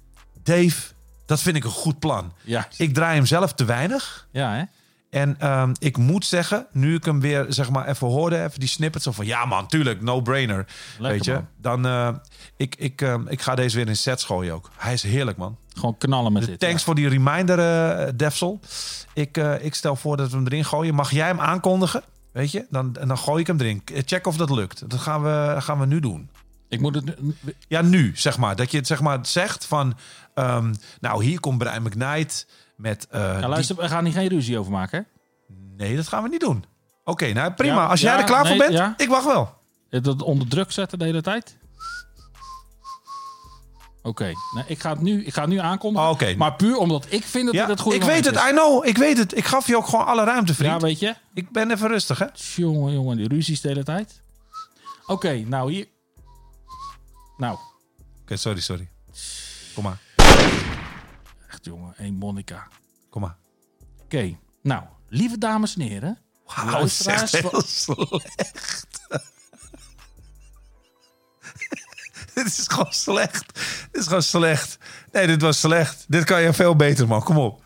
Dave, 0.44 0.92
dat 1.26 1.42
vind 1.42 1.56
ik 1.56 1.64
een 1.64 1.70
goed 1.70 2.00
plan. 2.00 2.34
Ja. 2.42 2.68
Ik 2.78 2.94
draai 2.94 3.16
hem 3.16 3.26
zelf 3.26 3.54
te 3.54 3.66
weinig. 3.66 4.28
Ja, 4.32 4.54
hè? 4.54 4.64
En 5.10 5.36
ehm, 5.40 5.74
ik 5.80 5.98
moet 5.98 6.26
zeggen, 6.26 6.68
nu 6.72 6.96
ik 6.96 7.06
hem 7.06 7.20
weer 7.20 7.46
zeg 7.50 7.70
maar 7.70 7.88
even 7.88 8.08
hoorde, 8.08 8.44
even 8.44 8.60
die 8.60 8.70
snippets 8.70 9.08
van 9.10 9.26
ja 9.26 9.46
man, 9.46 9.68
tuurlijk, 9.68 10.02
no 10.02 10.22
brainer, 10.22 10.66
weet 11.00 11.26
je. 11.26 11.32
man. 11.34 11.48
Dan 11.58 11.86
eh, 11.86 12.10
ik 12.58 12.76
ik 12.76 13.02
ehm, 13.02 13.28
ik 13.28 13.42
ga 13.42 13.56
deze 13.56 13.76
weer 13.78 13.88
in 13.88 13.98
sets 13.98 14.24
gooien 14.24 14.54
ook. 14.54 14.70
Hij 14.78 14.94
is 14.94 15.04
heerlijk 15.04 15.38
man. 15.38 15.58
Gewoon 15.74 15.98
knallen 15.98 16.34
met 16.34 16.46
dit. 16.46 16.60
thanks 16.60 16.78
ja. 16.80 16.86
voor 16.86 16.96
die 16.96 17.08
reminder, 17.10 17.60
eh 17.60 18.08
Defsel. 18.16 18.60
Ik, 19.14 19.38
eh, 19.38 19.66
ik 19.66 19.76
stel 19.76 19.96
voor 19.96 20.18
dat 20.18 20.30
we 20.30 20.36
hem 20.36 20.46
erin 20.46 20.66
gooien. 20.66 20.96
Mag 20.96 21.12
jij 21.12 21.28
hem 21.28 21.40
aankondigen? 21.40 22.04
Weet 22.32 22.52
je? 22.52 22.66
Dan, 22.70 22.96
en 22.96 23.08
dan 23.08 23.18
gooi 23.18 23.42
ik 23.42 23.48
hem 23.48 23.60
erin. 23.60 23.84
Check 24.06 24.28
of 24.28 24.38
dat 24.38 24.50
lukt. 24.50 24.90
Dat 24.90 25.00
gaan 25.00 25.24
we, 25.24 25.56
gaan 25.60 25.80
we 25.80 25.86
nu 25.86 26.00
doen. 26.00 26.30
Ik 26.70 26.80
moet 26.80 26.96
het... 26.96 27.22
nu- 27.22 27.36
Ja, 27.68 27.82
nu, 27.82 28.12
zeg 28.16 28.38
maar. 28.38 28.56
Dat 28.56 28.72
je 28.72 28.78
het 28.78 28.88
zeg 28.88 29.02
maar 29.02 29.20
zegt 29.22 29.66
van... 29.66 29.98
ehm, 30.34 30.74
nou, 31.00 31.24
hier 31.24 31.40
komt 31.40 31.58
Brian 31.58 31.82
McKnight 31.84 32.48
met... 32.76 33.08
eh, 33.10 33.38
die- 33.40 33.48
luister, 33.48 33.76
we 33.76 33.88
gaan 33.88 34.06
hier 34.06 34.14
geen 34.14 34.28
ruzie 34.28 34.58
over 34.60 34.72
maken, 34.72 34.98
hè? 34.98 35.56
Nee, 35.78 35.96
dat 35.96 36.08
gaan 36.08 36.24
we 36.24 36.30
niet 36.30 36.40
doen. 36.40 36.66
Oké, 37.04 37.34
nou 37.34 37.54
prima. 37.54 37.76
Ja, 37.82 37.88
Als 37.88 38.02
jij 38.02 38.14
ja, 38.14 38.20
er 38.20 38.26
klaar 38.26 38.48
voor 38.48 38.58
bent, 38.58 38.74
ja. 38.74 38.94
ik 38.98 39.10
wacht 39.10 39.26
wel. 39.26 39.54
Dat 39.90 40.22
onder 40.22 40.48
druk 40.48 40.72
zetten 40.72 41.00
de 41.00 41.06
hele 41.06 41.22
tijd? 41.22 41.58
Oké, 44.02 44.32
nou, 44.54 44.66
ik, 44.68 44.80
ga 44.80 44.90
het 44.90 45.02
nu, 45.02 45.24
ik 45.26 45.34
ga 45.34 45.42
het 45.42 45.50
nu 45.50 45.58
aankondigen. 45.58 46.10
Oh. 46.10 46.38
Maar 46.38 46.54
puur 46.56 46.78
omdat 46.78 47.06
ik 47.10 47.24
vind 47.24 47.46
dat 47.46 47.54
Ja, 47.54 47.60
het 47.62 47.70
het 47.70 47.80
goede 47.80 47.98
ik 47.98 48.04
weet 48.04 48.26
het, 48.26 48.36
I 48.36 48.50
know. 48.52 48.86
Ik 48.86 48.98
weet 48.98 49.18
het. 49.18 49.38
Ik 49.38 49.46
gaf 49.46 49.68
je 49.68 49.78
ook 49.78 49.86
gewoon 49.88 50.06
alle 50.06 50.24
ruimte, 50.24 50.54
vriend. 50.54 50.72
Ja, 50.72 50.80
weet 50.80 51.00
je? 51.00 51.16
Ik 51.34 51.50
ben 51.50 51.72
even 51.72 51.88
rustig, 51.88 52.20
hè? 52.20 52.26
Jongen, 52.56 52.94
jongen, 52.94 53.18
die 53.18 53.28
ruzies 53.28 53.62
de 53.62 53.68
hele 53.68 53.84
tijd. 53.84 54.22
Oké, 55.06 55.34
nou 55.34 55.72
hier... 55.72 55.88
Nou, 57.38 57.58
Oké, 58.22 58.36
sorry, 58.36 58.60
sorry. 58.60 58.90
Kom 59.74 59.84
maar. 59.84 59.98
Echt 61.64 61.76
jongen, 61.76 61.94
één 61.98 62.14
Monica. 62.16 62.68
Kom 63.10 63.22
maar. 63.22 63.38
Oké, 64.04 64.38
nou, 64.62 64.84
lieve 65.10 65.38
dames 65.38 65.76
en 65.76 65.82
heren. 65.82 66.20
Wauw, 66.46 66.66
het 66.66 66.92
is 66.92 67.06
luisteraars 67.06 67.34
echt 67.34 67.42
van- 67.42 67.52
heel 67.52 67.64
slecht. 67.68 69.00
dit 72.36 72.46
is 72.46 72.68
gewoon 72.68 72.94
slecht. 72.94 73.54
Dit 73.92 74.02
is 74.02 74.08
gewoon 74.08 74.24
slecht. 74.24 74.78
Nee, 75.12 75.28
dit 75.28 75.42
was 75.42 75.60
slecht. 75.60 76.06
Dit 76.08 76.24
kan 76.24 76.42
je 76.42 76.54
veel 76.54 76.76
beter, 76.76 77.08
man. 77.08 77.24
Kom 77.24 77.38
op. 77.38 77.64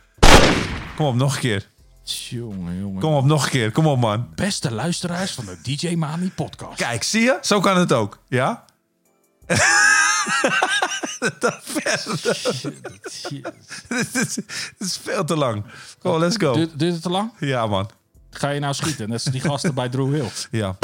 Kom 0.96 1.06
op, 1.06 1.16
nog 1.16 1.34
een 1.34 1.40
keer. 1.40 1.70
Jongen, 2.04 2.80
jongen. 2.80 3.02
Kom 3.02 3.14
op, 3.14 3.26
nog 3.26 3.44
een 3.44 3.50
keer. 3.50 3.72
Kom 3.72 3.88
op, 3.88 4.00
man. 4.00 4.30
Beste 4.36 4.72
luisteraars 4.72 5.32
van 5.34 5.46
de 5.46 5.58
DJ 5.62 5.96
Mami 5.96 6.32
podcast. 6.32 6.78
Kijk, 6.78 7.04
zie 7.04 7.22
je? 7.22 7.38
Zo 7.42 7.60
kan 7.60 7.78
het 7.78 7.94
ook. 7.94 8.24
Ja? 8.28 8.66
Dan 11.40 11.60
verder. 11.62 12.74
Dit 13.88 14.16
is, 14.16 14.34
dit 14.34 14.76
is 14.78 15.00
veel 15.04 15.24
te 15.24 15.36
lang. 15.36 15.64
Go, 16.02 16.20
let's 16.20 16.36
go. 16.38 16.54
Duurt, 16.54 16.80
duurt 16.80 16.94
het 16.94 17.02
te 17.02 17.10
lang? 17.10 17.32
Ja, 17.40 17.68
man. 17.68 17.90
Ga 18.30 18.50
je 18.50 18.60
nou 18.60 18.74
schieten? 18.74 19.10
Net 19.10 19.24
als 19.26 19.34
die 19.34 19.42
gasten 19.42 19.74
bij 19.74 19.90
Drew 19.90 20.14
Hill. 20.14 20.30
Ja. 20.52 20.78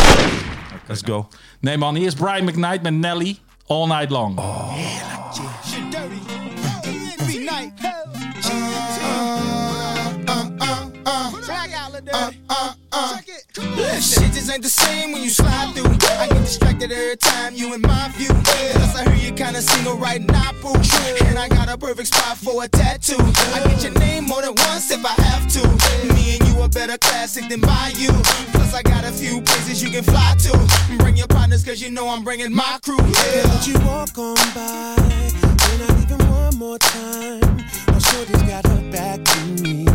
Let's 0.87 1.01
go. 1.05 1.27
Nee 1.59 1.77
man, 1.77 1.95
hier 1.95 2.07
is 2.07 2.13
Brian 2.13 2.43
McKnight 2.43 2.81
met 2.81 2.93
Nelly. 2.93 3.39
All 3.67 3.87
Night 3.87 4.09
Long. 4.09 4.39
Shit 5.65 5.93
Shit 13.55 14.33
just 14.33 14.49
ain't 14.49 14.63
the 14.63 14.69
same 14.69 15.11
when 15.11 15.21
you 15.21 15.29
slide 15.29 15.75
through. 15.75 15.85
I 16.17 16.27
get 16.27 16.39
distracted 16.39 16.91
every 16.91 17.17
time 17.17 17.53
you 17.53 17.75
in 17.75 17.81
my 17.81 18.09
view. 18.17 18.29
Plus 18.29 18.95
I 18.95 19.03
hear 19.13 19.29
you 19.29 19.31
kinda 19.31 19.61
single 19.61 19.95
right 19.95 20.21
now, 20.21 20.53
boo. 20.53 20.73
And 21.25 21.37
I 21.37 21.47
got 21.49 21.69
a 21.69 21.77
perfect 21.77 22.07
spot 22.07 22.37
for 22.37 22.63
a 22.63 22.67
tattoo. 22.67 23.15
I 23.53 23.61
get 23.67 23.83
your 23.83 23.93
name 23.99 24.25
more 24.25 24.41
than 24.41 24.55
once 24.55 24.89
if 24.89 25.05
I 25.05 25.13
have 25.21 25.47
to. 25.53 25.61
Me 26.15 26.37
and 26.37 26.49
you 26.49 26.61
a 26.63 26.67
better 26.67 26.97
classic 26.97 27.47
than 27.47 27.61
by 27.61 27.91
you. 27.95 28.09
Plus 28.53 28.73
I 28.73 28.81
got 28.81 29.03
a 29.05 29.11
few 29.11 29.39
places 29.41 29.83
you 29.83 29.91
can 29.91 30.03
fly 30.03 30.35
to. 30.39 30.97
Bring 30.97 31.15
your 31.15 31.27
partners 31.27 31.63
cause 31.63 31.79
you 31.79 31.91
know 31.91 32.09
I'm 32.09 32.23
bringing 32.23 32.53
my 32.53 32.79
crew. 32.81 32.97
Yeah. 32.97 33.43
Don't 33.43 33.67
you 33.67 33.79
walk 33.85 34.17
on 34.17 34.35
by? 34.55 34.95
We're 34.97 35.77
not 35.85 36.01
even 36.01 36.27
one 36.27 36.55
more 36.57 36.79
time. 36.79 37.63
Oh, 37.89 37.99
shorty's 37.99 38.41
got 38.49 38.65
her 38.65 38.81
back 38.91 39.23
to 39.23 39.45
me. 39.61 39.85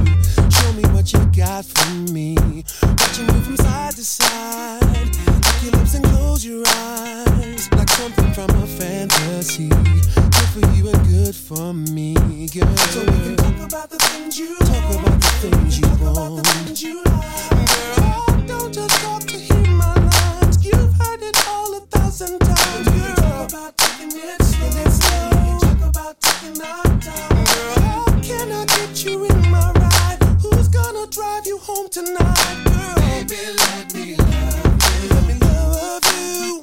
Me 0.78 0.84
what 0.90 1.12
you 1.12 1.18
got 1.36 1.64
for 1.64 1.92
me. 2.12 2.36
Watch 2.36 3.18
you 3.18 3.26
from 3.26 3.56
side 3.56 3.96
to 3.96 4.04
side. 4.04 4.80
Lick 4.84 5.62
your 5.64 5.72
lips 5.72 5.94
and 5.94 6.04
close 6.04 6.44
your 6.44 6.62
eyes. 6.68 7.68
Like 7.72 7.90
something 7.90 8.32
from 8.32 8.50
a 8.62 8.64
fantasy. 8.64 9.70
Good 9.70 10.48
for 10.54 10.60
you 10.76 10.88
and 10.90 11.08
good 11.08 11.34
for 11.34 11.74
me, 11.74 12.14
girl. 12.54 12.76
So 12.76 13.00
we 13.00 13.06
can 13.06 13.36
talk 13.36 13.58
about 13.66 13.90
the 13.90 13.98
things 13.98 14.38
you 14.38 14.56
talk 14.56 14.94
about 14.94 15.20
the 15.20 15.50
things 15.50 15.80
you 15.80 15.88
want. 16.00 16.46
Things 16.46 16.80
you 16.80 17.02
like. 17.02 17.96
Girl, 17.96 18.46
don't 18.46 18.72
just 18.72 19.00
talk 19.02 19.22
to 19.22 19.36
hear 19.36 19.66
my 19.72 19.94
lines. 19.94 20.64
You've 20.64 20.94
heard 20.94 21.22
it 21.22 21.48
all 21.48 21.76
a 21.76 21.80
thousand 21.90 22.38
times. 22.38 22.88
Girl, 22.88 23.14
talk 23.16 23.50
about 23.50 23.76
taking 23.78 24.16
it 24.16 24.42
slow. 24.44 25.58
Talk 25.58 25.88
about 25.90 26.20
taking 26.20 26.62
our 26.62 26.84
time. 27.02 27.44
Girl, 27.46 28.04
can 28.22 28.52
I 28.52 28.64
get 28.64 29.04
you 29.04 29.24
in 29.24 29.50
my 29.50 29.72
ride? 29.72 30.17
Gonna 30.78 31.06
drive 31.08 31.46
you 31.46 31.58
home 31.58 31.88
tonight, 31.90 32.64
girl? 32.64 32.94
Baby, 32.96 33.36
let 33.58 33.94
me 33.94 34.14
love 34.16 34.76
you. 34.94 35.08
Let 35.10 35.24
me 35.26 35.34
love 35.40 36.04
you. 36.14 36.60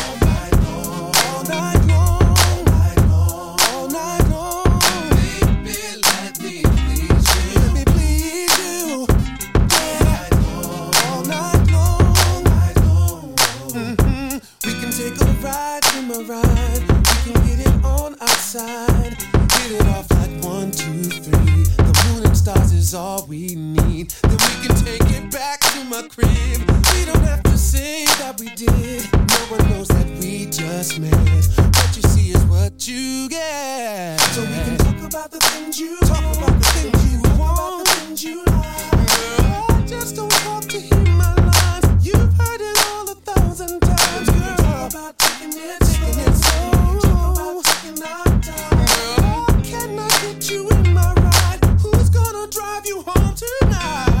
All 0.00 0.16
night 0.20 0.54
long. 0.64 1.12
All 1.26 1.42
night 1.44 3.00
long. 3.10 3.60
All 3.70 3.88
night 3.88 4.24
long. 4.30 4.80
Baby, 5.64 5.78
let 6.08 6.40
me 6.42 6.62
please 6.62 7.28
you. 7.36 7.60
Let 7.60 7.72
me 7.76 7.84
please 7.94 8.54
you. 8.64 9.06
Yeah. 9.76 10.28
All 11.04 11.22
night 11.34 11.66
long. 11.76 13.36
Mhm. 13.74 14.42
We 14.64 14.72
can 14.80 14.90
take 14.90 15.20
a 15.20 15.22
ride 15.44 15.82
to 15.82 16.02
my 16.02 16.18
ride. 16.32 16.82
We 16.88 17.32
can 17.32 17.36
get 17.46 17.58
it 17.68 17.84
on 17.84 18.16
outside. 18.20 19.16
Get 19.48 19.70
it 19.78 19.86
off 19.88 20.08
stars 22.44 22.72
is 22.72 22.94
all 22.94 23.24
we 23.26 23.54
need. 23.54 24.10
Then 24.22 24.32
we 24.32 24.66
can 24.66 24.76
take 24.84 25.08
it 25.16 25.30
back 25.30 25.60
to 25.60 25.84
my 25.84 26.02
crib. 26.08 26.60
We 26.92 27.04
don't 27.06 27.24
have 27.24 27.42
to 27.44 27.56
say 27.56 28.04
that 28.20 28.38
we 28.38 28.48
did. 28.50 29.10
No 29.12 29.40
one 29.56 29.70
knows 29.70 29.88
that 29.88 30.06
we 30.20 30.44
just 30.44 30.98
met. 30.98 31.14
What 31.14 31.96
you 31.96 32.02
see 32.02 32.32
is 32.36 32.44
what 32.44 32.86
you 32.86 33.30
get. 33.30 34.20
So 34.34 34.42
we 34.42 34.58
can 34.66 34.76
talk 34.76 35.00
about 35.10 35.30
the 35.30 35.40
things 35.40 35.80
you 35.80 35.98
talk 36.00 36.36
about 36.36 36.54
the 36.60 36.66
things 36.76 37.12
you 37.12 37.20
want, 37.40 37.86
the 37.86 37.90
things 37.94 38.22
you 38.22 38.44
like. 38.44 38.90
Girl, 38.92 39.86
just 39.86 40.16
don't 40.16 40.30
talk 40.44 40.64
to 40.64 40.78
hear 40.78 41.04
my 41.16 41.34
lines. 41.48 42.06
You've 42.06 42.32
heard 42.40 42.60
it 42.60 42.76
all 42.88 43.08
a 43.10 43.14
thousand 43.30 43.80
times, 43.80 44.28
girl. 44.28 44.56
Talk 44.56 44.90
about 44.92 45.18
taking 45.18 45.54
it, 45.56 45.80
taking 45.80 46.18
it 46.28 46.34
slow. 46.44 47.00
Talk 47.08 47.38
about 47.40 47.64
taking 47.64 48.02
our 48.02 48.24
time, 48.42 48.86
girl. 49.16 49.23
Tonight? 53.34 54.13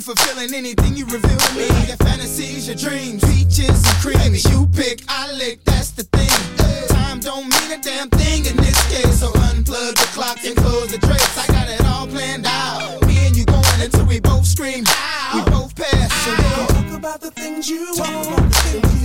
Fulfilling 0.00 0.54
anything 0.54 0.96
you 0.96 1.04
reveal 1.06 1.36
to 1.36 1.54
me. 1.54 1.66
Your 1.86 1.96
fantasies, 1.98 2.66
your 2.66 2.76
dreams, 2.76 3.22
peaches 3.24 3.84
and 3.84 3.96
cream. 4.00 4.34
You 4.34 4.68
pick, 4.74 5.02
I 5.08 5.32
lick, 5.32 5.64
that's 5.64 5.90
the 5.90 6.04
thing. 6.04 6.30
Time 6.88 7.20
don't 7.20 7.48
mean 7.48 7.78
a 7.78 7.82
damn 7.82 8.08
thing 8.10 8.46
in 8.46 8.56
this 8.56 8.80
case. 8.88 9.20
So 9.20 9.30
unplug 9.32 9.94
the 9.96 10.08
clock 10.14 10.38
and 10.44 10.56
close 10.56 10.90
the 10.90 10.98
drapes. 10.98 11.36
I 11.36 11.46
got 11.48 11.68
it 11.68 11.84
all 11.84 12.06
planned 12.06 12.46
out. 12.46 13.06
Me 13.06 13.26
and 13.26 13.36
you 13.36 13.44
going 13.44 13.80
until 13.80 14.06
we 14.06 14.20
both 14.20 14.46
scream. 14.46 14.84
We 15.34 15.42
both 15.50 15.74
pass. 15.76 16.12
So 16.24 16.74
talk 16.74 16.98
about 16.98 17.20
the 17.20 17.30
things 17.32 17.68
you 17.68 17.94
talk 17.94 18.99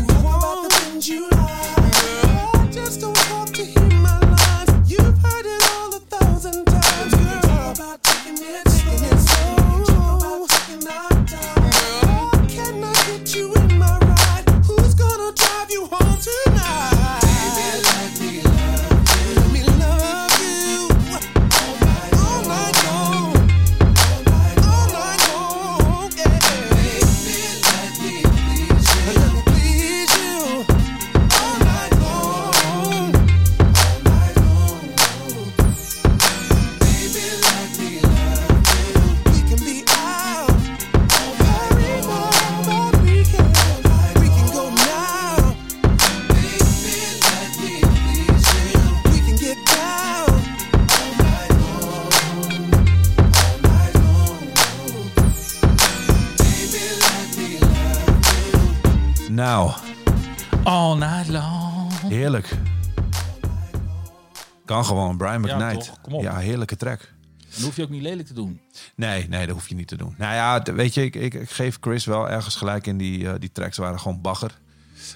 Brian 65.25 65.43
Ja, 65.43 65.55
McKnight. 65.55 65.85
toch? 65.87 66.01
Kom 66.01 66.13
op. 66.13 66.21
Ja, 66.21 66.37
heerlijke 66.37 66.75
track. 66.75 67.13
Dan 67.55 67.63
hoef 67.63 67.75
je 67.75 67.83
ook 67.83 67.89
niet 67.89 68.01
lelijk 68.01 68.27
te 68.27 68.33
doen. 68.33 68.59
Nee, 68.95 69.27
nee, 69.29 69.45
dat 69.45 69.55
hoef 69.55 69.69
je 69.69 69.75
niet 69.75 69.87
te 69.87 69.95
doen. 69.97 70.15
Nou 70.17 70.33
ja, 70.33 70.73
weet 70.73 70.93
je, 70.93 71.03
ik, 71.03 71.15
ik, 71.15 71.33
ik 71.33 71.49
geef 71.49 71.77
Chris 71.81 72.05
wel 72.05 72.29
ergens 72.29 72.55
gelijk 72.55 72.87
in. 72.87 72.97
Die, 72.97 73.27
eh, 73.29 73.33
die 73.39 73.51
tracks 73.51 73.77
waren 73.77 73.99
gewoon 73.99 74.21
bagger. 74.21 74.51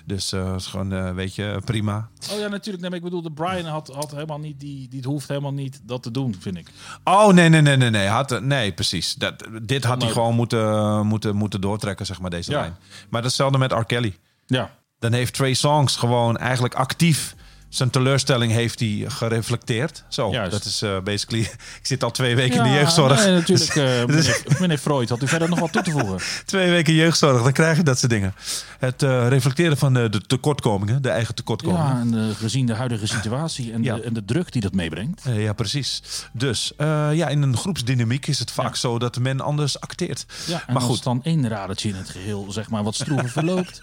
Dus 0.06 0.32
eh 0.32 0.54
is 0.56 0.66
gewoon, 0.66 0.94
eh, 0.94 1.14
weet 1.14 1.36
je, 1.36 1.62
prima. 1.66 2.10
Oh 2.32 2.40
ja, 2.40 2.48
natuurlijk. 2.48 2.80
Nee, 2.80 2.90
maar 2.90 2.98
ik 3.00 3.04
bedoel, 3.04 3.22
de 3.22 3.32
Brian 3.32 3.66
had, 3.66 3.88
had 3.88 4.12
helemaal 4.12 4.40
niet 4.40 4.60
die, 4.60 4.88
die 4.90 5.04
hoeft 5.06 5.28
helemaal 5.28 5.54
niet 5.54 5.82
dat 5.84 6.04
te 6.04 6.12
doen, 6.12 6.36
vind 6.40 6.58
ik. 6.58 6.68
Oh, 7.04 7.34
nee, 7.34 7.50
nee, 7.50 7.62
nee, 7.62 7.78
nee, 7.78 7.90
nee. 7.90 8.08
Had, 8.08 8.42
nee, 8.42 8.72
precies. 8.74 9.14
Dat, 9.16 9.48
dit 9.62 9.84
had 9.84 10.02
hij 10.02 10.12
gewoon 10.12 10.36
moeten, 10.36 11.06
moeten, 11.08 11.36
moeten 11.36 11.62
doortrekken, 11.62 12.06
zeg 12.06 12.20
maar, 12.20 12.30
deze 12.30 12.52
Ja. 12.52 12.60
lijn. 12.60 12.76
Maar 13.10 13.22
datzelfde 13.22 13.58
met 13.58 13.72
R. 13.72 13.84
Kelly. 13.86 14.18
Ja. 14.46 14.78
Dan 15.00 15.14
heeft 15.14 15.34
Trey 15.34 15.54
Songs 15.54 15.96
gewoon 15.96 16.38
eigenlijk 16.38 16.74
actief 16.74 17.36
zijn 17.70 17.90
teleurstelling 17.90 18.52
heeft 18.52 18.80
hij 18.80 19.06
gereflecteerd. 19.08 20.04
Zo, 20.08 20.32
Juist. 20.32 20.52
dat 20.52 20.66
is 20.66 20.82
eh, 20.82 21.00
basically... 21.00 21.42
Ik 21.82 21.88
zit 21.88 22.04
al 22.04 22.12
twee 22.12 22.36
weken 22.36 22.58
in 22.58 22.64
de 22.64 22.70
jeugdzorg. 22.70 23.26
nee, 23.26 23.34
natuurlijk. 23.34 23.74
Dus- 24.08 24.08
meneer, 24.08 24.58
meneer 24.60 24.78
Freud, 24.78 25.10
had 25.10 25.22
u 25.22 25.28
verder 25.28 25.50
nog 25.50 25.60
wat 25.60 25.72
toe 25.72 25.82
te 25.82 25.92
voegen? 25.92 26.20
Twee 26.46 26.70
weken 26.70 26.94
jeugdzorg, 26.94 27.44
dan 27.44 27.52
krijg 27.52 27.78
je 27.78 27.84
dat 27.84 28.00
soort 28.00 28.12
dingen. 28.12 28.34
Het 28.80 29.04
eh, 29.04 29.28
reflecteren 29.28 29.78
van 29.78 29.94
de, 29.94 30.22
tekortkomingen, 30.28 31.02
de 31.02 31.10
eigen 31.10 31.36
tekortkomingen. 31.36 32.12
Ja, 32.12 32.20
en 32.20 32.36
gezien 32.36 32.66
de 32.66 32.74
huidige 32.74 33.08
situatie 33.08 33.72
en, 33.72 33.82
de, 33.82 34.02
en 34.02 34.14
de 34.14 34.26
druk 34.26 34.52
die 34.52 34.62
dat 34.62 34.74
meebrengt. 34.74 35.24
Ja, 35.30 35.54
precies. 35.54 36.02
Dus 36.32 36.74
ja, 36.78 37.28
in 37.28 37.42
een 37.42 37.58
groepsdynamiek 37.58 38.28
is 38.28 38.40
het 38.40 38.52
vaak 38.52 38.76
zo 38.76 39.00
dat 39.00 39.20
men 39.20 39.42
anders 39.42 39.80
acteert. 39.80 40.26
Ja, 40.46 40.64
en 40.68 40.74
maar 40.74 40.82
goed. 40.82 41.04
dan 41.04 41.24
één 41.24 41.48
radertje 41.48 41.90
in 41.90 41.96
het 41.96 42.10
geheel 42.10 42.46
zeg 42.50 42.70
maar 42.70 42.84
wat 42.84 42.96
stroever 42.96 43.30
verloopt. 43.30 43.82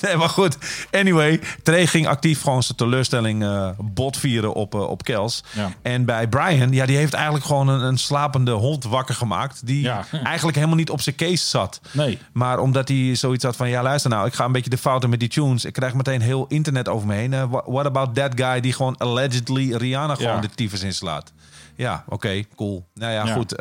Nee, 0.00 0.16
maar 0.16 0.28
goed. 0.28 0.56
Anyway, 0.90 1.40
Trey 1.62 1.86
ging 1.86 2.06
actief 2.06 2.40
gewoon 2.40 2.62
zijn 2.62 2.76
teleurstelling 2.84 3.42
eh 3.42 3.68
botvieren 3.78 4.54
op, 4.54 4.74
eh, 4.74 4.80
op 4.80 5.02
Kels. 5.04 5.42
Ja. 5.52 5.70
En 5.82 6.04
bij 6.04 6.28
Brian, 6.28 6.72
ja, 6.72 6.86
die 6.86 6.96
heeft 6.96 7.14
eigenlijk 7.14 7.44
gewoon 7.44 7.68
een, 7.68 7.80
een 7.80 7.98
slapende 7.98 8.50
hond 8.50 8.84
wakker 8.84 9.14
gemaakt. 9.14 9.66
Die 9.66 9.82
Ja. 9.82 10.04
eigenlijk 10.24 10.56
helemaal 10.56 10.76
niet 10.76 10.90
op 10.90 11.00
zijn 11.00 11.16
case 11.16 11.44
zat. 11.46 11.80
Nee. 11.92 12.18
Maar 12.32 12.58
omdat 12.58 12.88
hij 12.88 13.14
zoiets 13.14 13.44
had 13.44 13.56
van, 13.56 13.68
ja 13.68 13.82
luister 13.82 14.10
nou, 14.10 14.26
ik 14.26 14.34
ga 14.34 14.44
een 14.44 14.52
beetje 14.52 14.70
de 14.70 14.78
fouten 14.78 15.10
met 15.10 15.20
die 15.20 15.28
tunes. 15.28 15.64
Ik 15.64 15.72
krijg 15.72 15.94
meteen 15.94 16.20
heel 16.20 16.46
internet 16.48 16.88
over 16.88 17.06
me 17.06 17.14
heen. 17.14 17.32
Eh, 17.32 17.44
wha- 17.50 17.62
what 17.66 17.86
about 17.86 18.14
that 18.14 18.32
guy 18.36 18.60
die 18.60 18.72
gewoon 18.72 18.96
allegedly 18.96 19.74
Rihanna 19.76 20.14
gewoon 20.14 20.34
Ja. 20.34 20.40
de 20.40 20.48
tyfus 20.54 20.82
inslaat? 20.82 21.32
Ja, 21.76 22.04
oké, 22.08 22.42
cool. 22.56 22.84
Nou 22.94 23.12
ja, 23.12 23.26
Ja. 23.26 23.32
goed. 23.32 23.54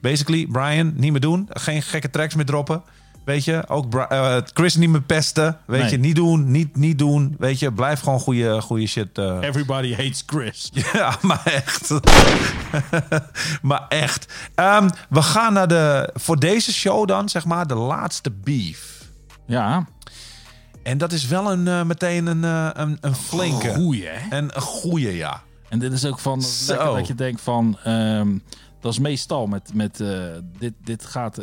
basically, 0.00 0.46
Brian, 0.46 0.92
niet 0.96 1.10
meer 1.10 1.20
doen. 1.20 1.48
Geen 1.50 1.82
gekke 1.82 2.10
tracks 2.10 2.34
meer 2.34 2.44
droppen. 2.44 2.82
Weet 3.24 3.44
je, 3.44 3.68
ook 3.68 3.94
eh, 3.94 4.36
Chris 4.44 4.74
niet 4.76 4.88
meer 4.88 5.00
pesten. 5.02 5.58
Weet 5.66 5.80
Nee. 5.80 5.90
je, 5.90 5.98
niet 5.98 6.16
doen, 6.16 6.50
niet, 6.50 6.76
niet 6.76 6.98
doen. 6.98 7.34
Weet 7.38 7.58
je, 7.58 7.72
blijf 7.72 8.00
gewoon 8.00 8.20
goede, 8.20 8.60
goede 8.60 8.86
shit. 8.86 9.18
eh. 9.18 9.38
Everybody 9.40 9.90
hates 9.94 10.22
Chris. 10.26 10.70
Ja, 10.92 11.16
maar 11.22 11.40
echt. 11.44 11.90
maar 13.62 13.86
echt. 13.88 14.32
Ehm, 14.54 14.88
we 15.08 15.22
gaan 15.22 15.52
naar 15.52 15.68
de, 15.68 16.10
voor 16.14 16.38
deze 16.38 16.72
show 16.72 17.08
dan, 17.08 17.28
zeg 17.28 17.44
maar, 17.44 17.66
de 17.66 17.74
laatste 17.74 18.30
beef. 18.30 19.08
Ja. 19.46 19.86
En 20.82 20.98
dat 20.98 21.12
is 21.12 21.26
wel 21.26 21.52
een, 21.52 21.68
eh, 21.68 21.82
meteen 21.82 22.26
een, 22.26 22.42
een, 22.80 22.98
een 23.00 23.14
flinke. 23.14 23.74
Goeie, 23.74 24.06
hè? 24.06 24.36
En 24.36 24.44
een 24.56 24.62
goeie, 24.62 25.16
ja. 25.16 25.42
En 25.68 25.78
dit 25.78 25.92
is 25.92 26.04
ook 26.06 26.18
van 26.18 26.42
dat 26.66 27.06
je 27.06 27.14
denkt 27.14 27.40
van 27.40 27.78
ehm, 27.84 28.38
dat 28.80 28.92
is 28.92 28.98
meestal 28.98 29.46
met, 29.46 29.70
met 29.74 30.02
dit, 30.58 30.72
dit 30.84 31.04
gaat 31.06 31.40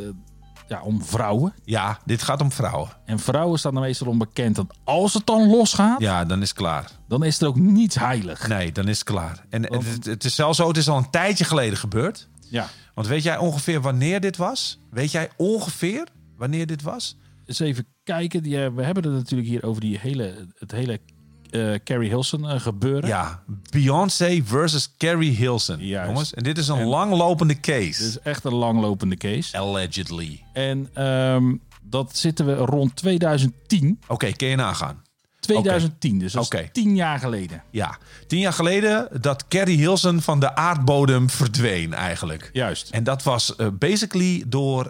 ja, 0.67 0.81
om 0.81 1.03
vrouwen. 1.03 1.53
Ja, 1.63 1.99
dit 2.05 2.21
gaat 2.21 2.41
om 2.41 2.51
vrouwen. 2.51 2.89
En 3.05 3.19
vrouwen 3.19 3.59
staan 3.59 3.75
er 3.75 3.81
meestal 3.81 4.07
onbekend 4.07 4.55
dat 4.55 4.65
als 4.83 5.13
het 5.13 5.25
dan 5.25 5.49
losgaat, 5.49 5.99
Ja, 6.01 6.25
dan 6.25 6.41
is 6.41 6.49
het 6.49 6.57
klaar. 6.57 6.91
dan 7.07 7.23
is 7.23 7.41
er 7.41 7.47
ook 7.47 7.55
niets 7.59 7.95
heilig. 7.95 8.47
Nee, 8.47 8.71
dan 8.71 8.87
is 8.87 8.99
het 8.99 9.07
klaar. 9.07 9.45
En 9.49 9.63
het, 9.73 9.85
het, 9.91 10.05
het 10.05 10.23
is 10.23 10.35
zelfs 10.35 10.57
zo, 10.57 10.67
het 10.67 10.77
is 10.77 10.89
al 10.89 10.97
een 10.97 11.09
tijdje 11.09 11.43
geleden 11.43 11.77
gebeurd. 11.77 12.27
Ja. 12.49 12.67
Want 12.93 13.07
weet 13.07 13.23
jij 13.23 13.37
ongeveer 13.37 13.81
wanneer 13.81 14.19
dit 14.19 14.37
was? 14.37 14.79
Weet 14.89 15.11
jij 15.11 15.29
ongeveer 15.37 16.07
wanneer 16.37 16.67
dit 16.67 16.81
was? 16.81 17.17
Eens 17.45 17.59
even 17.59 17.85
kijken. 18.03 18.43
Die, 18.43 18.63
eh, 18.63 18.71
we 18.75 18.83
hebben 18.83 19.03
het 19.03 19.13
natuurlijk 19.13 19.49
hier 19.49 19.63
over 19.63 19.81
die 19.81 19.97
hele, 19.99 20.47
het 20.53 20.71
hele 20.71 20.99
eh 21.51 21.73
Carrie 21.83 22.09
Hilson 22.09 22.49
eh, 22.49 22.59
gebeuren. 22.59 23.09
Ja, 23.09 23.43
Beyoncé 23.71 24.41
versus 24.45 24.93
Carrie 24.97 25.31
Hilson. 25.35 25.79
Juist. 25.79 26.07
Jongens, 26.09 26.33
en 26.33 26.43
dit 26.43 26.57
is 26.57 26.67
een 26.67 26.77
En- 26.79 26.87
langlopende 26.87 27.59
case. 27.59 27.77
Dit 28.03 28.09
is 28.09 28.19
echt 28.19 28.43
een 28.43 28.53
langlopende 28.53 29.17
case. 29.17 29.57
Allegedly. 29.57 30.43
En 30.53 30.89
ehm, 30.93 31.55
dat 31.81 32.17
zitten 32.17 32.45
we 32.45 32.53
rond 32.53 32.95
2010. 32.95 33.99
Oké, 34.07 34.31
kun 34.31 34.47
je 34.47 34.55
nagaan. 34.55 35.05
2010, 35.39 36.19
dus 36.19 36.31
dat 36.33 36.41
is 36.41 36.47
Oké. 36.47 36.69
tien 36.71 36.95
jaar 36.95 37.19
geleden. 37.19 37.63
Ja, 37.71 37.97
tien 38.27 38.39
jaar 38.39 38.53
geleden 38.53 39.07
dat 39.21 39.47
Carrie 39.47 39.77
Hilson 39.77 40.21
van 40.21 40.39
de 40.39 40.55
aardbodem 40.55 41.29
verdween 41.29 41.93
eigenlijk. 41.93 42.49
Juist. 42.53 42.89
En 42.89 43.03
dat 43.03 43.23
was 43.23 43.55
eh, 43.55 43.67
basically 43.73 44.43
door, 44.47 44.89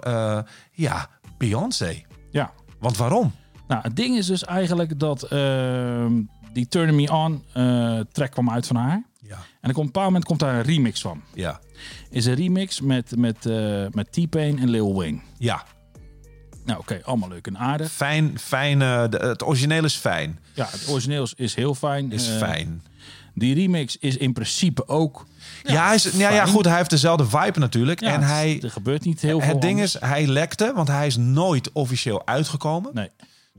ja, 0.71 1.09
Beyoncé. 1.37 2.01
Ja. 2.31 2.51
Want 2.79 2.97
waarom? 2.97 3.33
Nou, 3.67 3.81
het 3.81 3.95
ding 3.95 4.17
is 4.17 4.25
dus 4.25 4.43
eigenlijk 4.45 4.99
dat 4.99 5.23
ehm, 5.23 6.21
die 6.57 6.67
Turn 6.67 6.95
Me 6.95 7.11
On 7.11 7.43
eh, 7.53 7.99
track 8.11 8.31
kwam 8.31 8.49
uit 8.49 8.67
van 8.67 8.75
haar. 8.75 9.03
Ja. 9.21 9.37
En 9.61 9.69
op 9.69 9.77
een 9.77 9.85
bepaald 9.85 10.05
moment 10.05 10.25
komt 10.25 10.39
daar 10.39 10.55
een 10.55 10.61
remix 10.63 11.01
van. 11.01 11.21
Ja. 11.33 11.59
Is 12.09 12.25
een 12.25 12.33
remix 12.33 12.81
met, 12.81 13.15
met, 13.17 13.45
eh, 13.45 13.85
met 13.91 14.11
T-Pain 14.11 14.59
en 14.59 14.69
Lil 14.69 14.93
Wayne. 14.95 15.19
Ja. 15.37 15.63
Nou, 16.65 16.79
oké, 16.79 16.99
allemaal 17.03 17.29
leuk 17.29 17.47
en 17.47 17.57
aardig. 17.57 17.91
Fijn, 17.91 18.39
fijn. 18.39 18.81
eh, 18.81 19.03
de- 19.09 19.17
het 19.17 19.43
origineel 19.43 19.83
is 19.83 19.95
fijn. 19.95 20.39
Ja, 20.53 20.67
het 20.71 20.87
origineel 20.89 21.23
is, 21.23 21.33
is 21.35 21.55
heel 21.55 21.75
fijn. 21.75 22.11
Is 22.11 22.27
fijn. 22.27 22.83
Die 23.33 23.53
remix 23.55 23.97
is 23.97 24.17
in 24.17 24.33
principe 24.33 24.87
ook. 24.87 25.25
Ja, 25.63 25.85
hij 25.85 25.95
is, 25.95 26.03
ja, 26.03 26.29
ja, 26.29 26.45
goed, 26.45 26.65
hij 26.65 26.77
heeft 26.77 26.89
dezelfde 26.89 27.25
vibe 27.25 27.59
natuurlijk. 27.59 27.99
Ja, 27.99 28.07
en 28.13 28.19
het- 28.21 28.29
hij, 28.29 28.59
er 28.61 28.71
gebeurt 28.71 29.03
niet 29.05 29.21
heel 29.21 29.39
veel. 29.39 29.49
het 29.49 29.61
ding 29.61 29.73
anders. 29.73 29.95
is, 29.95 30.01
hij 30.01 30.27
lekte, 30.27 30.71
want 30.75 30.87
hij 30.87 31.07
is 31.07 31.17
nooit 31.17 31.71
officieel 31.71 32.27
uitgekomen. 32.27 32.91
Nee. 32.93 33.09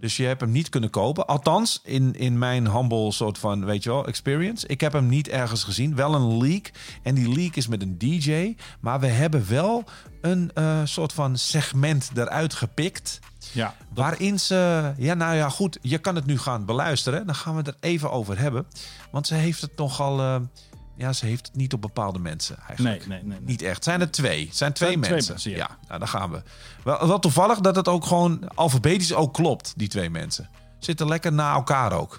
Dus 0.01 0.17
je 0.17 0.25
hebt 0.25 0.41
hem 0.41 0.51
niet 0.51 0.69
kunnen 0.69 0.91
kopen. 0.91 1.27
Althans, 1.27 1.81
in, 1.85 2.15
in 2.15 2.39
mijn 2.39 2.71
humble 2.71 3.13
soort 3.13 3.39
van, 3.39 3.65
weet 3.65 3.83
je 3.83 3.91
wel, 3.91 4.07
experience. 4.07 4.67
Ik 4.67 4.81
heb 4.81 4.93
hem 4.93 5.09
niet 5.09 5.29
ergens 5.29 5.65
gezien. 5.65 5.95
Wel 5.95 6.15
een 6.15 6.39
leak. 6.39 6.71
En 7.03 7.15
die 7.15 7.29
leak 7.29 7.57
is 7.57 7.67
met 7.67 7.83
een 7.83 7.99
DJ. 7.99 8.57
Maar 8.81 9.01
we 9.01 9.07
hebben 9.07 9.49
wel 9.49 9.85
een 10.21 10.51
eh, 10.55 10.81
soort 10.85 11.13
van 11.13 11.37
segment 11.37 12.11
eruit 12.15 12.55
gepikt. 12.55 13.21
Ja, 13.53 13.75
Waarin 13.95 14.41
ze, 14.41 14.93
ja, 14.97 15.15
nou 15.15 15.35
ja, 15.37 15.49
goed, 15.49 15.79
je 15.83 15.99
kan 15.99 16.15
het 16.15 16.27
nu 16.27 16.39
gaan 16.39 16.65
beluisteren. 16.65 17.27
Dan 17.27 17.35
gaan 17.35 17.53
we 17.53 17.59
het 17.59 17.69
er 17.69 17.77
even 17.81 18.11
over 18.11 18.39
hebben. 18.39 18.67
Want 19.11 19.27
ze 19.27 19.35
heeft 19.35 19.61
het 19.61 19.77
nogal, 19.77 20.21
eh, 20.21 20.41
ja, 20.99 21.13
ze 21.13 21.27
heeft 21.27 21.47
het 21.47 21.57
niet 21.57 21.73
op 21.73 21.81
bepaalde 21.81 22.19
mensen 22.19 22.57
eigenlijk. 22.67 23.07
Nee, 23.07 23.19
nee, 23.19 23.29
nee. 23.29 23.39
nee. 23.39 23.49
Niet 23.49 23.63
echt. 23.63 23.85
Zijn 23.85 24.01
er 24.01 24.11
twee? 24.11 24.47
Het 24.47 24.57
zijn 24.57 24.73
twee 24.73 24.89
Zijn 24.89 25.01
twee 25.01 25.13
mensen. 25.13 25.33
mensen, 25.33 25.51
ja. 25.51 25.57
ja. 25.57 25.77
nou, 25.87 25.99
daar 25.99 26.09
gaan 26.09 26.31
we. 26.31 26.43
Wel, 26.85 27.07
wel 27.07 27.19
toevallig 27.19 27.59
dat 27.59 27.77
het 27.77 27.89
ook 27.89 28.05
gewoon 28.07 28.49
alfabetisch 28.55 29.15
ook 29.15 29.35
klopt, 29.35 29.73
die 29.77 29.89
twee 29.89 30.11
mensen. 30.11 30.49
Zitten 30.79 31.09
lekker 31.09 31.33
na 31.33 31.55
elkaar 31.55 31.93
ook. 31.93 32.19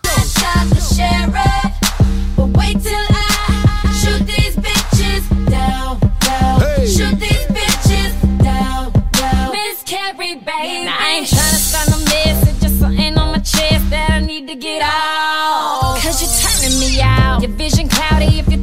get 14.60 14.82
out. 14.82 15.98
Cause 16.02 16.22
you're 16.22 16.36
turning 16.42 16.80
me 16.80 17.02
out. 17.02 17.42
Your 17.42 17.52
vision 17.52 17.88
cloudy 17.88 18.40
if 18.40 18.50
you 18.52 18.59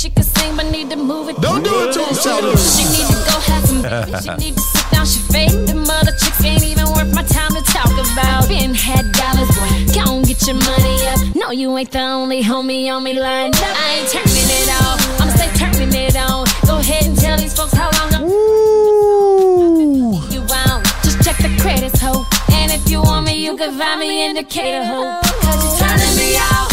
she 0.00 0.08
can 0.08 0.24
sing, 0.24 0.56
but 0.56 0.64
need 0.70 0.88
to 0.88 0.96
move 0.96 1.28
it. 1.28 1.36
Don't 1.42 1.62
do 1.62 1.70
it 1.84 1.92
to 1.92 2.00
him, 2.00 2.16
Charlie. 2.16 2.56
She 2.56 2.84
need 2.88 3.04
to 3.04 3.20
go 3.28 3.36
have 3.52 3.64
some 3.68 3.82
She 4.24 4.32
need 4.40 4.56
to 4.56 4.62
sit 4.72 4.90
down, 4.90 5.04
she 5.04 5.20
fake. 5.28 5.52
The 5.68 5.74
mother 5.74 6.12
chicks 6.12 6.42
ain't 6.42 6.64
even 6.64 6.86
worth 6.96 7.12
my 7.14 7.22
time 7.22 7.52
to 7.52 7.60
talk 7.68 7.92
about. 7.92 8.48
Been 8.48 8.72
had 8.72 9.12
dollars, 9.12 9.52
boy. 9.52 9.68
Go 9.92 10.24
get 10.24 10.40
your 10.48 10.56
money 10.56 10.96
up. 11.12 11.20
No, 11.36 11.50
you 11.50 11.76
ain't 11.76 11.90
the 11.90 12.00
only 12.00 12.42
homie 12.42 12.88
on 12.88 13.04
me 13.04 13.12
lined 13.20 13.56
up. 13.56 13.76
I 13.76 14.00
ain't 14.00 14.08
turning 14.08 14.48
it 14.60 14.68
off. 14.80 15.20
I'ma 15.20 15.32
stay 15.36 15.52
turning 15.60 15.92
it 15.92 16.16
on. 16.16 16.46
Go 16.64 16.78
ahead 16.78 17.04
and 17.04 17.18
tell 17.18 17.36
these 17.36 17.52
folks 17.52 17.74
how 17.74 17.90
long 18.00 18.14
I'm 18.16 18.24
you 20.32 20.40
want. 20.48 20.86
Just 21.04 21.20
check 21.20 21.36
the 21.44 21.52
credits, 21.60 22.00
ho. 22.00 22.24
And 22.52 22.72
if 22.72 22.88
you 22.88 23.02
want 23.02 23.26
me, 23.26 23.44
you 23.44 23.54
can 23.54 23.76
find 23.76 24.00
me 24.00 24.24
in 24.24 24.34
Decatur, 24.34 24.82
ho. 24.82 25.20
Cause 25.44 25.60
you're 25.62 25.88
turning 25.88 26.16
me 26.16 26.38
out. 26.38 26.69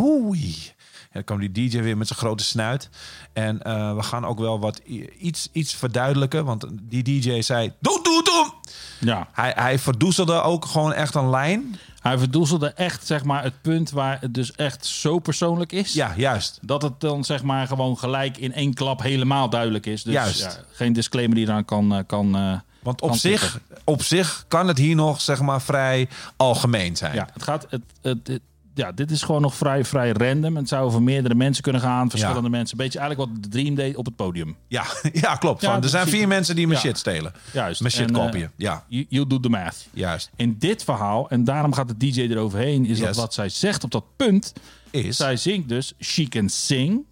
Oei. 0.00 0.70
Ja, 1.12 1.18
dan 1.18 1.24
kwam 1.24 1.52
die 1.52 1.68
DJ 1.70 1.80
weer 1.82 1.96
met 1.96 2.06
zijn 2.06 2.18
grote 2.18 2.44
snuit. 2.44 2.88
En 3.32 3.62
eh, 3.62 3.94
we 3.96 4.02
gaan 4.02 4.24
ook 4.26 4.38
wel 4.38 4.60
wat 4.60 4.80
iets, 5.18 5.48
iets 5.52 5.74
verduidelijken. 5.74 6.44
Want 6.44 6.66
die 6.82 7.02
DJ 7.02 7.40
zei: 7.40 7.72
Doe, 7.80 8.00
doe, 8.02 8.22
doe! 8.24 8.52
Ja. 9.00 9.28
Hij, 9.32 9.52
hij 9.56 9.78
verdoezelde 9.78 10.40
ook 10.42 10.64
gewoon 10.64 10.92
echt 10.92 11.14
een 11.14 11.30
lijn. 11.30 11.78
Hij 12.00 12.18
verdoezelde 12.18 12.68
echt 12.68 13.06
zeg 13.06 13.24
maar, 13.24 13.42
het 13.42 13.62
punt 13.62 13.90
waar 13.90 14.20
het 14.20 14.34
dus 14.34 14.52
echt 14.54 14.86
zo 14.86 15.18
persoonlijk 15.18 15.72
is. 15.72 15.92
Ja, 15.92 16.12
juist. 16.16 16.58
Dat 16.62 16.82
het 16.82 17.00
dan 17.00 17.24
zeg 17.24 17.42
maar 17.42 17.66
gewoon 17.66 17.98
gelijk 17.98 18.36
in 18.36 18.52
één 18.52 18.74
klap 18.74 19.02
helemaal 19.02 19.50
duidelijk 19.50 19.86
is. 19.86 20.02
Dus 20.02 20.12
Juist. 20.14 20.40
Ja, 20.40 20.56
geen 20.72 20.92
disclaimer 20.92 21.36
die 21.36 21.46
eraan 21.46 21.64
kan. 21.64 21.94
eh, 21.94 21.98
kan 22.06 22.36
eh, 22.36 22.52
Want 22.82 23.00
op 23.00 23.14
zich, 23.16 23.60
op 23.84 24.02
zich 24.02 24.44
kan 24.48 24.68
het 24.68 24.78
hier 24.78 24.94
nog 24.94 25.20
zeg 25.20 25.40
maar 25.40 25.62
vrij 25.62 26.08
algemeen 26.36 26.96
zijn. 26.96 27.14
Ja, 27.14 27.28
het 27.32 27.42
gaat. 27.42 27.66
Het, 27.70 27.82
het, 28.02 28.26
het- 28.26 28.40
ja, 28.74 28.92
dit 28.92 29.10
is 29.10 29.22
gewoon 29.22 29.40
nog 29.40 29.54
vrij, 29.54 29.84
vrij 29.84 30.10
random. 30.12 30.56
Het 30.56 30.68
zou 30.68 30.84
over 30.86 31.02
meerdere 31.02 31.34
mensen 31.34 31.62
kunnen 31.62 31.80
gaan, 31.82 32.10
verschillende 32.10 32.48
mensen. 32.48 32.76
Beetje 32.76 32.98
eigenlijk 32.98 33.30
wat 33.30 33.42
de 33.42 33.48
Dream 33.48 33.74
deed 33.74 33.96
op 33.96 34.04
het 34.06 34.16
podium. 34.16 34.56
Ja, 34.68 34.84
ja 35.12 35.34
klopt. 35.36 35.60
Ja, 35.62 35.72
Van, 35.72 35.82
er 35.82 35.88
zijn 35.88 36.06
vier 36.08 36.28
mensen 36.28 36.54
die 36.56 36.66
mijn 36.66 36.80
Ja. 36.80 36.86
shit 36.86 36.98
stelen. 36.98 37.32
Juist. 37.52 37.80
Mijn 37.80 37.92
shit 37.92 38.10
eh, 38.10 38.16
kopieën. 38.24 38.50
ja, 38.56 38.84
You, 38.88 39.06
you 39.08 39.26
do 39.26 39.40
the 39.40 39.48
math. 39.48 39.86
juist. 39.92 40.30
In 40.36 40.56
dit 40.58 40.84
verhaal, 40.84 41.30
en 41.30 41.44
daarom 41.44 41.72
gaat 41.72 41.88
de 41.88 41.96
DJ 41.96 42.20
eroverheen, 42.20 42.86
is 42.86 42.98
Yes. 42.98 43.06
dat 43.06 43.16
wat 43.16 43.34
zij 43.34 43.48
zegt 43.48 43.84
op 43.84 43.90
dat 43.90 44.04
punt. 44.16 44.52
Is. 44.90 45.16
Zij 45.16 45.36
zingt 45.36 45.68
dus 45.68 45.92
She 46.00 46.24
Can 46.28 46.48
Sing. 46.48 47.04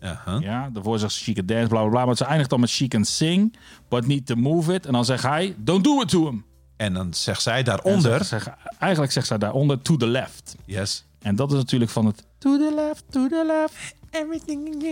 Uh-huh. 0.00 0.40
Ja, 0.42 0.70
daarvoor 0.72 0.98
zegt 0.98 1.12
ze 1.12 1.22
She 1.22 1.32
Can 1.32 1.46
Dance, 1.46 1.68
bla 1.68 1.80
bla 1.80 1.88
bla. 1.90 2.04
Maar 2.04 2.16
ze 2.16 2.24
eindigt 2.24 2.50
dan 2.50 2.60
met 2.60 2.68
She 2.68 2.88
Can 2.88 3.04
Sing, 3.04 3.56
but 3.88 4.06
need 4.06 4.26
to 4.26 4.34
move 4.34 4.74
it. 4.74 4.86
En 4.86 4.92
dan 4.92 5.04
zegt 5.04 5.22
hij, 5.22 5.54
don't 5.58 5.84
do 5.84 6.00
it 6.00 6.08
to 6.08 6.24
him. 6.24 6.44
En 6.76 6.92
dan 6.94 7.14
zegt 7.14 7.42
zij 7.42 7.62
daaronder... 7.62 8.28
Eigenlijk 8.78 9.12
zegt 9.12 9.26
zij 9.26 9.38
daaronder 9.38 9.82
to 9.82 9.96
the 9.96 10.06
left. 10.06 10.56
Yes. 10.64 11.04
En 11.26 11.36
dat 11.36 11.50
is 11.52 11.56
natuurlijk 11.56 11.90
van 11.90 12.06
het 12.06 12.26
to 12.38 12.58
the 12.58 12.72
left, 12.74 13.04
to 13.10 13.28
the 13.28 13.44
left. 13.46 13.94
Everything 14.10 14.82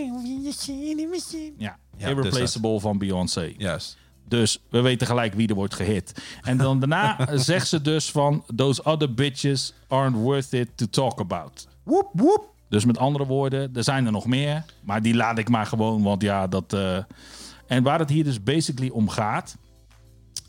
Ja, 1.57 1.77
Ja, 1.97 2.07
Irreplaceable 2.07 2.79
van 2.79 2.97
Beyoncé. 2.97 3.53
Yes. 3.57 3.97
Dus 4.27 4.63
we 4.69 4.81
weten 4.81 5.07
gelijk 5.07 5.33
wie 5.33 5.47
er 5.47 5.55
wordt 5.55 5.73
gehit. 5.73 6.23
En 6.41 6.57
dan 6.57 6.79
daarna 6.79 7.17
zegt 7.37 7.67
ze 7.67 7.81
dus 7.81 8.11
van... 8.11 8.43
Those 8.55 8.83
other 8.83 9.13
bitches 9.13 9.73
aren't 9.87 10.15
worth 10.15 10.53
it 10.53 10.69
to 10.75 10.85
talk 10.89 11.19
about. 11.19 11.67
Woep, 11.83 12.09
woep. 12.13 12.53
Dus 12.69 12.85
met 12.85 12.97
andere 12.97 13.25
woorden, 13.25 13.75
er 13.75 13.83
zijn 13.83 14.05
er 14.05 14.11
nog 14.11 14.25
meer. 14.25 14.65
Maar 14.83 15.01
die 15.01 15.15
laat 15.15 15.37
ik 15.37 15.49
maar 15.49 15.65
gewoon, 15.65 16.03
want 16.03 16.21
ja, 16.21 16.47
dat... 16.47 16.73
eh, 16.73 16.97
En 17.67 17.83
waar 17.83 17.99
het 17.99 18.09
hier 18.09 18.23
dus 18.23 18.43
basically 18.43 18.89
om 18.89 19.09
gaat... 19.09 19.55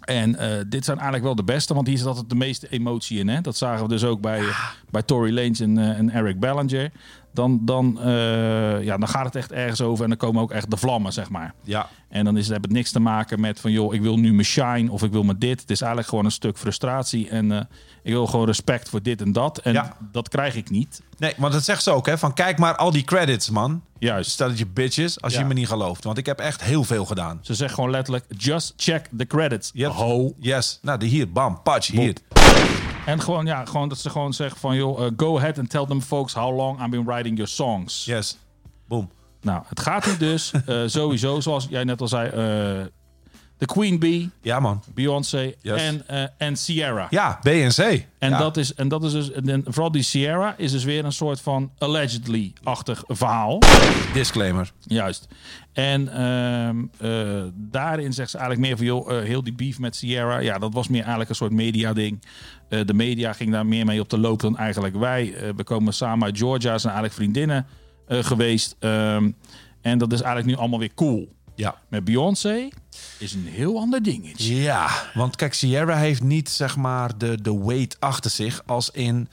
En 0.06 0.36
eh, 0.36 0.64
dit 0.68 0.84
zijn 0.84 0.96
eigenlijk 0.96 1.26
wel 1.26 1.34
de 1.34 1.52
beste, 1.52 1.74
want 1.74 1.86
hier 1.86 1.98
zit 1.98 2.06
altijd 2.06 2.28
de 2.28 2.34
meeste 2.34 2.68
emotie 2.68 3.18
in. 3.18 3.28
Hè? 3.28 3.40
Dat 3.40 3.56
zagen 3.56 3.82
we 3.82 3.88
dus 3.88 4.04
ook 4.04 4.20
bij, 4.20 4.42
bij 4.90 5.02
Tory 5.02 5.34
Lanez 5.34 5.60
en, 5.60 5.78
eh, 5.78 5.98
en 5.98 6.10
Eric 6.10 6.40
Ballinger. 6.40 6.90
Dan, 7.36 7.58
dan, 7.62 8.00
eh, 8.00 8.82
ja, 8.82 8.96
dan 8.98 9.08
gaat 9.08 9.24
het 9.24 9.34
echt 9.36 9.52
ergens 9.52 9.80
over 9.80 10.02
en 10.02 10.08
dan 10.08 10.18
komen 10.18 10.42
ook 10.42 10.50
echt 10.52 10.70
de 10.70 10.76
vlammen, 10.76 11.12
zeg 11.12 11.30
maar. 11.30 11.54
Ja. 11.62 11.88
En 12.08 12.24
dan 12.24 12.36
is 12.36 12.42
het, 12.42 12.50
heeft 12.52 12.64
het 12.64 12.72
niks 12.74 12.92
te 12.92 13.00
maken 13.00 13.40
met 13.40 13.60
van, 13.60 13.70
joh, 13.70 13.94
ik 13.94 14.00
wil 14.00 14.16
nu 14.16 14.32
mijn 14.32 14.46
shine 14.46 14.90
of 14.90 15.02
ik 15.02 15.12
wil 15.12 15.22
mijn 15.22 15.38
dit. 15.38 15.60
Het 15.60 15.70
is 15.70 15.78
eigenlijk 15.80 16.08
gewoon 16.08 16.24
een 16.24 16.30
stuk 16.30 16.58
frustratie 16.58 17.28
en 17.28 17.52
eh, 17.52 17.60
ik 18.02 18.12
wil 18.12 18.26
gewoon 18.26 18.46
respect 18.46 18.88
voor 18.88 19.02
dit 19.02 19.20
en 19.20 19.32
dat. 19.32 19.58
En 19.58 19.72
Ja. 19.72 19.96
dat 20.12 20.28
krijg 20.28 20.54
ik 20.54 20.70
niet. 20.70 21.02
Nee, 21.18 21.32
want 21.36 21.52
dat 21.52 21.64
zegt 21.64 21.82
ze 21.82 21.90
ook, 21.90 22.06
hè? 22.06 22.18
Van 22.18 22.32
kijk 22.34 22.58
maar 22.58 22.76
al 22.76 22.90
die 22.90 23.04
credits, 23.04 23.50
man. 23.50 23.82
Juist. 23.98 24.30
Stel 24.30 24.48
dat 24.48 24.58
je 24.58 24.66
bitches, 24.66 25.20
als 25.20 25.32
Ja. 25.32 25.38
je 25.38 25.44
me 25.44 25.54
niet 25.54 25.66
gelooft. 25.68 26.04
Want 26.04 26.18
ik 26.18 26.26
heb 26.26 26.38
echt 26.38 26.62
heel 26.62 26.84
veel 26.84 27.04
gedaan. 27.04 27.38
Ze 27.42 27.54
zegt 27.54 27.74
gewoon 27.74 27.90
letterlijk, 27.90 28.24
just 28.36 28.72
check 28.76 29.08
the 29.16 29.26
credits. 29.26 29.72
Ho. 29.82 30.32
Yes. 30.38 30.78
Nou, 30.82 30.98
die 30.98 31.08
hier, 31.08 31.32
bam, 31.32 31.62
patch, 31.62 31.86
hier. 31.86 32.14
En 33.06 33.20
gewoon, 33.20 33.46
ja, 33.46 33.64
gewoon 33.64 33.88
dat 33.88 33.98
ze 33.98 34.10
gewoon 34.10 34.32
zeggen 34.32 34.60
van, 34.60 34.76
joh, 34.76 35.00
uh, 35.00 35.06
go 35.16 35.36
ahead 35.36 35.58
and 35.58 35.70
tell 35.70 35.86
them 35.86 36.02
folks 36.02 36.34
how 36.34 36.56
long 36.56 36.78
I've 36.78 36.88
been 36.88 37.04
writing 37.04 37.36
your 37.36 37.50
songs. 37.50 38.04
Yes. 38.04 38.38
Boom. 38.88 39.10
Nou, 39.40 39.62
het 39.68 39.80
gaat 39.80 40.04
hier 40.04 40.18
dus 40.18 40.52
uh, 40.68 40.82
sowieso, 40.86 41.40
zoals 41.40 41.66
jij 41.70 41.84
net 41.84 42.00
al 42.00 42.08
zei, 42.08 42.30
uh, 42.80 42.86
de 43.58 43.66
Queen 43.66 43.98
Bee. 43.98 44.30
Ja, 44.42 44.60
man. 44.60 44.82
Beyoncé 44.94 45.54
Yes. 45.60 45.82
en, 45.82 46.02
uh, 46.10 46.22
en 46.38 46.56
Sierra. 46.56 47.06
Ja, 47.10 47.38
B 47.42 47.46
en 47.46 47.70
C. 47.70 47.78
En, 48.18 48.30
Ja. 48.30 48.38
dat 48.38 48.56
is, 48.56 48.74
en 48.74 48.88
dat 48.88 49.04
is 49.04 49.12
dus, 49.12 49.32
en 49.32 49.64
vooral 49.66 49.90
die 49.92 50.02
Sierra 50.02 50.54
is 50.58 50.72
dus 50.72 50.84
weer 50.84 51.04
een 51.04 51.12
soort 51.12 51.40
van 51.40 51.70
allegedly-achtig 51.78 53.04
verhaal. 53.06 53.58
Disclaimer. 54.12 54.72
Juist. 54.80 55.28
En 55.72 56.08
ehm, 56.12 56.76
eh, 56.98 57.42
daarin 57.54 58.12
zegt 58.12 58.30
ze 58.30 58.38
eigenlijk 58.38 58.68
meer 58.68 58.76
van, 58.76 58.86
joh, 58.86 59.18
eh, 59.18 59.24
heel 59.24 59.42
die 59.44 59.52
beef 59.54 59.78
met 59.78 59.96
Sierra, 59.96 60.38
ja, 60.38 60.58
dat 60.58 60.72
was 60.72 60.88
meer 60.88 61.00
eigenlijk 61.00 61.30
een 61.30 61.36
soort 61.36 61.52
media-ding. 61.52 62.22
Eh, 62.68 62.80
de 62.84 62.94
media 62.94 63.32
ging 63.32 63.52
daar 63.52 63.66
meer 63.66 63.84
mee 63.84 64.00
op 64.00 64.08
de 64.10 64.18
loop 64.18 64.40
dan 64.40 64.56
eigenlijk 64.56 64.96
wij. 64.96 65.34
Eh, 65.34 65.48
we 65.56 65.64
komen 65.64 65.92
samen 65.94 66.24
uit 66.26 66.38
Georgia, 66.38 66.78
zijn 66.78 66.92
eigenlijk 66.94 67.14
vriendinnen 67.14 67.66
eh, 68.06 68.24
geweest. 68.24 68.76
Ehm, 68.78 69.30
en 69.80 69.98
dat 69.98 70.12
is 70.12 70.20
eigenlijk 70.20 70.54
nu 70.56 70.60
allemaal 70.62 70.78
weer 70.78 70.94
cool. 70.94 71.34
Ja. 71.56 71.74
Met 71.88 72.04
Beyoncé 72.04 72.68
is 73.18 73.32
een 73.34 73.46
heel 73.46 73.78
ander 73.78 74.02
dingetje. 74.02 74.54
Ja, 74.56 74.88
want 75.14 75.36
kijk, 75.36 75.54
Sierra 75.54 75.96
heeft 75.96 76.22
niet 76.22 76.48
zeg 76.50 76.76
maar 76.76 77.18
de, 77.18 77.42
de 77.42 77.58
weight 77.64 77.96
achter 78.00 78.30
zich 78.30 78.62
als 78.66 78.90
in 78.90 79.28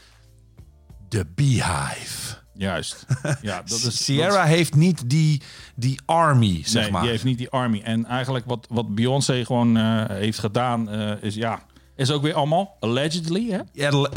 de 1.10 1.26
Beehive. 1.36 2.36
Juist. 2.54 3.06
Ja, 3.42 3.62
dat 3.66 3.80
is, 3.80 4.04
Sierra 4.06 4.36
dat 4.36 4.44
is- 4.46 4.50
heeft 4.56 4.76
niet 4.76 5.10
die, 5.10 5.42
die 5.76 6.00
army, 6.06 6.62
zeg 6.66 6.82
nee, 6.84 6.92
maar. 6.92 7.02
die 7.02 7.10
heeft 7.10 7.24
niet 7.24 7.38
die 7.38 7.50
army. 7.50 7.82
En 7.84 8.06
eigenlijk 8.06 8.46
wat, 8.46 8.68
wat 8.70 8.96
Beyoncé 8.96 9.46
gewoon 9.46 9.78
eh, 9.78 10.06
heeft 10.08 10.40
gedaan, 10.40 10.90
eh, 10.90 11.12
is 11.24 11.36
ja, 11.36 11.64
is 11.96 12.12
ook 12.12 12.22
weer 12.22 12.34
allemaal 12.34 12.78
allegedly, 12.80 13.50
hè? 13.52 13.60
Ja, 13.74 14.08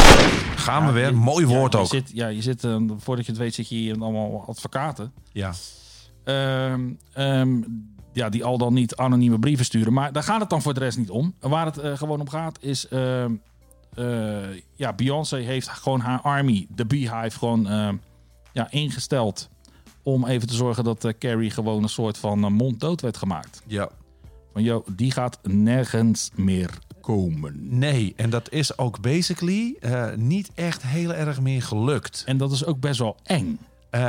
gaan 0.57 0.87
we 0.87 0.93
weer. 0.93 1.07
je- 1.07 1.12
Mooi 1.12 1.47
woord 1.47 1.73
ja, 1.73 1.78
je 1.78 1.85
ook. 1.85 1.91
Zit, 1.91 2.11
ja, 2.15 2.27
je 2.28 2.43
zit, 2.43 2.65
eh, 2.65 2.77
voordat 2.99 3.24
je 3.27 3.33
het 3.33 3.41
weet, 3.41 3.55
zit 3.55 3.69
je 3.69 3.74
hier 3.74 3.99
allemaal 4.01 4.45
advocaten. 4.49 5.12
Ja. 5.33 5.53
Ehm, 6.24 6.91
ja, 8.16 8.28
die 8.28 8.44
al 8.44 8.59
dan 8.59 8.74
niet 8.74 8.97
anonieme 8.97 9.38
brieven 9.38 9.64
sturen. 9.64 9.93
Maar 9.93 10.12
daar 10.12 10.22
gaat 10.22 10.40
het 10.40 10.51
dan 10.51 10.62
voor 10.62 10.74
de 10.74 10.80
rest 10.80 10.98
niet 10.98 11.10
om. 11.10 11.34
Waar 11.40 11.66
het 11.66 11.78
eh, 11.78 11.97
gewoon 11.97 12.20
om 12.20 12.28
gaat 12.28 12.59
is... 12.60 12.88
ehm, 12.88 13.32
eh, 13.97 14.62
ja, 14.74 14.93
Beyoncé 14.93 15.36
heeft 15.36 15.68
gewoon 15.68 16.01
haar 16.01 16.20
army, 16.20 16.66
de 16.70 16.86
Beehive, 16.86 17.38
gewoon 17.38 17.68
ehm, 17.68 17.97
ja, 18.52 18.70
ingesteld... 18.70 19.48
om 20.02 20.26
even 20.26 20.48
te 20.48 20.55
zorgen 20.55 20.84
dat 20.84 21.05
eh, 21.05 21.12
Carrie 21.18 21.51
gewoon 21.51 21.82
een 21.82 21.88
soort 21.88 22.18
van 22.18 22.44
eh, 22.44 22.51
monddood 22.51 23.01
werd 23.01 23.16
gemaakt. 23.16 23.62
Ja. 23.66 23.88
Van, 24.52 24.62
joh, 24.62 24.86
die 24.97 25.10
gaat 25.10 25.38
nergens 25.43 26.30
meer 26.34 26.70
komen. 27.01 27.78
Nee, 27.78 28.12
en 28.16 28.30
dat 28.30 28.52
is 28.52 28.78
ook 28.78 29.01
basically 29.01 29.78
niet 30.16 30.51
echt 30.55 30.82
heel 30.82 31.14
erg 31.14 31.40
meer 31.40 31.62
gelukt. 31.62 32.22
En 32.26 32.36
dat 32.36 32.52
is 32.52 32.64
ook 32.64 32.80
best 32.80 32.98
wel 32.98 33.16
eng. 33.22 33.59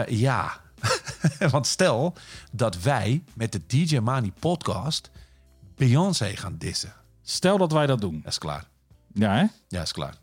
Ja, 0.07 0.61
want 1.52 1.68
stel 1.68 2.14
dat 2.52 2.82
wij 2.82 3.24
met 3.34 3.52
de 3.52 3.62
DJ 3.68 3.98
Mani 3.98 4.32
podcast 4.40 5.10
Beyoncé 5.76 6.36
gaan 6.36 6.56
dissen. 6.58 6.94
Stel 7.24 7.58
dat 7.58 7.72
wij 7.72 7.86
dat 7.86 8.02
doen. 8.02 8.20
Dat 8.24 8.32
is 8.32 8.38
klaar. 8.38 8.64
Ja, 9.14 9.36
hè? 9.36 9.45
Ja, 9.68 9.82
is 9.82 9.91
klaar. 9.91 10.14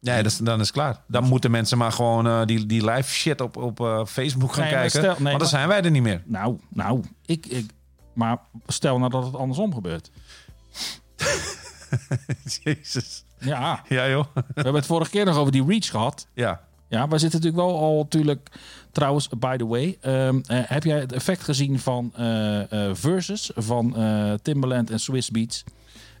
Nee, 0.00 0.22
dat 0.22 0.32
is, 0.32 0.38
dan 0.38 0.60
is 0.60 0.66
het 0.66 0.74
klaar. 0.76 1.02
Dan 1.08 1.24
moeten 1.24 1.50
mensen 1.50 1.78
maar 1.78 1.92
gewoon 1.92 2.26
eh, 2.26 2.44
die, 2.44 2.66
die 2.66 2.84
live 2.90 3.10
shit 3.10 3.40
op, 3.40 3.56
op 3.56 3.80
eh, 3.80 4.04
Facebook 4.06 4.52
gaan 4.52 4.62
Nee, 4.64 4.72
maar 4.72 4.80
kijken. 4.80 5.00
stel- 5.00 5.12
nee, 5.14 5.16
want 5.16 5.28
dan 5.30 5.38
maar- 5.38 5.48
zijn 5.48 5.68
wij 5.68 5.82
er 5.82 5.90
niet 5.90 6.02
meer. 6.02 6.22
Nou, 6.26 6.58
nou, 6.68 7.04
ik, 7.26 7.46
ik... 7.46 7.70
Maar 8.14 8.38
stel 8.66 8.98
nou 8.98 9.10
dat 9.10 9.24
het 9.24 9.34
andersom 9.36 9.74
gebeurt. 9.74 10.10
Jezus. 12.62 13.24
Ja. 13.38 13.82
Ja, 13.88 14.08
joh. 14.08 14.24
We 14.34 14.42
hebben 14.54 14.74
het 14.74 14.86
vorige 14.86 15.10
keer 15.10 15.24
nog 15.24 15.36
over 15.36 15.52
die 15.52 15.64
reach 15.66 15.90
gehad. 15.90 16.26
Ja. 16.34 16.60
Ja, 16.88 17.08
wij 17.08 17.18
zitten 17.18 17.40
natuurlijk 17.40 17.68
wel 17.68 17.78
al 17.80 17.96
natuurlijk... 17.98 18.50
Trouwens, 18.94 19.28
by 19.38 19.56
the 19.56 19.66
way. 19.66 19.98
ehm, 20.00 20.40
eh, 20.46 20.58
heb 20.64 20.84
jij 20.84 20.98
het 20.98 21.12
effect 21.12 21.42
gezien 21.42 21.78
van 21.78 22.12
eh, 22.16 22.88
eh, 22.88 22.94
Versus 22.94 23.50
van 23.54 23.96
Timbaland 24.42 24.90
en 24.90 25.00
Swiss 25.00 25.30
Beats? 25.30 25.64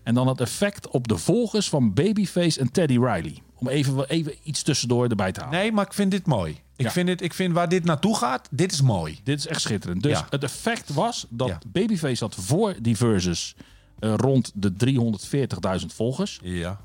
En 0.02 0.14
dan 0.14 0.26
het 0.26 0.40
effect 0.40 0.88
op 0.88 1.08
de 1.08 1.16
volgers 1.18 1.68
van 1.68 1.94
Babyface 1.94 2.60
en 2.60 2.72
Teddy 2.72 2.92
Riley. 2.98 3.42
Om 3.54 3.68
even, 3.68 4.08
even 4.08 4.32
iets 4.42 4.62
tussendoor 4.62 5.08
erbij 5.08 5.32
te 5.32 5.40
halen. 5.40 5.58
Nee, 5.58 5.72
maar 5.72 5.86
ik 5.86 5.92
vind 5.92 6.10
dit 6.10 6.26
mooi. 6.26 6.52
Ik, 6.76 6.84
Ja. 6.86 6.90
vind 6.90 7.06
dit, 7.06 7.22
ik 7.22 7.34
vind 7.34 7.52
waar 7.54 7.68
dit 7.68 7.84
naartoe 7.84 8.16
gaat, 8.16 8.48
dit 8.50 8.72
is 8.72 8.80
mooi. 8.80 9.18
Dit 9.24 9.38
is 9.38 9.46
echt 9.46 9.60
schitterend. 9.60 10.02
Dus 10.02 10.12
Ja. 10.18 10.26
het 10.30 10.42
effect 10.42 10.92
was 10.94 11.26
dat 11.28 11.48
Ja. 11.48 11.58
Babyface 11.66 12.24
had 12.24 12.34
voor 12.34 12.74
die 12.80 12.96
Versus 12.96 13.54
rond 14.00 14.52
de 14.54 14.72
340.000 14.76 15.92
volgers. 15.94 16.38
Ja. 16.42 16.80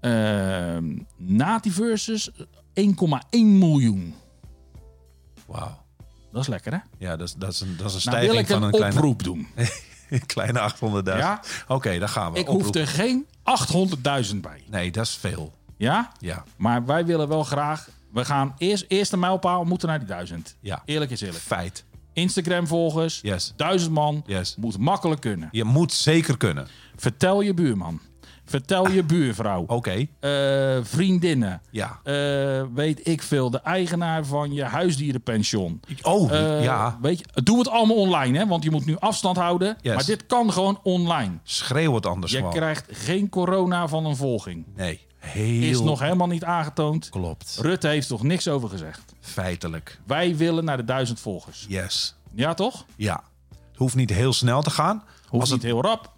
Ehm, 0.00 0.96
na 1.16 1.58
die 1.58 1.72
Versus 1.72 2.30
1,1 2.74 3.58
miljoen. 3.58 4.14
Wauw. 5.46 5.82
Dat 6.32 6.42
is 6.42 6.48
lekker, 6.48 6.72
hè? 6.72 6.78
Ja, 6.98 7.16
dat 7.16 7.28
is, 7.28 7.34
dat 7.34 7.52
is 7.52 7.60
een, 7.60 7.76
dat 7.76 7.94
is 7.94 8.04
een 8.04 8.12
Nou 8.12 8.24
stijging 8.24 8.48
van 8.48 8.56
een 8.56 8.62
een 8.62 8.70
kleine, 8.74 8.96
oproep 8.98 9.22
doen. 9.22 9.48
een 10.10 10.26
kleine 10.34 10.70
800.000. 11.02 11.02
Ja? 11.04 11.40
Oké, 11.68 11.98
daar 11.98 12.08
gaan 12.08 12.32
we. 12.32 12.38
Ik 12.38 12.48
Oproep. 12.48 12.62
hoef 12.66 12.74
er 12.74 12.86
geen 12.86 13.26
800.000 14.30 14.36
bij. 14.40 14.62
Nee, 14.70 14.90
dat 14.90 15.04
is 15.06 15.14
veel. 15.16 15.52
Ja? 15.76 16.12
Ja. 16.18 16.44
Maar 16.56 16.86
wij 16.86 17.04
willen 17.06 17.28
wel 17.28 17.44
graag... 17.44 17.88
We 18.12 18.24
gaan 18.24 18.54
eerst, 18.58 18.84
eerste 18.88 19.16
mijlpaal 19.16 19.64
moeten 19.64 19.88
naar 19.88 19.98
die 19.98 20.08
1000. 20.08 20.56
Ja. 20.60 20.82
Eerlijk 20.84 21.10
is 21.10 21.20
eerlijk. 21.20 21.44
Feit. 21.44 21.84
Instagram 22.12 22.66
volgers, 22.66 23.18
Yes. 23.22 23.52
1000 23.56 23.92
man, 23.92 24.22
Yes. 24.26 24.56
moet 24.56 24.78
makkelijk 24.78 25.20
kunnen. 25.20 25.48
Je 25.52 25.64
moet 25.64 25.92
zeker 25.92 26.36
kunnen. 26.36 26.68
Vertel 26.96 27.40
je 27.40 27.54
buurman. 27.54 28.00
Vertel 28.44 28.90
je 28.90 29.02
buurvrouw. 29.02 29.64
Oké. 29.66 30.06
Eh, 30.20 30.76
vriendinnen. 30.82 31.60
Ja. 31.70 31.98
Eh, 32.02 32.62
weet 32.74 33.08
ik 33.08 33.22
veel. 33.22 33.50
De 33.50 33.58
eigenaar 33.60 34.24
van 34.24 34.52
je 34.52 34.62
huisdierenpension. 34.64 35.80
Oh, 36.02 36.32
Eh, 36.32 36.62
ja. 36.64 36.98
Weet 37.00 37.18
je, 37.18 37.42
doe 37.42 37.58
het 37.58 37.68
allemaal 37.68 37.96
online, 37.96 38.38
hè? 38.38 38.46
Want 38.46 38.64
je 38.64 38.70
moet 38.70 38.86
nu 38.86 38.96
afstand 38.98 39.36
houden. 39.36 39.76
Yes. 39.80 39.94
Maar 39.94 40.04
dit 40.04 40.26
kan 40.26 40.52
gewoon 40.52 40.80
online. 40.82 41.32
Schreeuw 41.42 41.94
het 41.94 42.06
anders 42.06 42.32
Je 42.32 42.38
gewoon. 42.38 42.52
krijgt 42.52 42.86
geen 42.90 43.28
corona 43.28 43.88
van 43.88 44.06
een 44.06 44.16
volging. 44.16 44.64
Nee. 44.76 45.06
Heel 45.18 45.70
Is 45.70 45.80
nog 45.80 46.00
helemaal 46.00 46.26
niet 46.26 46.44
aangetoond. 46.44 47.08
klopt. 47.08 47.58
Rutte 47.60 47.88
heeft 47.88 48.08
toch 48.08 48.22
niks 48.22 48.48
over 48.48 48.68
gezegd. 48.68 49.14
Feitelijk. 49.20 50.00
Wij 50.06 50.36
willen 50.36 50.64
naar 50.64 50.76
de 50.76 50.84
duizend 50.84 51.20
volgers. 51.20 51.64
Yes. 51.68 52.14
Ja, 52.34 52.54
toch? 52.54 52.84
Ja. 52.96 53.22
Het 53.48 53.82
hoeft 53.82 53.94
niet 53.94 54.10
heel 54.10 54.32
snel 54.32 54.62
te 54.62 54.70
gaan. 54.70 55.02
Hoeft 55.28 55.40
Als 55.42 55.50
niet 55.52 55.62
het 55.62 55.70
heel 55.70 55.82
rap. 55.82 56.12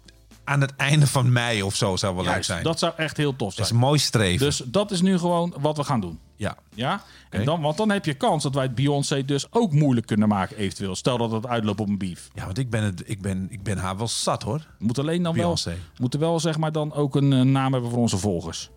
Aan 0.47 0.61
het 0.61 0.75
einde 0.75 1.07
van 1.07 1.31
mei 1.31 1.63
of 1.63 1.75
zo 1.75 1.95
zou 1.95 2.13
wel 2.15 2.23
leuk 2.23 2.31
Juist, 2.31 2.47
zijn. 2.49 2.63
dat 2.63 2.79
zou 2.79 2.93
echt 2.97 3.17
heel 3.17 3.35
tof 3.35 3.47
Dat 3.47 3.53
zijn. 3.53 3.67
is 3.67 3.73
een 3.73 3.79
mooi 3.79 3.99
streven. 3.99 4.45
Dus 4.45 4.61
dat 4.65 4.91
is 4.91 5.01
nu 5.01 5.17
gewoon 5.17 5.53
wat 5.59 5.77
we 5.77 5.83
gaan 5.83 5.99
doen. 6.01 6.19
ja. 6.35 6.55
Ja? 6.73 7.01
En 7.29 7.45
dan, 7.45 7.61
want 7.61 7.77
dan 7.77 7.89
heb 7.89 8.05
je 8.05 8.13
kans 8.13 8.43
dat 8.43 8.53
wij 8.53 8.63
het 8.63 8.75
Beyoncé 8.75 9.25
dus 9.25 9.47
ook 9.51 9.71
moeilijk 9.73 10.07
kunnen 10.07 10.27
maken 10.27 10.57
eventueel. 10.57 10.95
Stel 10.95 11.17
dat 11.17 11.31
het 11.31 11.47
uitloopt 11.47 11.79
op 11.79 11.87
een 11.89 11.97
beef. 11.97 12.29
ja, 12.33 12.45
want 12.45 12.57
ik 12.57 12.69
ben, 12.69 12.83
het, 12.83 13.03
ik, 13.05 13.21
ben, 13.21 13.47
ik 13.49 13.63
ben 13.63 13.77
haar 13.77 13.97
wel 13.97 14.07
zat 14.07 14.43
hoor. 14.43 14.67
Moet 14.79 14.99
alleen 14.99 15.23
dan 15.23 15.33
wel, 15.33 15.41
Beyoncé. 15.41 15.75
moeten 15.97 16.19
wel 16.19 16.39
zeg 16.39 16.57
maar 16.57 16.71
dan 16.71 16.93
ook 16.93 17.15
een 17.15 17.33
eh, 17.33 17.41
naam 17.41 17.71
hebben 17.73 17.89
voor 17.91 17.99
onze 17.99 18.17
volgers. 18.17 18.69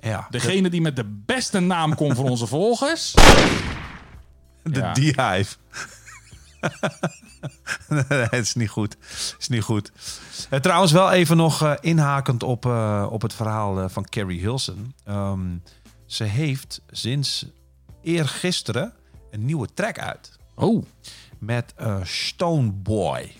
Ja. 0.00 0.26
Degene 0.30 0.70
die 0.70 0.80
met 0.80 0.96
de 0.96 1.04
beste 1.26 1.60
naam 1.60 1.94
komt 1.94 2.16
voor 2.16 2.28
onze 2.30 2.46
volgers. 2.56 3.12
De 4.62 4.80
Ja. 4.80 4.92
Beehive. 4.92 5.56
nee, 7.88 8.04
het 8.08 8.32
is 8.32 8.54
niet 8.54 8.68
goed. 8.68 8.96
Het 9.00 9.36
is 9.38 9.48
niet 9.48 9.62
goed. 9.62 9.92
Eh, 10.50 10.60
trouwens, 10.60 10.92
wel 10.92 11.10
even 11.10 11.36
nog 11.36 11.62
eh, 11.62 11.72
inhakend 11.80 12.42
op, 12.42 12.66
eh, 12.66 13.06
op 13.10 13.22
het 13.22 13.34
verhaal 13.34 13.88
van 13.88 14.04
Carrie 14.04 14.40
Hilson. 14.40 14.94
Ehm, 15.04 15.56
ze 16.06 16.24
heeft 16.24 16.80
sinds 16.90 17.46
eergisteren 18.02 18.92
een 19.30 19.44
nieuwe 19.44 19.68
track 19.74 19.98
uit. 19.98 20.38
Oh. 20.54 20.84
Met 21.38 21.74
Stone 22.02 22.70
Boy. 22.70 23.32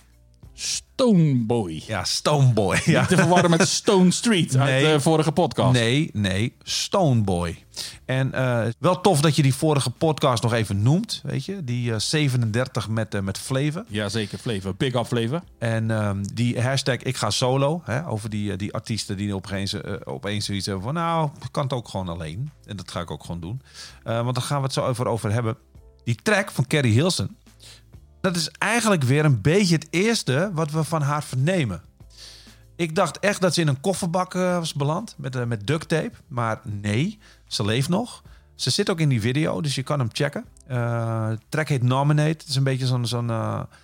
Stoneboy. 0.61 1.83
Ja, 1.87 2.05
Stoneboy. 2.05 2.81
Ja. 2.85 3.01
Niet 3.01 3.09
te 3.09 3.17
verwarren 3.17 3.51
met 3.51 3.69
Stone 3.69 4.11
Street 4.11 4.57
uit 4.57 4.85
de 4.85 5.01
vorige 5.01 5.33
podcast. 5.33 5.73
Nee, 5.73 6.11
nee, 6.13 6.55
Stoneboy. 6.63 7.65
En 8.05 8.33
eh, 8.33 8.63
wel 8.79 9.01
tof 9.01 9.21
dat 9.21 9.37
je 9.37 9.43
die 9.43 9.55
vorige 9.55 9.91
podcast 9.91 10.43
nog 10.43 10.53
even 10.53 10.83
noemt, 10.83 11.21
weet 11.25 11.45
je. 11.45 11.65
Die 11.65 11.93
eh, 11.93 11.99
37 11.99 12.89
met, 12.89 13.15
eh 13.15 13.21
met 13.21 13.39
Flavor. 13.39 13.85
Ja, 13.89 14.09
zeker. 14.09 14.39
Flavor. 14.39 14.75
Big 14.75 14.95
up 14.95 15.07
Flavor. 15.07 15.43
En 15.59 15.91
ehm, 15.91 16.23
die 16.35 16.61
hashtag 16.61 16.97
ik 16.97 17.17
ga 17.17 17.31
solo, 17.31 17.83
hè, 17.85 18.09
over 18.09 18.31
die, 18.31 18.57
die 18.57 18.73
artiesten 18.73 19.17
die 19.17 19.35
opeens, 19.35 19.85
opeens 20.05 20.45
zoiets 20.45 20.67
hebben 20.67 20.85
van... 20.85 20.95
nou, 20.95 21.31
ik 21.43 21.53
kan 21.53 21.63
het 21.63 21.73
ook 21.73 21.89
gewoon 21.89 22.09
alleen. 22.09 22.51
En 22.65 22.77
dat 22.77 22.91
ga 22.91 23.01
ik 23.01 23.11
ook 23.11 23.25
gewoon 23.25 23.41
doen. 23.41 23.63
Want 24.03 24.35
daar 24.35 24.45
gaan 24.45 24.59
we 24.59 24.65
het 24.65 24.73
zo 24.73 24.81
over, 24.83 25.07
over 25.07 25.33
hebben. 25.33 25.57
Die 26.05 26.15
track 26.23 26.51
van 26.51 26.67
Carrie 26.67 26.93
Hilson, 26.93 27.37
dat 28.21 28.37
is 28.37 28.51
eigenlijk 28.59 29.03
weer 29.03 29.25
een 29.25 29.41
beetje 29.41 29.75
het 29.75 29.87
eerste 29.91 30.51
wat 30.53 30.71
we 30.71 30.85
van 30.85 31.03
haar 31.03 31.23
vernemen. 31.23 31.83
Ik 32.77 32.95
dacht 32.95 33.19
echt 33.19 33.41
dat 33.41 33.55
ze 33.55 33.61
in 33.61 33.69
een 33.69 33.81
kofferbak 33.81 34.35
eh, 34.35 34.59
was 34.59 34.75
beland 34.75 35.15
met, 35.19 35.37
eh, 35.37 35.45
met 35.45 35.67
duct 35.67 35.89
tape. 35.89 36.13
Maar 36.29 36.61
nee, 36.65 37.19
ze 37.47 37.65
leeft 37.65 37.89
nog. 37.89 38.23
Ze 38.55 38.71
zit 38.71 38.91
ook 38.91 39.01
in 39.01 39.09
die 39.09 39.21
video, 39.21 39.61
dus 39.61 39.75
je 39.75 39.83
kan 39.83 39.99
hem 39.99 40.09
checken. 40.13 40.45
De 40.67 41.39
track 41.49 41.69
heet 41.69 41.83
Nominate. 41.83 42.29
Het 42.29 42.49
is 42.49 42.57
een 42.57 42.65
beetje 42.65 42.87
zo'n 42.87 43.07
zo'n 43.07 43.31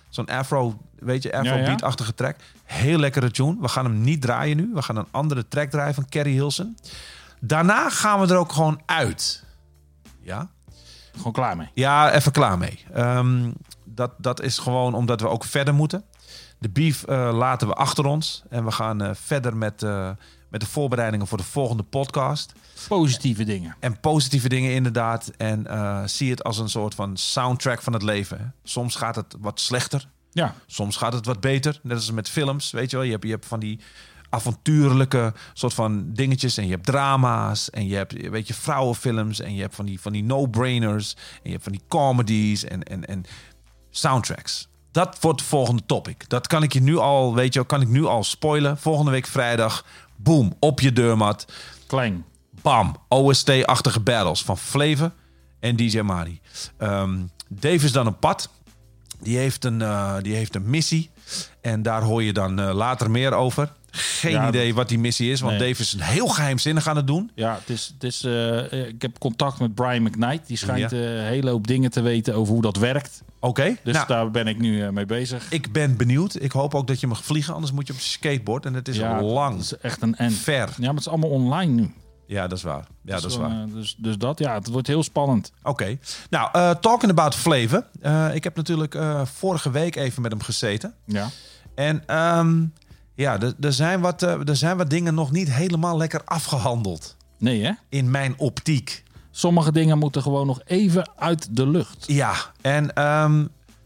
zo'n 0.09 0.25
afro, 0.25 0.77
weet 0.99 1.23
je, 1.23 1.37
afrobeat-achtige 1.37 2.13
track. 2.13 2.35
Heel 2.63 2.99
lekkere 2.99 3.31
tune. 3.31 3.57
We 3.59 3.67
gaan 3.67 3.85
hem 3.85 4.01
niet 4.01 4.21
draaien 4.21 4.57
nu. 4.57 4.71
We 4.73 4.81
gaan 4.81 4.95
een 4.95 5.07
andere 5.11 5.47
track 5.47 5.69
draaien 5.69 5.93
van 5.93 6.09
Carrie 6.09 6.33
Hilson. 6.33 6.77
Daarna 7.39 7.89
gaan 7.89 8.19
we 8.19 8.27
er 8.27 8.39
ook 8.39 8.51
gewoon 8.51 8.81
uit. 8.85 9.43
Ja? 10.21 10.49
Gewoon 11.17 11.33
klaar 11.33 11.57
mee. 11.57 11.69
Ja, 11.73 12.11
even 12.11 12.31
klaar 12.31 12.57
mee. 12.57 12.85
Ehm, 12.93 13.51
dat, 13.97 14.11
dat 14.17 14.41
is 14.41 14.57
gewoon 14.57 14.93
omdat 14.93 15.21
we 15.21 15.27
ook 15.27 15.43
verder 15.43 15.73
moeten. 15.73 16.03
De 16.59 16.69
beef 16.69 17.03
eh, 17.03 17.29
laten 17.33 17.67
we 17.67 17.73
achter 17.73 18.05
ons. 18.05 18.43
En 18.49 18.65
we 18.65 18.71
gaan 18.71 19.01
eh, 19.01 19.09
verder 19.13 19.57
met, 19.57 19.83
eh, 19.83 20.09
met 20.49 20.61
de 20.61 20.67
voorbereidingen 20.67 21.27
voor 21.27 21.37
de 21.37 21.43
volgende 21.43 21.83
podcast. 21.83 22.53
Positieve 22.87 23.43
dingen. 23.43 23.75
En 23.79 23.99
positieve 23.99 24.49
dingen 24.49 24.73
inderdaad. 24.73 25.31
En 25.37 25.65
zie 26.09 26.29
het 26.29 26.43
als 26.43 26.57
een 26.57 26.69
soort 26.69 26.95
van 26.95 27.17
soundtrack 27.17 27.81
van 27.81 27.93
het 27.93 28.01
leven. 28.01 28.37
hè. 28.37 28.45
Soms 28.63 28.95
gaat 28.95 29.15
het 29.15 29.35
wat 29.39 29.59
slechter. 29.59 30.07
Ja. 30.31 30.55
Soms 30.65 30.95
gaat 30.97 31.13
het 31.13 31.25
wat 31.25 31.39
beter. 31.39 31.79
Net 31.83 31.95
als 31.95 32.11
met 32.11 32.29
films, 32.29 32.71
weet 32.71 32.89
je 32.89 32.95
wel. 32.97 33.05
Je 33.05 33.11
hebt, 33.11 33.23
je 33.23 33.29
hebt 33.29 33.45
van 33.45 33.59
die 33.59 33.79
avontuurlijke 34.29 35.33
soort 35.53 35.73
van 35.73 36.13
dingetjes. 36.13 36.57
En 36.57 36.65
je 36.65 36.71
hebt 36.71 36.85
drama's. 36.85 37.69
En 37.69 37.87
je 37.87 37.95
hebt, 37.95 38.29
weet 38.29 38.47
je, 38.47 38.53
vrouwenfilms. 38.53 39.39
En 39.39 39.55
je 39.55 39.61
hebt 39.61 39.75
van 39.75 39.85
die, 39.85 40.01
van 40.01 40.11
die 40.11 40.23
no-brainers. 40.23 41.13
En 41.13 41.41
je 41.43 41.51
hebt 41.51 41.63
van 41.63 41.71
die 41.71 41.83
comedies. 41.87 42.63
En, 42.63 42.83
en, 42.83 43.05
en 43.05 43.25
soundtracks. 43.97 44.67
Dat 44.91 45.17
wordt 45.21 45.39
het 45.39 45.49
volgende 45.49 45.85
topic. 45.85 46.29
Dat 46.29 46.47
kan 46.47 46.63
ik 46.63 46.73
je 46.73 46.81
nu 46.81 46.97
al, 46.97 47.35
weet 47.35 47.53
je, 47.53 47.65
kan 47.65 47.81
ik 47.81 47.87
nu 47.87 48.05
al 48.05 48.23
spoilen. 48.23 48.77
Volgende 48.77 49.11
week 49.11 49.27
vrijdag, 49.27 49.85
boom, 50.15 50.53
op 50.59 50.79
je 50.79 50.93
deurmat. 50.93 51.53
Klein. 51.87 52.25
Bam, 52.61 52.95
OST-achtige 53.07 53.99
battles 53.99 54.43
van 54.43 54.57
Flavor 54.57 55.11
en 55.59 55.75
DJ 55.75 55.99
Mari. 55.99 56.39
Ehm, 56.77 57.17
Dave 57.47 57.85
is 57.85 57.91
dan 57.91 58.07
een 58.07 58.19
pad. 58.19 58.49
Die 59.19 59.37
heeft 59.37 59.65
een, 59.65 59.81
eh, 59.81 60.15
die 60.21 60.35
heeft 60.35 60.55
een 60.55 60.69
missie. 60.69 61.09
En 61.61 61.81
daar 61.81 62.01
hoor 62.01 62.23
je 62.23 62.33
dan 62.33 62.59
eh, 62.59 62.73
later 62.73 63.11
meer 63.11 63.33
over. 63.33 63.73
Geen 63.97 64.31
Ja, 64.31 64.47
idee 64.47 64.73
wat 64.73 64.89
die 64.89 64.99
missie 64.99 65.31
is, 65.31 65.39
want 65.41 65.57
Nee. 65.57 65.67
Dave 65.69 65.81
is 65.81 65.93
een 65.93 65.99
heel 66.01 66.27
geheimzinnig 66.27 66.87
aan 66.87 66.95
het 66.95 67.07
doen. 67.07 67.31
Ja, 67.35 67.53
het 67.59 67.69
is, 67.69 67.91
het 67.93 68.03
is, 68.03 68.23
eh, 68.23 68.87
ik 68.87 69.01
heb 69.01 69.19
contact 69.19 69.59
met 69.59 69.75
Brian 69.75 70.03
McKnight. 70.03 70.47
Die 70.47 70.57
schijnt 70.57 70.91
Ja. 70.91 70.97
eh, 70.97 71.15
een 71.17 71.23
hele 71.23 71.49
hoop 71.49 71.67
dingen 71.67 71.91
te 71.91 72.01
weten 72.01 72.33
over 72.35 72.53
hoe 72.53 72.61
dat 72.61 72.77
werkt. 72.77 73.23
Oké, 73.39 73.75
Dus 73.83 73.93
nou, 73.93 74.07
daar 74.07 74.31
ben 74.31 74.47
ik 74.47 74.59
nu 74.59 74.83
eh, 74.83 74.89
mee 74.89 75.05
bezig. 75.05 75.45
ik 75.49 75.71
ben 75.71 75.97
benieuwd. 75.97 76.41
Ik 76.41 76.51
hoop 76.51 76.75
ook 76.75 76.87
dat 76.87 76.99
je 76.99 77.07
mag 77.07 77.23
vliegen, 77.23 77.53
anders 77.53 77.71
moet 77.73 77.87
je 77.87 77.93
op 77.93 77.99
skateboard. 77.99 78.65
En 78.65 78.73
het 78.73 78.87
is 78.87 78.97
Ja, 78.97 79.21
lang, 79.21 79.53
Het 79.55 79.63
is 79.63 79.77
echt 79.77 80.01
een 80.01 80.15
en. 80.15 80.31
ver. 80.31 80.67
Ja, 80.67 80.73
maar 80.77 80.89
het 80.89 80.99
is 80.99 81.07
allemaal 81.07 81.29
online 81.29 81.71
nu. 81.73 81.93
Ja, 82.25 82.47
dat 82.47 82.57
is 82.57 82.63
waar. 82.63 82.85
Ja, 83.03 83.13
Dus 83.13 83.21
dat 83.21 83.31
is 83.31 83.37
waar. 83.37 83.65
dus, 83.73 83.95
dus 83.97 84.17
dat, 84.17 84.39
ja, 84.39 84.53
het 84.53 84.67
wordt 84.67 84.87
heel 84.87 85.03
spannend. 85.03 85.51
Oké. 85.63 85.97
Nou, 86.29 86.75
talking 86.81 87.11
about 87.11 87.35
Flavor. 87.35 87.83
Eh, 88.01 88.27
ik 88.35 88.43
heb 88.43 88.55
natuurlijk 88.55 88.97
vorige 89.23 89.71
week 89.71 89.95
even 89.95 90.21
met 90.21 90.31
hem 90.31 90.41
gezeten. 90.41 90.93
Ja. 91.05 91.29
En 91.75 92.03
ehm, 92.07 92.63
ja, 93.17 93.39
er- 93.41 93.53
er 93.59 93.73
zijn, 93.73 94.01
wat, 94.01 94.23
eh, 94.23 94.47
er 94.47 94.55
zijn 94.55 94.77
wat 94.77 94.89
dingen 94.89 95.13
nog 95.13 95.31
niet 95.31 95.51
helemaal 95.53 95.97
lekker 95.97 96.21
afgehandeld. 96.23 97.15
Nee, 97.39 97.63
hè? 97.63 97.71
In 97.89 98.11
mijn 98.11 98.33
optiek. 98.39 99.03
Sommige 99.31 99.71
dingen 99.71 99.97
moeten 99.97 100.21
gewoon 100.21 100.47
nog 100.47 100.61
even 100.65 101.09
uit 101.15 101.55
de 101.55 101.67
lucht. 101.67 102.05
Ja, 102.07 102.33
en 102.61 102.93
ehm, 102.93 103.45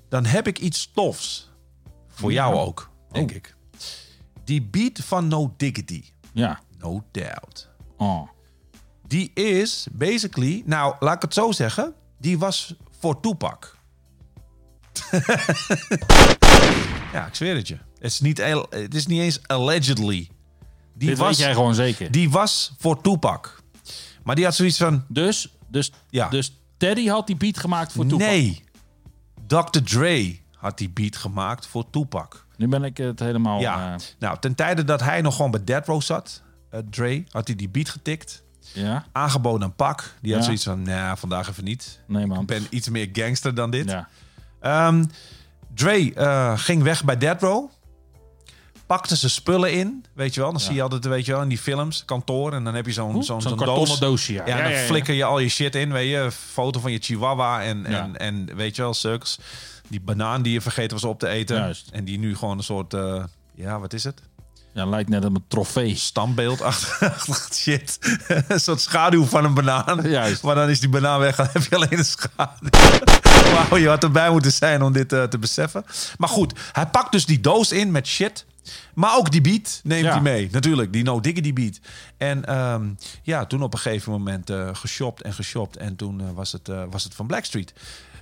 dan 0.10 0.26
heb 0.26 0.48
ik 0.48 0.60
iets 0.60 0.91
tofs. 0.94 1.52
Voor 2.08 2.32
jou 2.32 2.56
ook, 2.56 2.90
denk 3.12 3.32
ik. 3.32 3.56
Die 4.44 4.62
beat 4.62 4.99
van 5.03 5.28
No 5.28 5.53
Diggity. 5.58 6.03
Ja. 6.34 6.60
No 6.78 7.03
doubt. 7.12 7.70
Oh. 7.98 8.28
Die 9.08 9.32
is 9.34 9.88
basically, 9.91 10.64
nou 10.66 10.95
laat 10.99 11.16
ik 11.16 11.22
het 11.22 11.34
zo 11.34 11.52
zeggen, 11.52 11.94
die 12.20 12.40
was 12.40 12.76
voor 12.99 13.20
Tupac. 13.20 13.76
ja, 17.14 17.26
ik 17.28 17.36
zweer 17.36 17.56
het 17.56 17.68
je. 17.68 17.78
Het 18.02 18.11
is 18.11 18.19
niet, 18.19 18.38
het 18.69 18.94
is 18.95 19.06
niet 19.06 19.19
eens 19.22 19.40
allegedly. 19.48 20.30
Die 20.94 21.10
Dit 21.10 21.18
weet 21.19 21.38
jij 21.38 21.53
gewoon 21.53 21.76
zeker. 21.76 22.11
Die 22.11 22.30
was 22.30 22.73
voor 22.80 23.02
Tupac. 23.02 23.61
Maar 24.23 24.36
die 24.36 24.45
had 24.45 24.56
zoiets 24.56 24.78
van... 24.78 25.06
Dus, 25.07 25.53
dus, 25.68 25.91
Ja. 26.10 26.30
dus 26.30 26.56
Teddy 26.78 27.07
had 27.07 27.28
die 27.28 27.36
beat 27.36 27.57
gemaakt 27.60 27.91
voor 27.91 28.06
Tupac. 28.06 28.19
Nee. 28.28 28.64
Dr. 29.48 29.80
Dre 29.84 30.40
had 30.56 30.78
die 30.78 30.90
beat 30.90 31.15
gemaakt 31.15 31.68
voor 31.68 31.90
Tupac. 31.90 32.45
Nu 32.57 32.68
ben 32.68 32.84
ik 32.84 32.98
het 32.98 33.19
helemaal... 33.19 33.60
Ja. 33.60 33.94
eh, 33.94 33.99
Nou, 34.19 34.38
ten 34.40 34.56
tijde 34.56 34.84
dat 34.84 35.02
hij 35.02 35.22
nog 35.22 35.36
gewoon 35.36 35.52
bij 35.52 35.64
Dead 35.64 35.88
Row 35.88 36.02
zat, 36.02 36.41
eh, 36.69 36.80
Dre, 36.90 37.23
had 37.30 37.48
hij 37.48 37.56
die 37.56 37.69
beat 37.69 37.90
getikt. 37.90 38.44
ja. 38.73 39.06
Aangeboden 39.11 39.64
aan 39.64 39.76
Pak. 39.76 40.15
Die 40.22 40.32
had 40.32 40.40
Ja. 40.40 40.45
zoiets 40.45 40.64
van, 40.64 40.82
nou, 40.82 41.18
vandaag 41.18 41.49
even 41.49 41.64
niet. 41.64 41.99
Nee, 42.07 42.26
man. 42.26 42.40
Ik 42.41 42.48
ben 42.48 42.68
iets 42.69 42.90
meer 42.90 43.10
gangster 43.14 43.56
dan 43.56 43.72
dit. 43.72 43.90
Ja. 43.90 44.07
Ehm, 44.60 45.06
Dre 45.76 46.14
eh, 46.14 46.57
ging 46.57 46.84
weg 46.84 47.03
bij 47.03 47.18
Dead 47.18 47.41
Row. 47.41 47.69
Pakte 48.91 49.15
zijn 49.15 49.31
spullen 49.31 49.72
in, 49.72 50.05
weet 50.13 50.34
je 50.34 50.41
wel. 50.41 50.51
Dan 50.51 50.59
zie 50.59 50.73
je 50.73 50.81
altijd, 50.81 51.05
weet 51.05 51.26
je 51.26 51.31
wel, 51.31 51.41
in 51.41 51.47
die 51.47 51.57
films, 51.57 52.05
kantoor. 52.05 52.53
En 52.53 52.63
dan 52.63 52.76
heb 52.76 52.85
je 52.85 52.91
zo'n 52.91 53.23
zo'n 53.23 53.57
doos. 53.57 53.99
doosje, 53.99 54.34
ja. 54.34 54.45
Ja, 54.45 54.57
Ja, 54.57 54.69
dan 54.69 54.77
flikker 54.77 55.13
je 55.13 55.23
al 55.23 55.39
je 55.39 55.49
shit 55.49 55.76
in, 55.76 55.91
weet 55.91 56.09
je. 56.09 56.31
Foto 56.31 56.80
van 56.80 56.91
je 56.91 56.99
chihuahua 56.99 57.63
en, 57.63 57.85
en, 57.85 58.18
en 58.18 58.55
weet 58.55 58.76
je 58.76 58.81
wel, 58.81 58.93
circus. 58.93 59.39
Die 59.88 60.01
banaan 60.01 60.41
die 60.41 60.53
je 60.53 60.61
vergeten 60.61 60.91
was 60.91 61.03
op 61.03 61.19
te 61.19 61.27
eten. 61.27 61.55
Juist. 61.55 61.89
En 61.91 62.05
die 62.05 62.19
nu 62.19 62.35
gewoon 62.35 62.57
een 62.57 62.63
soort, 62.63 62.93
eh, 62.93 63.23
ja, 63.55 63.80
wat 63.80 63.93
is 63.93 64.03
het? 64.03 64.22
ja, 64.73 64.85
lijkt 64.85 65.09
net 65.09 65.26
op 65.26 65.35
een 65.35 65.43
trofee. 65.47 65.95
Standbeeld 65.95 66.61
achter 66.61 67.15
shit. 67.53 67.97
een 68.47 68.59
soort 68.59 68.81
schaduw 68.81 69.26
van 69.26 69.45
een 69.45 69.53
banaan. 69.53 70.09
Juist. 70.09 70.43
Maar 70.43 70.55
dan 70.55 70.69
is 70.69 70.80
die 70.80 70.89
banaan 70.89 71.19
weg 71.19 71.38
en 71.38 71.43
dan 71.43 71.53
heb 71.53 71.69
je 71.69 71.76
alleen 71.76 71.97
een 71.97 72.05
schaduw. 72.05 72.69
Wauw, 73.69 73.77
je 73.77 73.88
had 73.88 74.03
erbij 74.03 74.30
moeten 74.30 74.51
zijn 74.51 74.81
om 74.81 74.93
dit 74.93 75.13
eh, 75.13 75.23
te 75.23 75.38
beseffen. 75.38 75.85
Maar 76.18 76.30
goed, 76.30 76.59
hij 76.72 76.85
pakt 76.85 77.11
dus 77.11 77.26
die 77.26 77.41
doos 77.41 77.72
in 77.72 77.91
met 77.91 78.07
shit. 78.07 78.45
Maar 78.94 79.18
ook 79.18 79.32
die 79.32 79.42
beat 79.42 79.82
neemt 79.84 80.04
Ja. 80.06 80.12
hij 80.12 80.22
mee. 80.22 80.48
Natuurlijk, 80.52 80.94
die 80.94 81.04
No 81.04 81.20
Diggity 81.20 81.54
beat. 81.54 81.80
En 82.18 82.46
ehm, 82.46 82.90
ja, 83.24 83.46
toen 83.46 83.64
op 83.64 83.74
een 83.74 83.80
gegeven 83.80 84.12
moment 84.12 84.50
eh 84.50 84.70
geshopt 84.74 85.22
en 85.22 85.34
geshopt. 85.34 85.78
En 85.78 85.96
toen 85.96 86.22
eh, 86.22 86.28
was, 86.34 86.52
het, 86.52 86.70
eh, 86.70 86.84
was 86.90 87.04
het 87.04 87.14
van 87.16 87.28
Blackstreet. 87.28 87.74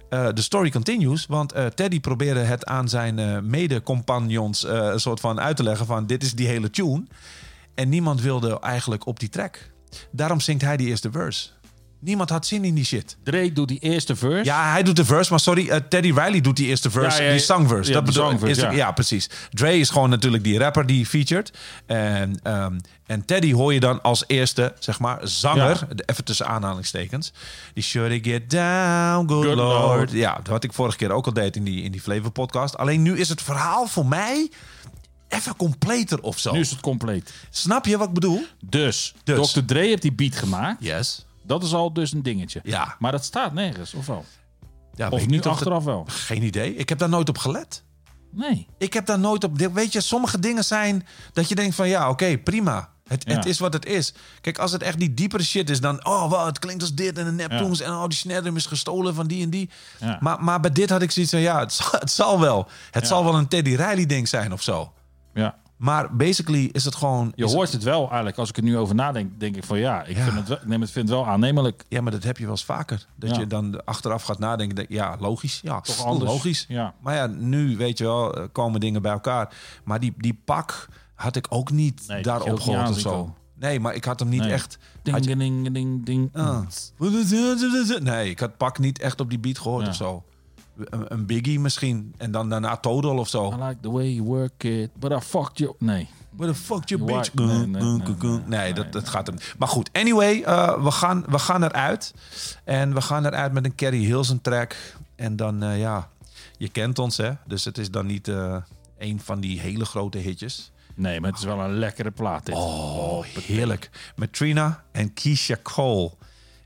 De 0.10 0.42
story 0.42 0.70
continues, 0.70 1.26
want 1.26 1.54
Teddy 1.76 2.00
probeerde 2.00 2.40
het 2.40 2.66
aan 2.66 2.90
zijn 2.90 3.50
mede-compagnons 3.50 4.64
een 4.68 5.00
soort 5.00 5.20
van 5.20 5.40
uit 5.40 5.56
te 5.58 5.64
leggen 5.64 5.86
van 5.86 6.06
dit 6.08 6.24
is 6.24 6.34
die 6.34 6.48
hele 6.48 6.70
tune. 6.70 7.04
En 7.76 7.90
niemand 7.90 8.22
wilde 8.22 8.60
eigenlijk 8.60 9.06
op 9.06 9.20
die 9.20 9.30
track. 9.30 9.70
Daarom 10.12 10.40
zingt 10.40 10.62
hij 10.62 10.78
die 10.78 10.88
eerste 10.88 11.12
verse. 11.12 11.50
Niemand 12.00 12.30
had 12.30 12.46
zin 12.46 12.64
in 12.64 12.76
die 12.76 12.86
shit. 12.86 13.18
Dre 13.24 13.54
doet 13.54 13.68
die 13.68 13.80
eerste 13.80 14.16
verse. 14.16 14.44
Ja, 14.44 14.72
hij 14.72 14.84
doet 14.84 14.96
de 14.96 15.06
verse, 15.06 15.30
maar 15.30 15.40
sorry, 15.40 15.70
eh, 15.70 15.78
Teddy 15.90 16.08
Riley 16.12 16.42
doet 16.42 16.56
die 16.56 16.68
eerste 16.68 16.92
verse, 16.92 17.18
Ja, 17.22 17.24
ja, 17.28 17.32
die 17.32 17.40
songverse. 17.40 17.92
ja, 17.92 17.96
dat 18.02 18.06
bedoel 18.06 18.32
ik. 18.50 18.56
ja. 18.56 18.72
ja. 18.72 18.92
precies. 18.92 19.30
Dre 19.50 19.78
is 19.78 19.90
gewoon 19.90 20.10
natuurlijk 20.10 20.44
die 20.44 20.58
rapper 20.58 20.86
die 20.86 21.06
featured. 21.06 21.52
En, 21.86 22.40
ehm, 22.44 22.80
en 23.06 23.26
Teddy 23.26 23.54
hoor 23.54 23.74
je 23.74 23.80
dan 23.80 24.02
als 24.02 24.24
eerste, 24.28 24.74
zeg 24.80 25.00
maar, 25.00 25.20
zanger, 25.24 25.88
even 26.06 26.24
tussen 26.24 26.48
aanhalingstekens. 26.48 27.32
Die 27.74 27.84
should 27.84 28.12
I 28.12 28.30
get 28.32 28.50
down, 28.50 29.28
good, 29.28 29.46
Good 29.46 29.56
lord. 29.56 29.96
Lord. 29.96 30.12
Ja, 30.12 30.36
dat 30.36 30.48
wat 30.48 30.64
ik 30.64 30.74
vorige 30.74 30.98
keer 30.98 31.12
ook 31.12 31.26
al 31.26 31.34
deed 31.34 31.56
in 31.56 31.64
die, 31.64 31.84
in 31.84 31.92
die 31.92 32.02
Flavor 32.02 32.32
podcast. 32.32 32.78
Alleen 32.78 33.02
nu 33.02 33.18
is 33.20 33.30
het 33.30 33.42
verhaal 33.42 33.88
voor 33.88 34.06
mij 34.06 34.50
even 35.28 35.56
completer 35.56 36.22
of 36.22 36.40
zo. 36.40 36.52
Nu 36.54 36.60
is 36.60 36.70
het 36.70 36.80
compleet. 36.80 37.34
Snap 37.50 37.86
je 37.86 37.98
wat 37.98 38.08
ik 38.08 38.14
bedoel? 38.14 38.46
Dus, 38.66 39.14
Dus. 39.24 39.52
Dr. 39.52 39.60
Dre 39.66 39.80
heeft 39.80 40.02
die 40.02 40.14
beat 40.14 40.36
gemaakt. 40.36 40.84
Yes. 40.84 41.26
Dat 41.50 41.64
is 41.64 41.74
al 41.74 41.94
dus 41.94 42.12
een 42.14 42.24
dingetje. 42.24 42.60
Ja. 42.64 42.96
Maar 43.00 43.12
dat 43.12 43.24
staat 43.26 43.54
nergens, 43.54 43.94
of 43.94 44.06
wel? 44.06 44.26
Ja, 44.94 45.10
Of 45.10 45.20
nu 45.20 45.26
niet 45.26 45.44
dat- 45.44 45.52
achteraf 45.54 45.84
wel? 45.84 46.06
Geen 46.08 46.44
idee. 46.44 46.76
Ik 46.76 46.90
heb 46.90 46.98
daar 46.98 47.10
nooit 47.10 47.30
op 47.30 47.38
gelet. 47.38 47.84
Nee. 48.32 48.68
Ik 48.78 48.94
heb 48.94 49.06
daar 49.06 49.20
nooit 49.20 49.44
op. 49.44 49.58
Weet 49.58 49.94
je, 49.94 50.02
sommige 50.02 50.40
dingen 50.40 50.64
zijn 50.64 51.08
dat 51.34 51.50
je 51.50 51.56
denkt 51.56 51.76
van 51.76 51.88
ja, 51.88 52.10
oké, 52.10 52.38
prima. 52.38 52.90
Het, 53.08 53.24
Ja. 53.28 53.36
het 53.36 53.46
is 53.46 53.60
wat 53.60 53.74
het 53.74 53.86
is. 53.86 54.14
Kijk, 54.42 54.58
als 54.58 54.72
het 54.72 54.84
echt 54.84 55.00
die 55.00 55.14
diepere 55.14 55.44
shit 55.44 55.70
is, 55.70 55.82
dan 55.82 56.06
oh, 56.06 56.30
wow, 56.30 56.46
het 56.46 56.60
klinkt 56.60 56.82
als 56.82 56.94
dit 56.94 57.18
en 57.18 57.28
een 57.28 57.36
Neptunes 57.36 57.80
en 57.82 57.92
oh, 57.92 58.04
die 58.08 58.18
snare 58.18 58.42
drum 58.42 58.56
is 58.56 58.66
gestolen 58.66 59.16
van 59.16 59.28
die 59.28 59.44
en 59.44 59.50
die. 59.50 59.70
Ja. 60.00 60.18
Maar, 60.20 60.44
maar 60.44 60.60
bij 60.60 60.72
dit 60.72 60.90
had 60.90 61.02
ik 61.02 61.12
zoiets 61.12 61.32
van 61.32 61.42
ja, 61.42 61.60
het 61.60 61.74
zal, 61.74 62.00
het 62.00 62.12
zal 62.12 62.40
wel. 62.40 62.68
Het 62.92 63.08
zal 63.08 63.24
wel 63.24 63.36
een 63.36 63.48
Teddy 63.48 63.70
Riley 63.76 64.06
ding 64.06 64.28
zijn 64.28 64.54
of 64.54 64.62
zo. 64.62 64.94
Ja. 65.34 65.56
Maar 65.80 66.16
basically 66.16 66.70
is 66.72 66.86
het 66.86 66.96
gewoon. 66.96 67.32
Je 67.36 67.46
hoort 67.46 67.72
het 67.72 67.84
wel 67.84 68.08
eigenlijk. 68.08 68.38
Als 68.38 68.50
ik 68.50 68.58
er 68.58 68.64
nu 68.64 68.78
over 68.78 68.96
nadenk, 68.96 69.40
denk 69.40 69.56
ik 69.56 69.64
van 69.64 69.78
ja, 69.80 70.04
ik, 70.04 70.18
Ja. 70.18 70.24
Vind, 70.24 70.36
het 70.36 70.48
wel, 70.48 70.58
ik 70.58 70.66
neem 70.66 70.82
het, 70.82 70.92
vind 70.92 71.10
het 71.10 71.18
wel 71.18 71.28
aannemelijk. 71.28 71.86
Ja, 71.88 72.02
maar 72.02 72.12
dat 72.12 72.24
heb 72.24 72.38
je 72.38 72.44
wel 72.44 72.52
eens 72.52 72.64
vaker. 72.66 73.06
Dat 73.16 73.30
Ja. 73.30 73.40
je 73.40 73.48
dan 73.48 73.86
achteraf 73.86 74.24
gaat 74.24 74.40
nadenken. 74.40 74.76
denk, 74.76 74.90
ja, 74.90 75.16
logisch. 75.20 75.60
Ja, 75.64 75.82
Toch 75.82 76.06
anders. 76.06 76.32
Logisch. 76.32 76.66
Ja. 76.68 76.94
Maar 77.02 77.16
ja, 77.16 77.28
nu 77.28 77.78
weet 77.78 77.98
je 77.98 78.04
wel, 78.04 78.36
eh, 78.38 78.44
komen 78.52 78.80
dingen 78.80 79.02
bij 79.02 79.12
elkaar. 79.12 79.54
Maar 79.84 80.00
die, 80.00 80.14
die 80.18 80.42
pak 80.46 80.88
had 81.16 81.36
ik 81.36 81.46
ook 81.50 81.72
niet 81.72 82.04
Nee, 82.08 82.24
daarop 82.24 82.60
gehoord 82.60 82.90
of 82.90 83.00
zo. 83.00 83.34
Nee, 83.56 83.80
maar 83.80 83.96
ik 83.96 84.06
had 84.06 84.20
hem 84.20 84.30
niet 84.30 84.42
Nee. 84.42 84.52
echt. 84.52 84.78
Ding, 85.02 85.26
je- 85.26 85.36
ding, 85.38 85.74
ding, 85.74 86.06
ding. 86.06 86.30
Ah. 86.36 86.60
Nee, 88.00 88.30
ik 88.30 88.40
had 88.40 88.58
pak 88.58 88.80
niet 88.80 89.00
echt 89.00 89.20
op 89.20 89.30
die 89.30 89.40
beat 89.40 89.60
gehoord 89.60 89.84
Ja. 89.84 89.90
of 89.90 89.96
zo. 89.96 90.24
Een, 90.84 91.14
een 91.14 91.26
Biggie 91.26 91.60
misschien. 91.60 92.14
En 92.18 92.32
dan 92.32 92.50
daarna 92.50 92.78
Todal 92.78 93.18
of 93.18 93.28
zo. 93.28 93.52
I 93.52 93.64
like 93.64 93.78
the 93.82 93.92
way 93.92 94.14
you 94.14 94.28
work 94.28 94.64
it, 94.64 94.90
but 95.00 95.12
I 95.12 95.20
fucked 95.20 95.58
you. 95.58 95.74
Nee. 95.78 96.10
What 96.30 96.48
the 96.48 96.56
fuck, 96.56 96.90
you 96.90 97.04
bitch? 97.04 97.34
nee, 97.34 97.68
nee, 97.68 98.02
Nee, 98.22 98.40
nee, 98.46 98.74
dat, 98.74 98.92
dat 98.92 99.10
gaat 99.10 99.28
hem. 99.28 99.36
Maar 99.58 99.68
goed, 99.68 99.90
anyway, 99.94 100.42
eh, 100.42 100.84
we, 100.84 100.92
gaan, 100.92 101.24
we 101.28 101.40
gaan 101.40 101.64
eruit. 101.64 102.14
En 102.64 102.94
we 102.94 103.02
gaan 103.02 103.26
eruit 103.26 103.52
met 103.52 103.66
een 103.66 103.76
Carrie 103.76 104.06
Hilson 104.06 104.42
track. 104.42 104.76
En 105.16 105.36
dan, 105.36 105.64
eh, 105.64 105.80
ja, 105.80 106.10
je 106.58 106.70
kent 106.70 107.00
ons, 107.00 107.18
hè? 107.18 107.32
Dus 107.46 107.66
het 107.66 107.78
is 107.78 107.92
dan 107.92 108.06
niet 108.06 108.28
eh 108.28 108.56
een 109.00 109.20
van 109.20 109.40
die 109.40 109.60
hele 109.60 109.86
grote 109.86 110.18
hitjes. 110.18 110.72
Nee, 110.96 111.20
maar 111.20 111.30
het 111.30 111.40
is 111.40 111.46
wel 111.46 111.60
een 111.60 111.74
lekkere 111.74 112.12
plaat 112.12 112.46
dit. 112.46 112.56
Oh, 112.56 113.24
heerlijk. 113.26 113.90
Met 114.16 114.34
Trina 114.34 114.84
en 114.92 115.14
Keisha 115.14 115.56
Cole. 115.64 116.12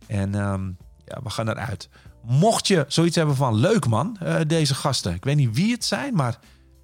En 0.08 0.36
ehm, 0.36 0.66
ja, 1.06 1.20
we 1.24 1.30
gaan 1.30 1.50
eruit. 1.50 1.90
Mocht 2.26 2.68
je 2.68 2.86
zoiets 2.88 3.16
hebben 3.16 3.36
van 3.36 3.56
leuk 3.56 3.88
man, 3.88 4.18
eh, 4.20 4.36
deze 4.48 4.76
gasten. 4.76 5.14
Ik 5.14 5.24
weet 5.24 5.36
niet 5.36 5.56
wie 5.56 5.72
het 5.72 5.86
zijn, 5.86 6.16
maar 6.16 6.40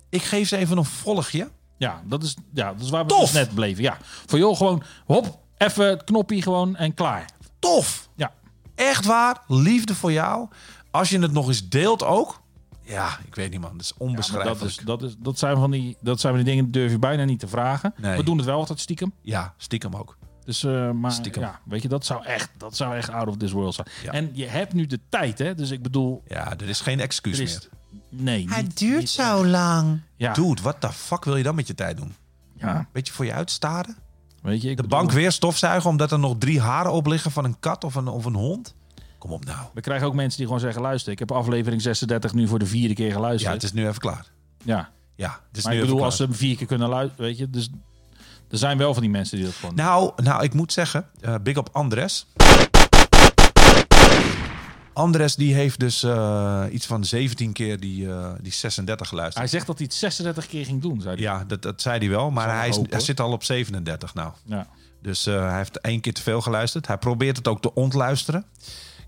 ik 0.10 0.22
geef 0.22 0.48
ze 0.48 0.58
even 0.58 0.78
een 0.78 0.86
volgje. 0.86 1.50
Ja, 1.78 2.02
dat 2.06 2.24
is, 2.24 2.36
ja, 2.54 2.74
dat 2.74 2.82
is 2.82 2.90
waar 2.90 3.04
we 3.04 3.10
Tof! 3.10 3.20
dus 3.20 3.32
net 3.32 3.54
bleven. 3.54 3.84
Ja, 3.84 3.98
voor 4.26 4.40
joh, 4.40 4.58
gewoon 4.58 4.84
hop, 5.06 5.40
even 5.58 5.88
het 5.90 6.04
knopje 6.04 6.42
gewoon 6.42 6.76
en 6.76 6.94
klaar. 6.94 7.30
Tof! 7.60 8.10
Ja. 8.16 8.32
Echt 8.76 9.06
waar, 9.06 9.42
liefde 9.48 9.96
voor 9.96 10.12
jou. 10.12 10.48
Als 10.92 11.10
je 11.10 11.20
het 11.20 11.32
nog 11.32 11.48
eens 11.48 11.70
deelt 11.70 12.04
ook. 12.04 12.42
Ja, 12.82 13.18
ik 13.28 13.36
weet 13.36 13.52
niet 13.52 13.60
man, 13.60 13.72
dat 13.72 13.82
is 13.82 13.94
Ja, 13.98 14.06
onbeschrijfelijk. 14.06 14.60
dat, 14.60 14.70
is, 14.70 14.78
dat, 14.78 15.04
is, 15.04 15.16
dat, 15.20 15.40
zijn 15.40 15.58
van 15.58 15.72
die, 15.72 15.98
dat 16.02 16.20
zijn 16.20 16.34
van 16.34 16.44
die 16.44 16.52
dingen 16.52 16.72
die 16.72 16.82
durf 16.82 16.92
je 16.92 17.00
bijna 17.00 17.24
niet 17.24 17.40
te 17.40 17.48
vragen. 17.48 17.94
Nee. 17.98 18.18
We 18.18 18.24
doen 18.24 18.38
het 18.38 18.46
wel 18.46 18.58
altijd 18.58 18.80
stiekem. 18.80 19.14
Ja, 19.22 19.54
stiekem 19.58 19.96
ook. 19.96 20.18
Dus, 20.50 20.64
eh, 20.64 20.92
maar 20.92 21.12
Stiekem. 21.12 21.42
ja, 21.42 21.60
weet 21.64 21.82
je, 21.82 21.88
dat 21.88 22.06
zou 22.06 22.26
echt, 22.26 22.50
dat 22.58 22.76
zou 22.76 22.96
echt 22.96 23.10
out 23.10 23.28
of 23.28 23.38
this 23.38 23.52
world 23.52 23.74
zijn. 23.76 23.88
Ja. 24.04 24.12
En 24.12 24.30
je 24.34 24.46
hebt 24.46 24.74
nu 24.74 24.86
de 24.86 25.00
tijd, 25.10 25.38
hè? 25.40 25.56
Dus 25.56 25.72
ik 25.72 25.82
bedoel, 25.82 26.24
Ja, 26.28 26.52
er 26.58 26.70
is 26.70 26.82
geen 26.82 27.00
excuus 27.00 27.38
er 27.38 27.44
is, 27.44 27.70
meer. 27.90 28.00
nee, 28.24 28.46
Hij 28.50 28.62
niet- 28.62 28.78
duurt 28.78 29.00
niet 29.00 29.10
zo 29.10 29.46
lang. 29.46 30.00
Ja. 30.16 30.34
Dude, 30.34 30.62
wat 30.62 30.82
de 30.82 30.92
fuck 30.92 31.26
wil 31.26 31.36
je 31.36 31.44
dan 31.44 31.56
met 31.56 31.68
je 31.68 31.76
tijd 31.76 31.98
doen? 31.98 32.16
Ja, 32.56 32.88
Beetje 32.92 33.14
voor 33.14 33.26
je 33.26 33.34
uitstaren? 33.34 33.96
weet 34.42 34.62
je, 34.62 34.70
ik 34.70 34.76
De 34.78 34.82
bedoel, 34.84 34.98
bank 35.00 35.12
weer 35.12 35.32
stofzuigen 35.32 35.90
omdat 35.90 36.12
er 36.12 36.20
nog 36.20 36.36
drie 36.38 36.60
haren 36.62 36.92
op 36.92 37.06
liggen 37.06 37.32
van 37.32 37.46
een 37.46 37.60
kat 37.60 37.84
of 37.84 37.96
een, 37.96 38.08
of 38.08 38.26
een 38.26 38.36
hond? 38.36 38.76
Kom 39.18 39.32
op 39.32 39.46
nou. 39.46 39.68
We 39.74 39.82
krijgen 39.82 40.08
ook 40.08 40.14
mensen 40.14 40.38
die 40.38 40.46
gewoon 40.46 40.62
zeggen, 40.62 40.82
luister, 40.82 41.12
ik 41.12 41.20
heb 41.20 41.32
aflevering 41.32 41.82
36 41.82 42.34
nu 42.34 42.48
voor 42.48 42.60
de 42.60 42.66
vierde 42.66 42.94
keer 42.94 43.08
Ja, 43.08 43.14
geluisterd. 43.14 43.54
het 43.54 43.64
is 43.64 43.74
nu 43.74 43.88
even 43.88 44.00
klaar. 44.02 44.26
Ja, 44.64 44.90
Ja, 45.16 45.40
het 45.48 45.58
is 45.58 45.64
maar 45.64 45.74
nu 45.74 45.80
ik 45.80 45.86
even 45.86 45.96
bedoel, 45.96 45.96
klaar. 45.96 46.06
als 46.06 46.16
ze 46.16 46.24
hem 46.24 46.34
vier 46.34 46.56
keer 46.58 46.68
kunnen 46.68 46.90
luisteren, 46.90 47.26
weet 47.26 47.38
je, 47.38 47.50
dus 47.50 47.70
er 48.50 48.58
zijn 48.58 48.78
wel 48.78 48.94
van 48.94 49.02
die 49.02 49.12
mensen 49.12 49.38
die 49.38 49.46
dat 49.46 49.56
gewoon 49.56 49.76
doen. 49.76 49.86
Nou, 49.86 50.12
nou, 50.16 50.44
ik 50.44 50.54
moet 50.54 50.74
zeggen, 50.74 51.06
eh, 51.22 51.36
big 51.44 51.58
op 51.58 51.70
Andres. 51.72 52.28
Andres 54.94 55.36
die 55.36 55.54
heeft 55.54 55.80
dus 55.80 56.04
eh, 56.04 56.64
iets 56.72 56.86
van 56.86 57.06
17 57.06 57.54
keer 57.54 57.80
die, 57.80 58.10
eh, 58.10 58.32
die 58.42 58.52
36 58.52 59.08
geluisterd. 59.08 59.40
Hij 59.40 59.48
zegt 59.48 59.68
dat 59.68 59.78
hij 59.78 59.86
het 59.86 59.96
36 59.96 60.48
keer 60.48 60.66
ging 60.66 60.82
doen, 60.82 61.02
zei 61.02 61.14
hij. 61.16 61.24
Ja, 61.24 61.44
dat, 61.48 61.62
dat 61.62 61.82
zei 61.82 61.98
hij 62.00 62.10
wel, 62.10 62.32
maar 62.32 62.58
hij, 62.58 62.70
is, 62.70 62.80
hij 62.90 63.00
zit 63.00 63.20
al 63.20 63.32
op 63.32 63.44
37 63.44 64.14
nou. 64.14 64.32
Ja. 64.46 64.68
Dus 65.02 65.26
hij 65.26 65.58
heeft 65.58 65.80
één 65.80 66.02
keer 66.02 66.14
te 66.14 66.22
veel 66.22 66.42
geluisterd. 66.42 66.88
Hij 66.88 66.98
probeert 66.98 67.38
het 67.38 67.48
ook 67.48 67.62
te 67.62 67.74
ontluisteren. 67.74 68.46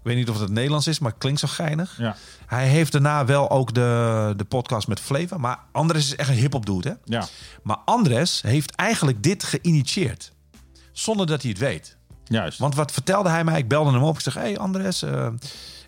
Ik 0.04 0.08
weet 0.08 0.16
niet 0.16 0.30
of 0.30 0.40
het 0.40 0.50
Nederlands 0.50 0.88
is, 0.88 1.00
maar 1.00 1.12
het 1.12 1.20
klinkt 1.20 1.40
zo 1.40 1.48
geinig. 1.48 1.98
Ja. 1.98 2.16
Hij 2.46 2.68
heeft 2.68 2.92
daarna 2.92 3.26
wel 3.26 3.50
ook 3.50 3.74
de, 3.74 4.34
de 4.38 4.44
podcast 4.46 4.88
met 4.88 5.00
Flavor. 5.00 5.40
Maar 5.40 5.60
Andres 5.72 6.04
is 6.06 6.16
echt 6.16 6.30
een 6.30 6.36
hip-hop 6.36 6.66
dude, 6.66 6.90
hè? 6.90 6.96
Ja. 7.18 7.28
Maar 7.64 7.78
Andres 7.86 8.42
heeft 8.42 8.76
eigenlijk 8.76 9.24
dit 9.24 9.44
geïnitieerd. 9.44 10.32
Zonder 10.92 11.28
dat 11.28 11.42
hij 11.42 11.50
het 11.52 11.60
weet. 11.60 11.98
Juist. 12.24 12.60
Want 12.60 12.76
wat 12.76 12.92
vertelde 12.92 13.30
hij 13.30 13.44
mij? 13.44 13.58
Ik 13.58 13.68
belde 13.68 13.92
hem 13.92 14.04
op. 14.04 14.16
Ik 14.16 14.22
zeg, 14.22 14.34
hey 14.34 14.58
Andres. 14.58 15.02
eh, 15.02 15.28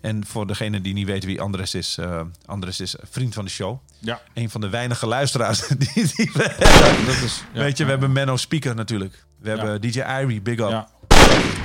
en 0.00 0.26
voor 0.26 0.46
degene 0.46 0.80
die 0.80 0.94
niet 0.94 1.06
weten 1.06 1.28
wie 1.28 1.40
Andres 1.40 1.74
is. 1.74 1.98
eh 1.98 2.20
Andres 2.46 2.80
is 2.80 2.94
vriend 3.10 3.34
van 3.34 3.44
de 3.44 3.50
show. 3.50 3.78
Ja. 3.98 4.20
Een 4.34 4.50
van 4.50 4.60
de 4.60 4.68
weinige 4.68 5.06
luisteraars 5.06 5.66
die, 5.78 5.88
die 5.94 6.30
we 6.34 6.54
hebben. 6.58 7.06
Dat 7.06 7.22
is. 7.22 7.42
Weet 7.52 7.76
je, 7.78 7.84
we 7.84 7.90
hebben 7.90 8.12
Menno 8.12 8.36
Speaker 8.36 8.74
natuurlijk. 8.74 9.24
We 9.38 9.48
hebben 9.48 9.80
DJ 9.80 10.00
Irie, 10.00 10.40
big 10.42 10.58
up. 10.58 10.88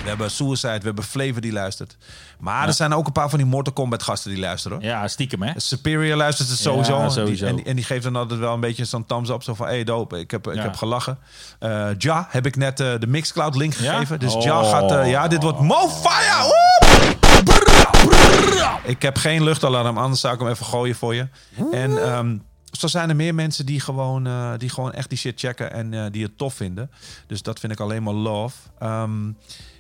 We 0.04 0.16
hebben 0.16 0.32
Suicide, 0.32 0.78
we 0.80 0.86
hebben 0.86 1.04
Flavor 1.04 1.42
die 1.42 1.52
luistert. 1.52 1.98
Maar 2.40 2.68
er 2.68 2.74
zijn 2.74 2.94
ook 2.94 3.06
een 3.08 3.12
paar 3.12 3.30
van 3.30 3.38
die 3.40 3.48
Mortal 3.48 3.74
Kombat 3.74 4.04
gasten 4.04 4.32
die 4.32 4.40
luisteren. 4.40 4.78
hoor. 4.78 4.86
Ja, 4.88 5.08
stiekem 5.08 5.42
hè. 5.42 5.52
Superior 5.60 6.18
luistert 6.18 6.50
het 6.50 6.58
sowieso. 6.60 6.98
Ja, 6.98 7.10
sowieso. 7.10 7.46
Die- 7.46 7.56
en, 7.58 7.66
en 7.66 7.76
die 7.76 7.86
geeft 7.86 8.04
dan 8.04 8.16
altijd 8.16 8.40
wel 8.40 8.54
een 8.54 8.60
beetje 8.60 8.86
zo'n 8.86 9.06
thumbs 9.06 9.30
up. 9.30 9.44
Zo 9.44 9.54
van, 9.54 9.68
hey 9.68 9.84
dope, 9.84 10.20
ik 10.20 10.32
heb, 10.32 10.48
ik 10.48 10.62
heb 10.62 10.76
gelachen. 10.76 11.18
Eh 11.60 11.88
ja, 11.98 12.28
heb 12.30 12.46
ik 12.46 12.56
net 12.56 12.80
eh, 12.80 12.88
de 13.00 13.08
Mixcloud 13.08 13.56
link 13.56 13.74
gegeven. 13.76 14.20
Dus 14.20 14.34
Oh. 14.34 14.44
Ja 14.44 14.64
gaat, 14.64 14.92
eh, 14.92 15.10
ja, 15.10 15.28
dit 15.28 15.44
wordt 15.44 15.60
mo 15.60 15.88
fire. 15.90 16.44
Woe! 16.44 17.18
Brrra, 17.44 17.90
brrra. 18.08 18.80
Ik 18.84 19.02
heb 19.02 19.18
geen 19.18 19.44
luchtalarm, 19.44 19.98
anders 19.98 20.22
zou 20.22 20.34
ik 20.34 20.40
hem 20.40 20.50
even 20.50 20.66
gooien 20.66 20.96
voor 20.96 21.16
je. 21.16 21.28
En 21.72 22.04
ehm, 22.04 22.38
zo 22.72 22.88
zijn 22.88 23.10
er 23.10 23.16
meer 23.16 23.36
mensen 23.36 23.66
die 23.66 23.80
gewoon, 23.80 24.28
eh, 24.28 24.54
die 24.58 24.70
gewoon 24.70 24.94
echt 24.94 25.10
die 25.10 25.18
shit 25.18 25.40
checken 25.40 25.72
en 25.74 25.94
eh, 25.94 26.12
die 26.12 26.24
het 26.24 26.38
tof 26.38 26.54
vinden. 26.54 26.92
Dus 27.28 27.42
dat 27.42 27.60
vind 27.60 27.72
ik 27.72 27.80
alleen 27.80 28.04
maar 28.04 28.14
love. 28.14 28.58
Ehm, 28.80 29.32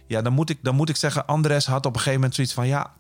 ja, 0.07 0.22
dan 0.22 0.34
moet, 0.34 0.49
ik, 0.49 0.57
dan 0.61 0.76
moet 0.76 0.90
ik 0.90 0.95
zeggen, 0.95 1.28
Andres 1.28 1.66
had 1.66 1.86
op 1.86 1.94
een 1.94 1.99
gegeven 1.99 2.14
moment 2.14 2.36
zoiets 2.36 2.53
van... 2.53 2.68
ja, 2.68 2.94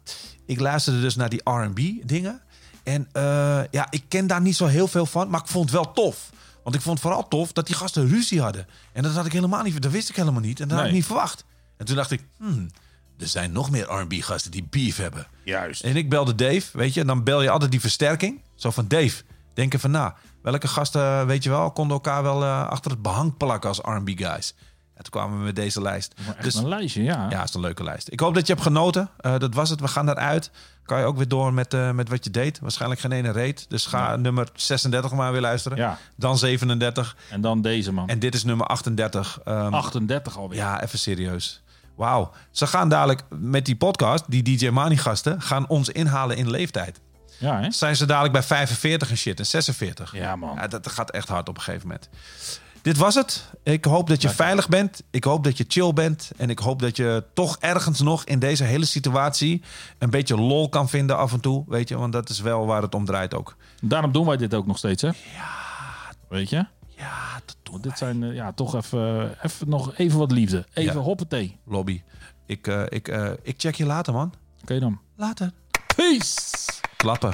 ik 0.45 0.59
luisterde 0.59 1.01
dus 1.01 1.15
naar 1.15 1.29
die 1.29 1.41
R&B 1.43 2.07
dingen. 2.07 2.41
En 2.83 3.07
eh, 3.11 3.61
ja, 3.71 3.87
ik 3.89 4.03
ken 4.07 4.27
daar 4.27 4.41
niet 4.41 4.55
zo 4.55 4.65
heel 4.65 4.87
veel 4.87 5.05
van, 5.05 5.29
maar 5.29 5.39
ik 5.39 5.47
vond 5.47 5.65
het 5.65 5.73
wel 5.73 5.93
tof. 5.93 6.29
Want 6.63 6.75
ik 6.75 6.81
vond 6.81 6.99
vooral 6.99 7.27
tof 7.27 7.51
dat 7.51 7.65
die 7.65 7.75
gasten 7.75 8.07
ruzie 8.07 8.41
hadden. 8.41 8.67
En 8.93 9.03
dat 9.03 9.13
had 9.13 9.25
ik 9.25 9.31
helemaal 9.31 9.63
niet, 9.63 9.81
dat 9.81 9.91
wist 9.91 10.09
ik 10.09 10.15
helemaal 10.15 10.41
niet. 10.41 10.59
En 10.59 10.67
dat 10.67 10.77
had 10.77 10.87
ik 10.87 10.93
niet 10.93 11.05
verwacht. 11.05 11.45
En 11.77 11.85
toen 11.85 11.95
dacht 11.95 12.11
ik, 12.11 12.21
hmm, 12.37 12.69
er 13.17 13.27
zijn 13.27 13.51
nog 13.51 13.69
meer 13.69 13.91
R&B 13.91 14.13
gasten 14.13 14.51
die 14.51 14.67
beef 14.69 14.97
hebben. 14.97 15.27
Juist. 15.43 15.83
En 15.83 15.95
ik 15.95 16.09
belde 16.09 16.35
Dave, 16.35 16.77
weet 16.77 16.93
je, 16.93 17.01
en 17.01 17.07
dan 17.07 17.23
bel 17.23 17.41
je 17.41 17.49
altijd 17.49 17.71
die 17.71 17.79
versterking. 17.79 18.41
Zo 18.55 18.71
van 18.71 18.87
Dave, 18.87 19.23
denk 19.59 19.73
even 19.73 19.91
na. 19.91 20.15
Welke 20.41 20.67
gasten, 20.67 21.27
weet 21.27 21.43
je 21.43 21.49
wel, 21.49 21.71
konden 21.71 21.93
elkaar 21.95 22.23
wel 22.23 22.43
eh, 22.43 22.67
achter 22.67 22.91
het 22.91 23.01
behang 23.01 23.37
plakken 23.37 23.69
als 23.69 23.79
R&B 23.79 24.09
guys. 24.15 24.55
En 24.93 25.05
toen 25.05 25.21
kwamen 25.21 25.37
we 25.37 25.43
met 25.43 25.55
deze 25.55 25.81
lijst. 25.81 26.13
Echt 26.27 26.43
Dus 26.43 26.55
een 26.55 26.67
lijstje, 26.67 27.03
ja. 27.03 27.27
ja, 27.29 27.43
is 27.43 27.53
een 27.53 27.61
leuke 27.61 27.83
lijst. 27.83 28.11
Ik 28.11 28.19
hoop 28.19 28.33
dat 28.33 28.47
je 28.47 28.53
hebt 28.53 28.65
genoten. 28.65 29.09
Eh, 29.17 29.37
dat 29.37 29.53
was 29.53 29.69
het. 29.69 29.79
We 29.79 29.87
gaan 29.87 30.09
eruit. 30.09 30.51
Kan 30.83 30.99
je 30.99 31.05
ook 31.05 31.17
weer 31.17 31.27
door 31.27 31.53
met, 31.53 31.73
eh, 31.73 31.91
met 31.91 32.09
wat 32.09 32.23
je 32.23 32.29
deed. 32.29 32.59
Waarschijnlijk 32.59 33.01
geen 33.01 33.11
ene 33.11 33.31
reet. 33.31 33.65
Dus 33.69 33.85
ga 33.85 34.15
nummer 34.15 34.49
36 34.53 35.11
maar 35.11 35.31
weer 35.31 35.41
luisteren. 35.41 35.77
Ja. 35.77 35.97
Dan 36.15 36.37
37. 36.37 37.15
En 37.29 37.41
dan 37.41 37.61
deze 37.61 37.91
man. 37.93 38.07
En 38.07 38.19
dit 38.19 38.35
is 38.35 38.43
nummer 38.43 38.67
38. 38.67 39.39
Ehm, 39.43 39.73
38 39.73 40.37
alweer. 40.37 40.57
ja, 40.57 40.83
even 40.83 40.99
serieus. 40.99 41.61
Wauw. 41.95 42.31
Ze 42.51 42.67
gaan 42.67 42.89
dadelijk 42.89 43.23
met 43.29 43.65
die 43.65 43.75
podcast, 43.75 44.23
die 44.27 44.43
DJ 44.43 44.69
Mani 44.69 44.97
gasten, 44.97 45.41
gaan 45.41 45.67
ons 45.67 45.89
inhalen 45.89 46.37
in 46.37 46.49
leeftijd. 46.49 46.99
Ja, 47.39 47.61
hè? 47.61 47.71
Zijn 47.71 47.95
ze 47.95 48.05
dadelijk 48.05 48.33
bij 48.33 48.43
45 48.43 49.09
en 49.09 49.17
shit 49.17 49.39
en 49.39 49.45
46. 49.45 50.13
Ja, 50.15 50.35
man. 50.35 50.55
Ja, 50.55 50.67
dat 50.67 50.89
gaat 50.89 51.11
echt 51.11 51.27
hard 51.27 51.49
op 51.49 51.55
een 51.57 51.61
gegeven 51.63 51.87
moment. 51.87 52.09
Dit 52.81 52.97
was 52.97 53.15
het. 53.15 53.45
Ik 53.63 53.85
hoop 53.85 54.07
dat 54.07 54.21
je 54.21 54.29
veilig 54.29 54.69
bent. 54.69 55.03
Ik 55.09 55.23
hoop 55.23 55.43
dat 55.43 55.57
je 55.57 55.65
chill 55.67 55.93
bent. 55.93 56.31
En 56.37 56.49
ik 56.49 56.59
hoop 56.59 56.79
dat 56.79 56.95
je 56.97 57.23
toch 57.33 57.57
ergens 57.59 57.99
nog 58.01 58.23
in 58.23 58.39
deze 58.39 58.63
hele 58.63 58.85
situatie 58.85 59.63
een 59.97 60.09
beetje 60.09 60.37
lol 60.37 60.69
kan 60.69 60.89
vinden 60.89 61.17
af 61.17 61.33
en 61.33 61.39
toe. 61.39 61.63
Weet 61.67 61.89
je, 61.89 61.97
want 61.97 62.13
dat 62.13 62.29
is 62.29 62.39
wel 62.39 62.65
waar 62.65 62.81
het 62.81 62.95
om 62.95 63.05
draait 63.05 63.33
ook. 63.33 63.55
Daarom 63.81 64.11
doen 64.11 64.25
wij 64.25 64.37
dit 64.37 64.53
ook 64.53 64.65
nog 64.67 64.77
steeds, 64.77 65.01
hè? 65.01 65.07
Ja. 65.07 65.49
Weet 66.29 66.49
je? 66.49 66.65
Ja, 66.87 67.41
dat 67.45 67.55
doen 67.63 67.81
Dit 67.81 67.97
zijn 67.97 68.23
eh, 68.23 68.33
ja, 68.33 68.51
toch 68.53 68.75
even, 68.75 69.35
even 69.43 69.69
nog 69.69 69.93
even 69.97 70.19
wat 70.19 70.31
liefde. 70.31 70.65
Even 70.73 70.93
Ja. 70.93 70.99
hoppatee. 70.99 71.57
Lobby. 71.65 72.01
Ik, 72.45 72.67
eh, 72.67 72.81
ik, 72.89 73.07
eh, 73.07 73.31
ik 73.43 73.53
check 73.57 73.75
je 73.75 73.85
later, 73.85 74.13
man. 74.13 74.33
Oké 74.61 74.79
dan. 74.79 74.99
Later. 75.15 75.51
Peace! 75.99 76.81
Klappen. 76.97 77.33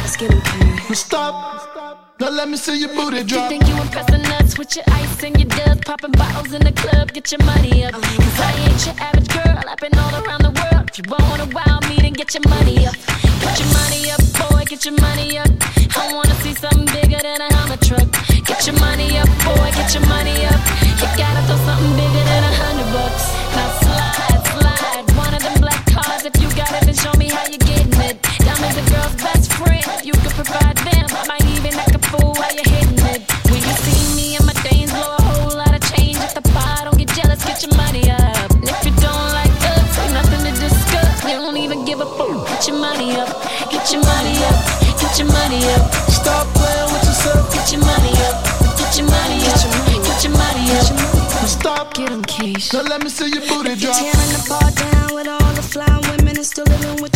Let's 0.00 0.16
get 0.16 0.32
into 0.32 0.90
it. 0.90 0.96
Stop. 0.96 1.91
Now 2.22 2.30
let 2.30 2.48
me 2.48 2.56
see 2.56 2.78
your 2.78 2.94
booty 2.94 3.24
drop. 3.24 3.50
You 3.50 3.58
think 3.58 3.66
you 3.66 3.74
impressing 3.82 4.24
us 4.38 4.56
with 4.56 4.76
your 4.76 4.84
ice 4.92 5.24
and 5.24 5.34
your 5.40 5.48
dubs, 5.58 5.80
popping 5.80 6.12
bottles 6.12 6.52
in 6.52 6.62
the 6.62 6.70
club, 6.70 7.12
get 7.12 7.32
your 7.32 7.42
money 7.42 7.84
up. 7.84 7.94
Oh, 7.96 8.00
Cause 8.00 8.38
I 8.38 8.52
ain't 8.62 8.86
your 8.86 8.94
average 9.02 9.26
girl, 9.26 9.58
I've 9.66 9.78
been 9.82 9.98
all 9.98 10.14
around 10.22 10.42
the 10.46 10.54
world. 10.54 10.86
If 10.86 10.98
you 10.98 11.04
wanna 11.10 11.50
wow 11.50 11.80
me, 11.90 11.98
then 11.98 12.12
get 12.12 12.32
your 12.32 12.46
money 12.46 12.86
up. 12.86 12.94
Get 13.42 13.58
your 13.58 13.74
money 13.74 14.06
up, 14.14 14.22
boy, 14.38 14.62
get 14.70 14.84
your 14.84 14.94
money 15.02 15.36
up. 15.36 15.50
I 15.98 16.14
wanna 16.14 16.36
see 16.46 16.54
something 16.54 16.86
bigger 16.94 17.18
than 17.18 17.40
a 17.42 17.50
Hummer 17.58 17.82
truck. 17.82 18.06
Get 18.46 18.70
your 18.70 18.78
money 18.78 19.18
up, 19.18 19.26
boy, 19.42 19.74
get 19.74 19.90
your 19.90 20.06
money 20.06 20.46
up. 20.46 20.62
You 21.02 21.08
gotta 21.18 21.42
throw 21.50 21.58
something 21.66 21.90
bigger 21.98 22.22
than 22.22 22.42
a 22.46 22.52
hundred 22.54 22.86
bucks. 22.94 23.34
Now 23.50 23.66
slide, 23.82 24.14
slide, 24.14 24.31
Diamonds 28.62 28.78
a 28.78 28.94
girl's 28.94 29.14
best 29.16 29.52
friend. 29.54 29.82
You 30.04 30.12
could 30.22 30.34
provide 30.38 30.76
them, 30.86 31.06
I 31.10 31.26
might 31.26 31.44
even 31.50 31.74
act 31.74 31.94
a 31.94 31.98
fool 31.98 32.32
while 32.38 32.54
you're 32.54 32.70
hitting 32.70 32.98
it. 33.10 33.26
When 33.50 33.58
you 33.58 33.74
see 33.82 34.14
me 34.14 34.36
and 34.36 34.46
my 34.46 34.54
dames 34.62 34.92
blow 34.92 35.18
a 35.18 35.22
whole 35.22 35.58
lot 35.58 35.74
of 35.74 35.82
change 35.90 36.18
at 36.22 36.34
the 36.34 36.46
bar, 36.54 36.86
don't 36.86 36.96
get 36.96 37.08
jealous, 37.10 37.42
get 37.42 37.58
your 37.66 37.74
money 37.74 38.06
up. 38.10 38.54
And 38.54 38.70
if 38.70 38.86
you 38.86 38.94
don't 39.02 39.28
like 39.34 39.50
us, 39.74 39.98
ain't 39.98 40.14
nothing 40.14 40.46
to 40.46 40.52
discuss. 40.62 41.24
You 41.26 41.42
don't 41.42 41.56
even 41.56 41.84
give 41.84 42.00
a 42.00 42.06
fuck. 42.06 42.46
Get 42.54 42.68
your 42.68 42.78
money 42.78 43.18
up, 43.18 43.34
get 43.66 43.90
your 43.90 44.02
money 44.06 44.38
up, 44.46 44.58
get 45.02 45.18
your 45.18 45.26
money 45.26 45.60
up. 45.74 45.82
Stop 46.06 46.46
playing 46.54 46.90
with 46.94 47.02
yourself. 47.02 47.50
Get 47.50 47.66
your 47.74 47.82
money 47.82 48.14
up, 48.30 48.36
get 48.78 48.94
your 48.94 49.10
money 49.10 49.42
up, 49.42 49.58
get 50.06 50.22
your 50.22 50.34
money 50.38 50.66
up. 50.78 50.86
Stop. 51.50 51.94
Get 51.94 52.10
'em, 52.10 52.22
Keish. 52.24 52.72
Now 52.72 52.82
let 52.82 53.02
me 53.02 53.10
see 53.10 53.28
your 53.28 53.42
booty 53.48 53.74
drop. 53.76 53.94
Tearing 53.98 54.32
the 54.32 54.42
bar 54.48 54.70
down 54.70 55.14
with 55.14 55.28
all 55.28 55.52
the 55.52 55.62
fly 55.62 55.92
women 56.08 56.36
and 56.38 56.46
still 56.46 56.64
living 56.64 57.02
with 57.02 57.11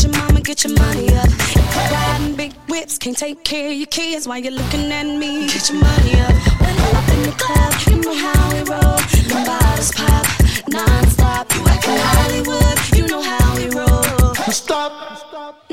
can't 3.06 3.18
take 3.18 3.44
care 3.44 3.70
of 3.70 3.76
your 3.76 3.86
kids 3.86 4.26
while 4.26 4.36
you're 4.36 4.50
looking 4.50 4.90
at 4.90 5.06
me. 5.06 5.46
Get 5.46 5.70
your 5.70 5.78
money 5.78 6.18
up. 6.26 6.34
When 6.58 6.74
I'm 6.74 6.96
up 6.98 7.08
in 7.14 7.22
the 7.22 7.34
club, 7.38 7.72
you 7.86 8.02
know 8.02 8.16
how 8.18 8.42
we 8.50 8.58
roll. 8.66 8.98
The 9.30 9.38
bottles 9.46 9.92
pop 9.94 10.26
non-stop. 10.66 11.46
You 11.54 11.62
acting 11.70 12.02
Hollywood, 12.02 12.78
you 12.98 13.06
know 13.06 13.22
how 13.22 13.46
we 13.54 13.70
roll. 13.70 14.34
Stop. 14.50 14.90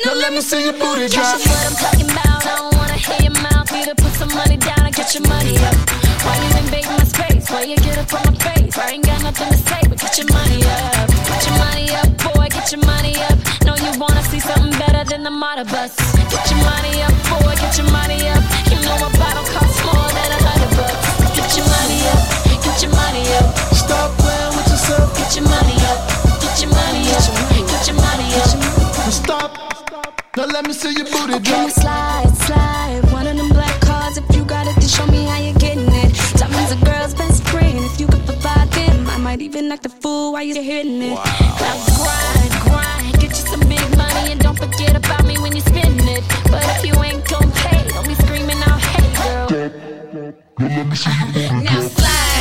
Now 0.05 0.13
let 0.13 0.31
me 0.33 0.41
see 0.41 0.65
your 0.65 0.73
booty 0.73 1.09
drop. 1.09 1.25
That's 1.25 1.49
what 1.49 1.65
I'm 1.65 1.77
talking 1.81 2.09
about. 2.13 2.45
I 2.45 2.53
don't 2.53 2.75
wanna 2.77 3.01
hear 3.01 3.21
your 3.25 3.37
mouth. 3.41 3.65
Either 3.73 3.95
put 3.95 4.13
some 4.13 4.29
money 4.29 4.57
down 4.57 4.85
and 4.85 4.93
get 4.93 5.15
your 5.15 5.25
money 5.25 5.57
up. 5.57 5.73
Why 6.21 6.37
you 6.37 6.49
invade 6.61 6.85
my 6.85 7.03
space? 7.03 7.49
Why 7.49 7.63
you 7.63 7.77
get 7.77 7.97
up 7.97 8.13
on 8.13 8.29
my 8.29 8.37
face? 8.45 8.77
I 8.77 8.91
ain't 8.93 9.05
got 9.09 9.23
nothing 9.23 9.49
to 9.49 9.57
say, 9.57 9.81
but 9.89 9.97
get 9.97 10.13
your 10.21 10.29
money 10.29 10.61
up. 10.61 11.09
Get 11.09 11.41
your 11.49 11.57
money 11.65 11.87
up, 11.97 12.09
boy. 12.29 12.45
Get 12.53 12.71
your 12.71 12.85
money 12.85 13.17
up. 13.25 13.37
Know 13.65 13.73
you 13.73 13.89
wanna 13.97 14.21
see 14.29 14.39
something 14.39 14.77
better 14.77 15.03
than 15.09 15.23
the 15.23 15.31
model 15.31 15.65
bus. 15.65 15.97
Get 16.29 16.45
your 16.51 16.61
money 16.61 16.92
let 30.53 30.67
me 30.67 30.73
see 30.73 30.93
your 30.93 31.05
booty 31.05 31.33
Can 31.33 31.41
drop. 31.41 31.65
we 31.65 31.71
slide, 31.71 32.29
slide? 32.45 33.01
One 33.11 33.25
of 33.25 33.35
them 33.35 33.49
black 33.49 33.81
cards. 33.81 34.17
If 34.17 34.35
you 34.35 34.45
got 34.45 34.67
it, 34.67 34.75
then 34.75 34.87
show 34.87 35.07
me 35.07 35.25
how 35.25 35.39
you're 35.39 35.55
getting 35.55 35.87
it. 35.87 36.13
Diamonds 36.37 36.71
a 36.71 36.85
girl's 36.85 37.15
best 37.15 37.43
friend. 37.49 37.79
If 37.79 37.99
you 37.99 38.05
could 38.05 38.23
provide 38.23 38.69
them, 38.71 39.07
I 39.07 39.17
might 39.17 39.41
even 39.41 39.71
act 39.71 39.87
a 39.87 39.89
fool 39.89 40.33
while 40.33 40.43
you're 40.43 40.61
hitting 40.61 41.01
it. 41.01 41.15
Now 41.15 41.75
grind, 41.97 42.53
grind, 42.69 43.13
get 43.19 43.31
you 43.31 43.45
some 43.51 43.61
big 43.61 43.97
money 43.97 44.31
and 44.31 44.39
don't 44.39 44.57
forget 44.57 44.95
about 44.95 45.25
me 45.25 45.39
when 45.39 45.55
you 45.55 45.61
spend 45.61 45.99
it. 46.01 46.23
But 46.51 46.63
if 46.77 46.85
you 46.85 46.93
ain't 47.01 47.27
gon' 47.27 47.51
pay, 47.51 47.87
don't 47.89 48.07
be 48.07 48.13
screaming 48.13 48.61
out, 48.69 48.79
hey 48.79 49.09
girl. 49.17 49.47
Now 51.63 51.81
slide 51.97 52.32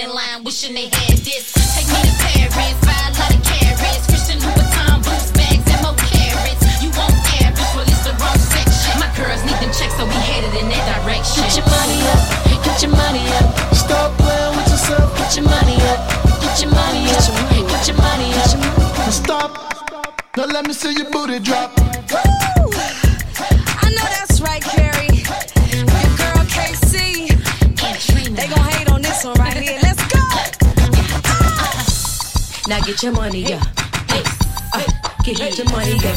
in 0.00 0.08
line, 0.14 0.42
wishing 0.44 0.72
they 0.74 0.88
had 0.88 1.18
this. 1.20 1.52
Take 1.76 1.84
me 1.92 2.00
to 2.00 2.14
Paris, 2.24 2.76
buy 2.88 2.96
a 2.96 3.12
lot 3.20 3.36
of 3.36 3.42
carrots. 3.44 4.08
Christian 4.08 4.40
Louboutin 4.40 4.96
boots, 5.04 5.28
bags, 5.36 5.68
and 5.68 5.80
more 5.84 5.96
carrots. 6.08 6.64
You 6.80 6.88
want 6.96 7.12
average, 7.44 7.72
well 7.76 7.84
it's 7.84 8.00
the 8.08 8.16
wrong 8.16 8.40
section. 8.40 8.96
My 8.96 9.12
girls 9.12 9.44
need 9.44 9.60
them 9.60 9.72
checks, 9.76 9.92
so 10.00 10.08
we 10.08 10.16
headed 10.24 10.56
in 10.56 10.72
that 10.72 10.84
direction. 11.04 11.44
Get 11.44 11.60
your 11.60 11.68
money 11.68 12.00
up, 12.16 12.20
get 12.64 12.80
your 12.80 12.92
money 12.96 13.24
up. 13.36 13.46
Stop 13.76 14.16
playing 14.16 14.56
with 14.56 14.68
yourself. 14.72 15.08
Get 15.20 15.36
your 15.36 15.44
money 15.44 15.76
up, 15.92 16.00
get 16.40 16.56
your 16.64 16.72
money 16.72 17.04
up, 17.12 17.20
get 17.68 17.84
your 17.84 17.98
money 18.00 18.28
up. 18.40 19.12
Stop. 19.12 19.52
Now 20.36 20.48
let 20.48 20.64
me 20.66 20.72
see 20.72 20.96
your 20.96 21.10
booty 21.12 21.40
drop. 21.40 21.76
Now 32.70 32.80
get 32.82 33.02
your 33.02 33.12
money. 33.12 33.44
Uh, 33.52 33.58
get, 35.24 35.56
your 35.56 35.68
money. 35.70 35.94
Uh, 35.94 36.14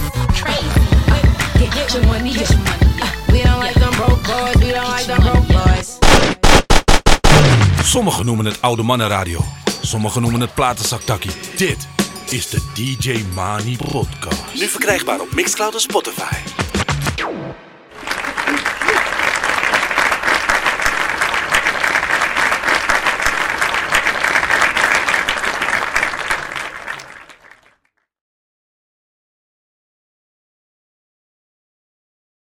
get, 1.57 1.73
get 1.73 1.93
your 1.93 2.05
money. 2.05 2.29
Uh, 2.29 3.07
we 3.31 3.41
don't 3.41 3.59
like 3.59 3.73
them 3.73 3.91
broke 3.95 4.23
boys. 4.23 4.55
We 4.61 4.71
don't 4.71 4.87
like 4.87 5.07
them 5.07 5.21
broke 5.21 5.47
boys. 5.47 5.97
Sommigen 7.83 8.25
noemen 8.25 8.45
het 8.45 8.61
oude 8.61 8.83
mannenradio. 8.83 9.39
Sommigen 9.81 10.21
noemen 10.21 10.41
het 10.41 10.53
platenzaktakkie. 10.53 11.31
Dit 11.57 11.87
is 12.29 12.49
de 12.49 12.61
DJ 12.73 13.23
Mani 13.33 13.77
Podcast. 13.91 14.41
Nu 14.53 14.67
verkrijgbaar 14.67 15.19
op 15.19 15.33
Mixcloud 15.33 15.73
en 15.73 15.79
Spotify. 15.79 16.35